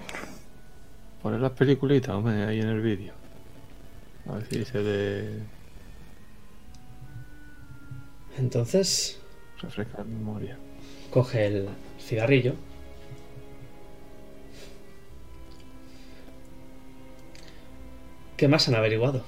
Poner 1.22 1.42
las 1.42 1.52
peliculitas, 1.52 2.16
hombre, 2.16 2.46
ahí 2.46 2.62
en 2.62 2.70
el 2.70 2.80
vídeo. 2.80 3.12
A 4.30 4.36
ver 4.36 4.48
si 4.50 4.64
se 4.64 4.80
le 4.82 5.30
Entonces, 8.38 9.20
refresca 9.62 9.98
la 9.98 10.04
memoria. 10.06 10.58
coge 11.10 11.46
el 11.46 11.68
cigarrillo. 12.00 12.56
¿Qué 18.40 18.48
más 18.48 18.70
han 18.70 18.76
averiguado? 18.76 19.26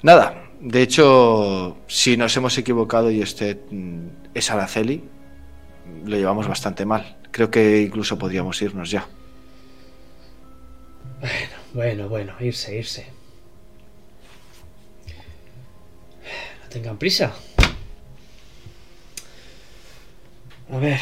Nada. 0.00 0.48
De 0.60 0.80
hecho, 0.80 1.76
si 1.88 2.16
nos 2.16 2.36
hemos 2.36 2.56
equivocado 2.56 3.10
y 3.10 3.20
usted 3.20 3.58
mm, 3.68 4.06
es 4.32 4.48
Araceli, 4.48 5.02
lo 6.04 6.16
llevamos 6.16 6.46
bastante 6.46 6.86
mal. 6.86 7.16
Creo 7.32 7.50
que 7.50 7.82
incluso 7.82 8.16
podríamos 8.16 8.62
irnos 8.62 8.92
ya. 8.92 9.08
Bueno, 11.74 12.08
bueno, 12.08 12.32
irse, 12.38 12.78
irse. 12.78 13.06
No 16.62 16.68
tengan 16.68 16.96
prisa. 16.96 17.34
A 20.72 20.78
ver. 20.78 21.00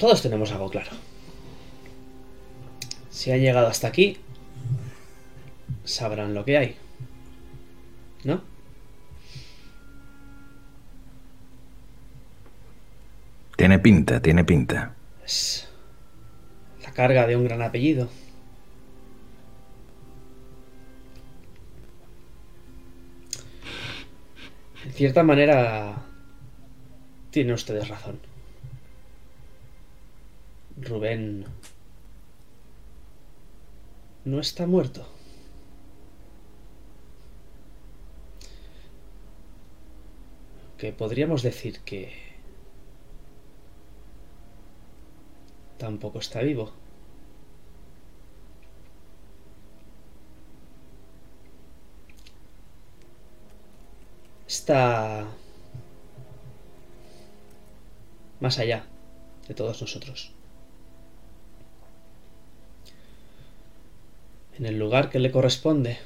Todos 0.00 0.22
tenemos 0.22 0.50
algo 0.50 0.70
claro. 0.70 0.92
Si 3.10 3.30
han 3.30 3.40
llegado 3.40 3.66
hasta 3.66 3.88
aquí, 3.88 4.16
sabrán 5.84 6.32
lo 6.32 6.42
que 6.46 6.56
hay. 6.56 6.76
¿No? 8.24 8.40
Tiene 13.58 13.78
pinta, 13.78 14.22
tiene 14.22 14.42
pinta. 14.42 14.94
Es 15.22 15.68
la 16.82 16.92
carga 16.92 17.26
de 17.26 17.36
un 17.36 17.44
gran 17.44 17.60
apellido. 17.60 18.08
En 24.82 24.92
cierta 24.94 25.22
manera, 25.22 26.06
tienen 27.30 27.52
ustedes 27.52 27.86
razón. 27.86 28.29
Rubén 30.82 31.44
no 34.24 34.40
está 34.40 34.66
muerto. 34.66 35.06
Que 40.78 40.92
podríamos 40.92 41.42
decir 41.42 41.80
que 41.80 42.12
tampoco 45.78 46.18
está 46.18 46.40
vivo. 46.40 46.72
Está 54.46 55.26
más 58.40 58.58
allá 58.58 58.86
de 59.46 59.54
todos 59.54 59.80
nosotros. 59.80 60.39
En 64.58 64.66
el 64.66 64.78
lugar 64.78 65.10
que 65.10 65.18
le 65.18 65.30
corresponde 65.30 65.98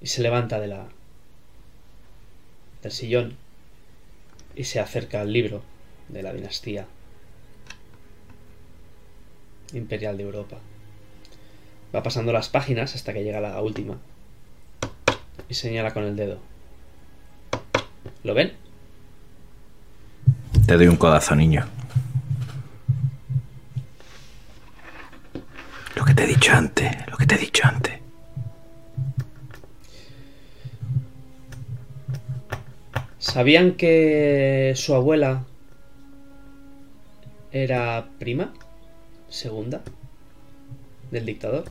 y 0.00 0.06
se 0.08 0.22
levanta 0.22 0.60
de 0.60 0.68
la 0.68 0.88
del 2.82 2.92
sillón 2.92 3.36
y 4.54 4.64
se 4.64 4.80
acerca 4.80 5.20
al 5.20 5.32
libro 5.32 5.62
de 6.08 6.22
la 6.22 6.32
dinastía 6.32 6.86
imperial 9.72 10.16
de 10.16 10.24
Europa. 10.24 10.58
Va 11.94 12.02
pasando 12.02 12.32
las 12.32 12.48
páginas 12.48 12.94
hasta 12.94 13.12
que 13.12 13.24
llega 13.24 13.40
la 13.40 13.60
última 13.60 13.98
y 15.48 15.54
señala 15.54 15.94
con 15.94 16.04
el 16.04 16.16
dedo. 16.16 16.38
¿Lo 18.22 18.34
ven? 18.34 18.52
Te 20.66 20.76
doy 20.76 20.86
un 20.86 20.96
codazo, 20.96 21.34
niño. 21.34 21.77
Lo 25.94 26.04
que 26.04 26.14
te 26.14 26.24
he 26.24 26.26
dicho 26.26 26.52
antes, 26.52 26.90
lo 27.08 27.16
que 27.16 27.26
te 27.26 27.34
he 27.34 27.38
dicho 27.38 27.62
antes. 27.66 27.98
¿Sabían 33.18 33.72
que 33.72 34.72
su 34.76 34.94
abuela 34.94 35.44
era 37.52 38.08
prima? 38.18 38.52
Segunda 39.28 39.82
del 41.10 41.26
dictador. 41.26 41.64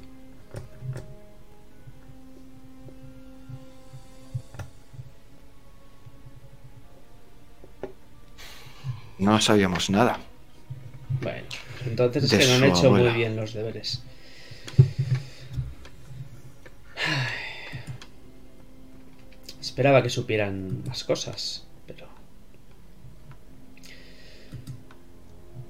No 9.18 9.41
sabíamos 9.41 9.89
nada. 9.89 10.19
Bueno, 11.22 11.48
Entonces 11.89 12.23
es 12.23 12.31
de 12.31 12.38
que 12.39 12.47
no 12.47 12.53
han 12.55 12.64
hecho 12.65 12.91
muy 12.91 13.09
bien 13.14 13.35
los 13.35 13.53
deberes. 13.53 14.03
Ay. 17.05 17.47
Esperaba 19.61 20.01
que 20.01 20.09
supieran 20.09 20.84
más 20.85 21.03
cosas, 21.03 21.65
pero... 21.85 22.07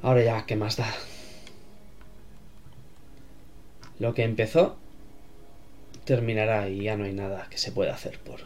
Ahora 0.01 0.23
ya, 0.23 0.45
¿qué 0.45 0.55
más 0.55 0.77
da? 0.77 0.93
Lo 3.99 4.13
que 4.13 4.23
empezó 4.23 4.77
terminará 6.05 6.69
y 6.69 6.83
ya 6.83 6.95
no 6.95 7.03
hay 7.03 7.13
nada 7.13 7.47
que 7.49 7.57
se 7.57 7.71
pueda 7.71 7.93
hacer 7.93 8.19
por 8.19 8.39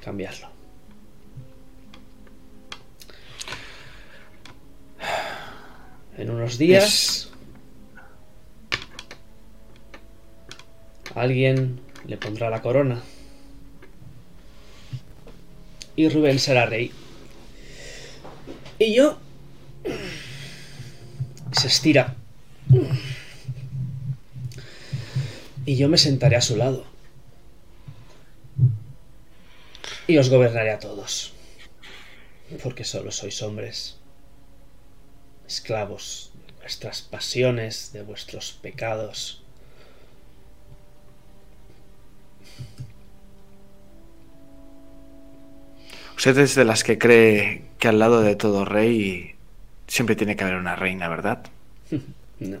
cambiarlo. 0.00 0.55
En 6.16 6.30
unos 6.30 6.56
días. 6.56 7.28
Alguien 11.14 11.80
le 12.06 12.16
pondrá 12.16 12.48
la 12.48 12.62
corona. 12.62 13.02
Y 15.94 16.08
Rubén 16.08 16.38
será 16.38 16.66
rey. 16.66 16.90
Y 18.78 18.94
yo 18.94 19.18
se 21.52 21.66
estira. 21.66 22.16
Y 25.66 25.76
yo 25.76 25.88
me 25.88 25.98
sentaré 25.98 26.36
a 26.36 26.40
su 26.40 26.56
lado. 26.56 26.86
Y 30.06 30.16
os 30.16 30.30
gobernaré 30.30 30.72
a 30.72 30.78
todos. 30.78 31.34
Porque 32.62 32.84
solo 32.84 33.10
sois 33.10 33.42
hombres 33.42 33.96
esclavos 35.46 36.32
de 36.46 36.52
vuestras 36.54 37.02
pasiones, 37.02 37.92
de 37.92 38.02
vuestros 38.02 38.52
pecados. 38.52 39.42
Usted 46.16 46.38
es 46.38 46.54
de 46.54 46.64
las 46.64 46.82
que 46.82 46.98
cree 46.98 47.64
que 47.78 47.88
al 47.88 47.98
lado 47.98 48.22
de 48.22 48.36
todo 48.36 48.64
rey 48.64 49.34
siempre 49.86 50.16
tiene 50.16 50.34
que 50.34 50.44
haber 50.44 50.56
una 50.56 50.76
reina, 50.76 51.08
¿verdad? 51.08 51.46
No. 52.38 52.58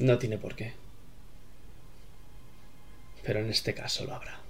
No 0.00 0.18
tiene 0.18 0.38
por 0.38 0.56
qué. 0.56 0.72
Pero 3.24 3.40
en 3.40 3.50
este 3.50 3.74
caso 3.74 4.04
lo 4.06 4.14
habrá. 4.14 4.40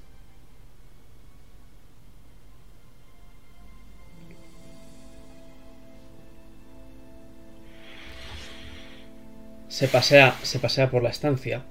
Se 9.78 9.86
pasea, 9.86 10.36
se 10.42 10.59
pasea 10.59 10.90
por 10.90 11.05
la 11.05 11.10
estancia 11.10 11.62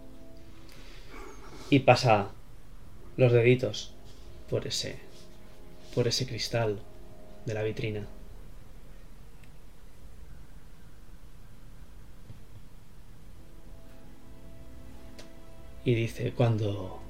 y 1.69 1.79
pasa 1.79 2.29
los 3.17 3.33
deditos 3.33 3.91
por 4.49 4.65
ese 4.65 4.97
por 5.93 6.07
ese 6.07 6.25
cristal 6.25 6.79
de 7.45 7.53
la 7.53 7.63
vitrina. 7.63 8.07
Y 15.83 15.93
dice, 15.93 16.31
cuando 16.31 17.01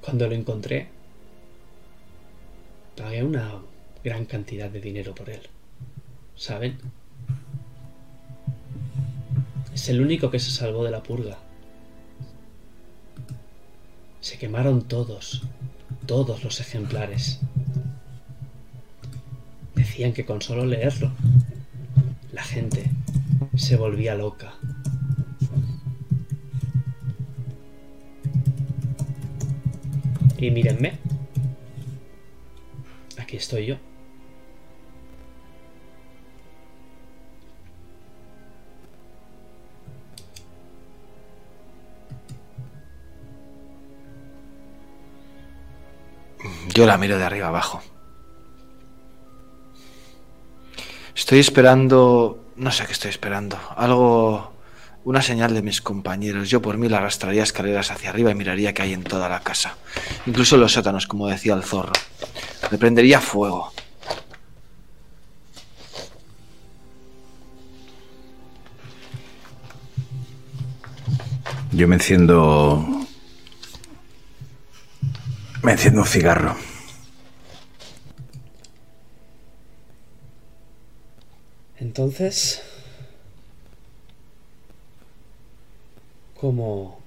cuando 0.00 0.28
lo 0.28 0.34
encontré 0.34 0.88
pagué 2.96 3.22
una 3.22 3.60
gran 4.02 4.24
cantidad 4.24 4.70
de 4.70 4.80
dinero 4.80 5.14
por 5.14 5.28
él. 5.28 5.42
¿Saben? 6.36 7.03
Es 9.74 9.88
el 9.88 10.00
único 10.00 10.30
que 10.30 10.38
se 10.38 10.52
salvó 10.52 10.84
de 10.84 10.92
la 10.92 11.02
purga. 11.02 11.36
Se 14.20 14.38
quemaron 14.38 14.82
todos, 14.82 15.42
todos 16.06 16.44
los 16.44 16.60
ejemplares. 16.60 17.40
Decían 19.74 20.12
que 20.12 20.24
con 20.24 20.40
solo 20.40 20.64
leerlo, 20.64 21.10
la 22.32 22.44
gente 22.44 22.88
se 23.56 23.76
volvía 23.76 24.14
loca. 24.14 24.54
Y 30.38 30.50
mírenme. 30.50 30.98
Aquí 33.18 33.36
estoy 33.36 33.66
yo. 33.66 33.76
Yo 46.74 46.86
la 46.86 46.98
miro 46.98 47.16
de 47.18 47.24
arriba 47.24 47.46
abajo. 47.46 47.80
Estoy 51.14 51.38
esperando, 51.38 52.46
no 52.56 52.72
sé 52.72 52.84
qué 52.84 52.92
estoy 52.92 53.10
esperando, 53.10 53.56
algo, 53.76 54.52
una 55.04 55.22
señal 55.22 55.54
de 55.54 55.62
mis 55.62 55.80
compañeros. 55.80 56.50
Yo 56.50 56.60
por 56.60 56.76
mí 56.76 56.88
la 56.88 56.98
arrastraría 56.98 57.44
escaleras 57.44 57.92
hacia 57.92 58.10
arriba 58.10 58.32
y 58.32 58.34
miraría 58.34 58.74
qué 58.74 58.82
hay 58.82 58.92
en 58.92 59.04
toda 59.04 59.28
la 59.28 59.38
casa, 59.38 59.76
incluso 60.26 60.56
los 60.56 60.72
sótanos, 60.72 61.06
como 61.06 61.28
decía 61.28 61.54
el 61.54 61.62
zorro. 61.62 61.92
Le 62.72 62.76
prendería 62.76 63.20
fuego. 63.20 63.72
Yo 71.70 71.86
me 71.86 71.94
enciendo. 71.94 73.03
Me 75.64 75.72
enciendo 75.72 76.02
un 76.02 76.06
cigarro. 76.06 76.56
Entonces, 81.78 82.62
¿cómo 86.38 87.00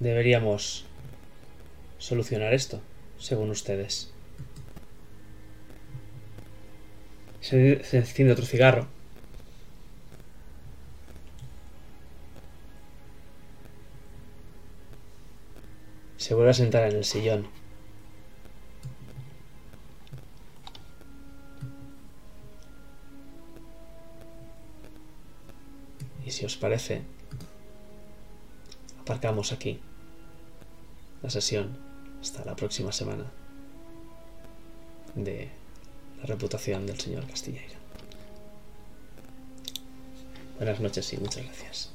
deberíamos 0.00 0.84
solucionar 1.98 2.52
esto, 2.54 2.80
según 3.18 3.50
ustedes? 3.50 4.10
Se, 7.40 7.82
enciende 7.96 8.32
otro 8.32 8.46
cigarro. 8.46 8.88
Se 16.24 16.32
vuelve 16.32 16.52
a 16.52 16.54
sentar 16.54 16.88
en 16.88 16.96
el 16.96 17.04
sillón. 17.04 17.46
Y 26.24 26.30
si 26.30 26.46
os 26.46 26.56
parece, 26.56 27.02
aparcamos 29.02 29.52
aquí 29.52 29.78
la 31.22 31.28
sesión 31.28 31.76
hasta 32.22 32.42
la 32.46 32.56
próxima 32.56 32.90
semana 32.90 33.30
de 35.14 35.50
la 36.20 36.24
reputación 36.24 36.86
del 36.86 36.98
señor 36.98 37.26
Castilleira. 37.26 37.76
Buenas 40.56 40.80
noches 40.80 41.12
y 41.12 41.18
muchas 41.18 41.44
gracias. 41.44 41.93